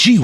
G 0.00 0.16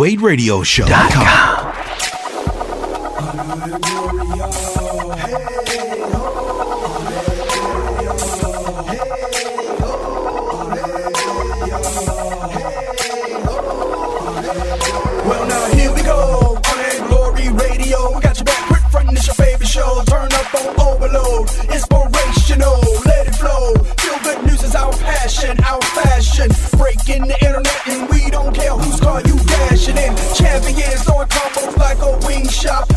a 32.69 32.96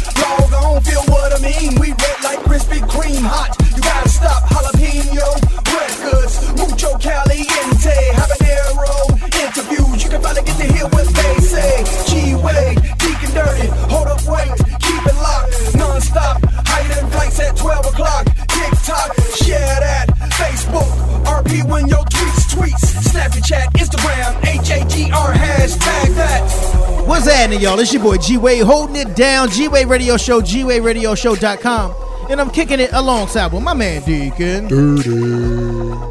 y'all? 27.59 27.79
It's 27.79 27.93
your 27.93 28.01
boy 28.01 28.17
G 28.17 28.37
Wade 28.37 28.63
holding 28.63 28.95
it 28.95 29.15
down. 29.15 29.49
G 29.49 29.67
Wade 29.67 29.87
Radio 29.87 30.17
Show, 30.17 30.41
G 30.41 30.63
Wade 30.63 30.83
Radio 30.83 31.13
Show.com. 31.13 31.93
And 32.29 32.39
I'm 32.39 32.49
kicking 32.49 32.79
it 32.79 32.91
alongside 32.93 33.51
with 33.51 33.63
my 33.63 33.73
man 33.73 34.01
Deacon. 34.03 34.65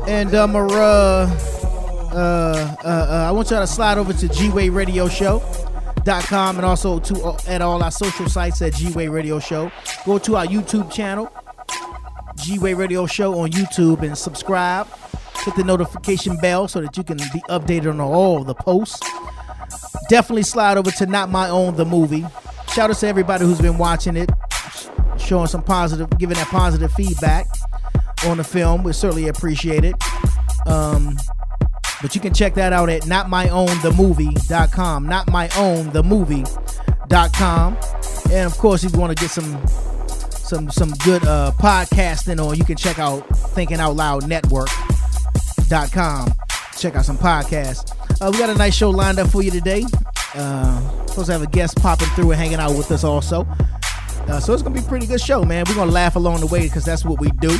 And 0.09 0.35
um, 0.35 0.57
uh, 0.57 0.61
uh, 0.61 1.27
uh, 2.13 2.77
uh, 2.85 3.27
I 3.29 3.31
want 3.31 3.51
y'all 3.51 3.61
to 3.61 3.67
slide 3.67 3.99
over 3.99 4.13
to 4.13 4.29
G 4.29 4.51
Wade 4.51 4.73
Radio 4.73 5.09
Show.com 5.09 6.57
and 6.57 6.67
also 6.67 6.99
to 6.99 7.23
uh, 7.23 7.39
at 7.47 7.63
all 7.63 7.83
our 7.83 7.91
social 7.91 8.29
sites 8.29 8.61
at 8.61 8.75
G 8.75 8.93
Wade 8.93 9.11
Radio 9.11 9.39
Show. 9.39 9.71
Go 10.05 10.19
to 10.19 10.37
our 10.37 10.47
YouTube 10.47 10.93
channel, 10.93 11.33
G 12.37 12.59
Wade 12.59 12.77
Radio 12.77 13.07
Show 13.07 13.39
on 13.39 13.53
YouTube, 13.53 14.03
and 14.03 14.19
subscribe. 14.19 14.87
Hit 15.45 15.55
the 15.55 15.65
notification 15.65 16.37
bell 16.39 16.69
so 16.69 16.81
that 16.81 16.97
you 16.97 17.05
can 17.05 17.17
be 17.17 17.41
updated 17.49 17.91
on 17.91 18.01
all 18.01 18.45
the 18.45 18.55
posts 18.55 19.01
definitely 20.09 20.43
slide 20.43 20.77
over 20.77 20.91
to 20.91 21.07
Not 21.07 21.31
My 21.31 21.49
Own 21.49 21.77
the 21.77 21.85
movie. 21.85 22.27
Shout 22.73 22.91
out 22.91 22.97
to 22.97 23.07
everybody 23.07 23.45
who's 23.45 23.61
been 23.61 23.79
watching 23.79 24.17
it, 24.17 24.29
showing 25.19 25.47
some 25.47 25.63
positive, 25.63 26.11
giving 26.19 26.37
that 26.37 26.49
positive 26.49 26.91
feedback 26.93 27.47
on 28.27 28.39
the 28.39 28.45
film. 28.45 28.83
We 28.83 28.93
certainly 28.93 29.29
appreciate 29.29 29.85
it. 29.85 29.95
Um, 30.67 31.17
but 32.01 32.15
you 32.15 32.21
can 32.21 32.33
check 32.33 32.55
that 32.55 32.73
out 32.73 32.89
at 32.89 33.03
notmyownthemovie.com. 33.03 35.07
Notmyownthemovie.com. 35.07 37.77
And 38.31 38.47
of 38.47 38.57
course, 38.59 38.85
if 38.85 38.93
you 38.93 39.01
want 39.01 39.17
to 39.17 39.23
get 39.23 39.31
some 39.31 39.59
some 40.49 40.71
some 40.71 40.93
good 41.05 41.25
uh, 41.27 41.53
podcasting 41.59 42.45
on, 42.45 42.57
you 42.57 42.65
can 42.65 42.77
check 42.77 42.99
out 42.99 43.21
Thinking 43.55 43.79
Out 43.81 43.97
Loud 43.97 44.29
Network.com. 44.29 46.33
Check 46.79 46.97
out 46.97 47.05
some 47.05 47.19
podcasts. 47.19 47.98
Uh, 48.21 48.31
we 48.33 48.39
got 48.39 48.51
a 48.51 48.55
nice 48.55 48.75
show 48.75 48.91
lined 48.91 49.19
up 49.21 49.29
for 49.31 49.43
you 49.43 49.51
today. 49.51 49.85
Uh, 50.35 50.81
supposed 51.07 51.27
to 51.27 51.33
have 51.33 51.43
a 51.43 51.47
guest 51.47 51.77
popping 51.81 52.09
through 52.09 52.33
and 52.33 52.41
hanging 52.41 52.59
out 52.59 52.77
with 52.77 52.91
us 52.91 53.05
also. 53.05 53.47
Uh, 54.27 54.41
so 54.41 54.53
it's 54.53 54.63
gonna 54.63 54.75
be 54.75 54.81
a 54.81 54.89
pretty 54.89 55.07
good 55.07 55.21
show, 55.21 55.45
man. 55.45 55.65
We're 55.69 55.77
gonna 55.77 55.93
laugh 55.93 56.17
along 56.17 56.41
the 56.41 56.47
way 56.47 56.63
because 56.63 56.85
that's 56.85 57.05
what 57.05 57.21
we 57.21 57.31
do. 57.41 57.57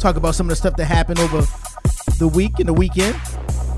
Talk 0.00 0.16
about 0.16 0.34
some 0.34 0.46
of 0.46 0.50
the 0.50 0.56
stuff 0.56 0.76
that 0.76 0.86
happened 0.86 1.20
over 1.20 1.46
the 2.18 2.26
week 2.28 2.58
and 2.58 2.68
the 2.68 2.72
weekend 2.72 3.16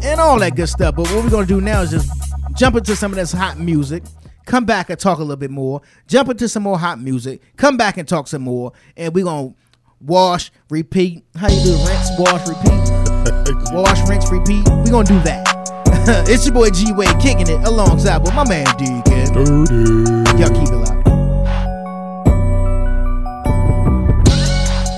and 0.02 0.18
all 0.18 0.38
that 0.40 0.56
good 0.56 0.68
stuff. 0.68 0.96
But 0.96 1.10
what 1.10 1.22
we're 1.22 1.30
gonna 1.30 1.46
do 1.46 1.60
now 1.60 1.82
is 1.82 1.90
just 1.90 2.10
jump 2.54 2.76
into 2.76 2.96
some 2.96 3.12
of 3.12 3.16
this 3.16 3.32
hot 3.32 3.58
music, 3.58 4.02
come 4.46 4.64
back 4.64 4.88
and 4.88 4.98
talk 4.98 5.18
a 5.18 5.22
little 5.22 5.36
bit 5.36 5.50
more, 5.50 5.82
jump 6.08 6.30
into 6.30 6.48
some 6.48 6.62
more 6.62 6.78
hot 6.78 6.98
music, 7.00 7.42
come 7.56 7.76
back 7.76 7.98
and 7.98 8.08
talk 8.08 8.28
some 8.28 8.42
more, 8.42 8.72
and 8.96 9.14
we're 9.14 9.24
gonna 9.24 9.52
wash, 10.00 10.50
repeat. 10.70 11.22
How 11.36 11.48
you 11.48 11.62
do? 11.62 11.76
Rinse, 11.86 12.10
wash, 12.18 12.48
repeat. 12.48 13.72
wash, 13.74 14.08
rinse, 14.08 14.30
repeat. 14.32 14.66
We're 14.68 14.90
gonna 14.90 15.04
do 15.06 15.20
that. 15.20 15.53
it's 16.28 16.44
your 16.44 16.54
boy 16.54 16.70
G 16.70 16.92
Wade 16.92 17.18
kicking 17.20 17.48
it 17.48 17.66
alongside 17.66 18.18
with 18.18 18.34
my 18.34 18.46
man 18.48 18.66
Deacon. 18.76 19.32
Y'all 20.38 20.50
keep 20.50 20.68
it 20.68 20.76
loud. 20.76 21.04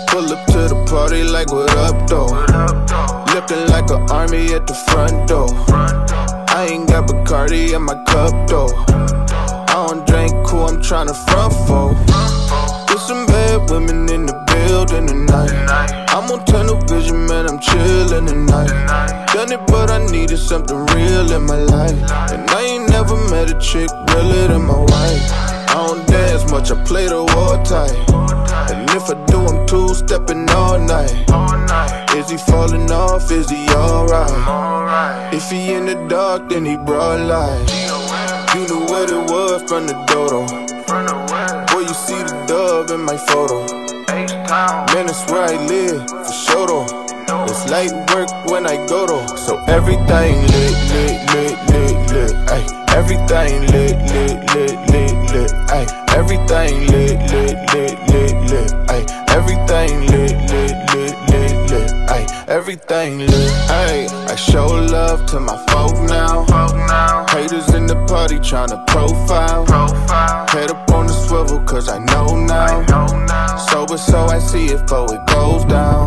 Pull 0.08 0.32
up 0.32 0.46
to 0.46 0.68
the 0.68 0.86
party 0.88 1.22
like 1.22 1.52
what 1.52 1.70
up 1.76 2.08
though? 2.08 2.26
Looking 3.34 3.68
like 3.68 3.90
an 3.90 4.10
army 4.10 4.54
at 4.54 4.66
the 4.66 4.74
front 4.74 5.28
door. 5.28 5.48
I 6.48 6.68
ain't 6.70 6.88
got 6.88 7.06
Bacardi 7.06 7.74
in 7.74 7.82
my 7.82 8.02
cup 8.04 8.48
though. 8.48 8.70
I 9.68 9.86
don't 9.86 10.06
drink 10.06 10.32
cool, 10.46 10.64
I'm 10.64 10.80
tryna 10.80 11.14
front 11.28 11.52
for. 11.66 11.90
With 12.92 13.02
some 13.02 13.26
bad 13.26 13.70
women 13.70 14.08
in 14.08 14.26
the 14.26 14.35
building 14.66 15.06
tonight. 15.06 15.52
I'm 16.10 16.30
on 16.30 16.44
tunnel 16.44 16.80
vision, 16.88 17.26
man, 17.26 17.46
I'm 17.48 17.58
chillin' 17.58 18.26
tonight. 18.26 18.70
Done 19.32 19.52
it, 19.52 19.60
but 19.68 19.90
I 19.90 19.98
needed 20.06 20.38
something 20.38 20.78
real 20.94 21.30
in 21.32 21.42
my 21.44 21.58
life. 21.58 21.98
And 22.32 22.50
I 22.50 22.60
ain't 22.62 22.90
never 22.90 23.16
met 23.30 23.50
a 23.50 23.58
chick 23.60 23.90
realer 24.10 24.48
than 24.48 24.62
my 24.62 24.78
wife. 24.78 25.24
I 25.70 25.86
don't 25.86 26.06
dance 26.08 26.50
much, 26.50 26.70
I 26.70 26.82
play 26.84 27.06
the 27.06 27.22
war 27.34 27.56
tight. 27.64 27.96
And 28.70 28.90
if 28.90 29.08
I 29.10 29.16
do, 29.26 29.38
I'm 29.50 29.66
two 29.66 29.94
stepping 29.94 30.48
all 30.50 30.78
night. 30.78 31.14
Is 32.16 32.30
he 32.30 32.38
falling 32.38 32.90
off? 32.90 33.30
Is 33.30 33.48
he 33.48 33.68
alright? 33.70 35.32
If 35.32 35.50
he 35.50 35.74
in 35.74 35.86
the 35.86 35.96
dark, 36.08 36.48
then 36.48 36.64
he 36.64 36.76
broad 36.76 37.20
light. 37.20 37.66
You 38.54 38.62
knew 38.68 38.84
what 38.86 39.10
it 39.10 39.30
was 39.30 39.62
from 39.68 39.86
the 39.86 39.96
dodo. 40.08 40.40
Boy, 41.70 41.80
you 41.80 41.94
see 41.94 42.20
the 42.28 42.44
dove 42.48 42.90
in 42.90 43.02
my 43.02 43.16
photo. 43.16 43.85
Man, 44.48 45.06
that's 45.06 45.26
where 45.30 45.42
I 45.42 45.56
live, 45.66 46.08
for 46.08 46.32
sure 46.32 46.66
though. 46.68 47.44
It's 47.48 47.68
light 47.68 47.92
work 48.14 48.30
when 48.46 48.66
I 48.66 48.76
go 48.86 49.06
though. 49.06 49.26
So 49.34 49.58
everything 49.66 50.42
lit, 50.54 50.76
lit, 50.92 51.18
lit, 51.34 51.56
lit, 51.70 52.12
lit. 52.12 52.34
Ay, 52.48 52.62
everything 52.94 53.66
lit, 53.72 53.96
lit, 54.12 54.38
lit, 54.54 54.78
lit, 54.90 55.16
lit. 55.32 55.52
Ay, 55.70 55.86
everything 56.14 56.86
lit, 56.92 57.18
lit, 57.32 57.56
lit, 57.74 57.98
lit, 58.10 58.36
lit. 58.50 58.72
Ay, 58.88 59.02
everything 59.34 60.06
lit, 60.12 60.36
lit, 60.50 60.65
everything 62.56 63.18
lit. 63.18 63.52
Hey, 63.68 64.06
I 64.32 64.34
show 64.34 64.66
love 64.66 65.26
to 65.26 65.40
my 65.40 65.58
folk 65.68 65.94
now. 66.08 66.46
Haters 67.28 67.68
in 67.74 67.86
the 67.86 67.96
party 68.08 68.36
tryna 68.36 68.86
profile. 68.86 69.66
Head 70.48 70.70
up 70.70 70.90
on 70.90 71.06
the 71.06 71.12
swivel, 71.12 71.60
cause 71.64 71.90
I 71.90 71.98
know 71.98 72.28
now. 72.34 73.56
Sober, 73.68 73.98
so 73.98 74.24
I 74.24 74.38
see 74.38 74.66
it 74.66 74.80
before 74.82 75.14
it 75.14 75.26
goes 75.26 75.66
down. 75.66 76.06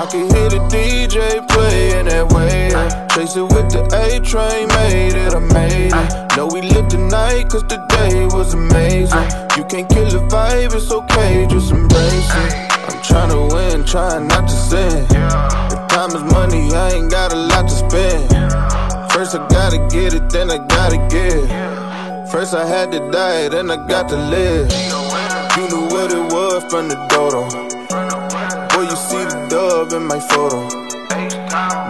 I 0.00 0.06
can 0.08 0.30
hear 0.32 0.48
the 0.48 0.62
DJ 0.70 1.46
playing 1.48 2.06
that 2.06 2.32
way. 2.32 2.70
Chase 3.12 3.34
it 3.34 3.42
with 3.42 3.68
the 3.74 3.82
A 4.02 4.20
train, 4.20 4.68
made 4.78 5.16
it, 5.16 5.34
I 5.34 5.40
made 5.40 5.92
it. 5.92 6.36
Know 6.36 6.46
we 6.46 6.62
lit 6.62 6.88
tonight, 6.88 7.48
cause 7.50 7.64
the 7.64 7.78
day 7.96 8.26
was 8.26 8.54
amazing. 8.54 9.26
You 9.56 9.64
can't 9.64 9.88
kill 9.88 10.08
the 10.08 10.22
vibe, 10.30 10.72
it's 10.72 10.92
okay, 10.92 11.46
just 11.50 11.72
embrace 11.72 12.30
it. 12.46 12.67
I'm 12.88 13.02
trying 13.02 13.30
to 13.30 13.54
win, 13.54 13.84
trying 13.84 14.26
not 14.28 14.48
to 14.48 14.54
sin. 14.54 15.06
If 15.10 15.88
time 15.88 16.10
is 16.16 16.24
money, 16.32 16.74
I 16.74 16.92
ain't 16.92 17.10
got 17.10 17.32
a 17.32 17.36
lot 17.36 17.68
to 17.68 17.74
spend. 17.74 18.28
First 19.12 19.34
I 19.34 19.46
gotta 19.48 19.78
get 19.90 20.14
it, 20.14 20.30
then 20.30 20.50
I 20.50 20.58
gotta 20.66 20.98
give. 21.08 21.48
First 22.30 22.54
I 22.54 22.66
had 22.66 22.92
to 22.92 23.00
die, 23.10 23.48
then 23.48 23.70
I 23.70 23.76
got 23.88 24.08
to 24.10 24.16
live. 24.16 24.70
You 25.56 25.68
knew 25.68 25.86
what 25.88 26.12
it 26.12 26.32
was 26.32 26.62
from 26.70 26.88
the 26.88 26.96
dodo. 27.08 27.48
Boy, 28.72 28.82
you 28.82 28.96
see 28.96 29.24
the 29.24 29.46
dove 29.48 29.92
in 29.92 30.04
my 30.06 30.20
photo. 30.20 30.60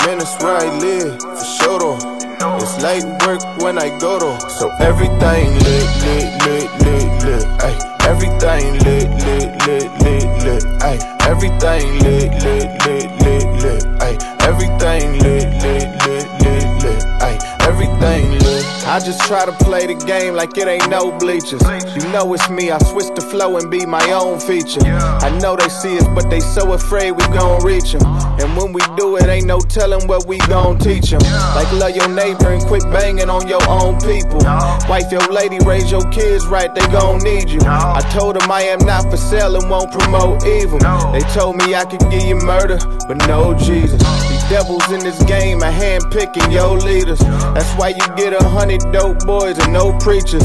Man, 0.07 0.19
that's 0.19 0.43
where 0.43 0.57
I 0.57 0.79
live, 0.79 1.21
for 1.21 1.45
sure 1.45 1.79
though. 1.81 2.19
It's 2.63 2.81
light 2.83 3.05
work 3.27 3.43
when 3.63 3.79
I 3.79 3.91
go 3.99 4.19
though. 4.19 4.39
So 4.49 4.71
everything 4.81 5.55
lit, 5.55 5.89
lit, 6.05 6.47
lit, 6.47 6.71
lit, 6.85 7.25
lit. 7.25 7.45
Ay, 7.61 7.98
everything 8.09 8.73
lit, 8.85 9.11
lit, 9.25 9.51
lit, 9.67 9.91
lit, 10.03 10.45
lit. 10.45 10.65
Ay, 10.83 10.99
everything 11.29 11.87
lit, 12.03 12.33
lit, 12.43 12.71
lit, 12.85 13.11
lit, 13.23 13.49
lit. 13.63 13.85
Ay, 14.01 14.17
everything 14.49 15.13
lit, 15.23 15.49
lit, 15.63 15.89
lit, 16.05 16.29
lit, 16.43 16.83
lit. 16.83 17.05
Ay, 17.21 17.37
everything 17.69 18.31
lit. 18.39 18.58
I 18.89 19.01
just 19.01 19.21
try 19.27 19.45
to 19.45 19.53
play 19.53 19.87
the 19.87 19.95
game 20.07 20.33
like 20.35 20.57
it 20.57 20.67
ain't 20.67 20.89
no 20.89 21.13
bleachers. 21.19 21.61
You 21.95 22.09
know 22.11 22.33
it's 22.33 22.49
me, 22.49 22.71
I 22.71 22.79
switch 22.79 23.15
the 23.15 23.21
flow 23.21 23.59
and 23.59 23.71
be 23.71 23.85
my 23.85 24.03
own 24.13 24.41
feature. 24.41 24.81
I 24.83 25.29
know 25.41 25.57
they 25.57 25.69
see 25.69 25.99
us, 25.99 26.09
but 26.09 26.31
they 26.31 26.41
so 26.41 26.73
afraid 26.73 27.13
we 27.13 27.23
gon' 27.29 27.63
reach 27.63 27.93
them. 27.93 28.01
And 28.41 28.57
when 28.57 28.73
we 28.73 28.81
do 28.97 29.17
it, 29.17 29.27
ain't 29.29 29.47
no 29.47 29.61
telling 29.61 30.09
what 30.09 30.27
we 30.27 30.39
gon' 30.49 30.79
teach 30.79 31.11
them. 31.11 31.21
Like 31.55 31.71
love 31.73 31.95
your 31.95 32.09
neighbor 32.09 32.49
and 32.51 32.63
quit 32.65 32.83
banging 32.85 33.29
on 33.29 33.47
your 33.47 33.61
own 33.69 34.01
people. 34.01 34.41
Wife 34.89 35.13
your 35.13 35.27
lady, 35.31 35.59
raise 35.67 35.91
your 35.91 36.09
kids 36.11 36.47
right, 36.47 36.75
they 36.75 36.87
gon' 36.89 37.19
need 37.23 37.51
you. 37.51 37.61
I 37.63 38.01
told 38.17 38.41
them 38.41 38.51
I 38.51 38.63
am 38.63 38.81
not 38.87 39.11
for 39.11 39.19
sale 39.19 39.55
and 39.55 39.69
won't 39.69 39.93
promote 39.93 40.47
evil. 40.47 40.79
They 41.13 41.21
told 41.37 41.57
me 41.57 41.75
I 41.75 41.85
could 41.85 42.09
give 42.11 42.23
you 42.25 42.37
murder, 42.37 42.79
but 43.07 43.19
no 43.29 43.53
Jesus. 43.53 44.01
Devils 44.49 44.91
in 44.91 45.01
this 45.01 45.23
game 45.25 45.63
are 45.63 45.71
hand 45.71 46.05
picking 46.11 46.51
your 46.51 46.79
leaders. 46.79 47.19
That's 47.19 47.71
why 47.75 47.91
you 47.91 48.17
get 48.17 48.33
a 48.33 48.43
hundred 48.43 48.81
dope 48.93 49.27
boys 49.27 49.59
and 49.59 49.75
no 49.75 49.93
preachers. 49.99 50.43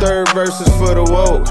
Third 0.00 0.28
verses 0.34 0.66
for 0.76 0.94
the 0.94 1.04
woke, 1.04 1.46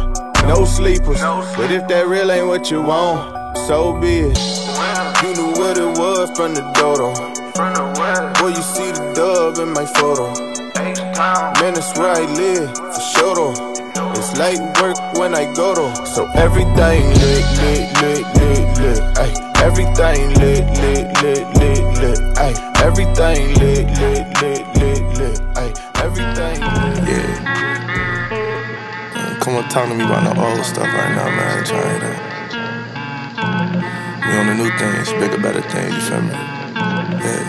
no 0.45 0.65
sleepers. 0.65 1.21
But 1.55 1.71
if 1.71 1.87
that 1.87 2.07
real 2.07 2.29
ain't 2.29 2.47
what 2.47 2.69
you 2.69 2.81
want, 2.81 3.57
so 3.67 3.97
be 4.01 4.19
it. 4.19 4.37
You 5.23 5.33
knew 5.33 5.51
what 5.53 5.77
it 5.77 5.97
was 5.97 6.29
from 6.35 6.53
the 6.53 6.61
dodo. 6.75 7.13
Boy, 8.41 8.49
you 8.49 8.61
see 8.61 8.91
the 8.91 9.13
dub 9.15 9.59
in 9.59 9.71
my 9.71 9.85
photo. 9.85 10.33
Man, 11.61 11.73
that's 11.73 11.97
where 11.97 12.11
I 12.11 12.25
live, 12.33 12.75
for 12.75 12.99
sure 12.99 13.35
though. 13.35 13.72
It's 14.15 14.37
light 14.37 14.59
work 14.81 14.97
when 15.17 15.33
I 15.35 15.51
go 15.53 15.73
though. 15.75 15.93
So 16.05 16.27
everything 16.35 17.09
lit, 17.21 17.45
lit, 17.59 17.85
lit, 18.01 18.25
lit, 18.37 18.77
lit. 18.79 19.01
Ay, 19.17 19.31
everything 19.63 20.33
lit, 20.39 20.65
lit, 20.81 21.05
lit, 21.21 21.45
lit, 21.57 21.83
lit. 21.99 22.19
Ay, 22.37 22.53
everything 22.83 23.53
lit, 23.59 23.87
lit, 23.99 24.25
lit, 24.41 24.63
lit, 24.77 25.03
lit. 25.17 25.41
Ay, 25.57 25.73
everything 25.95 26.59
lit. 26.61 26.97
Yeah. 27.09 27.33
Man, 29.15 29.39
Come 29.41 29.55
on, 29.55 29.63
talk 29.69 29.87
to 29.89 29.95
me 29.95 30.03
about 30.05 30.23
the 30.23 30.41
old 30.41 30.65
stuff 30.65 30.87
right 30.87 31.13
now, 31.15 31.29
man. 31.29 31.39
I 31.39 31.57
ain't 31.57 31.67
trying 31.67 31.99
to. 32.01 32.33
We 34.27 34.31
on 34.37 34.45
the 34.47 34.55
new 34.55 34.71
things, 34.77 35.11
bigger, 35.13 35.41
better 35.41 35.61
things, 35.61 35.93
you 35.95 36.01
feel 36.01 36.21
me? 36.21 36.29
Yeah, 37.23 37.43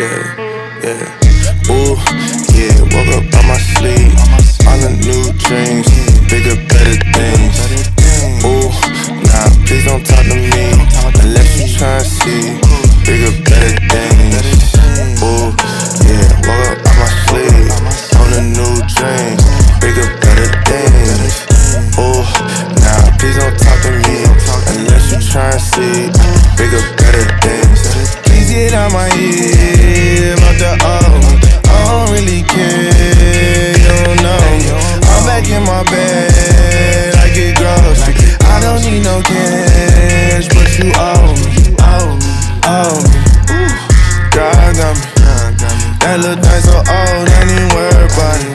yeah, 0.00 0.22
yeah. 0.82 1.72
Ooh, 1.72 1.96
yeah, 2.56 2.80
woke 2.88 3.12
up 3.12 3.28
on 3.36 3.44
my 3.52 3.58
sleep. 3.76 4.12
All 4.64 4.78
the 4.80 4.90
new 5.04 5.28
dreams, 5.44 5.86
bigger, 6.32 6.56
better 6.72 6.96
things. 7.12 7.56
Ooh, 8.44 8.72
nah, 9.28 9.48
please 9.68 9.84
don't 9.84 10.04
talk 10.04 10.24
to 10.24 10.34
me 10.34 10.72
unless 11.20 11.60
you 11.60 11.68
try 11.76 12.00
and 12.00 12.08
see 12.08 12.56
bigger, 13.04 13.32
better 13.44 13.76
things. 13.92 14.72
Ooh, 15.20 15.52
yeah, 16.08 16.28
woke 16.48 16.64
up 16.72 16.88
on 16.88 16.96
my 16.96 17.10
sleep. 17.28 17.68
On 18.16 18.28
the 18.32 18.42
new 18.56 18.74
dreams, 18.96 19.44
bigger, 19.84 20.08
better 20.24 20.48
things. 20.64 21.44
Ooh, 22.00 22.24
nah, 22.80 23.04
please 23.20 23.36
don't 23.36 23.56
talk 23.60 23.78
to 23.84 23.92
me 23.92 24.24
unless 24.72 25.12
you 25.12 25.20
try 25.20 25.52
and 25.52 25.60
see 25.60 26.08
bigger, 26.56 26.80
better 26.96 27.26
things. 27.44 27.84
Please 28.24 28.48
get 28.50 28.72
out 28.72 28.92
my 28.92 29.08
ear 29.20 30.32
about 30.34 30.56
the 30.56 30.72
old. 30.84 31.25
I 32.06 32.08
don't 32.08 32.22
really 32.22 32.42
care, 32.46 33.74
you 33.82 34.22
know. 34.22 34.38
I'm 35.10 35.26
back 35.26 35.42
in 35.50 35.58
my 35.66 35.82
bed, 35.90 37.18
I 37.18 37.34
get 37.34 37.58
gross. 37.58 37.98
I 38.46 38.60
don't 38.62 38.78
need 38.86 39.02
no 39.02 39.18
cash, 39.26 40.46
but 40.54 40.70
you 40.78 40.86
owe 40.94 41.34
me, 41.34 41.74
owe 41.82 42.14
me, 42.14 42.30
owe 42.62 43.02
me. 43.02 43.18
God 44.30 44.76
got 44.78 44.94
me. 44.94 45.02
That 45.98 46.22
little 46.22 46.38
thing 46.38 46.62
so 46.62 46.78
old, 46.78 47.26
ain't 47.26 47.50
even 47.50 47.74
worry 47.74 48.06
about 48.06 48.38
it. 48.38 48.54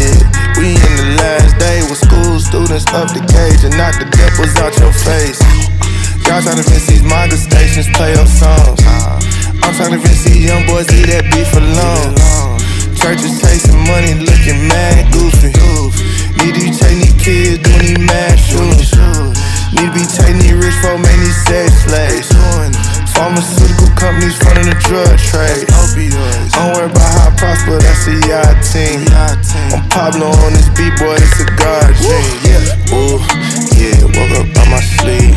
Yeah, 0.00 0.16
we 0.56 0.72
in 0.72 0.94
the 0.96 1.20
last 1.20 1.52
day 1.60 1.84
with 1.84 2.00
school 2.00 2.40
students 2.40 2.88
up 2.96 3.12
the 3.12 3.20
cage 3.28 3.60
and 3.68 3.76
knock 3.76 4.00
the 4.00 4.08
dimples 4.08 4.56
out 4.56 4.72
your 4.80 4.92
face. 5.04 5.36
Y'all 6.24 6.40
tryna 6.40 6.64
miss 6.64 6.86
these 6.86 7.04
manga 7.04 7.36
stations, 7.36 7.92
play 7.92 8.16
your 8.16 8.24
songs. 8.24 8.80
I'm 9.66 9.74
tryna 9.74 9.98
miss 9.98 10.22
these 10.22 10.46
young 10.46 10.62
boys 10.62 10.86
eat 10.94 11.10
that 11.10 11.26
beef 11.26 11.50
for 11.50 11.58
alone. 11.58 12.14
Churches 12.94 13.34
chasing 13.42 13.82
money, 13.90 14.14
looking 14.14 14.62
mad 14.70 15.10
goofy. 15.10 15.50
Need 16.38 16.54
to 16.54 16.60
be 16.62 16.70
taking 16.70 17.02
these 17.02 17.18
kids 17.18 17.58
doing 17.66 17.82
these 17.82 17.98
mad 17.98 18.38
shoes. 18.38 18.94
Need 19.74 19.90
to 19.90 19.94
be 19.98 20.06
taking 20.06 20.38
these 20.38 20.54
rich 20.54 20.78
folk, 20.78 21.02
man, 21.02 21.18
these 21.18 21.34
sex 21.50 21.82
slaves. 21.82 22.30
Pharmaceutical 23.10 23.90
companies 23.98 24.38
funding 24.38 24.70
the 24.70 24.78
drug 24.86 25.18
trade. 25.18 25.66
Don't 26.54 26.70
worry 26.78 26.86
about 26.86 27.10
how 27.18 27.26
I 27.26 27.34
prosper, 27.34 27.82
that's 27.82 28.06
a 28.06 28.14
yacht 28.22 28.62
team. 28.70 29.02
I'm 29.74 29.82
Pablo 29.90 30.30
on 30.30 30.54
this 30.54 30.70
beat, 30.78 30.94
boy, 30.94 31.18
it's 31.18 31.42
a 31.42 31.46
God 31.58 31.90
dream. 32.06 32.38
Yeah. 32.46 32.94
Ooh, 32.94 33.18
yeah, 33.74 33.98
woke 34.14 34.46
up 34.46 34.46
on 34.62 34.66
my 34.70 34.78
sleep. 34.78 35.34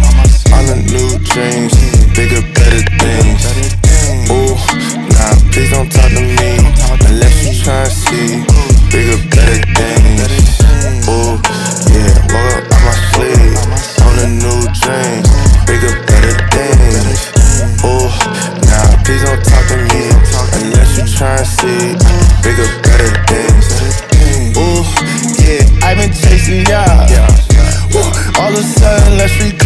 All 0.53 0.61
the 0.69 0.77
new 0.85 1.17
dreams, 1.25 1.73
bigger, 2.13 2.45
better 2.53 2.85
things. 3.01 3.41
Please 5.59 5.71
don't 5.71 5.91
talk 5.91 6.07
to 6.07 6.21
me 6.23 6.55
unless 7.11 7.35
you 7.43 7.51
try 7.61 7.83
and 7.83 7.91
see 7.91 8.47
bigger, 8.95 9.19
better 9.27 9.59
things. 9.75 10.55
Ooh, 11.03 11.35
yeah, 11.91 12.15
woke 12.31 12.55
up 12.55 12.71
on 12.71 12.81
my 12.87 12.95
sleep. 13.11 13.59
On 14.07 14.15
the 14.15 14.39
new 14.39 14.63
dreams, 14.71 15.27
bigger, 15.67 15.91
better 16.07 16.31
things. 16.55 17.35
Ooh, 17.83 18.07
nah, 18.71 19.03
please 19.03 19.19
don't 19.19 19.43
talk 19.43 19.67
to 19.67 19.75
me 19.91 20.07
unless 20.63 20.95
you 20.95 21.03
try 21.11 21.35
and 21.35 21.43
see 21.43 21.91
bigger, 22.39 22.63
better 22.79 23.11
things. 23.27 23.67
Ooh, 24.55 24.87
yeah, 25.43 25.67
I've 25.83 25.99
been 25.99 26.13
chasing 26.15 26.63
y'all. 26.71 27.03
Ooh, 27.99 28.07
all 28.39 28.47
of 28.47 28.59
a 28.59 28.63
sudden, 28.63 29.17
let's 29.17 29.35
recall 29.43 29.58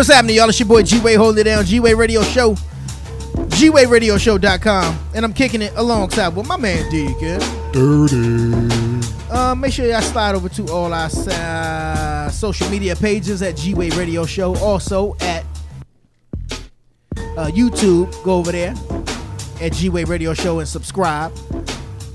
what's 0.00 0.10
happening, 0.10 0.36
y'all? 0.36 0.48
It's 0.48 0.58
your 0.58 0.66
boy 0.66 0.82
G 0.82 0.98
Wade 0.98 1.18
holding 1.18 1.42
it 1.42 1.44
down, 1.44 1.62
G 1.66 1.78
Wade 1.78 1.98
Radio 1.98 2.22
Show, 2.22 2.54
GWadeRadioShow.com, 3.34 4.98
and 5.14 5.26
I'm 5.26 5.34
kicking 5.34 5.60
it 5.60 5.74
alongside 5.76 6.34
with 6.34 6.46
my 6.46 6.56
man 6.56 6.90
Deacon. 6.90 7.38
Dirty. 7.70 9.30
Uh, 9.30 9.54
make 9.54 9.74
sure 9.74 9.84
y'all 9.84 10.00
slide 10.00 10.34
over 10.34 10.48
to 10.48 10.66
all 10.72 10.94
our 10.94 11.10
uh, 11.28 12.30
social 12.30 12.66
media 12.70 12.96
pages 12.96 13.42
at 13.42 13.58
G 13.58 13.74
Wade 13.74 13.92
Radio 13.92 14.24
Show, 14.24 14.56
also 14.56 15.18
at 15.20 15.44
uh, 17.36 17.50
YouTube. 17.52 18.10
Go 18.24 18.36
over 18.36 18.52
there 18.52 18.72
at 19.60 19.74
G 19.74 19.90
Wade 19.90 20.08
Radio 20.08 20.32
Show 20.32 20.60
and 20.60 20.68
subscribe. 20.68 21.30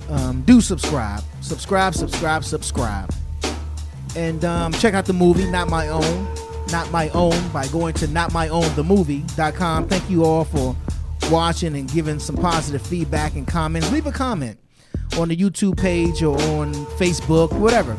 Um, 0.09 0.41
do 0.41 0.59
subscribe, 0.59 1.21
subscribe, 1.41 1.93
subscribe, 1.93 2.43
subscribe 2.43 3.13
and 4.15 4.45
um, 4.45 4.71
check 4.71 4.93
out 4.93 5.05
the 5.05 5.13
movie 5.13 5.45
not 5.51 5.69
my 5.69 5.89
own 5.89 6.27
not 6.75 6.91
my 6.91 7.07
own 7.11 7.47
by 7.53 7.65
going 7.69 7.93
to 7.93 8.05
notmyownthemovie.com 8.05 9.87
thank 9.87 10.09
you 10.09 10.25
all 10.25 10.43
for 10.43 10.75
watching 11.31 11.73
and 11.77 11.89
giving 11.89 12.19
some 12.19 12.35
positive 12.35 12.81
feedback 12.85 13.35
and 13.35 13.47
comments. 13.47 13.89
Leave 13.93 14.07
a 14.07 14.11
comment 14.11 14.59
on 15.17 15.29
the 15.29 15.37
youtube 15.37 15.79
page 15.79 16.21
or 16.21 16.35
on 16.35 16.73
facebook 16.97 17.49
whatever 17.59 17.95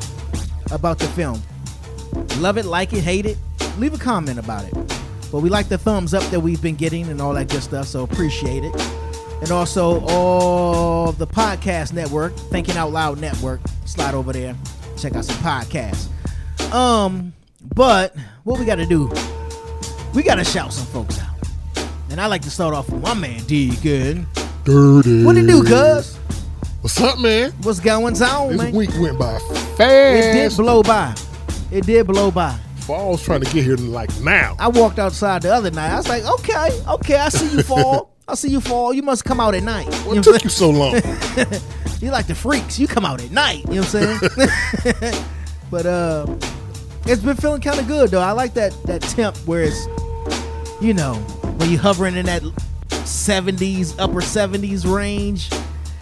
about 0.73 0.99
the 0.99 1.07
film. 1.07 1.41
Love 2.39 2.59
it 2.59 2.67
like 2.67 2.93
it 2.93 3.03
hate 3.03 3.25
it 3.25 3.39
leave 3.79 3.95
a 3.95 3.99
comment 3.99 4.39
about 4.39 4.67
it. 4.67 4.75
But 5.33 5.41
we 5.41 5.49
like 5.49 5.71
the 5.71 5.79
thumbs 5.79 6.13
up 6.13 6.25
that 6.25 6.41
we've 6.41 6.61
been 6.61 6.77
getting 6.77 7.09
and 7.09 7.19
all 7.19 7.33
that 7.33 7.49
good 7.49 7.63
stuff 7.63 7.87
so 7.87 8.05
appreciate 8.05 8.63
it. 8.63 8.75
And 9.41 9.51
also 9.53 10.05
all 10.07 11.13
the 11.13 11.27
podcast 11.27 11.95
network 11.95 12.37
thinking 12.37 12.77
out 12.77 12.93
loud 12.93 13.23
network. 13.23 13.61
Slide 13.87 14.13
over 14.13 14.35
there 14.35 14.55
check 14.99 15.17
out 15.17 15.25
some 15.25 15.37
podcasts. 15.37 16.11
Um 16.75 17.33
but 17.75 18.15
what 18.45 18.59
we 18.59 18.65
gotta 18.65 18.87
do 18.87 19.11
we 20.15 20.23
gotta 20.23 20.45
shout 20.45 20.73
some 20.73 20.87
folks 20.87 21.21
out 21.21 21.35
and 22.11 22.21
i 22.21 22.27
like 22.27 22.43
to 22.43 22.51
start 22.51 22.75
off 22.75 22.89
with 22.91 23.03
my 23.03 23.15
man 23.15 23.43
deacon 23.45 24.27
Dirty. 24.65 25.25
what 25.25 25.37
it 25.37 25.47
do 25.47 25.63
cuz 25.63 26.17
What's 26.83 27.01
up, 27.01 27.19
man? 27.19 27.53
what's 27.63 27.81
going 27.81 28.05
on 28.23 28.49
This 28.51 28.59
man 28.63 28.73
week 28.73 28.91
went 29.01 29.19
by 29.19 29.39
fast. 29.77 29.81
it 29.81 30.33
did 30.33 30.57
blow 30.57 30.83
by 30.83 31.15
it 31.71 31.85
did 31.85 32.07
blow 32.07 32.31
by 32.31 32.57
Fall's 32.81 33.21
trying 33.25 33.41
to 33.41 33.53
get 33.53 33.65
here 33.65 33.75
like 33.77 34.17
now. 34.21 34.55
I 34.61 34.69
walked 34.69 35.01
outside 35.01 35.43
the 35.43 35.53
other 35.53 35.73
night. 35.73 35.91
I 35.91 35.97
was 35.97 36.09
like, 36.09 36.25
okay, 36.25 36.69
okay, 36.89 37.17
I 37.17 37.31
see 37.31 37.57
you 37.57 37.65
fall. 37.65 38.13
I 38.29 38.37
see 38.37 38.49
you 38.49 38.61
fall. 38.61 38.95
You 38.95 39.03
must 39.03 39.25
come 39.25 39.41
out 39.41 39.57
at 39.57 39.65
night. 39.65 39.87
You 39.87 39.91
know 39.91 39.99
What 40.07 40.17
what 40.19 40.23
took 40.25 40.45
you 40.45 40.51
so 40.51 40.71
long? 40.71 40.95
You 42.01 42.13
like 42.13 42.29
the 42.29 42.35
freaks. 42.37 42.79
You 42.79 42.87
come 42.87 43.05
out 43.05 43.21
at 43.21 43.33
night. 43.33 43.65
You 43.69 43.81
know 43.81 43.83
what 43.83 43.95
I'm 43.97 44.19
saying? 44.21 45.25
but 45.71 45.87
uh 45.87 46.27
it's 47.09 47.23
been 47.23 47.37
feeling 47.37 47.61
kind 47.61 47.79
of 47.79 47.87
good 47.87 48.11
though. 48.11 48.21
I 48.21 48.33
like 48.33 48.55
that 48.55 48.73
that 48.85 49.03
temp 49.03 49.37
where 49.39 49.63
it's 49.63 49.87
you 50.81 50.93
know, 50.93 51.15
when 51.59 51.71
you 51.71 51.79
hovering 51.79 52.17
in 52.17 52.27
that 52.27 52.43
70s, 52.89 53.95
upper 53.99 54.21
70s 54.21 54.91
range. 54.93 55.51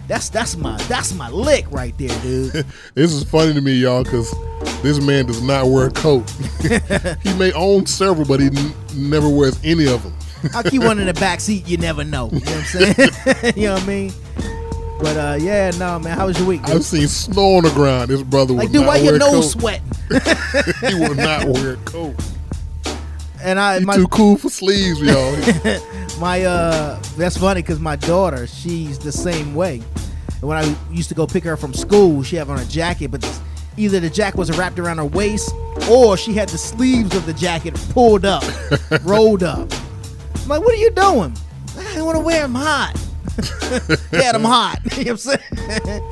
That's 0.06 0.28
that's 0.28 0.54
my 0.56 0.76
that's 0.82 1.14
my 1.14 1.30
lick 1.30 1.64
right 1.70 1.96
there, 1.96 2.10
dude. 2.20 2.52
this 2.94 3.12
is 3.12 3.24
funny 3.24 3.54
to 3.54 3.62
me, 3.62 3.72
y'all, 3.72 4.04
because 4.04 4.30
this 4.82 5.00
man 5.00 5.24
does 5.24 5.40
not 5.40 5.66
wear 5.68 5.86
a 5.86 5.90
coat. 5.90 6.28
he 7.22 7.32
may 7.38 7.52
own 7.52 7.86
several, 7.86 8.26
but 8.26 8.38
he 8.38 8.48
n- 8.48 8.74
never 8.94 9.30
wears 9.30 9.58
any 9.64 9.88
of 9.88 10.02
them. 10.02 10.12
I'll 10.54 10.62
keep 10.62 10.82
one 10.82 10.98
in 10.98 11.06
the 11.06 11.14
back 11.20 11.40
seat. 11.40 11.66
You 11.66 11.78
never 11.78 12.04
know. 12.04 12.28
You 12.32 12.40
know 12.40 12.52
what 12.52 12.56
I'm 12.56 12.64
saying? 12.64 13.52
you 13.56 13.68
know 13.68 13.74
what 13.74 13.82
I 13.82 13.86
mean? 13.86 14.12
But 15.04 15.18
uh, 15.18 15.36
yeah, 15.38 15.70
no, 15.72 15.98
man. 15.98 16.16
How 16.16 16.24
was 16.24 16.38
your 16.38 16.48
week? 16.48 16.62
Dude? 16.62 16.76
I've 16.76 16.82
seen 16.82 17.06
snow 17.08 17.56
on 17.56 17.64
the 17.64 17.70
ground. 17.72 18.08
This 18.08 18.22
brother 18.22 18.54
like, 18.54 18.68
would 18.68 18.72
dude, 18.72 18.86
not 18.86 18.88
why 18.88 18.96
your 18.96 19.18
nose 19.18 19.50
sweating? 19.50 19.86
he 20.08 20.94
will 20.94 21.14
not 21.14 21.44
wear 21.44 21.74
a 21.74 21.76
coat. 21.76 22.14
And 23.42 23.60
I, 23.60 23.80
He 23.80 23.84
my, 23.84 23.96
too 23.96 24.08
cool 24.08 24.38
for 24.38 24.48
sleeves, 24.48 25.02
y'all. 25.02 25.36
my, 26.20 26.44
uh, 26.44 26.98
that's 27.18 27.36
funny 27.36 27.60
because 27.60 27.80
my 27.80 27.96
daughter, 27.96 28.46
she's 28.46 28.98
the 28.98 29.12
same 29.12 29.54
way. 29.54 29.82
And 30.40 30.44
when 30.44 30.56
I 30.56 30.74
used 30.90 31.10
to 31.10 31.14
go 31.14 31.26
pick 31.26 31.44
her 31.44 31.58
from 31.58 31.74
school, 31.74 32.22
she 32.22 32.36
had 32.36 32.48
on 32.48 32.58
a 32.58 32.64
jacket, 32.64 33.10
but 33.10 33.20
this, 33.20 33.42
either 33.76 34.00
the 34.00 34.08
jacket 34.08 34.38
was 34.38 34.56
wrapped 34.56 34.78
around 34.78 34.96
her 34.96 35.04
waist 35.04 35.54
or 35.90 36.16
she 36.16 36.32
had 36.32 36.48
the 36.48 36.56
sleeves 36.56 37.14
of 37.14 37.26
the 37.26 37.34
jacket 37.34 37.74
pulled 37.90 38.24
up, 38.24 38.42
rolled 39.02 39.42
up. 39.42 39.70
I'm 39.70 40.48
like, 40.48 40.62
what 40.62 40.72
are 40.72 40.78
you 40.78 40.90
doing? 40.92 41.36
I 41.76 41.94
don't 41.94 42.06
want 42.06 42.16
to 42.16 42.24
wear 42.24 42.40
them 42.40 42.54
hot. 42.54 42.98
yeah, 44.12 44.32
them 44.32 44.44
hot. 44.44 44.78
you 44.96 45.04
know 45.06 45.12
what 45.14 45.26
I'm 45.26 45.38
saying? 45.80 46.02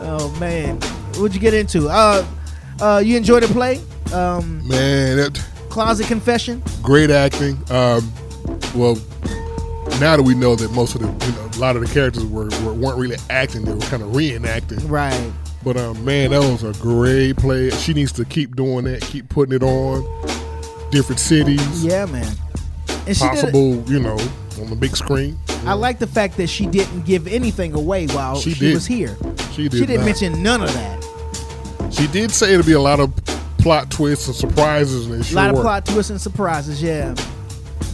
oh 0.00 0.36
man, 0.40 0.76
what'd 1.16 1.34
you 1.34 1.40
get 1.40 1.54
into? 1.54 1.88
Uh, 1.88 2.26
uh, 2.80 3.02
you 3.04 3.16
enjoyed 3.16 3.42
the 3.42 3.48
play? 3.48 3.80
Um, 4.12 4.66
man, 4.68 5.16
that, 5.18 5.44
Closet 5.70 6.06
Confession. 6.06 6.62
great 6.82 7.10
acting. 7.10 7.56
Um, 7.70 8.10
well, 8.74 8.96
now 10.00 10.16
that 10.16 10.22
we 10.24 10.34
know 10.34 10.54
that 10.56 10.70
most 10.72 10.94
of 10.94 11.00
the, 11.02 11.26
you 11.26 11.32
know, 11.32 11.50
a 11.54 11.58
lot 11.58 11.76
of 11.76 11.86
the 11.86 11.92
characters 11.92 12.24
were, 12.24 12.48
were 12.64 12.72
weren't 12.72 12.98
really 12.98 13.16
acting; 13.30 13.64
they 13.64 13.72
were 13.74 13.80
kind 13.80 14.02
of 14.02 14.10
reenacting. 14.12 14.88
Right. 14.88 15.32
But 15.64 15.76
um, 15.76 16.02
man, 16.04 16.30
that 16.30 16.38
was 16.40 16.62
a 16.62 16.72
great 16.80 17.36
play. 17.36 17.70
She 17.70 17.92
needs 17.92 18.12
to 18.12 18.24
keep 18.24 18.54
doing 18.56 18.84
that, 18.84 19.02
keep 19.02 19.28
putting 19.28 19.54
it 19.54 19.62
on 19.62 20.02
different 20.90 21.18
cities, 21.20 21.84
Yeah, 21.84 22.06
man. 22.06 22.32
And 23.06 23.16
she 23.16 23.24
did. 23.24 23.32
it- 23.38 23.40
possible, 23.42 23.82
you 23.90 23.98
know, 24.00 24.16
on 24.60 24.70
the 24.70 24.76
big 24.76 24.96
screen. 24.96 25.38
I 25.64 25.74
like 25.74 25.98
the 25.98 26.06
fact 26.06 26.36
that 26.36 26.48
she 26.48 26.66
didn't 26.66 27.04
give 27.04 27.26
anything 27.26 27.74
away 27.74 28.06
while 28.08 28.36
She 28.36 28.52
she, 28.54 28.74
was 28.74 28.86
here. 28.86 29.16
She 29.52 29.68
did. 29.68 29.78
She 29.78 29.86
didn't 29.86 29.96
not. 29.98 30.04
mention 30.06 30.42
none 30.42 30.62
of 30.62 30.72
that. 30.72 31.92
She 31.92 32.06
did 32.08 32.30
say 32.30 32.52
it'll 32.54 32.66
be 32.66 32.72
a 32.72 32.80
lot 32.80 33.00
of 33.00 33.14
plot 33.58 33.90
twists 33.90 34.26
and 34.28 34.36
surprises, 34.36 35.06
and 35.06 35.30
A 35.30 35.34
lot 35.34 35.50
of 35.54 35.60
plot 35.60 35.86
twists 35.86 36.10
and 36.10 36.20
surprises. 36.20 36.82
Yeah. 36.82 37.14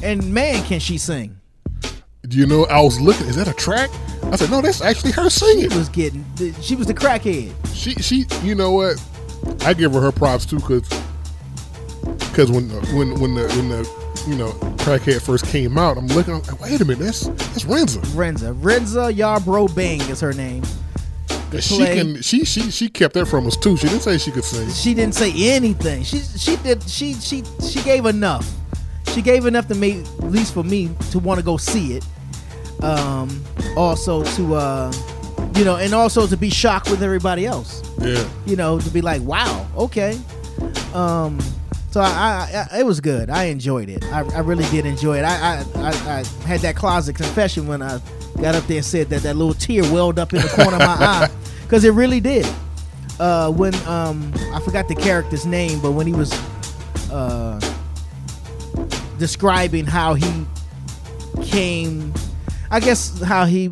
And 0.03 0.33
man, 0.33 0.63
can 0.65 0.81
she 0.81 0.99
sing? 0.99 1.39
Do 2.29 2.39
you 2.39 2.47
know? 2.47 2.65
I 2.67 2.81
was 2.81 3.01
looking. 3.01 3.27
Is 3.27 3.37
that 3.37 3.49
a 3.49 3.53
track? 3.55 3.91
I 4.25 4.37
said, 4.37 4.51
no, 4.51 4.61
that's 4.61 4.81
actually 4.81 5.13
her 5.13 5.29
singing. 5.29 5.71
She 5.71 5.77
was 5.77 5.89
getting. 5.89 6.25
She 6.61 6.75
was 6.75 6.87
the 6.87 6.95
crackhead. 6.95 7.53
She, 7.75 7.95
she, 7.95 8.27
you 8.43 8.55
know 8.55 8.73
what? 8.73 9.03
I 9.61 9.75
give 9.75 9.93
her 9.93 10.01
her 10.01 10.13
props 10.13 10.47
too, 10.47 10.57
because, 10.57 10.89
because 12.31 12.51
when, 12.51 12.69
when, 12.97 13.21
when 13.21 13.35
the, 13.35 13.47
when 13.49 13.69
the, 13.69 14.04
you 14.27 14.37
know, 14.37 14.51
crackhead 14.79 15.23
first 15.23 15.47
came 15.47 15.79
out, 15.79 15.97
I'm 15.97 16.07
looking. 16.09 16.35
I'm 16.35 16.43
like, 16.43 16.61
wait 16.61 16.81
a 16.81 16.85
minute, 16.85 17.05
that's 17.05 17.27
that's 17.27 17.65
Renza. 17.65 18.01
Renza. 18.15 18.55
Renza 18.55 19.13
Yarbrough 19.13 19.75
Bing 19.75 20.01
is 20.03 20.21
her 20.21 20.33
name. 20.33 20.63
She 21.61 21.85
can. 21.85 22.21
She, 22.21 22.45
she, 22.45 22.71
she 22.71 22.89
kept 22.89 23.15
that 23.15 23.27
from 23.27 23.47
us 23.47 23.57
too. 23.57 23.77
She 23.77 23.87
didn't 23.87 24.03
say 24.03 24.19
she 24.19 24.33
could 24.33 24.45
sing. 24.45 24.69
She 24.71 24.93
didn't 24.93 25.15
say 25.15 25.33
anything. 25.37 26.03
She 26.03 26.19
she 26.19 26.57
did 26.57 26.83
she 26.83 27.15
she 27.15 27.45
she 27.65 27.81
gave 27.83 28.07
enough. 28.07 28.51
She 29.13 29.23
gave 29.23 29.47
enough 29.47 29.69
to 29.69 29.75
make 29.75 29.99
at 29.99 30.31
least 30.31 30.53
for 30.55 30.65
me 30.65 30.91
to 31.13 31.19
want 31.21 31.39
to 31.39 31.45
go 31.45 31.57
see 31.57 31.95
it. 31.95 32.05
Um, 32.83 33.43
also 33.77 34.25
to 34.25 34.55
uh, 34.57 34.93
you 35.55 35.65
know, 35.65 35.77
and 35.77 35.95
also 35.95 36.27
to 36.27 36.37
be 36.37 36.51
shocked 36.51 36.91
with 36.91 37.03
everybody 37.03 37.47
else. 37.47 37.83
Yeah. 38.01 38.29
You 38.47 38.57
know, 38.57 38.81
to 38.81 38.91
be 38.91 39.01
like, 39.01 39.23
wow, 39.23 39.67
okay. 39.77 40.19
Um, 40.93 41.39
so 41.95 42.01
I, 42.01 42.09
I, 42.09 42.67
I 42.73 42.81
it 42.81 42.87
was 42.87 42.99
good. 42.99 43.31
I 43.31 43.45
enjoyed 43.45 43.89
it. 43.89 44.05
I, 44.07 44.23
I 44.35 44.41
really 44.41 44.65
did 44.73 44.85
enjoy 44.85 45.19
it. 45.19 45.23
I, 45.23 45.65
I 45.77 45.91
I 46.19 46.25
had 46.45 46.59
that 46.63 46.75
closet 46.75 47.15
confession 47.15 47.69
when 47.69 47.83
I 47.83 48.01
got 48.43 48.57
up 48.57 48.67
there 48.67 48.79
and 48.79 48.85
said 48.85 49.11
that 49.11 49.23
that 49.23 49.37
little 49.37 49.55
tear 49.55 49.85
welled 49.85 50.19
up 50.19 50.33
in 50.33 50.43
the 50.43 50.49
corner 50.49 50.73
of 50.73 50.81
my 50.81 50.87
eye 50.99 51.31
because 51.63 51.85
it 51.85 51.93
really 51.93 52.19
did. 52.19 52.53
Uh, 53.21 53.53
when 53.53 53.73
um 53.87 54.33
I 54.53 54.61
forgot 54.65 54.89
the 54.89 54.97
character's 54.97 55.47
name, 55.47 55.81
but 55.81 55.93
when 55.93 56.09
he 56.09 56.13
was 56.13 56.33
uh 57.13 57.61
describing 59.17 59.87
how 59.87 60.15
he 60.15 60.47
came, 61.45 62.13
I 62.73 62.81
guess 62.81 63.23
how 63.23 63.45
he 63.45 63.69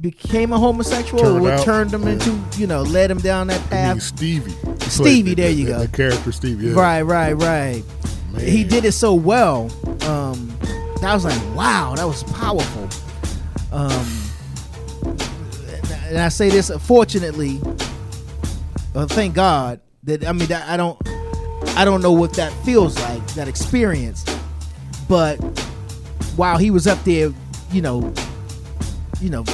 became 0.00 0.52
a 0.52 0.58
homosexual, 0.58 1.22
Turned 1.22 1.46
or 1.46 1.50
out, 1.52 1.64
turned 1.64 1.92
him 1.94 2.02
yeah. 2.04 2.10
into 2.10 2.38
you 2.58 2.66
know 2.66 2.82
led 2.82 3.10
him 3.10 3.18
down 3.18 3.46
that 3.48 3.68
path. 3.70 4.02
Stevie. 4.02 4.54
Stevie, 4.80 5.30
the- 5.30 5.34
there 5.34 5.48
the- 5.48 5.54
you 5.54 5.66
the- 5.66 5.72
go. 5.72 5.78
The 5.80 5.88
character 5.88 6.32
Stevie. 6.32 6.66
Yeah. 6.68 6.74
Right, 6.74 7.02
right, 7.02 7.32
right. 7.32 7.82
Man. 8.32 8.46
He 8.46 8.64
did 8.64 8.84
it 8.84 8.92
so 8.92 9.14
well. 9.14 9.70
Um, 10.02 10.56
I 11.02 11.14
was 11.14 11.24
like, 11.24 11.40
wow, 11.56 11.94
that 11.96 12.04
was 12.06 12.22
powerful. 12.24 12.88
Um, 13.72 14.06
and 16.08 16.18
I 16.18 16.28
say 16.28 16.48
this, 16.50 16.70
fortunately, 16.80 17.60
uh, 18.94 19.06
thank 19.06 19.34
God 19.34 19.80
that 20.04 20.26
I 20.26 20.32
mean 20.32 20.48
that 20.48 20.68
I 20.68 20.76
don't, 20.76 20.98
I 21.76 21.84
don't 21.84 22.00
know 22.02 22.12
what 22.12 22.34
that 22.34 22.52
feels 22.64 22.98
like, 23.00 23.26
that 23.34 23.48
experience. 23.48 24.24
But 25.08 25.36
while 26.36 26.58
he 26.58 26.70
was 26.70 26.86
up 26.86 27.02
there, 27.04 27.32
you 27.72 27.82
know, 27.82 28.12
you 29.20 29.30
know, 29.30 29.44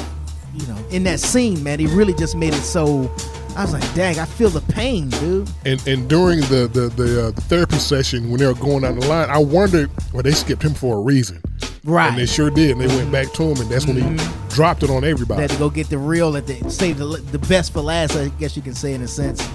you 0.54 0.66
know, 0.66 0.76
in 0.90 1.04
that 1.04 1.20
scene, 1.20 1.62
man, 1.62 1.78
he 1.78 1.86
really 1.86 2.14
just 2.14 2.36
made 2.36 2.52
it 2.54 2.62
so. 2.62 3.10
I 3.56 3.62
was 3.64 3.72
like, 3.74 3.94
dang, 3.94 4.18
I 4.18 4.24
feel 4.24 4.48
the 4.48 4.60
pain, 4.72 5.08
dude. 5.10 5.48
And 5.66 5.86
and 5.86 6.08
during 6.08 6.40
the 6.40 6.68
the 6.72 6.88
the, 6.88 7.26
uh, 7.28 7.30
the 7.32 7.40
therapy 7.42 7.76
session 7.76 8.30
when 8.30 8.38
they 8.40 8.46
were 8.46 8.54
going 8.54 8.82
down 8.82 8.98
the 8.98 9.06
line, 9.06 9.28
I 9.28 9.38
wondered 9.38 9.90
well 10.12 10.22
they 10.22 10.32
skipped 10.32 10.62
him 10.62 10.72
for 10.74 10.96
a 10.96 11.00
reason, 11.00 11.40
Right. 11.84 12.08
and 12.08 12.18
they 12.18 12.26
sure 12.26 12.48
did. 12.50 12.70
And 12.72 12.80
they 12.80 12.86
went 12.86 13.12
back 13.12 13.30
to 13.34 13.42
him, 13.42 13.60
and 13.60 13.70
that's 13.70 13.86
when 13.86 13.96
he 13.96 14.24
dropped 14.54 14.82
it 14.82 14.90
on 14.90 15.04
everybody. 15.04 15.36
They 15.38 15.42
had 15.42 15.50
to 15.50 15.58
go 15.58 15.68
get 15.70 15.88
the 15.90 15.98
real 15.98 16.36
at 16.36 16.46
the 16.46 16.70
save 16.70 16.96
the 16.98 17.04
the 17.30 17.38
best 17.40 17.72
for 17.74 17.80
last. 17.82 18.16
I 18.16 18.28
guess 18.40 18.56
you 18.56 18.62
can 18.62 18.74
say 18.74 18.94
in 18.94 19.02
a 19.02 19.08
sense. 19.08 19.46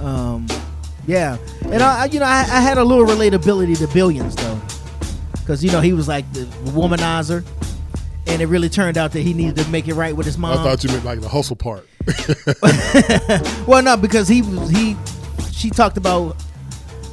Um, 0.00 0.46
yeah, 1.06 1.36
and 1.70 1.82
I, 1.82 2.02
I- 2.02 2.04
you 2.06 2.20
know 2.20 2.26
I, 2.26 2.40
I 2.40 2.60
had 2.60 2.76
a 2.78 2.84
little 2.84 3.06
relatability 3.06 3.78
to 3.78 3.88
Billions 3.94 4.36
though, 4.36 4.60
because 5.40 5.64
you 5.64 5.70
know 5.72 5.80
he 5.80 5.92
was 5.94 6.06
like 6.06 6.30
the 6.34 6.44
womanizer, 6.72 7.44
and 8.26 8.40
it 8.42 8.46
really 8.46 8.68
turned 8.68 8.96
out 8.98 9.12
that 9.12 9.20
he 9.20 9.34
needed 9.34 9.56
to 9.56 9.68
make 9.70 9.88
it 9.88 9.94
right 9.94 10.14
with 10.16 10.26
his 10.26 10.38
mom. 10.38 10.58
I 10.58 10.62
thought 10.62 10.82
you 10.84 10.90
meant 10.90 11.04
like 11.04 11.20
the 11.20 11.28
hustle 11.28 11.56
part. 11.56 11.86
well, 13.66 13.82
no, 13.82 13.96
because 13.96 14.28
he 14.28 14.42
was 14.42 14.70
he 14.70 14.96
she 15.52 15.70
talked 15.70 15.96
about 15.96 16.36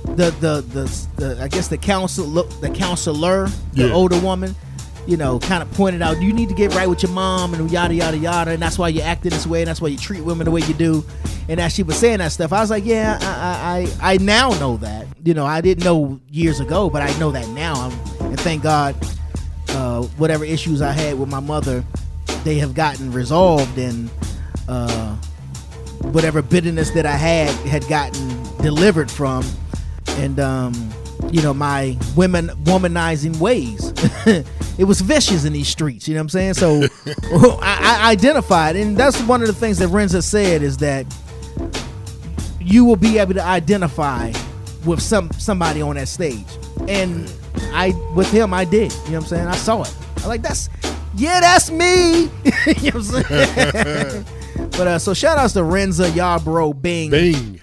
the 0.05 0.31
the 0.39 0.61
the, 0.61 1.07
the 1.17 1.43
I 1.43 1.47
guess 1.47 1.67
the 1.67 1.77
counsel 1.77 2.25
the 2.43 2.69
counselor, 2.69 3.47
the 3.73 3.87
Yeah. 3.87 3.93
older 3.93 4.19
woman, 4.19 4.55
you 5.07 5.17
know, 5.17 5.39
kind 5.39 5.61
of 5.61 5.71
pointed 5.73 6.01
out 6.01 6.21
you 6.21 6.33
need 6.33 6.49
to 6.49 6.55
get 6.55 6.73
right 6.75 6.87
with 6.89 7.03
your 7.03 7.11
mom 7.11 7.53
and 7.53 7.69
yada 7.71 7.93
yada 7.93 8.17
yada, 8.17 8.51
and 8.51 8.61
that's 8.61 8.77
why 8.79 8.89
you're 8.89 9.05
acting 9.05 9.31
this 9.31 9.45
way, 9.47 9.61
and 9.61 9.67
that's 9.67 9.81
why 9.81 9.87
you 9.89 9.97
treat 9.97 10.21
women 10.23 10.45
the 10.45 10.51
way 10.51 10.61
you 10.61 10.73
do. 10.73 11.03
And 11.47 11.59
as 11.59 11.73
she 11.73 11.81
was 11.83 11.97
saying 11.97 12.19
that 12.19 12.31
stuff, 12.31 12.53
I 12.53 12.59
was 12.61 12.69
like, 12.69 12.85
yeah, 12.85 13.17
I 13.21 13.25
I, 14.03 14.09
I 14.09 14.13
I 14.13 14.17
now 14.17 14.49
know 14.59 14.77
that. 14.77 15.07
You 15.23 15.33
know, 15.33 15.45
I 15.45 15.61
didn't 15.61 15.83
know 15.83 16.19
years 16.29 16.59
ago, 16.59 16.89
but 16.89 17.01
I 17.01 17.17
know 17.19 17.31
that 17.31 17.47
now. 17.49 17.73
I'm, 17.75 17.91
and 18.27 18.39
thank 18.39 18.63
God, 18.63 18.95
uh, 19.79 20.01
whatever 20.17 20.43
issues 20.43 20.81
I 20.81 20.91
had 20.91 21.17
with 21.17 21.29
my 21.29 21.39
mother, 21.39 21.85
they 22.43 22.55
have 22.55 22.73
gotten 22.73 23.13
resolved, 23.13 23.77
and 23.77 24.09
uh, 24.67 25.15
whatever 26.01 26.41
bitterness 26.41 26.91
that 26.91 27.05
I 27.05 27.15
had 27.15 27.49
had 27.65 27.87
gotten 27.87 28.43
delivered 28.61 29.09
from, 29.09 29.45
and 30.17 30.37
um, 30.41 30.73
you 31.31 31.41
know 31.41 31.53
my 31.53 31.97
women 32.17 32.49
womanizing 32.65 33.37
ways. 33.39 33.93
it 34.77 34.83
was 34.83 34.99
vicious 34.99 35.45
in 35.45 35.53
these 35.53 35.69
streets. 35.69 36.09
You 36.09 36.15
know 36.15 36.19
what 36.19 36.35
I'm 36.35 36.53
saying? 36.53 36.53
So 36.55 36.81
I, 37.61 37.99
I 38.01 38.11
identified, 38.11 38.75
and 38.75 38.97
that's 38.97 39.21
one 39.21 39.39
of 39.39 39.47
the 39.47 39.53
things 39.53 39.77
that 39.77 39.87
Renza 39.87 40.21
said 40.21 40.61
is 40.61 40.75
that 40.79 41.05
you 42.59 42.83
will 42.83 42.97
be 42.97 43.17
able 43.17 43.33
to 43.35 43.43
identify 43.43 44.33
with 44.85 45.01
some 45.01 45.31
somebody 45.31 45.81
on 45.81 45.95
that 45.95 46.09
stage, 46.09 46.47
and 46.89 47.31
I 47.73 47.89
with 48.15 48.31
him 48.31 48.53
I 48.53 48.65
did. 48.65 48.91
You 48.91 48.97
know 48.97 49.03
what 49.03 49.15
I'm 49.23 49.25
saying? 49.27 49.47
I 49.47 49.55
saw 49.55 49.81
it. 49.83 49.95
I 50.23 50.27
like 50.27 50.41
that's 50.41 50.69
yeah, 51.15 51.39
that's 51.39 51.71
me. 51.71 52.23
you 52.23 52.91
know 52.91 52.91
what 52.91 52.95
I'm 52.95 53.03
saying? 53.03 54.25
But 54.71 54.87
uh, 54.87 54.99
so 54.99 55.13
shout 55.13 55.37
outs 55.37 55.53
to 55.53 55.59
Renza 55.59 56.09
Yarbrough 56.11 56.81
Bing 56.81 57.09
Bing. 57.11 57.61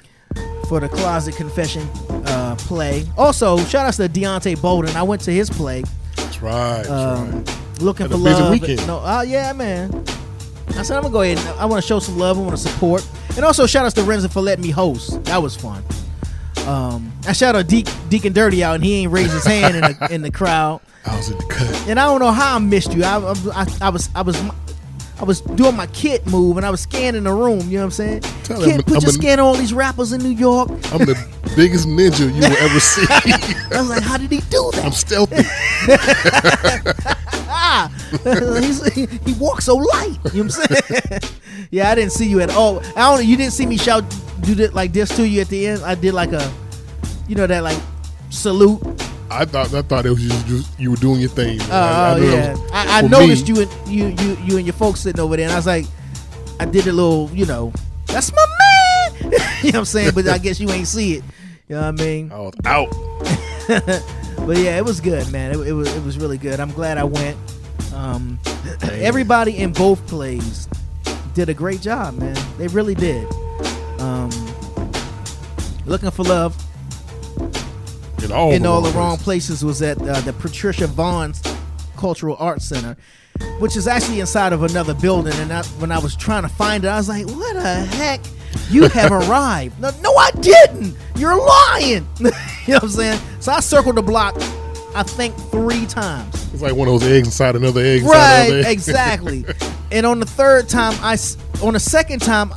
for 0.68 0.80
the 0.80 0.88
closet 0.88 1.36
confession. 1.36 1.82
Uh, 2.26 2.54
play. 2.58 3.04
Also, 3.18 3.58
shout 3.64 3.86
outs 3.86 3.96
to 3.98 4.08
Deontay 4.08 4.60
Bolden. 4.60 4.94
I 4.96 5.02
went 5.02 5.22
to 5.22 5.30
his 5.30 5.48
play. 5.50 5.82
That's 6.16 6.40
right. 6.42 6.82
That's 6.84 6.88
Um, 6.90 7.32
right. 7.44 7.80
looking 7.82 8.04
Had 8.04 8.12
for 8.12 8.16
love. 8.18 8.50
weekend. 8.50 8.86
No, 8.86 8.98
uh, 8.98 9.22
yeah, 9.26 9.52
man. 9.52 10.04
I 10.76 10.82
said 10.82 10.96
I'm 10.96 11.02
gonna 11.04 11.12
go 11.12 11.20
ahead. 11.22 11.38
and 11.38 11.48
I 11.60 11.64
want 11.66 11.82
to 11.82 11.86
show 11.86 11.98
some 12.00 12.18
love. 12.18 12.38
I 12.38 12.40
want 12.42 12.56
to 12.56 12.62
support, 12.62 13.06
and 13.36 13.44
also 13.44 13.66
shout 13.66 13.84
outs 13.84 13.94
to 13.94 14.02
Renza 14.02 14.30
for 14.30 14.40
letting 14.40 14.64
me 14.64 14.70
host. 14.70 15.22
That 15.24 15.42
was 15.42 15.54
fun. 15.56 15.82
Um, 16.66 17.12
I 17.28 17.32
shout 17.32 17.54
out 17.54 17.66
De- 17.68 17.84
Deacon 18.08 18.32
Dirty 18.32 18.64
out, 18.64 18.74
and 18.76 18.84
he 18.84 18.94
ain't 19.02 19.12
raised 19.12 19.32
his 19.32 19.44
hand 19.44 19.76
in 19.76 19.82
the 19.82 20.08
in 20.12 20.22
the 20.22 20.30
crowd. 20.30 20.80
I 21.04 21.16
was 21.16 21.30
in 21.30 21.38
the 21.38 21.44
cut. 21.44 21.88
And 21.88 22.00
I 22.00 22.04
don't 22.06 22.18
know 22.20 22.32
how 22.32 22.56
I 22.56 22.58
missed 22.58 22.92
you. 22.94 23.04
I, 23.04 23.16
I, 23.18 23.66
I 23.80 23.88
was 23.90 24.10
I 24.14 24.22
was 24.22 24.40
I 25.18 25.24
was 25.24 25.40
doing 25.40 25.76
my 25.76 25.86
kid 25.88 26.26
move, 26.26 26.56
and 26.56 26.66
I 26.66 26.70
was 26.70 26.80
scanning 26.80 27.22
the 27.24 27.32
room. 27.32 27.60
You 27.70 27.78
know 27.78 27.78
what 27.78 27.84
I'm 27.84 27.90
saying? 27.92 28.20
Tell 28.42 28.58
kid, 28.62 28.70
him 28.76 28.82
put 28.82 28.96
I'm 28.96 29.00
your 29.02 29.10
a- 29.10 29.14
scan 29.14 29.38
on 29.40 29.46
all 29.46 29.54
these 29.54 29.72
rappers 29.72 30.12
in 30.12 30.20
New 30.22 30.30
York. 30.30 30.68
I'm 30.92 30.98
the 30.98 31.16
biggest 31.54 31.86
ninja 31.86 32.26
you 32.34 32.40
will 32.40 32.56
ever 32.58 32.80
see. 32.80 33.06
I 33.10 33.80
was 33.80 33.88
like, 33.88 34.02
how 34.02 34.16
did 34.18 34.30
he 34.32 34.40
do 34.40 34.70
that? 34.74 34.84
I'm 34.84 34.92
stealthy. 34.92 35.36
ah, 37.66 38.90
he, 38.94 39.06
he 39.06 39.32
walks 39.38 39.64
so 39.66 39.76
light. 39.76 40.18
You 40.32 40.44
know 40.44 40.48
what 40.48 40.70
I'm 40.70 40.80
saying? 40.80 41.20
yeah, 41.70 41.90
I 41.90 41.94
didn't 41.94 42.12
see 42.12 42.28
you 42.28 42.40
at 42.40 42.50
all. 42.54 42.80
I 42.96 43.00
don't. 43.16 43.26
You 43.26 43.36
didn't 43.36 43.52
see 43.52 43.66
me 43.66 43.76
shout 43.76 44.04
do 44.42 44.54
that 44.56 44.74
like 44.74 44.92
this 44.92 45.14
to 45.16 45.26
you 45.26 45.40
at 45.40 45.48
the 45.48 45.66
end. 45.66 45.82
I 45.82 45.94
did 45.94 46.14
like 46.14 46.32
a, 46.32 46.52
you 47.28 47.34
know 47.34 47.46
that 47.46 47.62
like 47.62 47.78
salute. 48.30 48.80
I 49.30 49.44
thought 49.44 49.74
I 49.74 49.82
thought 49.82 50.06
it 50.06 50.10
was 50.10 50.22
just, 50.22 50.46
just 50.46 50.80
you 50.80 50.90
were 50.90 50.96
doing 50.96 51.20
your 51.20 51.30
thing. 51.30 51.60
Oh 51.62 51.70
I, 51.72 52.12
I 52.12 52.18
yeah, 52.18 52.52
was- 52.52 52.70
I, 52.72 52.98
I 52.98 53.02
noticed 53.02 53.48
me, 53.48 53.54
you 53.54 53.62
and 53.62 53.88
you 53.88 54.06
you 54.24 54.36
you 54.44 54.56
and 54.58 54.66
your 54.66 54.74
folks 54.74 55.00
sitting 55.00 55.20
over 55.20 55.36
there, 55.36 55.46
and 55.46 55.52
I 55.52 55.56
was 55.56 55.66
like, 55.66 55.86
I 56.60 56.64
did 56.64 56.86
a 56.86 56.92
little, 56.92 57.28
you 57.34 57.46
know, 57.46 57.72
that's 58.06 58.32
my 58.32 58.46
man. 58.60 59.22
you 59.22 59.28
know 59.28 59.32
what 59.32 59.74
I'm 59.80 59.84
saying? 59.86 60.12
But 60.14 60.28
I 60.28 60.38
guess 60.38 60.60
you 60.60 60.70
ain't 60.70 60.86
see 60.86 61.14
it. 61.14 61.24
You 61.68 61.74
know 61.74 61.90
what 61.90 62.00
I 62.00 62.04
mean? 62.04 62.30
I 62.30 62.38
was 62.38 62.54
out. 62.64 62.92
But 64.46 64.58
yeah, 64.58 64.76
it 64.76 64.84
was 64.84 65.00
good, 65.00 65.28
man. 65.32 65.50
It, 65.50 65.58
it 65.66 65.72
was 65.72 65.92
it 65.92 66.04
was 66.04 66.18
really 66.18 66.38
good. 66.38 66.60
I'm 66.60 66.70
glad 66.70 66.98
I 66.98 67.04
went. 67.04 67.36
Um, 67.96 68.38
everybody 68.82 69.56
in 69.56 69.72
both 69.72 70.06
plays 70.06 70.68
did 71.34 71.48
a 71.48 71.54
great 71.54 71.80
job, 71.80 72.14
man. 72.18 72.36
They 72.58 72.68
really 72.68 72.94
did. 72.94 73.26
Um, 73.98 74.30
looking 75.86 76.10
for 76.10 76.22
love 76.24 76.54
In 78.22 78.32
all, 78.32 78.52
in 78.52 78.62
the 78.62 78.68
all 78.68 78.82
wrong 78.82 78.92
the 78.92 78.98
wrong 78.98 79.16
places. 79.16 79.60
places 79.60 79.64
was 79.64 79.82
at 79.82 80.00
uh, 80.00 80.20
the 80.20 80.34
Patricia 80.34 80.86
Vaughn's 80.86 81.42
Cultural 81.96 82.36
Arts 82.38 82.66
Center, 82.66 82.96
which 83.60 83.76
is 83.76 83.88
actually 83.88 84.20
inside 84.20 84.52
of 84.52 84.62
another 84.62 84.92
building. 84.94 85.32
And 85.34 85.50
I, 85.52 85.62
when 85.78 85.90
I 85.90 85.98
was 85.98 86.14
trying 86.14 86.42
to 86.42 86.50
find 86.50 86.84
it, 86.84 86.88
I 86.88 86.96
was 86.96 87.08
like, 87.08 87.26
"What 87.26 87.54
the 87.54 87.84
heck? 87.96 88.20
You 88.70 88.88
have 88.88 89.10
arrived?" 89.28 89.80
No, 89.80 89.90
no, 90.02 90.14
I 90.14 90.30
didn't. 90.32 90.94
You're 91.16 91.36
lying. 91.36 92.06
you 92.20 92.24
know 92.26 92.74
what 92.74 92.82
I'm 92.82 92.88
saying? 92.90 93.20
So 93.40 93.52
I 93.52 93.60
circled 93.60 93.96
the 93.96 94.02
block, 94.02 94.34
I 94.96 95.02
think 95.02 95.36
three 95.50 95.84
times. 95.86 96.52
It's 96.54 96.62
like 96.62 96.74
one 96.74 96.88
of 96.88 96.98
those 97.00 97.10
eggs 97.10 97.28
inside 97.28 97.54
another 97.54 97.82
egg. 97.82 98.00
inside 98.02 98.12
Right, 98.14 98.44
another 98.48 98.68
egg. 98.68 98.72
exactly. 98.72 99.44
and 99.92 100.06
on 100.06 100.20
the 100.20 100.26
third 100.26 100.68
time, 100.68 100.94
I 101.02 101.18
on 101.62 101.74
the 101.74 101.80
second 101.80 102.20
time, 102.22 102.52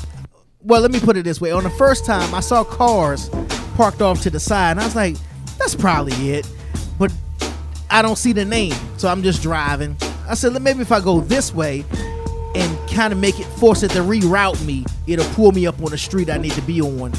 well, 0.61 0.81
let 0.81 0.91
me 0.91 0.99
put 0.99 1.17
it 1.17 1.23
this 1.23 1.41
way: 1.41 1.51
on 1.51 1.63
the 1.63 1.69
first 1.71 2.05
time, 2.05 2.33
I 2.33 2.39
saw 2.39 2.63
cars 2.63 3.29
parked 3.75 4.01
off 4.01 4.21
to 4.21 4.29
the 4.29 4.39
side, 4.39 4.71
and 4.71 4.79
I 4.79 4.85
was 4.85 4.95
like, 4.95 5.15
"That's 5.57 5.75
probably 5.75 6.31
it," 6.31 6.49
but 6.97 7.11
I 7.91 8.01
don't 8.01 8.17
see 8.17 8.31
the 8.33 8.45
name, 8.45 8.75
so 8.97 9.09
I'm 9.09 9.21
just 9.23 9.41
driving. 9.41 9.97
I 10.27 10.33
said, 10.35 10.53
"Let- 10.53 10.61
maybe 10.61 10.79
if 10.81 10.91
I 10.93 11.01
go 11.01 11.19
this 11.19 11.53
way 11.53 11.83
and 12.55 12.89
kind 12.89 13.11
of 13.11 13.19
make 13.19 13.39
it 13.39 13.45
force 13.57 13.83
it 13.83 13.91
to 13.91 13.99
reroute 13.99 14.63
me, 14.65 14.85
it'll 15.07 15.25
pull 15.33 15.51
me 15.51 15.67
up 15.67 15.81
on 15.83 15.91
the 15.91 15.97
street 15.97 16.29
I 16.29 16.37
need 16.37 16.53
to 16.53 16.61
be 16.61 16.81
on. 16.81 17.11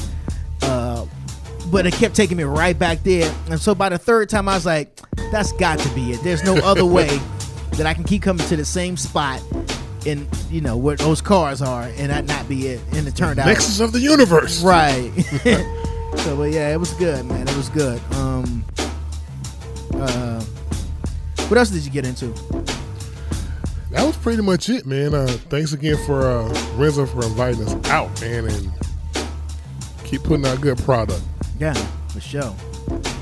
But 1.71 1.85
it 1.85 1.93
kept 1.93 2.15
taking 2.15 2.37
me 2.37 2.43
right 2.43 2.77
back 2.77 3.03
there. 3.03 3.33
And 3.49 3.59
so 3.59 3.73
by 3.73 3.89
the 3.89 3.97
third 3.97 4.29
time, 4.29 4.49
I 4.49 4.55
was 4.55 4.65
like, 4.65 4.99
that's 5.31 5.53
got 5.53 5.79
to 5.79 5.89
be 5.95 6.11
it. 6.11 6.21
There's 6.23 6.43
no 6.43 6.55
other 6.55 6.85
way 6.85 7.07
that 7.73 7.85
I 7.85 7.93
can 7.93 8.03
keep 8.03 8.23
coming 8.23 8.45
to 8.47 8.55
the 8.57 8.65
same 8.65 8.97
spot 8.97 9.41
and 10.05 10.27
you 10.49 10.61
know, 10.61 10.77
where 10.77 10.95
those 10.95 11.21
cars 11.21 11.61
are 11.61 11.83
and 11.83 12.09
that 12.09 12.25
not 12.25 12.47
be 12.49 12.67
it. 12.67 12.81
And 12.93 13.07
it 13.07 13.15
turned 13.15 13.39
out. 13.39 13.45
Nexus 13.47 13.79
of 13.79 13.91
the 13.91 13.99
universe. 13.99 14.63
Right. 14.63 15.11
so, 16.17 16.35
but 16.35 16.51
yeah, 16.51 16.73
it 16.73 16.79
was 16.79 16.93
good, 16.93 17.25
man. 17.25 17.47
It 17.47 17.55
was 17.55 17.69
good. 17.69 18.01
Um, 18.13 18.65
uh, 19.93 20.43
what 21.47 21.57
else 21.57 21.69
did 21.69 21.85
you 21.85 21.91
get 21.91 22.05
into? 22.05 22.27
That 23.91 24.05
was 24.05 24.15
pretty 24.17 24.41
much 24.41 24.69
it, 24.69 24.85
man. 24.85 25.13
Uh, 25.13 25.27
thanks 25.27 25.73
again 25.73 25.97
for 26.05 26.21
uh, 26.21 26.47
Renzo 26.75 27.05
for 27.05 27.25
inviting 27.25 27.61
us 27.63 27.73
out, 27.89 28.21
man, 28.21 28.45
and 28.45 28.71
keep 30.05 30.23
putting 30.23 30.45
out 30.45 30.61
good 30.61 30.77
product. 30.79 31.21
Yeah, 31.61 31.75
for 32.07 32.19
sure. 32.19 32.55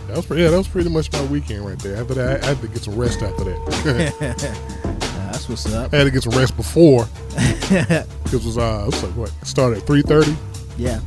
That 0.07 0.15
was 0.15 0.25
pre- 0.25 0.41
yeah, 0.41 0.49
that 0.49 0.57
was 0.57 0.69
pretty 0.69 0.89
much 0.89 1.11
my 1.11 1.25
weekend 1.25 1.65
right 1.65 1.77
there. 1.79 1.97
After 1.97 2.13
that, 2.13 2.41
I 2.41 2.47
had 2.47 2.61
to 2.61 2.69
get 2.69 2.81
some 2.81 2.95
rest. 2.95 3.21
After 3.21 3.43
that, 3.43 4.57
that's 5.29 5.49
what's 5.49 5.65
up. 5.73 5.93
I 5.93 5.97
had 5.97 6.03
to 6.05 6.11
get 6.11 6.23
some 6.23 6.31
rest 6.31 6.55
before. 6.55 7.09
it 7.35 8.07
was 8.31 8.57
uh, 8.57 8.83
it 8.83 8.85
was 8.85 9.03
like 9.03 9.11
what 9.17 9.33
started 9.45 9.79
at 9.79 9.85
three 9.85 10.03
thirty. 10.03 10.37
Yeah. 10.77 11.01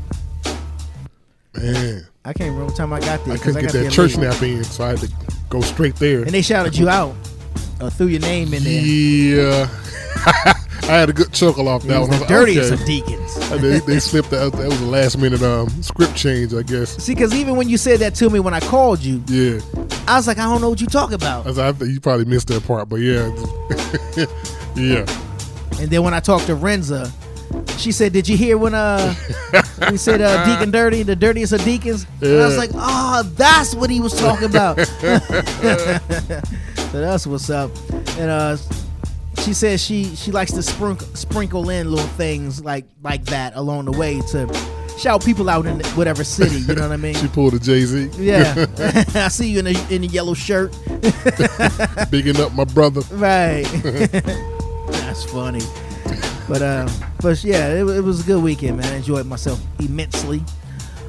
Man, 1.57 2.07
I 2.27 2.35
can't 2.35 2.51
remember 2.51 2.67
what 2.67 2.77
time 2.77 2.93
I 2.93 3.01
got 3.01 3.25
there. 3.25 3.33
I 3.33 3.39
couldn't 3.39 3.63
get 3.63 3.73
that 3.73 3.91
church 3.91 4.19
nap 4.19 4.43
in, 4.43 4.63
so 4.65 4.85
I 4.85 4.89
had 4.89 4.99
to 4.99 5.11
go 5.49 5.63
straight 5.63 5.97
there. 5.97 6.21
And 6.21 6.33
they 6.33 6.43
shouted 6.43 6.77
you 6.77 6.91
out 6.91 7.15
or 7.81 7.89
threw 7.89 8.09
your 8.09 8.21
name 8.21 8.53
in 8.53 8.63
there. 8.63 8.83
Yeah, 8.83 9.69
I 10.85 10.97
had 10.97 11.09
a 11.09 11.13
good 11.13 11.33
chuckle 11.33 11.69
off 11.69 11.85
that 11.85 12.01
one. 12.01 12.11
The 12.11 12.19
like, 12.19 12.29
dirtiest 12.29 12.73
okay. 12.73 12.83
of 12.83 12.87
deacons. 12.87 13.51
They, 13.63 13.79
they 13.81 14.01
slipped 14.01 14.31
that. 14.31 14.53
That 14.53 14.69
was 14.69 14.81
a 14.81 14.87
last 14.87 15.17
minute 15.17 15.43
um, 15.43 15.69
script 15.83 16.17
change, 16.17 16.53
I 16.55 16.63
guess. 16.63 16.97
See, 17.03 17.15
because 17.15 17.35
even 17.35 17.57
when 17.57 17.69
you 17.69 17.77
said 17.77 18.01
that 18.01 18.15
to 18.17 18.29
me 18.29 18.41
when 18.41 18.53
I 18.53 18.61
called 18.61 19.01
you, 19.01 19.23
Yeah, 19.27 19.61
I 20.09 20.17
was 20.17 20.27
like, 20.27 20.39
I 20.39 20.45
don't 20.45 20.61
know 20.61 20.71
what 20.71 20.81
you 20.81 20.87
talk 20.87 21.13
about. 21.13 21.47
I, 21.47 21.49
was, 21.49 21.59
I 21.59 21.71
you 21.85 22.01
probably 22.01 22.25
missed 22.25 22.49
that 22.49 22.67
part, 22.67 22.89
but 22.89 22.97
yeah, 22.97 23.29
yeah. 24.77 25.07
And 25.81 25.91
then 25.91 26.03
when 26.03 26.15
I 26.15 26.21
talked 26.21 26.47
to 26.47 26.57
Renza, 26.57 27.11
she 27.79 27.93
said, 27.93 28.13
"Did 28.13 28.29
you 28.29 28.37
hear 28.37 28.59
when 28.59 28.75
uh 28.75 29.15
we 29.91 29.97
said 29.97 30.21
uh, 30.21 30.45
Deacon 30.45 30.71
Dirty, 30.71 31.03
the 31.03 31.17
dirtiest 31.17 31.53
of 31.53 31.63
deacons?" 31.65 32.07
And 32.21 32.41
I 32.41 32.47
was 32.47 32.57
like, 32.57 32.71
"Oh, 32.75 33.23
that's 33.35 33.75
what 33.75 33.91
he 33.91 34.01
was 34.01 34.19
talking 34.19 34.47
about." 34.47 34.79
so 34.87 35.01
that's 36.93 37.27
what's 37.27 37.51
up. 37.51 37.71
And 38.19 38.31
uh, 38.31 38.57
she 39.43 39.53
says 39.53 39.83
she 39.83 40.15
she 40.17 40.31
likes 40.31 40.53
to 40.53 40.63
sprinkle 40.63 41.07
sprinkle 41.15 41.69
in 41.71 41.91
little 41.91 42.07
things 42.11 42.65
like 42.65 42.85
like 43.03 43.25
that 43.27 43.55
along 43.57 43.87
the 43.87 43.93
way 43.93 44.21
to 44.31 44.47
shout 44.99 45.25
people 45.25 45.51
out 45.51 45.67
in 45.67 45.81
whatever 45.97 46.23
city. 46.25 46.57
You 46.57 46.75
know 46.75 46.83
what 46.83 46.93
I 46.93 46.97
mean? 46.97 47.15
She 47.15 47.29
pulled 47.29 47.55
a 47.55 47.59
Jay 47.59 47.81
Z. 47.81 48.11
Yeah, 48.19 48.67
I 49.15 49.29
see 49.29 49.51
you 49.51 49.59
in 49.61 49.67
a 49.67 49.93
in 49.93 50.05
a 50.05 50.07
yellow 50.07 50.35
shirt. 50.35 50.77
bigging 52.11 52.41
up 52.41 52.53
my 52.55 52.65
brother. 52.65 53.01
Right. 53.13 53.65
That's 54.93 55.25
funny. 55.25 55.63
But 56.49 56.63
uh, 56.63 56.89
but 57.21 57.43
yeah, 57.45 57.69
it, 57.69 57.89
it 57.89 58.03
was 58.03 58.21
a 58.21 58.25
good 58.25 58.43
weekend, 58.43 58.79
man. 58.79 58.93
I 58.93 58.97
enjoyed 58.97 59.27
myself 59.27 59.61
immensely. 59.81 60.43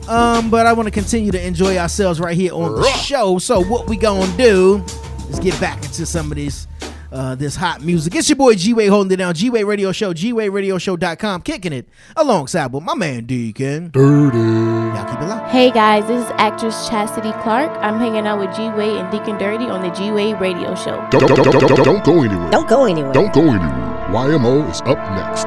Um, 0.07 0.49
but 0.49 0.65
I 0.65 0.73
want 0.73 0.87
to 0.87 0.91
continue 0.91 1.31
to 1.31 1.45
enjoy 1.45 1.77
ourselves 1.77 2.19
right 2.19 2.35
here 2.35 2.53
on 2.53 2.75
the 2.75 2.91
show. 2.93 3.37
So 3.37 3.63
what 3.63 3.87
we 3.87 3.95
gonna 3.95 4.35
do 4.37 4.83
is 5.29 5.39
get 5.39 5.59
back 5.61 5.83
into 5.83 6.05
some 6.05 6.29
of 6.29 6.37
this 6.37 6.67
uh, 7.13 7.35
this 7.35 7.55
hot 7.55 7.81
music. 7.81 8.15
It's 8.15 8.27
your 8.27 8.35
boy 8.35 8.55
G 8.55 8.73
Wade 8.73 8.89
holding 8.89 9.11
it 9.11 9.17
down. 9.17 9.33
G 9.35 9.49
Wade 9.49 9.65
Radio 9.65 9.91
Show, 9.91 10.13
GWadeRadioShow.com, 10.13 11.43
kicking 11.43 11.71
it 11.71 11.87
alongside 12.15 12.73
with 12.73 12.83
my 12.83 12.95
man 12.95 13.25
Deacon. 13.25 13.91
Dirty. 13.91 14.37
Y'all 14.37 15.05
keep 15.05 15.21
it 15.21 15.25
locked. 15.25 15.49
Hey 15.49 15.71
guys, 15.71 16.05
this 16.07 16.25
is 16.25 16.31
actress 16.37 16.89
Chastity 16.89 17.31
Clark. 17.43 17.71
I'm 17.81 17.99
hanging 17.99 18.25
out 18.27 18.39
with 18.39 18.53
G 18.55 18.69
Wade 18.69 18.97
and 18.97 19.11
Deacon 19.11 19.37
Dirty 19.37 19.65
on 19.65 19.81
the 19.81 19.91
G 19.91 20.11
Wade 20.11 20.39
Radio 20.41 20.75
Show. 20.75 20.97
Don't, 21.11 21.27
don't, 21.27 21.35
don't, 21.35 21.59
don't, 21.59 21.83
don't 21.83 22.03
go 22.03 22.23
anywhere. 22.23 22.49
Don't 22.51 22.67
go 22.67 22.85
anywhere. 22.85 23.13
Don't 23.13 23.33
go 23.33 23.41
anywhere. 23.41 23.93
YMO 24.09 24.69
is 24.69 24.81
up 24.81 24.97
next. 25.15 25.45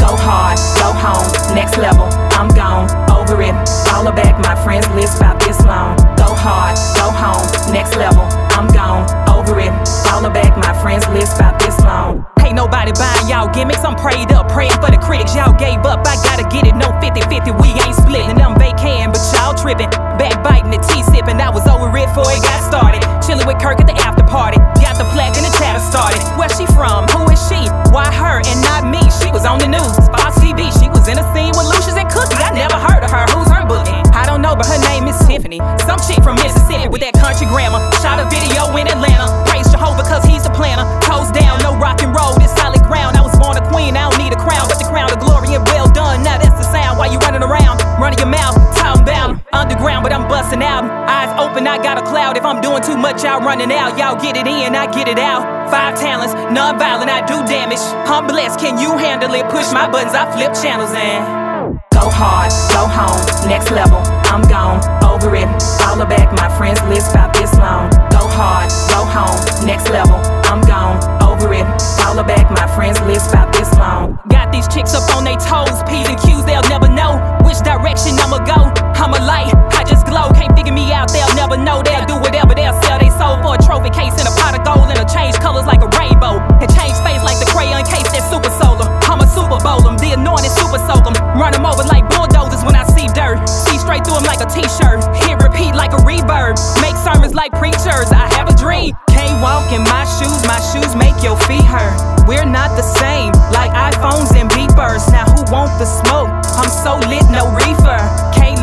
Go 0.00 0.16
hard, 0.16 0.58
go 0.80 0.90
home, 0.96 1.54
next 1.54 1.76
level, 1.76 2.08
I'm 2.32 2.48
gone, 2.48 2.88
over 3.10 3.42
it. 3.42 3.52
Follow 3.88 4.10
back 4.10 4.40
my 4.42 4.56
friends 4.64 4.88
list 4.94 5.18
about 5.18 5.38
this 5.40 5.60
long. 5.64 5.96
Go 6.16 6.32
hard, 6.34 6.76
go 6.96 7.10
home, 7.10 7.44
next 7.74 7.94
level, 7.96 8.22
I'm 8.56 8.68
gone, 8.68 9.06
it. 9.56 9.72
Follow 10.04 10.28
back 10.28 10.52
my 10.60 10.76
friends 10.82 11.08
list 11.08 11.40
about 11.40 11.56
this 11.60 11.78
long. 11.80 12.26
Ain't 12.44 12.56
nobody 12.56 12.92
buying 12.92 13.28
y'all 13.28 13.48
gimmicks, 13.48 13.84
I'm 13.84 13.96
prayed 13.96 14.32
up, 14.32 14.48
praying 14.48 14.76
for 14.80 14.92
the 14.92 15.00
critics. 15.00 15.36
Y'all 15.36 15.56
gave 15.56 15.84
up, 15.88 16.04
I 16.04 16.16
gotta 16.24 16.44
get 16.48 16.68
it, 16.68 16.76
no 16.76 16.92
50 17.00 17.20
50, 17.28 17.56
we 17.60 17.76
ain't 17.80 17.96
splitting. 17.96 18.40
I'm 18.40 18.56
vacating, 18.56 19.12
but 19.12 19.20
y'all 19.32 19.52
tripping. 19.52 19.88
Backbiting 20.20 20.72
the 20.72 20.80
tea 20.88 21.04
sipping, 21.08 21.40
I 21.40 21.48
was 21.48 21.64
over 21.68 21.88
it 21.92 22.08
before 22.08 22.28
it 22.32 22.40
got 22.44 22.60
started. 22.64 23.04
Chilling 23.24 23.44
with 23.48 23.60
Kirk 23.60 23.80
at 23.80 23.88
the 23.88 23.96
after 24.00 24.24
party, 24.24 24.56
got 24.80 24.96
the 24.96 25.04
plaque 25.12 25.36
and 25.36 25.44
the 25.44 25.52
chatter 25.60 25.80
started. 25.80 26.20
Where 26.40 26.48
she 26.52 26.64
from? 26.72 27.08
Who 27.12 27.28
is 27.32 27.40
she? 27.48 27.60
Why 27.92 28.08
her 28.08 28.40
and 28.40 28.60
not 28.64 28.88
me? 28.88 29.00
She 29.20 29.28
was 29.32 29.44
on 29.44 29.60
the 29.60 29.68
news, 29.68 29.96
Fox 30.08 30.40
TV. 30.40 30.72
She 30.80 30.88
was 30.88 31.08
in 31.08 31.20
a 31.20 31.26
scene 31.36 31.52
with 31.56 31.68
Lucious 31.68 31.96
and 32.00 32.08
Cookie. 32.08 32.40
I 32.40 32.52
never 32.52 32.80
heard 32.80 33.04
of 33.04 33.12
her. 33.12 33.24
Who's 33.36 33.47
but 34.58 34.66
her 34.66 34.82
name 34.90 35.06
is 35.06 35.14
Tiffany. 35.22 35.62
Some 35.86 36.02
chick 36.02 36.18
from 36.20 36.34
Mississippi 36.42 36.90
with 36.90 37.00
that 37.06 37.14
country 37.14 37.46
grammar. 37.46 37.78
Shot 38.02 38.18
a 38.18 38.26
video 38.26 38.66
in 38.74 38.90
Atlanta. 38.90 39.30
Praise 39.46 39.70
Jehovah 39.70 40.02
cause 40.02 40.26
he's 40.26 40.42
a 40.44 40.52
planner. 40.52 40.82
Toes 41.06 41.30
down, 41.30 41.62
no 41.62 41.78
rock 41.78 42.02
and 42.02 42.10
roll. 42.10 42.34
This 42.42 42.50
solid 42.58 42.82
ground. 42.90 43.14
I 43.14 43.22
was 43.22 43.38
born 43.38 43.54
a 43.54 43.64
queen. 43.70 43.94
I 43.94 44.10
don't 44.10 44.18
need 44.18 44.34
a 44.34 44.40
crown, 44.42 44.66
but 44.66 44.82
the 44.82 44.90
crown 44.90 45.14
of 45.14 45.22
glory 45.22 45.54
and 45.54 45.62
well 45.70 45.86
done. 45.86 46.26
Now 46.26 46.42
that's 46.42 46.58
the 46.58 46.66
sound 46.66 46.98
while 46.98 47.06
you 47.06 47.22
running 47.22 47.46
around, 47.46 47.78
running 48.02 48.18
your 48.18 48.28
mouth, 48.28 48.58
talking 48.74 49.06
about 49.06 49.38
underground, 49.54 50.02
but 50.02 50.12
I'm 50.12 50.26
busting 50.26 50.62
out. 50.62 50.82
Eyes 51.06 51.30
open, 51.38 51.70
I 51.70 51.78
got 51.78 51.96
a 51.96 52.04
cloud. 52.04 52.36
If 52.36 52.44
I'm 52.44 52.60
doing 52.60 52.82
too 52.82 52.98
much, 52.98 53.22
y'all 53.22 53.40
running 53.40 53.70
out. 53.70 53.94
Y'all 53.94 54.18
get 54.18 54.36
it 54.36 54.50
in, 54.50 54.74
I 54.74 54.90
get 54.90 55.06
it 55.06 55.18
out. 55.18 55.70
Five 55.70 55.94
talents, 56.00 56.34
non-violent, 56.50 57.10
I 57.10 57.22
do 57.22 57.38
damage. 57.46 57.82
I'm 58.10 58.26
blessed, 58.26 58.58
can 58.58 58.76
you 58.76 58.98
handle 58.98 59.32
it? 59.34 59.46
Push 59.54 59.70
my 59.70 59.86
buttons, 59.86 60.14
I 60.18 60.26
flip 60.34 60.52
channels 60.58 60.90
and 60.90 61.47
go 61.98 62.06
hard, 62.10 62.54
go 62.70 62.86
home, 62.86 63.18
next 63.50 63.70
level. 63.70 63.98
I'm 64.30 64.42
gone, 64.46 64.78
over 65.02 65.34
it. 65.34 65.48
Follow 65.82 66.06
back 66.06 66.30
my 66.32 66.48
friends 66.56 66.80
list 66.86 67.10
about 67.10 67.34
this 67.34 67.50
long. 67.58 67.90
Go 68.14 68.22
hard, 68.38 68.70
go 68.94 69.02
home, 69.02 69.38
next 69.66 69.90
level. 69.90 70.14
I'm 70.46 70.62
gone, 70.62 71.02
over 71.18 71.52
it. 71.52 71.66
Follow 71.98 72.22
back 72.22 72.50
my 72.54 72.66
friends 72.74 73.00
list 73.02 73.30
about 73.30 73.52
this 73.52 73.70
long. 73.74 74.18
Got 74.28 74.52
these 74.52 74.68
chicks 74.68 74.94
up 74.94 75.10
on 75.16 75.24
their 75.24 75.40
toes, 75.42 75.82
P's 75.90 76.06
and 76.06 76.18
Q's, 76.22 76.44
they'll 76.46 76.68
never 76.70 76.86
know 76.86 77.18
which 77.42 77.58
direction 77.66 78.14
I'ma 78.22 78.46
go. 78.46 78.70
I'm 78.94 79.14
a 79.14 79.20
light, 79.26 79.50
I 79.74 79.82
just 79.82 80.06
glow, 80.06 80.30
can't 80.38 80.54
figure 80.54 80.72
me 80.72 80.92
out, 80.92 81.10
they'll 81.10 81.34
never 81.34 81.56
know. 81.56 81.82
They'll 81.82 82.06
do 82.06 82.14
whatever, 82.22 82.54
they'll 82.54 82.78
sell 82.82 82.98
they 83.02 83.10
soul 83.10 83.42
for 83.42 83.58
a 83.58 83.60
trophy 83.62 83.90
case 83.90 84.14
and 84.14 84.28
a 84.30 84.34
pot 84.38 84.54
of 84.54 84.62
gold 84.62 84.86
and 84.86 85.02
a 85.02 85.06
change 85.10 85.34
colors 85.42 85.66
like 85.66 85.82
a 85.82 85.90
rainbow. 85.98 86.38
And 86.62 86.68
change 86.78 86.94
the 90.08 90.14
anointed 90.20 90.50
super 90.50 90.78
soak 90.88 91.04
'em. 91.06 91.14
Run 91.38 91.54
'em 91.54 91.66
over 91.66 91.84
like 91.84 92.08
bulldozers 92.08 92.64
when 92.64 92.74
I 92.74 92.84
see 92.94 93.08
dirt. 93.08 93.48
See 93.48 93.78
straight 93.78 94.04
through 94.04 94.16
'em 94.16 94.24
like 94.24 94.40
a 94.40 94.46
t-shirt. 94.46 95.04
Hit 95.16 95.42
repeat 95.42 95.74
like 95.74 95.92
a 95.92 96.00
reverb. 96.08 96.56
Make 96.80 96.96
sermons 96.96 97.34
like 97.34 97.52
preachers. 97.58 98.10
I 98.12 98.26
have 98.36 98.48
a 98.48 98.54
dream. 98.54 98.96
Can't 99.10 99.42
walk 99.42 99.72
in 99.72 99.82
my 99.84 100.04
shoes, 100.16 100.40
my 100.46 100.60
shoes 100.70 100.94
make 100.96 101.22
your 101.22 101.36
feet 101.48 101.64
hurt. 101.64 101.96
We're 102.26 102.46
not 102.46 102.76
the 102.76 102.86
same, 103.00 103.32
like 103.52 103.72
iPhones 103.72 104.30
and 104.38 104.50
beepers. 104.52 105.10
Now 105.10 105.26
who 105.34 105.42
want 105.52 105.78
the 105.78 105.86
smoke? 105.86 106.30
I'm 106.60 106.70
so 106.84 106.96
lit, 107.08 107.28
no 107.30 107.44
reefer. 107.60 108.00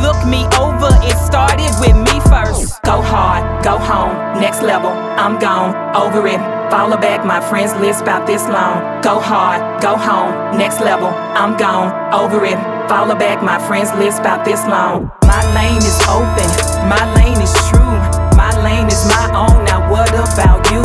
Look 0.02 0.20
me 0.28 0.46
over, 0.60 0.90
it 1.04 1.18
started 1.18 1.72
with 1.80 1.96
me 1.96 2.20
first. 2.30 2.82
Go 2.84 3.02
hard, 3.02 3.64
go 3.64 3.78
home, 3.78 4.40
next 4.40 4.62
level. 4.62 4.90
I'm 4.92 5.40
gone, 5.40 5.74
over 5.96 6.28
it. 6.28 6.40
Follow 6.72 6.98
back 6.98 7.26
my 7.26 7.40
friends 7.40 7.74
list 7.76 8.02
about 8.02 8.26
this 8.26 8.44
long. 8.48 9.02
Go 9.02 9.20
hard, 9.20 9.82
go 9.82 9.96
home, 9.96 10.58
next 10.58 10.82
level. 10.82 11.08
I'm 11.08 11.58
gone, 11.58 11.94
over 12.14 12.44
it. 12.46 12.58
Follow 12.90 13.16
back 13.16 13.42
my 13.44 13.60
friends 13.68 13.94
list 13.94 14.20
about 14.20 14.46
this 14.46 14.66
long. 14.68 15.12
My 15.26 15.42
lane 15.54 15.78
is 15.78 16.00
open, 16.10 16.50
my 16.90 17.02
lane 17.16 17.42
is 17.42 17.54
true. 17.70 17.98
My 18.38 18.52
lane 18.64 18.88
is 18.88 19.06
my 19.08 19.26
own, 19.34 19.66
now 19.66 19.90
what 19.90 20.10
about 20.10 20.62
you? 20.72 20.82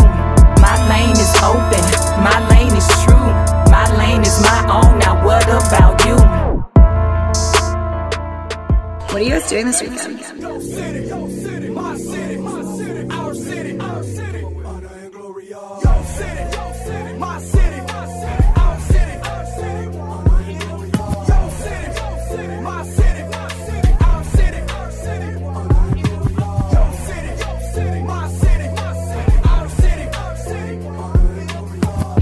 My 0.60 0.76
lane 0.88 1.16
is 1.16 1.34
open, 1.42 1.84
my 2.24 2.38
What 9.20 9.26
are 9.26 9.34
you 9.34 9.38
guys 9.38 9.50
doing 9.50 9.66
this 9.66 9.82
weekend? 9.82 10.00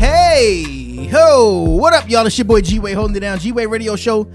Hey, 0.00 1.06
ho, 1.12 1.76
what 1.78 1.94
up, 1.94 2.11
y'all? 2.11 2.26
It's 2.26 2.37
your 2.37 2.44
boy 2.44 2.61
G 2.61 2.80
Wade 2.80 2.96
holding 2.96 3.14
it 3.14 3.20
down. 3.20 3.38
G 3.38 3.52
Wade 3.52 3.68
Radio 3.68 3.94
Show, 3.94 4.26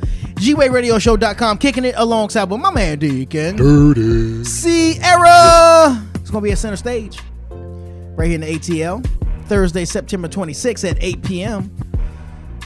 GWadeRadioShow.com, 0.43 1.57
kicking 1.57 1.85
it 1.85 1.95
alongside 1.97 2.49
with 2.49 2.59
my 2.59 2.69
man 2.69 2.99
Deacon. 2.99 3.55
Dirty. 3.55 4.43
Sierra. 4.43 6.03
It's 6.15 6.29
gonna 6.29 6.41
be 6.43 6.51
at 6.51 6.57
center 6.57 6.75
stage, 6.75 7.19
right 7.49 8.25
here 8.25 8.35
in 8.35 8.41
the 8.41 8.47
ATL, 8.47 9.05
Thursday, 9.45 9.85
September 9.85 10.27
26th 10.27 10.89
at 10.89 10.97
8 11.01 11.23
p.m. 11.23 11.77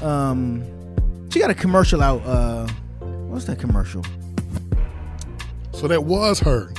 Um, 0.02 0.64
she 1.30 1.40
got 1.40 1.52
a 1.52 1.56
commercial 1.56 2.02
out. 2.02 2.24
Uh, 2.26 2.68
what's 3.28 3.46
that 3.46 3.60
commercial? 3.60 4.04
So 5.74 5.88
that 5.88 6.04
was 6.04 6.40
her. 6.40 6.72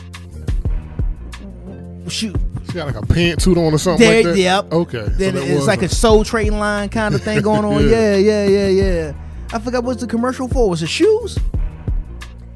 Shoot, 2.09 2.37
She 2.67 2.73
got 2.73 2.87
like 2.87 2.97
a 2.97 3.07
pantsuit 3.07 3.57
on 3.57 3.73
or 3.73 3.79
something 3.79 4.05
there, 4.05 4.25
like 4.25 4.33
that. 4.35 4.39
yep. 4.39 4.73
Okay. 4.73 5.05
so 5.05 5.11
Then 5.13 5.35
that 5.37 5.45
it's 5.45 5.67
like 5.69 5.81
her. 5.81 5.87
a 5.87 5.89
Soul 5.91 6.25
Train 6.25 6.59
line 6.59 6.89
kind 6.89 7.15
of 7.15 7.23
thing 7.23 7.41
going 7.43 7.65
on. 7.65 7.83
Yeah. 7.89 8.17
yeah, 8.17 8.45
yeah, 8.47 8.67
yeah, 8.67 8.69
yeah. 8.69 9.13
I 9.53 9.59
forgot 9.59 9.85
what's 9.85 10.01
the 10.01 10.07
commercial 10.07 10.49
for. 10.49 10.69
Was 10.69 10.83
it 10.83 10.89
shoes? 10.89 11.39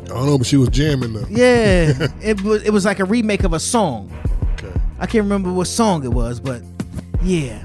I 0.03 0.07
don't 0.07 0.27
know, 0.27 0.39
but 0.39 0.47
she 0.47 0.57
was 0.57 0.69
jamming 0.69 1.13
though. 1.13 1.27
Yeah, 1.31 2.09
it 2.23 2.43
was. 2.43 2.63
It 2.63 2.71
was 2.71 2.85
like 2.85 2.99
a 2.99 3.05
remake 3.05 3.45
of 3.45 3.53
a 3.53 3.61
song. 3.61 4.13
Okay. 4.55 4.73
I 4.99 5.07
can't 5.07 5.25
remember 5.25 5.53
what 5.53 5.67
song 5.67 6.05
it 6.05 6.13
was, 6.13 6.39
but 6.41 6.63
yeah. 7.23 7.63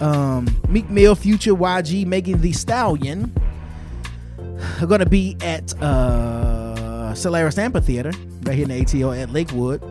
Um, 0.00 0.48
Meek 0.68 0.88
Mill, 0.88 1.14
Future, 1.14 1.52
YG, 1.52 2.06
Megan 2.06 2.40
Thee 2.40 2.52
Stallion 2.52 3.32
are 4.80 4.86
gonna 4.86 5.06
be 5.06 5.36
at 5.42 5.74
uh 5.82 7.12
Cellairis 7.12 7.58
Amphitheater 7.58 8.12
right 8.42 8.54
here 8.54 8.64
in 8.64 8.70
the 8.70 8.84
ATL 8.84 9.20
at 9.20 9.30
Lakewood 9.30 9.82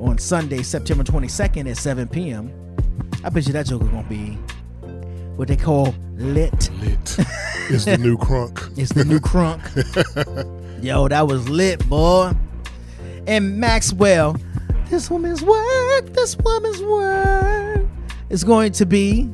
on 0.00 0.18
Sunday, 0.18 0.62
September 0.62 1.04
22nd 1.04 1.70
at 1.70 1.76
7 1.78 2.06
p.m. 2.08 2.52
I 3.24 3.30
bet 3.30 3.46
you 3.46 3.52
that 3.54 3.66
joker 3.66 3.86
gonna 3.86 4.06
be 4.08 4.38
what 5.36 5.48
they 5.48 5.56
call 5.56 5.94
lit. 6.16 6.70
Lit. 6.80 7.16
it's 7.70 7.84
the 7.84 7.98
new 7.98 8.16
crunk. 8.16 8.72
It's 8.78 8.92
the 8.92 9.04
new 9.04 9.20
crunk. 9.20 9.62
Yo, 10.82 11.08
that 11.08 11.26
was 11.26 11.48
lit, 11.48 11.86
boy. 11.88 12.32
And 13.26 13.58
Maxwell, 13.58 14.36
this 14.88 15.10
woman's 15.10 15.42
work, 15.42 16.06
this 16.12 16.36
woman's 16.38 16.82
work 16.82 17.86
is 18.30 18.44
going 18.44 18.72
to 18.72 18.86
be 18.86 19.28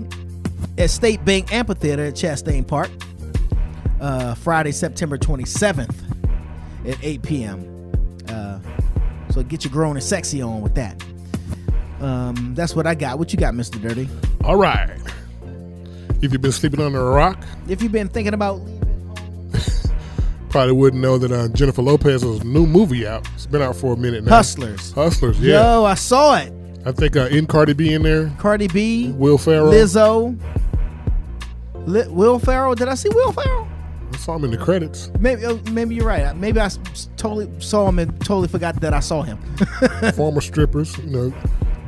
at 0.78 0.90
State 0.90 1.24
Bank 1.24 1.52
Amphitheater 1.52 2.06
at 2.06 2.14
Chastain 2.14 2.66
Park, 2.66 2.90
uh, 4.00 4.34
Friday, 4.34 4.72
September 4.72 5.18
27th 5.18 5.94
at 6.86 6.96
8 7.02 7.22
p.m. 7.22 7.92
Uh, 8.28 8.60
so 9.30 9.42
get 9.42 9.64
your 9.64 9.72
grown 9.72 9.96
and 9.96 10.02
sexy 10.02 10.40
on 10.42 10.62
with 10.62 10.74
that. 10.74 11.02
Um, 12.00 12.54
that's 12.54 12.74
what 12.74 12.86
I 12.86 12.94
got. 12.94 13.18
What 13.18 13.32
you 13.32 13.38
got, 13.38 13.54
Mr. 13.54 13.80
Dirty? 13.80 14.08
All 14.44 14.56
right. 14.56 14.90
If 16.22 16.32
you've 16.32 16.40
been 16.40 16.52
sleeping 16.52 16.80
under 16.80 17.00
a 17.00 17.10
rock, 17.10 17.42
If 17.68 17.82
you've 17.82 17.90
been 17.92 18.08
thinking 18.08 18.32
about 18.34 18.60
leaving, 18.60 18.80
probably 20.50 20.72
wouldn't 20.72 21.02
know 21.02 21.18
that 21.18 21.32
uh, 21.32 21.48
Jennifer 21.48 21.82
Lopez 21.82 22.22
has 22.22 22.40
a 22.40 22.44
new 22.44 22.64
movie 22.66 23.06
out. 23.06 23.26
It's 23.34 23.46
been 23.46 23.60
out 23.62 23.74
for 23.76 23.94
a 23.94 23.96
minute 23.96 24.24
now. 24.24 24.30
Hustlers, 24.36 24.92
Hustlers, 24.92 25.40
yeah. 25.40 25.60
yo, 25.74 25.84
I 25.84 25.94
saw 25.94 26.36
it. 26.36 26.52
I 26.86 26.92
think 26.92 27.16
uh, 27.16 27.26
in 27.26 27.46
Cardi 27.46 27.72
B 27.72 27.92
in 27.92 28.02
there, 28.02 28.32
Cardi 28.38 28.68
B, 28.68 29.10
Will 29.12 29.36
Ferrell. 29.38 29.72
Lizzo, 29.72 30.38
Li- 31.86 32.08
Will 32.08 32.38
Ferrell. 32.38 32.74
Did 32.76 32.88
I 32.88 32.94
see 32.94 33.08
Will 33.08 33.32
Ferrell? 33.32 33.68
I 34.12 34.16
saw 34.16 34.36
him 34.36 34.44
in 34.44 34.50
the 34.52 34.58
credits. 34.58 35.10
Maybe, 35.18 35.44
uh, 35.44 35.56
maybe 35.72 35.94
you're 35.96 36.06
right. 36.06 36.36
Maybe 36.36 36.60
I 36.60 36.68
totally 37.16 37.48
saw 37.60 37.88
him 37.88 37.98
and 37.98 38.12
totally 38.20 38.46
forgot 38.48 38.80
that 38.80 38.92
I 38.94 39.00
saw 39.00 39.22
him. 39.22 39.38
Former 40.14 40.40
strippers, 40.40 40.96
you 40.98 41.06
know, 41.10 41.34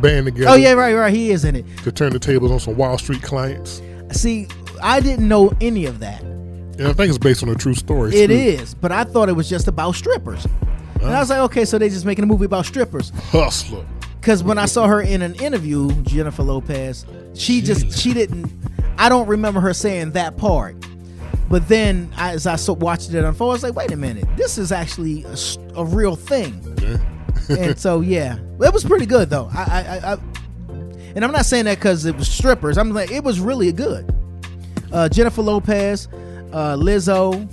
band 0.00 0.26
together. 0.26 0.50
oh 0.50 0.54
yeah, 0.54 0.72
right, 0.72 0.94
right. 0.94 1.14
He 1.14 1.30
is 1.30 1.44
in 1.44 1.54
it. 1.54 1.64
To 1.84 1.92
turn 1.92 2.12
the 2.12 2.18
tables 2.18 2.50
on 2.50 2.58
some 2.58 2.76
Wall 2.76 2.98
Street 2.98 3.22
clients. 3.22 3.80
See, 4.14 4.48
I 4.82 5.00
didn't 5.00 5.28
know 5.28 5.52
any 5.60 5.86
of 5.86 6.00
that. 6.00 6.22
And 6.22 6.88
I 6.88 6.92
think 6.92 7.08
it's 7.08 7.18
based 7.18 7.42
on 7.42 7.48
a 7.48 7.54
true 7.54 7.74
story. 7.74 8.14
It 8.14 8.28
too. 8.28 8.32
is, 8.32 8.74
but 8.74 8.92
I 8.92 9.04
thought 9.04 9.28
it 9.28 9.34
was 9.34 9.48
just 9.48 9.68
about 9.68 9.92
strippers. 9.92 10.46
And 11.00 11.12
I 11.12 11.20
was 11.20 11.30
like, 11.30 11.40
okay, 11.40 11.64
so 11.64 11.78
they 11.78 11.88
just 11.88 12.04
making 12.04 12.24
a 12.24 12.26
movie 12.26 12.46
about 12.46 12.66
strippers. 12.66 13.10
Hustler. 13.30 13.84
Because 14.20 14.42
when 14.42 14.56
I 14.56 14.64
saw 14.66 14.86
her 14.86 15.02
in 15.02 15.20
an 15.20 15.34
interview, 15.34 15.90
Jennifer 16.02 16.42
Lopez, 16.42 17.04
she 17.34 17.60
just 17.60 17.98
she 17.98 18.14
didn't. 18.14 18.50
I 18.96 19.08
don't 19.08 19.26
remember 19.26 19.60
her 19.60 19.74
saying 19.74 20.12
that 20.12 20.36
part. 20.36 20.76
But 21.50 21.68
then, 21.68 22.10
I, 22.16 22.32
as 22.32 22.46
I 22.46 22.56
watched 22.72 23.12
it 23.12 23.22
unfold, 23.22 23.50
I 23.50 23.52
was 23.52 23.62
like, 23.62 23.74
wait 23.74 23.92
a 23.92 23.96
minute, 23.96 24.24
this 24.36 24.56
is 24.56 24.72
actually 24.72 25.26
a 25.76 25.84
real 25.84 26.16
thing. 26.16 26.58
Yeah. 26.80 26.96
and 27.58 27.78
so 27.78 28.00
yeah, 28.00 28.38
it 28.60 28.72
was 28.72 28.84
pretty 28.84 29.06
good 29.06 29.28
though. 29.28 29.50
I, 29.52 29.62
I, 29.62 29.80
I, 29.80 30.12
I 30.14 30.18
and 31.14 31.24
I'm 31.24 31.32
not 31.32 31.46
saying 31.46 31.64
that 31.66 31.78
because 31.78 32.04
it 32.06 32.16
was 32.16 32.28
strippers. 32.28 32.78
I'm 32.78 32.90
like, 32.90 33.10
it 33.10 33.24
was 33.24 33.40
really 33.40 33.72
good. 33.72 34.14
Uh, 34.92 35.08
Jennifer 35.08 35.42
Lopez, 35.42 36.08
uh, 36.52 36.76
Lizzo, 36.76 37.48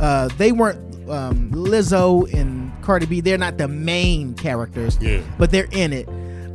uh, 0.00 0.28
they 0.38 0.52
weren't 0.52 0.78
um, 1.10 1.50
Lizzo 1.52 2.32
and 2.32 2.72
Cardi 2.82 3.06
B. 3.06 3.20
They're 3.20 3.38
not 3.38 3.58
the 3.58 3.68
main 3.68 4.34
characters, 4.34 4.98
Yeah. 5.00 5.20
but 5.38 5.50
they're 5.50 5.68
in 5.70 5.92
it. 5.92 6.08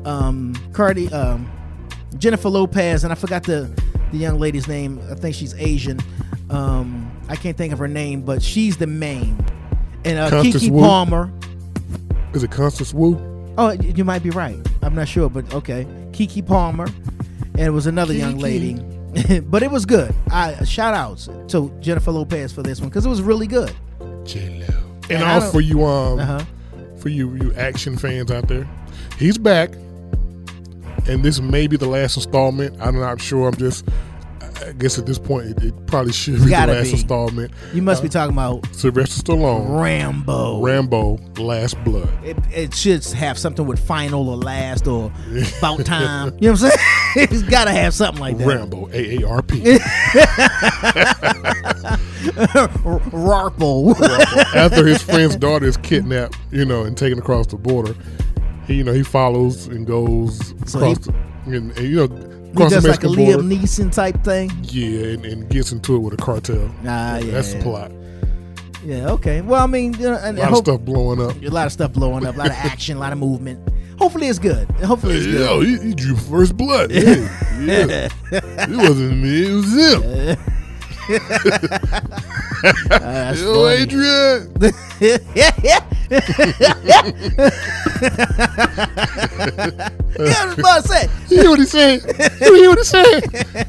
Um, 0.06 0.56
Cardi, 0.74 1.12
um, 1.14 1.52
Jennifer 2.18 2.50
Lopez, 2.50 3.04
and 3.04 3.12
I 3.12 3.16
forgot 3.16 3.44
the 3.44 3.70
the 4.12 4.18
young 4.18 4.40
lady's 4.40 4.68
name. 4.70 5.00
I 5.12 5.16
think 5.16 5.36
she's 5.36 5.54
Asian. 5.56 6.00
Um, 6.50 7.12
I 7.28 7.36
can't 7.36 7.58
think 7.58 7.74
of 7.74 7.80
her 7.80 7.90
name, 7.90 8.22
but 8.22 8.42
she's 8.42 8.78
the 8.78 8.88
main. 8.88 9.38
And 10.06 10.18
uh, 10.18 10.30
Constance 10.30 10.64
Keke 10.64 10.72
Wu? 10.72 10.80
Palmer. 10.82 11.32
Is 12.34 12.42
it 12.44 12.50
Constance 12.52 12.94
Wu? 12.94 13.18
Oh, 13.58 13.72
you 13.72 14.06
might 14.06 14.24
be 14.24 14.30
right. 14.30 14.58
I'm 14.82 14.96
not 14.96 15.08
sure, 15.10 15.30
but 15.30 15.54
okay. 15.54 15.86
Keke 16.18 16.46
Palmer, 16.46 16.88
and 17.54 17.60
it 17.60 17.70
was 17.72 17.86
another 17.88 18.14
young 18.14 18.38
lady, 18.40 18.74
but 19.42 19.62
it 19.64 19.70
was 19.72 19.86
good. 19.86 20.14
I 20.32 20.64
shout 20.64 20.94
outs 20.94 21.30
to 21.50 21.72
Jennifer 21.80 22.12
Lopez 22.12 22.52
for 22.52 22.64
this 22.64 22.80
one 22.80 22.90
because 22.90 23.06
it 23.06 23.10
was 23.10 23.22
really 23.22 23.48
good. 23.48 23.74
J 24.24 24.66
Lo. 24.68 24.76
And 25.10 25.22
And 25.22 25.24
all 25.24 25.52
for 25.52 25.62
you, 25.62 25.86
um, 25.86 26.20
Uh 26.20 26.26
huh. 26.26 26.40
for 26.96 27.02
for 27.04 27.10
you 27.10 27.34
you 27.36 27.54
action 27.54 27.98
fans 27.98 28.32
out 28.32 28.48
there. 28.48 28.68
He's 29.18 29.38
back, 29.38 29.72
and 31.08 31.24
this 31.24 31.40
may 31.40 31.68
be 31.68 31.78
the 31.78 31.88
last 31.88 32.18
installment. 32.18 32.76
I'm 32.82 33.00
not 33.00 33.22
sure. 33.22 33.48
I'm 33.48 33.56
just. 33.56 33.86
I 34.66 34.72
guess 34.74 34.98
at 34.98 35.06
this 35.06 35.20
point, 35.20 35.48
it, 35.48 35.64
it 35.66 35.88
probably 35.88 36.14
should 36.14 36.36
be 36.36 36.40
the 36.46 36.50
last 36.52 36.84
be. 36.84 36.92
installment. 36.92 37.52
You 37.74 37.82
must 37.82 38.02
be 38.02 38.08
uh, 38.10 38.12
talking 38.12 38.34
about 38.34 38.66
Sylvester 38.76 39.22
Stallone, 39.24 39.82
Rambo. 39.82 40.62
Rambo, 40.62 41.18
Last 41.38 41.82
Blood. 41.84 42.10
It, 42.24 42.38
it 42.54 42.74
should 42.74 43.04
have 43.06 43.38
something 43.38 43.66
with 43.66 43.80
final 43.80 44.30
or 44.30 44.38
last 44.38 44.88
or 44.88 45.12
about 45.60 45.86
time. 45.86 46.34
You 46.40 46.50
know 46.50 46.52
what 46.54 46.64
I'm 46.64 46.70
saying? 46.72 46.78
it's 47.32 47.44
got 47.44 47.66
to 47.66 47.72
have 47.72 47.94
something 47.94 48.20
like 48.20 48.38
that. 48.40 48.48
Rambo, 48.48 48.88
AARP. 48.88 49.78
Rarpo. 53.12 53.96
After 54.56 54.86
his 54.86 55.02
friend's 55.02 55.36
daughter 55.36 55.66
is 55.66 55.78
kidnapped, 55.78 56.38
you 56.52 56.66
know, 56.66 56.84
and 56.84 56.98
taken 56.98 57.20
across 57.20 57.48
the 57.48 57.58
border, 57.58 57.96
he, 58.66 58.76
you 58.76 58.84
know, 58.84 58.94
he 58.94 59.04
follows 59.04 59.68
and 59.68 59.86
goes 59.86 60.54
So 60.66 60.80
across, 60.80 61.06
he- 61.06 61.12
the, 61.12 61.18
and, 61.58 61.72
and, 61.78 61.88
you 61.88 62.08
know, 62.08 62.37
he 62.48 62.54
across 62.54 62.70
the 62.72 62.76
does 62.78 62.88
like 62.88 63.04
a 63.04 63.08
Mexican 63.08 63.26
border. 63.26 63.44
Liam 63.44 63.60
Neeson 63.62 63.92
type 63.94 64.24
thing. 64.24 64.52
Yeah, 64.64 65.14
and, 65.14 65.26
and 65.26 65.50
gets 65.50 65.72
into 65.72 65.96
it 65.96 66.00
with 66.00 66.14
a 66.14 66.18
cartel. 66.18 66.70
Ah, 66.86 67.18
yeah. 67.18 67.32
That's 67.32 67.54
the 67.54 67.60
plot. 67.62 67.92
Yeah, 68.84 69.10
okay. 69.12 69.42
Well, 69.42 69.62
I 69.64 69.68
mean, 69.68 69.94
you 69.96 70.10
know, 70.12 70.16
and 70.22 70.38
A 70.38 70.42
lot 70.42 70.50
hope- 70.50 70.60
of 70.60 70.66
stuff 70.66 70.82
blowing 70.82 71.22
up. 71.22 71.36
A 71.42 71.50
lot 71.50 71.66
of 71.66 71.72
stuff 71.74 71.92
blowing 71.94 72.26
up, 72.26 72.36
a 72.36 72.38
lot 72.38 72.48
of 72.48 72.54
action, 72.54 72.98
a 72.98 73.00
lot 73.00 73.12
of 73.12 73.20
movement. 73.20 73.60
Hopefully 74.00 74.28
it's 74.28 74.40
good. 74.40 74.70
Hopefully 74.82 75.16
it's 75.18 75.26
good. 75.26 75.40
Yo, 75.42 75.60
he, 75.62 75.78
he 75.90 75.94
drew 75.94 76.16
first 76.16 76.56
blood. 76.56 76.92
Yeah, 76.92 77.28
yeah. 77.60 78.10
it 78.32 78.70
wasn't 78.70 79.18
me, 79.18 79.48
it 79.50 79.54
was 79.54 79.74
him. 79.74 80.38
that's 82.90 83.42
Yo, 83.42 83.54
funny. 83.56 83.82
Adrian. 83.82 84.54
Yeah, 85.00 85.82
I 90.20 90.46
was 90.46 90.60
about 90.60 90.84
to 90.84 90.88
say. 90.88 91.10
You 91.30 91.42
hear 91.42 91.50
what 91.50 91.60
he 91.60 91.66
said? 91.66 92.02
You 92.42 92.56
hear 92.56 92.70
what 92.70 92.78
he 92.80 92.84
said? 92.84 93.22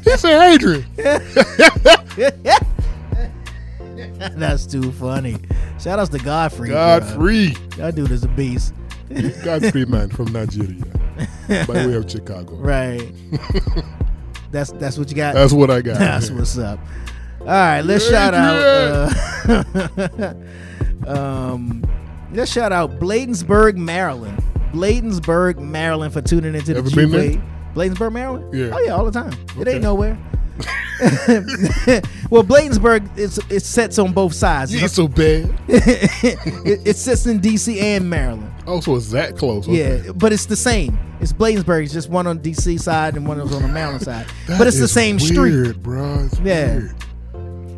He 0.03 0.17
said, 0.17 0.53
Adrian. 0.53 0.85
That's 4.37 4.65
too 4.65 4.91
funny. 4.91 5.37
Shout 5.79 5.99
outs 5.99 6.09
to 6.09 6.19
Godfrey. 6.19 6.69
Godfrey. 6.69 7.51
bro. 7.51 7.61
That 7.77 7.95
dude 7.95 8.11
is 8.11 8.23
a 8.23 8.27
beast. 8.29 8.73
Godfrey 9.43 9.85
man 9.85 10.09
from 10.09 10.31
Nigeria. 10.31 10.83
By 11.67 11.85
way 11.87 11.93
of 11.93 12.09
Chicago. 12.09 12.55
Right. 12.55 13.11
that's 14.51 14.71
that's 14.73 14.97
what 14.97 15.09
you 15.09 15.15
got. 15.15 15.35
That's 15.35 15.53
what 15.53 15.69
I 15.69 15.81
got. 15.81 15.99
That's 15.99 16.31
what's 16.31 16.57
up. 16.57 16.79
All 17.41 17.45
right, 17.47 17.81
let's 17.81 18.09
shout 18.09 18.33
out. 18.33 19.13
Uh, 19.47 20.33
um, 21.07 21.83
let's 22.33 22.51
shout 22.51 22.71
out 22.71 22.99
Bladensburg, 22.99 23.75
Maryland. 23.77 24.41
Bladensburg, 24.71 25.57
Maryland, 25.59 26.13
for 26.13 26.21
tuning 26.21 26.53
into 26.55 26.73
the 26.73 26.79
Ever 26.79 26.89
been? 26.91 27.09
G-Wade. 27.11 27.41
Bladensburg, 27.73 28.11
Maryland. 28.13 28.53
Yeah. 28.53 28.69
Oh 28.73 28.79
yeah, 28.79 28.91
all 28.91 29.05
the 29.05 29.11
time. 29.11 29.33
It 29.59 29.67
ain't 29.67 29.81
nowhere. 29.81 30.17
well, 32.29 32.43
Bladensburg 32.43 33.09
it's 33.17 33.37
it 33.49 33.61
sets 33.63 33.97
on 33.97 34.11
both 34.11 34.33
sides. 34.33 34.73
You 34.73 34.81
ain't 34.81 34.91
so 34.91 35.07
bad. 35.07 35.49
it, 35.69 36.87
it 36.87 36.95
sits 36.97 37.25
in 37.25 37.39
DC 37.39 37.81
and 37.81 38.09
Maryland. 38.09 38.51
Oh, 38.67 38.81
so 38.81 38.95
it's 38.97 39.09
that 39.11 39.37
close. 39.37 39.67
Okay. 39.67 40.03
Yeah, 40.05 40.11
but 40.11 40.33
it's 40.33 40.45
the 40.45 40.57
same. 40.57 40.99
It's 41.21 41.31
Bladensburg. 41.31 41.83
It's 41.85 41.93
just 41.93 42.09
one 42.09 42.27
on 42.27 42.39
DC 42.39 42.79
side 42.81 43.15
and 43.15 43.25
one 43.27 43.39
is 43.39 43.53
on 43.55 43.61
the 43.61 43.67
Maryland 43.69 44.03
side. 44.03 44.25
But 44.47 44.67
it's 44.67 44.77
the 44.77 44.83
is 44.85 44.91
same 44.91 45.19
street. 45.19 45.81
bro. 45.81 46.25
It's 46.25 46.39
Yeah. 46.39 46.75
weird. 46.75 46.95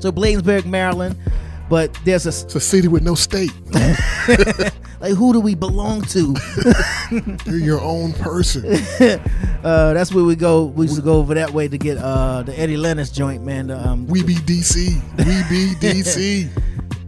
So 0.02 0.12
Bladensburg, 0.12 0.66
Maryland. 0.66 1.16
But 1.72 1.98
there's 2.04 2.26
a 2.26 2.30
It's 2.46 2.54
a 2.54 2.60
city 2.60 2.90
with 2.90 3.02
no 3.02 3.16
state. 3.16 3.54
like 5.00 5.14
who 5.14 5.32
do 5.32 5.40
we 5.40 5.56
belong 5.56 6.02
to? 6.02 6.36
You're 7.46 7.58
your 7.60 7.80
own 7.80 8.12
person. 8.12 8.66
uh, 9.64 9.94
that's 9.94 10.14
where 10.14 10.26
we 10.26 10.36
go. 10.36 10.66
We 10.66 10.88
used 10.88 10.98
to 10.98 11.02
go 11.02 11.14
over 11.14 11.34
that 11.34 11.52
way 11.52 11.70
to 11.70 11.78
get 11.78 11.98
uh, 11.98 12.44
the 12.44 12.60
Eddie 12.60 12.76
Lennox 12.76 13.10
joint, 13.10 13.46
man. 13.46 13.68
The, 13.68 13.88
um, 13.88 14.06
We 14.08 14.22
be 14.22 14.36
DC. 14.36 14.76
We 15.18 15.24
be 15.50 15.74
DC. 15.80 16.50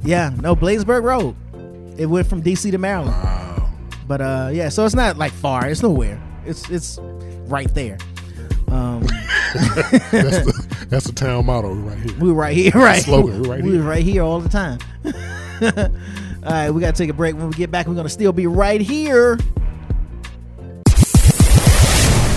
yeah, 0.06 0.32
no 0.42 0.56
Bladensburg 0.56 1.04
Road. 1.04 1.36
It 2.00 2.06
went 2.06 2.28
from 2.28 2.42
DC 2.42 2.72
to 2.72 2.78
Maryland. 2.78 3.12
Wow. 3.22 3.70
But 4.08 4.22
uh, 4.22 4.50
yeah, 4.54 4.70
so 4.70 4.86
it's 4.86 4.96
not 4.96 5.18
like 5.18 5.34
far. 5.34 5.68
It's 5.68 5.84
nowhere. 5.84 6.24
It's 6.46 6.70
it's 6.70 7.00
right 7.48 7.72
there. 7.76 7.98
Um, 8.72 9.06
That's 9.54 10.46
the, 10.46 10.86
that's 10.90 11.06
the 11.06 11.14
town 11.14 11.46
motto 11.46 11.74
right 11.74 11.98
here. 11.98 12.20
We're 12.20 12.34
right 12.34 12.56
here, 12.56 12.72
right? 12.76 13.02
Slogan, 13.04 13.42
we're 13.42 13.50
right 13.50 13.64
we 13.64 13.72
here. 13.72 13.82
were 13.82 13.88
right 13.88 14.04
here 14.04 14.24
all 14.24 14.40
the 14.40 14.50
time. 14.50 14.80
all 16.46 16.52
right, 16.52 16.70
we 16.72 16.82
gotta 16.82 16.98
take 16.98 17.10
a 17.10 17.14
break. 17.14 17.36
When 17.36 17.50
we 17.50 17.56
get 17.56 17.72
back, 17.72 17.88
we're 17.88 17.96
gonna 17.96 18.10
still 18.10 18.34
be 18.34 18.48
right 18.48 18.82
here. 18.82 19.38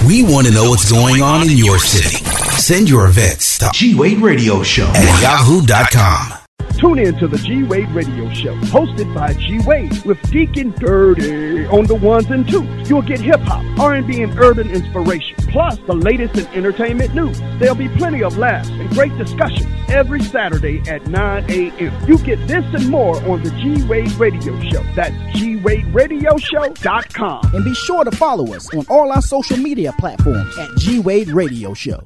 We 0.06 0.22
want 0.22 0.46
to 0.46 0.52
know 0.52 0.70
what's 0.70 0.90
going 0.90 1.20
on 1.20 1.42
in 1.42 1.56
your 1.56 1.80
city. 1.80 2.24
Send 2.58 2.88
your 2.88 3.06
events 3.06 3.58
to 3.58 3.70
G 3.72 3.96
Wade 3.96 4.18
Radio 4.18 4.62
Show 4.62 4.86
at 4.86 5.22
yahoo.com. 5.22 6.38
Tune 6.78 6.98
in 6.98 7.16
to 7.18 7.26
the 7.26 7.38
G 7.38 7.64
Wade 7.64 7.88
Radio 7.90 8.32
Show, 8.34 8.54
hosted 8.66 9.12
by 9.14 9.32
G 9.32 9.58
Wade 9.66 10.04
with 10.04 10.20
Deacon 10.30 10.70
Dirty 10.78 11.66
on 11.66 11.86
the 11.86 11.94
ones 11.94 12.26
and 12.30 12.48
twos. 12.48 12.88
You'll 12.88 13.02
get 13.02 13.18
hip 13.18 13.40
hop, 13.40 13.64
R&B, 13.80 14.22
and 14.22 14.38
urban 14.38 14.70
inspiration, 14.70 15.36
plus 15.56 15.78
the 15.86 15.94
latest 15.94 16.36
in 16.36 16.46
entertainment 16.48 17.14
news. 17.14 17.40
There'll 17.58 17.74
be 17.74 17.88
plenty 17.88 18.22
of 18.22 18.36
laughs 18.36 18.68
and 18.68 18.90
great 18.90 19.16
discussions 19.16 19.66
every 19.88 20.22
Saturday 20.22 20.82
at 20.86 21.06
9 21.06 21.50
a.m. 21.50 22.06
You 22.06 22.18
get 22.18 22.46
this 22.46 22.62
and 22.74 22.90
more 22.90 23.16
on 23.24 23.42
the 23.42 23.50
G 23.52 23.82
Wade 23.84 24.12
Radio 24.20 24.60
Show. 24.68 24.82
That's 24.94 25.14
GWadeRadioShow.com. 25.38 27.54
And 27.54 27.64
be 27.64 27.72
sure 27.72 28.04
to 28.04 28.10
follow 28.10 28.54
us 28.54 28.68
on 28.74 28.84
all 28.90 29.10
our 29.10 29.22
social 29.22 29.56
media 29.56 29.94
platforms 29.98 30.58
at 30.58 30.68
G 30.76 31.00
Wade 31.00 31.28
Radio 31.28 31.72
Show. 31.72 32.02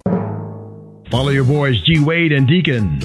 Follow 1.11 1.31
your 1.31 1.44
boys 1.44 1.81
G 1.83 1.99
Wade 1.99 2.31
and 2.31 2.46
Deacon 2.46 3.01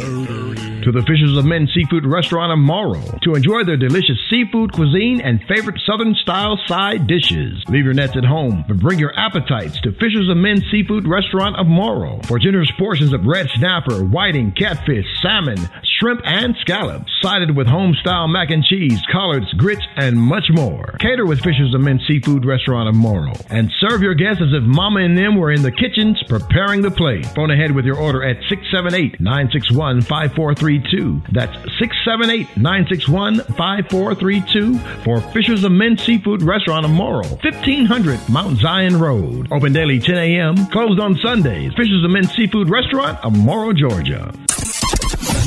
to 0.86 0.92
the 0.92 1.02
Fishers 1.02 1.36
of 1.36 1.46
Men 1.46 1.68
Seafood 1.74 2.06
Restaurant 2.06 2.52
of 2.52 2.60
Morrow 2.60 3.02
to 3.24 3.34
enjoy 3.34 3.64
their 3.64 3.76
delicious 3.76 4.20
seafood 4.30 4.72
cuisine 4.72 5.20
and 5.20 5.42
favorite 5.48 5.82
Southern 5.84 6.14
style 6.14 6.60
side 6.68 7.08
dishes. 7.08 7.64
Leave 7.68 7.86
your 7.86 7.96
nets 7.96 8.16
at 8.16 8.24
home, 8.24 8.64
but 8.68 8.78
bring 8.78 9.00
your 9.00 9.18
appetites 9.18 9.82
to 9.82 9.92
Fishers 9.94 10.30
of 10.30 10.38
Men 10.38 10.62
Seafood 10.70 11.08
Restaurant 11.08 11.56
of 11.56 11.66
Morrow 11.66 12.20
for 12.28 12.38
generous 12.38 12.70
portions 12.78 13.14
of 13.14 13.26
red 13.26 13.50
snapper, 13.56 14.04
whiting, 14.04 14.52
catfish, 14.52 15.08
salmon, 15.24 15.58
shrimp, 15.98 16.22
and 16.24 16.56
scallops, 16.62 17.12
sided 17.20 17.56
with 17.56 17.66
home 17.66 17.96
style 18.00 18.28
mac 18.28 18.52
and 18.52 18.64
cheese, 18.64 19.02
collards, 19.12 19.52
grits, 19.54 19.88
and 19.96 20.22
much 20.22 20.46
more. 20.52 20.96
Cater 21.00 21.26
with 21.26 21.42
Fishers 21.42 21.74
of 21.74 21.82
Men 21.82 22.00
Seafood 22.08 22.46
Restaurant 22.46 22.88
of 22.88 22.94
Morrow 22.94 23.34
and 23.50 23.72
serve 23.80 24.04
your 24.04 24.14
guests 24.14 24.44
as 24.44 24.54
if 24.54 24.62
Mama 24.62 25.00
and 25.00 25.18
them 25.18 25.36
were 25.36 25.52
in 25.52 25.64
the 25.64 25.72
kitchens 25.72 26.22
preparing 26.30 26.84
the 26.84 26.92
plate. 26.92 27.26
Phone 27.34 27.50
ahead 27.50 27.72
with 27.72 27.86
your 27.86 27.95
order 27.96 28.24
at 28.24 28.38
678 28.50 29.20
961 29.20 30.02
5432. 30.02 31.24
That's 31.32 31.54
678 31.80 32.58
961 32.58 33.40
5432 33.56 34.80
for 35.04 35.22
Fishers 35.32 35.68
Men 35.70 35.98
Seafood 35.98 36.42
Restaurant 36.42 36.86
of 36.86 36.92
Morrow, 36.92 37.28
1500 37.28 38.30
Mount 38.30 38.58
Zion 38.60 39.00
Road. 39.00 39.48
Open 39.52 39.74
daily 39.74 40.00
10 40.00 40.18
a.m., 40.18 40.68
closed 40.68 41.00
on 41.00 41.16
Sundays. 41.18 41.74
Fishers 41.74 42.06
Men 42.08 42.26
Seafood 42.26 42.70
Restaurant 42.70 43.18
of 43.24 43.38
Morrow, 43.38 43.74
Georgia. 43.74 44.34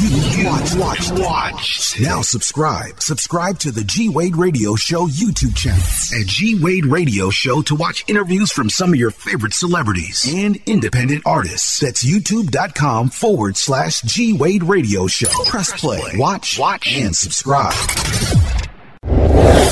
Watch, 0.01 0.77
watch, 0.77 1.11
watch. 1.19 2.01
Now 2.01 2.23
subscribe. 2.23 3.01
Subscribe 3.03 3.59
to 3.59 3.73
the 3.73 3.83
G 3.83 4.09
Wade 4.09 4.37
Radio 4.37 4.77
Show 4.77 5.09
YouTube 5.09 5.57
channel 5.57 5.83
at 6.21 6.27
G 6.29 6.55
Wade 6.55 6.87
Radio 6.87 7.31
Show 7.31 7.63
to 7.63 7.75
watch 7.75 8.05
interviews 8.07 8.53
from 8.53 8.71
some 8.71 8.91
of 8.91 8.95
your 8.97 9.11
favorite 9.11 9.55
celebrities 9.55 10.25
and 10.33 10.57
independent 10.67 11.23
artists. 11.27 11.81
That's 11.81 12.05
youtube.com 12.07 13.09
forward 13.09 13.57
slash 13.57 14.03
G 14.03 14.33
Wade 14.35 14.63
Radio 14.63 15.09
Show. 15.09 15.31
Press 15.47 15.73
play, 15.81 16.01
watch, 16.15 16.61
watch, 16.61 16.97
and 16.97 17.17
subscribe. 17.17 17.73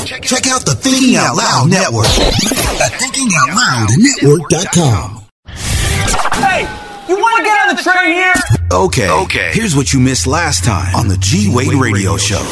Check 0.07 0.49
out 0.49 0.67
the 0.67 0.75
Thinking 0.77 1.15
Out 1.15 1.37
Loud 1.37 1.71
Network 1.71 2.07
at 2.83 2.91
thinkingoutloudnetwork.com. 2.99 5.23
Hey, 6.43 6.63
you 7.09 7.17
want 7.17 7.37
to 7.39 7.45
get 7.45 7.69
on 7.69 7.77
the 7.77 7.81
train 7.81 8.13
here? 8.13 8.35
Okay. 8.73 9.09
Okay. 9.09 9.51
Here's 9.53 9.77
what 9.77 9.93
you 9.93 10.01
missed 10.01 10.27
last 10.27 10.65
time 10.65 10.95
on 10.95 11.09
the 11.09 11.17
G 11.19 11.53
Wade 11.55 11.73
Radio 11.75 12.17
Show. 12.17 12.43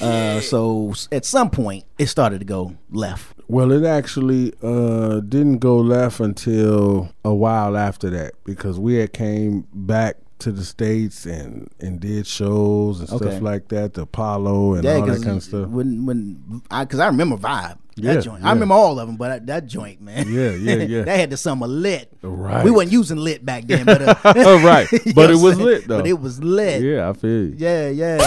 Uh, 0.00 0.40
so 0.40 0.94
at 1.12 1.24
some 1.24 1.50
point, 1.50 1.84
it 1.98 2.06
started 2.06 2.38
to 2.38 2.44
go 2.44 2.76
left. 2.90 3.34
Well, 3.48 3.72
it 3.72 3.84
actually 3.84 4.52
uh, 4.62 5.20
didn't 5.20 5.58
go 5.58 5.78
left 5.78 6.20
until 6.20 7.12
a 7.24 7.34
while 7.34 7.76
after 7.76 8.08
that 8.10 8.34
because 8.44 8.78
we 8.78 8.94
had 8.94 9.12
came 9.12 9.66
back 9.74 10.16
to 10.38 10.52
the 10.52 10.64
states 10.64 11.26
and 11.26 11.68
and 11.80 12.00
did 12.00 12.26
shows 12.26 13.00
and 13.00 13.10
Okay. 13.10 13.28
stuff 13.30 13.42
like 13.42 13.68
that, 13.68 13.94
the 13.94 14.02
Apollo 14.02 14.74
and 14.74 14.84
Yeah, 14.84 14.94
all 14.94 15.06
that 15.06 15.22
kind 15.22 15.36
of 15.36 15.42
stuff. 15.42 15.68
When 15.68 16.06
when 16.06 16.62
I 16.70 16.84
because 16.84 17.00
I 17.00 17.06
remember 17.08 17.36
Vibe 17.36 17.76
that 18.02 18.14
Yeah, 18.16 18.20
joint. 18.20 18.42
yeah. 18.42 18.48
I 18.48 18.52
remember 18.52 18.74
all 18.74 18.98
of 18.98 19.06
them, 19.06 19.16
but 19.16 19.28
that, 19.28 19.46
that 19.46 19.66
joint, 19.66 20.00
man. 20.00 20.26
Yeah, 20.28 20.50
yeah, 20.50 20.74
yeah. 20.84 21.02
that 21.02 21.18
had 21.18 21.30
the 21.30 21.36
summer 21.36 21.66
lit. 21.66 22.10
Right. 22.22 22.64
We 22.64 22.70
wasn't 22.70 22.92
using 22.92 23.16
lit 23.18 23.44
back 23.44 23.64
then, 23.66 23.84
but 23.86 24.02
uh, 24.02 24.14
Oh, 24.36 24.62
right. 24.64 24.88
But 25.14 25.30
it 25.30 25.36
was 25.36 25.58
lit, 25.58 25.86
though. 25.88 25.98
But 25.98 26.06
it 26.06 26.18
was 26.20 26.42
lit. 26.42 26.82
Yeah, 26.82 27.08
I 27.08 27.12
feel 27.12 27.30
you. 27.30 27.54
Yeah, 27.56 27.88
yeah. 27.88 28.18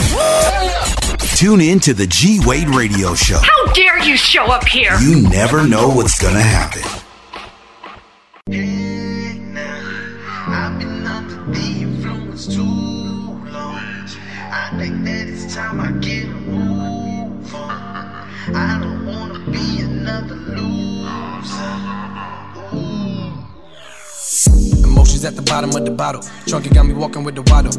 Tune 1.36 1.62
in 1.62 1.80
to 1.82 1.94
the 1.94 2.08
G 2.08 2.40
Wade 2.46 2.70
Radio 2.70 3.16
Show. 3.16 3.38
How 3.40 3.74
dare 3.74 4.00
you 4.04 4.16
show 4.18 4.46
up 4.46 4.66
here? 4.68 4.96
You 5.02 5.28
never 5.30 5.68
know 5.68 5.90
what's 5.90 6.22
gonna 6.22 6.42
happen. 6.42 6.84
I've 10.46 10.78
been 10.80 11.04
Emotions 24.94 25.26
at 25.26 25.36
the 25.36 25.42
bottom 25.42 25.72
of 25.72 25.86
the 25.86 25.90
bottle. 25.90 26.22
Drunk, 26.46 26.68
it 26.68 26.74
got 26.76 26.86
me 26.86 26.94
walking 26.94 27.24
with 27.24 27.34
the 27.34 27.42
waddle. 27.50 27.74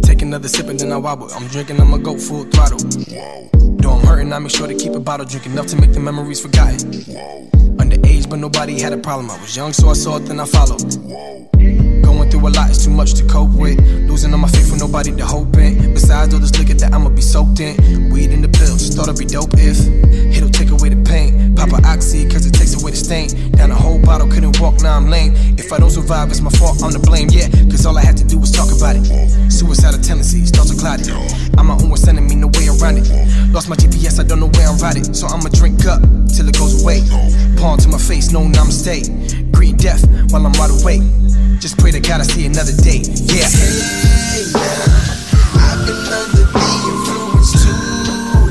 Take 0.00 0.22
another 0.22 0.48
sip 0.48 0.68
and 0.68 0.80
then 0.80 0.92
I 0.92 0.96
wobble. 0.96 1.28
I'm 1.34 1.46
drinking, 1.48 1.78
I'ma 1.78 1.98
go 1.98 2.16
full 2.16 2.44
throttle. 2.44 3.69
Though 3.80 3.92
I'm 3.92 4.04
hurting, 4.04 4.32
I 4.32 4.38
make 4.38 4.52
sure 4.52 4.66
to 4.66 4.74
keep 4.74 4.92
a 4.92 5.00
bottle. 5.00 5.26
Drink 5.26 5.46
enough 5.46 5.66
to 5.68 5.76
make 5.76 5.92
the 5.92 6.00
memories 6.00 6.40
forgotten. 6.40 6.92
Underage, 7.80 8.28
but 8.28 8.38
nobody 8.38 8.78
had 8.78 8.92
a 8.92 8.98
problem. 8.98 9.30
I 9.30 9.40
was 9.40 9.56
young, 9.56 9.72
so 9.72 9.88
I 9.88 9.94
saw 9.94 10.16
it, 10.16 10.20
then 10.20 10.38
I 10.38 10.44
followed. 10.44 10.80
Going 12.02 12.30
through 12.30 12.48
a 12.48 12.50
lot, 12.50 12.68
it's 12.68 12.84
too 12.84 12.90
much 12.90 13.14
to 13.14 13.24
cope 13.26 13.52
with. 13.52 13.78
Losing 14.08 14.32
all 14.32 14.38
my 14.38 14.48
faith 14.48 14.70
with 14.70 14.80
nobody 14.80 15.16
to 15.16 15.24
hope 15.24 15.56
in. 15.56 15.94
Besides 15.94 16.34
all 16.34 16.40
this 16.40 16.56
liquor 16.58 16.74
that 16.74 16.92
I'ma 16.92 17.08
be 17.08 17.22
soaked 17.22 17.60
in. 17.60 18.10
Weed 18.10 18.30
in 18.30 18.42
the 18.42 18.48
pills, 18.48 18.94
thought 18.94 19.08
I'd 19.08 19.16
be 19.16 19.24
dope 19.24 19.54
if 19.54 19.78
it'll 20.36 20.50
take 20.50 20.70
away 20.70 20.90
the 20.90 21.02
pain. 21.08 21.54
Pop 21.54 21.72
a 21.72 21.80
oxy, 21.86 22.28
cause 22.28 22.46
it 22.46 22.52
takes 22.52 22.80
away 22.80 22.90
the 22.90 22.96
stain. 22.96 23.52
Down 23.52 23.70
a 23.70 23.74
whole 23.74 23.98
bottle, 23.98 24.28
couldn't 24.28 24.60
walk, 24.60 24.82
now 24.82 24.96
I'm 24.96 25.08
lame. 25.08 25.32
If 25.58 25.72
I 25.72 25.78
don't 25.78 25.90
survive, 25.90 26.30
it's 26.30 26.40
my 26.40 26.50
fault, 26.50 26.82
I'm 26.82 26.92
to 26.92 26.98
blame, 26.98 27.28
yeah. 27.30 27.48
Cause 27.70 27.86
all 27.86 27.96
I 27.96 28.02
had 28.02 28.16
to 28.18 28.24
do 28.24 28.38
was 28.38 28.50
talk 28.50 28.70
about 28.72 28.96
it. 28.96 29.04
Suicidal 29.50 30.00
tendencies, 30.00 30.50
thoughts 30.50 30.72
are 30.72 30.78
clouded. 30.78 31.08
I'm 31.56 31.66
my 31.66 31.74
own 31.74 31.90
worst 31.90 32.08
enemy, 32.08 32.34
no 32.36 32.48
way 32.48 32.68
around 32.68 32.98
it. 32.98 33.08
Lost 33.52 33.68
my 33.70 33.76
GPS, 33.76 34.18
I 34.18 34.24
don't 34.24 34.40
know 34.40 34.50
where 34.58 34.66
I'm 34.66 34.76
riding. 34.78 35.14
So 35.14 35.28
I'ma 35.28 35.48
drink 35.54 35.86
up 35.86 36.02
till 36.26 36.48
it 36.48 36.58
goes 36.58 36.82
away. 36.82 37.06
To 37.06 37.88
my 37.88 37.98
face, 37.98 38.32
no 38.32 38.40
namaste. 38.40 39.52
Greet 39.52 39.78
death 39.78 40.02
while 40.32 40.44
I'm 40.44 40.52
wide 40.58 40.74
awake. 40.82 41.02
Just 41.60 41.78
pray 41.78 41.92
to 41.92 42.00
God 42.00 42.20
I 42.20 42.24
see 42.24 42.46
another 42.46 42.72
day. 42.82 43.06
Yeah. 43.30 43.46
I've 45.54 45.86
been 45.86 46.02
under 46.10 46.50
the 46.50 46.66
influence 46.90 47.52
too 47.62 47.70
long. 48.10 48.50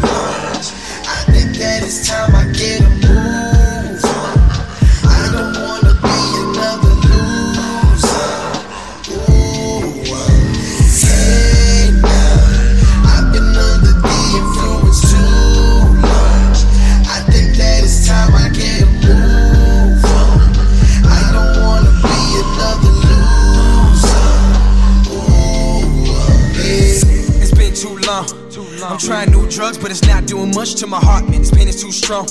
I 1.04 1.26
think 1.34 1.58
that 1.58 1.84
it's 1.84 2.08
time 2.08 2.19
I'm 28.90 28.98
trying 28.98 29.30
new 29.30 29.48
drugs, 29.48 29.78
but 29.78 29.92
it's 29.92 30.04
not 30.08 30.26
doing 30.26 30.50
much 30.56 30.74
to 30.78 30.88
my 30.88 30.98
heart, 31.00 31.30
man. 31.30 31.42
This 31.42 31.52
pain 31.52 31.68
is 31.68 31.80
too 31.80 31.92
strong. 31.92 32.28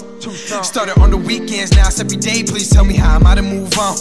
Started 0.65 0.99
on 0.99 1.13
the 1.13 1.17
weekends, 1.17 1.71
now 1.77 1.87
it's 1.87 2.01
every 2.01 2.17
day. 2.17 2.43
Please 2.43 2.69
tell 2.69 2.85
me 2.85 2.97
how 2.97 3.15
I'm 3.15 3.25
I 3.29 3.37
to 3.37 3.43
move 3.43 3.79
on? 3.79 3.95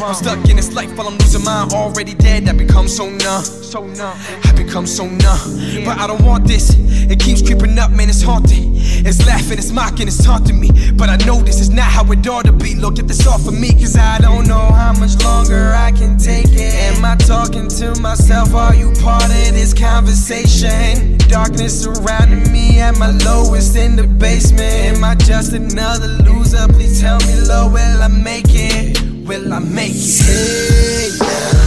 I'm 0.00 0.14
stuck 0.14 0.48
in 0.48 0.54
this 0.54 0.72
life 0.72 0.96
while 0.96 1.08
I'm 1.08 1.18
losing 1.18 1.42
mine. 1.42 1.72
Already 1.72 2.14
dead, 2.14 2.48
I 2.48 2.52
become 2.52 2.86
so 2.86 3.10
numb. 3.10 3.42
So 3.42 3.84
numb. 3.88 4.16
I 4.44 4.52
become 4.52 4.86
so 4.86 5.06
numb. 5.08 5.84
But 5.84 5.98
I 5.98 6.06
don't 6.06 6.24
want 6.24 6.46
this. 6.46 6.76
It 6.78 7.18
keeps 7.18 7.42
creeping 7.42 7.76
up, 7.76 7.90
man. 7.90 8.08
It's 8.08 8.22
haunting. 8.22 8.76
It's 8.76 9.26
laughing, 9.26 9.58
it's 9.58 9.72
mocking, 9.72 10.06
it's 10.06 10.24
taunting 10.24 10.58
me. 10.58 10.70
But 10.92 11.08
I 11.08 11.16
know 11.26 11.42
this 11.42 11.60
is 11.60 11.70
not 11.70 11.90
how 11.90 12.10
it 12.12 12.26
ought 12.26 12.44
to 12.44 12.52
be. 12.52 12.74
Look, 12.74 12.96
get 12.96 13.08
this 13.08 13.26
off 13.26 13.46
of 13.46 13.58
me, 13.58 13.72
cause 13.72 13.96
I 13.96 14.18
don't 14.18 14.46
know 14.46 14.58
how 14.72 14.92
much 14.94 15.22
longer 15.22 15.72
I 15.74 15.92
can 15.92 16.18
take 16.18 16.52
it. 16.52 16.74
Am 16.96 17.04
I 17.04 17.16
talking 17.16 17.68
to 17.68 18.00
myself? 18.00 18.54
Are 18.54 18.74
you 18.74 18.92
part 19.02 19.24
of 19.24 19.30
this 19.30 19.74
conversation? 19.74 21.18
Darkness 21.28 21.86
surrounding 21.96 22.52
me 22.52 22.80
at 22.80 22.96
my 22.98 23.10
lowest 23.10 23.76
in 23.76 23.96
the 23.96 24.04
basement. 24.04 24.96
Am 24.96 25.04
I 25.04 25.14
just 25.14 25.52
another 25.52 26.08
loser? 26.08 26.66
Please 26.68 27.00
tell 27.00 27.18
me, 27.20 27.40
Lord, 27.40 27.72
will 27.72 28.02
I 28.02 28.08
make 28.08 28.46
it? 28.48 29.00
Will 29.26 29.52
I 29.52 29.58
make 29.60 29.92
it? 29.94 30.26
Hey, 30.26 31.08
now, 31.18 31.66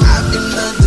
I've 0.00 0.32
been 0.32 0.58
under 0.58 0.85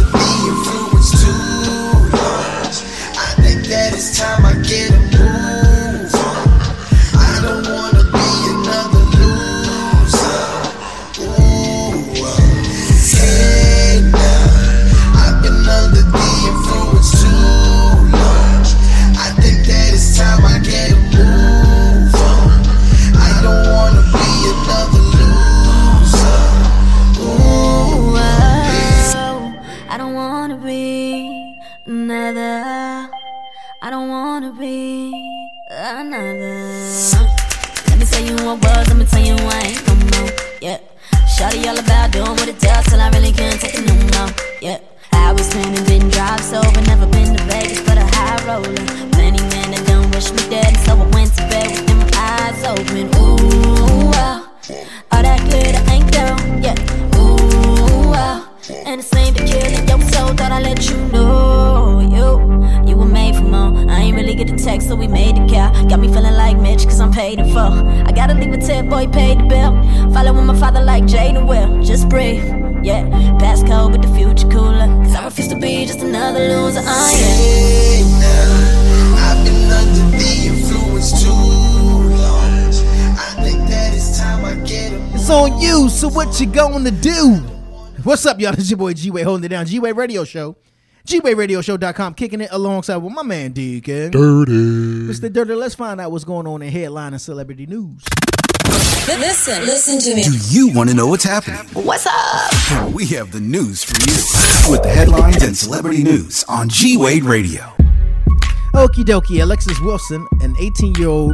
up, 88.39 88.53
y'all? 88.53 88.59
It's 88.59 88.69
your 88.69 88.77
boy 88.77 88.93
G-Wade 88.93 89.25
holding 89.25 89.45
it 89.45 89.49
down. 89.49 89.65
G-Wade 89.65 89.95
Radio 89.95 90.23
Show. 90.23 90.55
G 91.05 91.19
Wade 91.21 91.37
Radio 91.37 91.61
GWadeRadioshow.com, 91.61 92.13
kicking 92.13 92.41
it 92.41 92.49
alongside 92.51 92.97
with 92.97 93.13
my 93.13 93.23
man 93.23 93.51
Deacon. 93.51 94.11
Dirty. 94.11 94.51
Mr. 94.51 95.31
Dirty, 95.31 95.55
let's 95.55 95.73
find 95.73 95.99
out 95.99 96.11
what's 96.11 96.25
going 96.25 96.45
on 96.45 96.61
in 96.61 96.71
headline 96.71 97.13
and 97.13 97.21
celebrity 97.21 97.65
news. 97.65 98.03
Listen, 99.07 99.65
listen 99.65 99.99
to 100.01 100.15
me. 100.15 100.23
Do 100.23 100.37
you 100.49 100.71
want 100.71 100.89
to 100.89 100.95
know 100.95 101.07
what's 101.07 101.23
happening? 101.23 101.61
What's 101.73 102.05
up? 102.05 102.93
We 102.93 103.07
have 103.07 103.31
the 103.31 103.39
news 103.39 103.83
for 103.83 103.97
you 104.01 104.71
with 104.71 104.83
the 104.83 104.89
headlines 104.89 105.41
and 105.41 105.57
celebrity 105.57 106.03
news 106.03 106.43
on 106.47 106.69
G 106.69 106.95
Wade 106.97 107.23
Radio. 107.23 107.63
Okie 108.75 109.03
dokie, 109.03 109.41
Alexis 109.41 109.79
Wilson, 109.81 110.27
an 110.41 110.53
18 110.59 110.95
year 110.95 111.07
old 111.07 111.33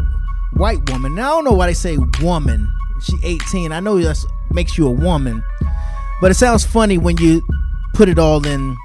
white 0.54 0.89
woman. 0.89 1.15
Now, 1.15 1.34
I 1.34 1.36
don't 1.36 1.44
know 1.44 1.54
why 1.54 1.68
they 1.68 1.74
say 1.74 1.98
woman. 2.22 2.72
She 3.02 3.18
18. 3.24 3.74
I 3.74 3.82
know 3.82 4.00
that 4.00 4.24
makes 4.52 4.78
you 4.78 4.88
a 4.88 4.91
woman, 4.91 5.44
but 6.21 6.32
it 6.32 6.36
sounds 6.36 6.65
funny 6.65 6.97
when 6.97 7.17
you 7.17 7.41
put 7.93 8.10
it 8.10 8.19
all 8.19 8.45
in 8.45 8.75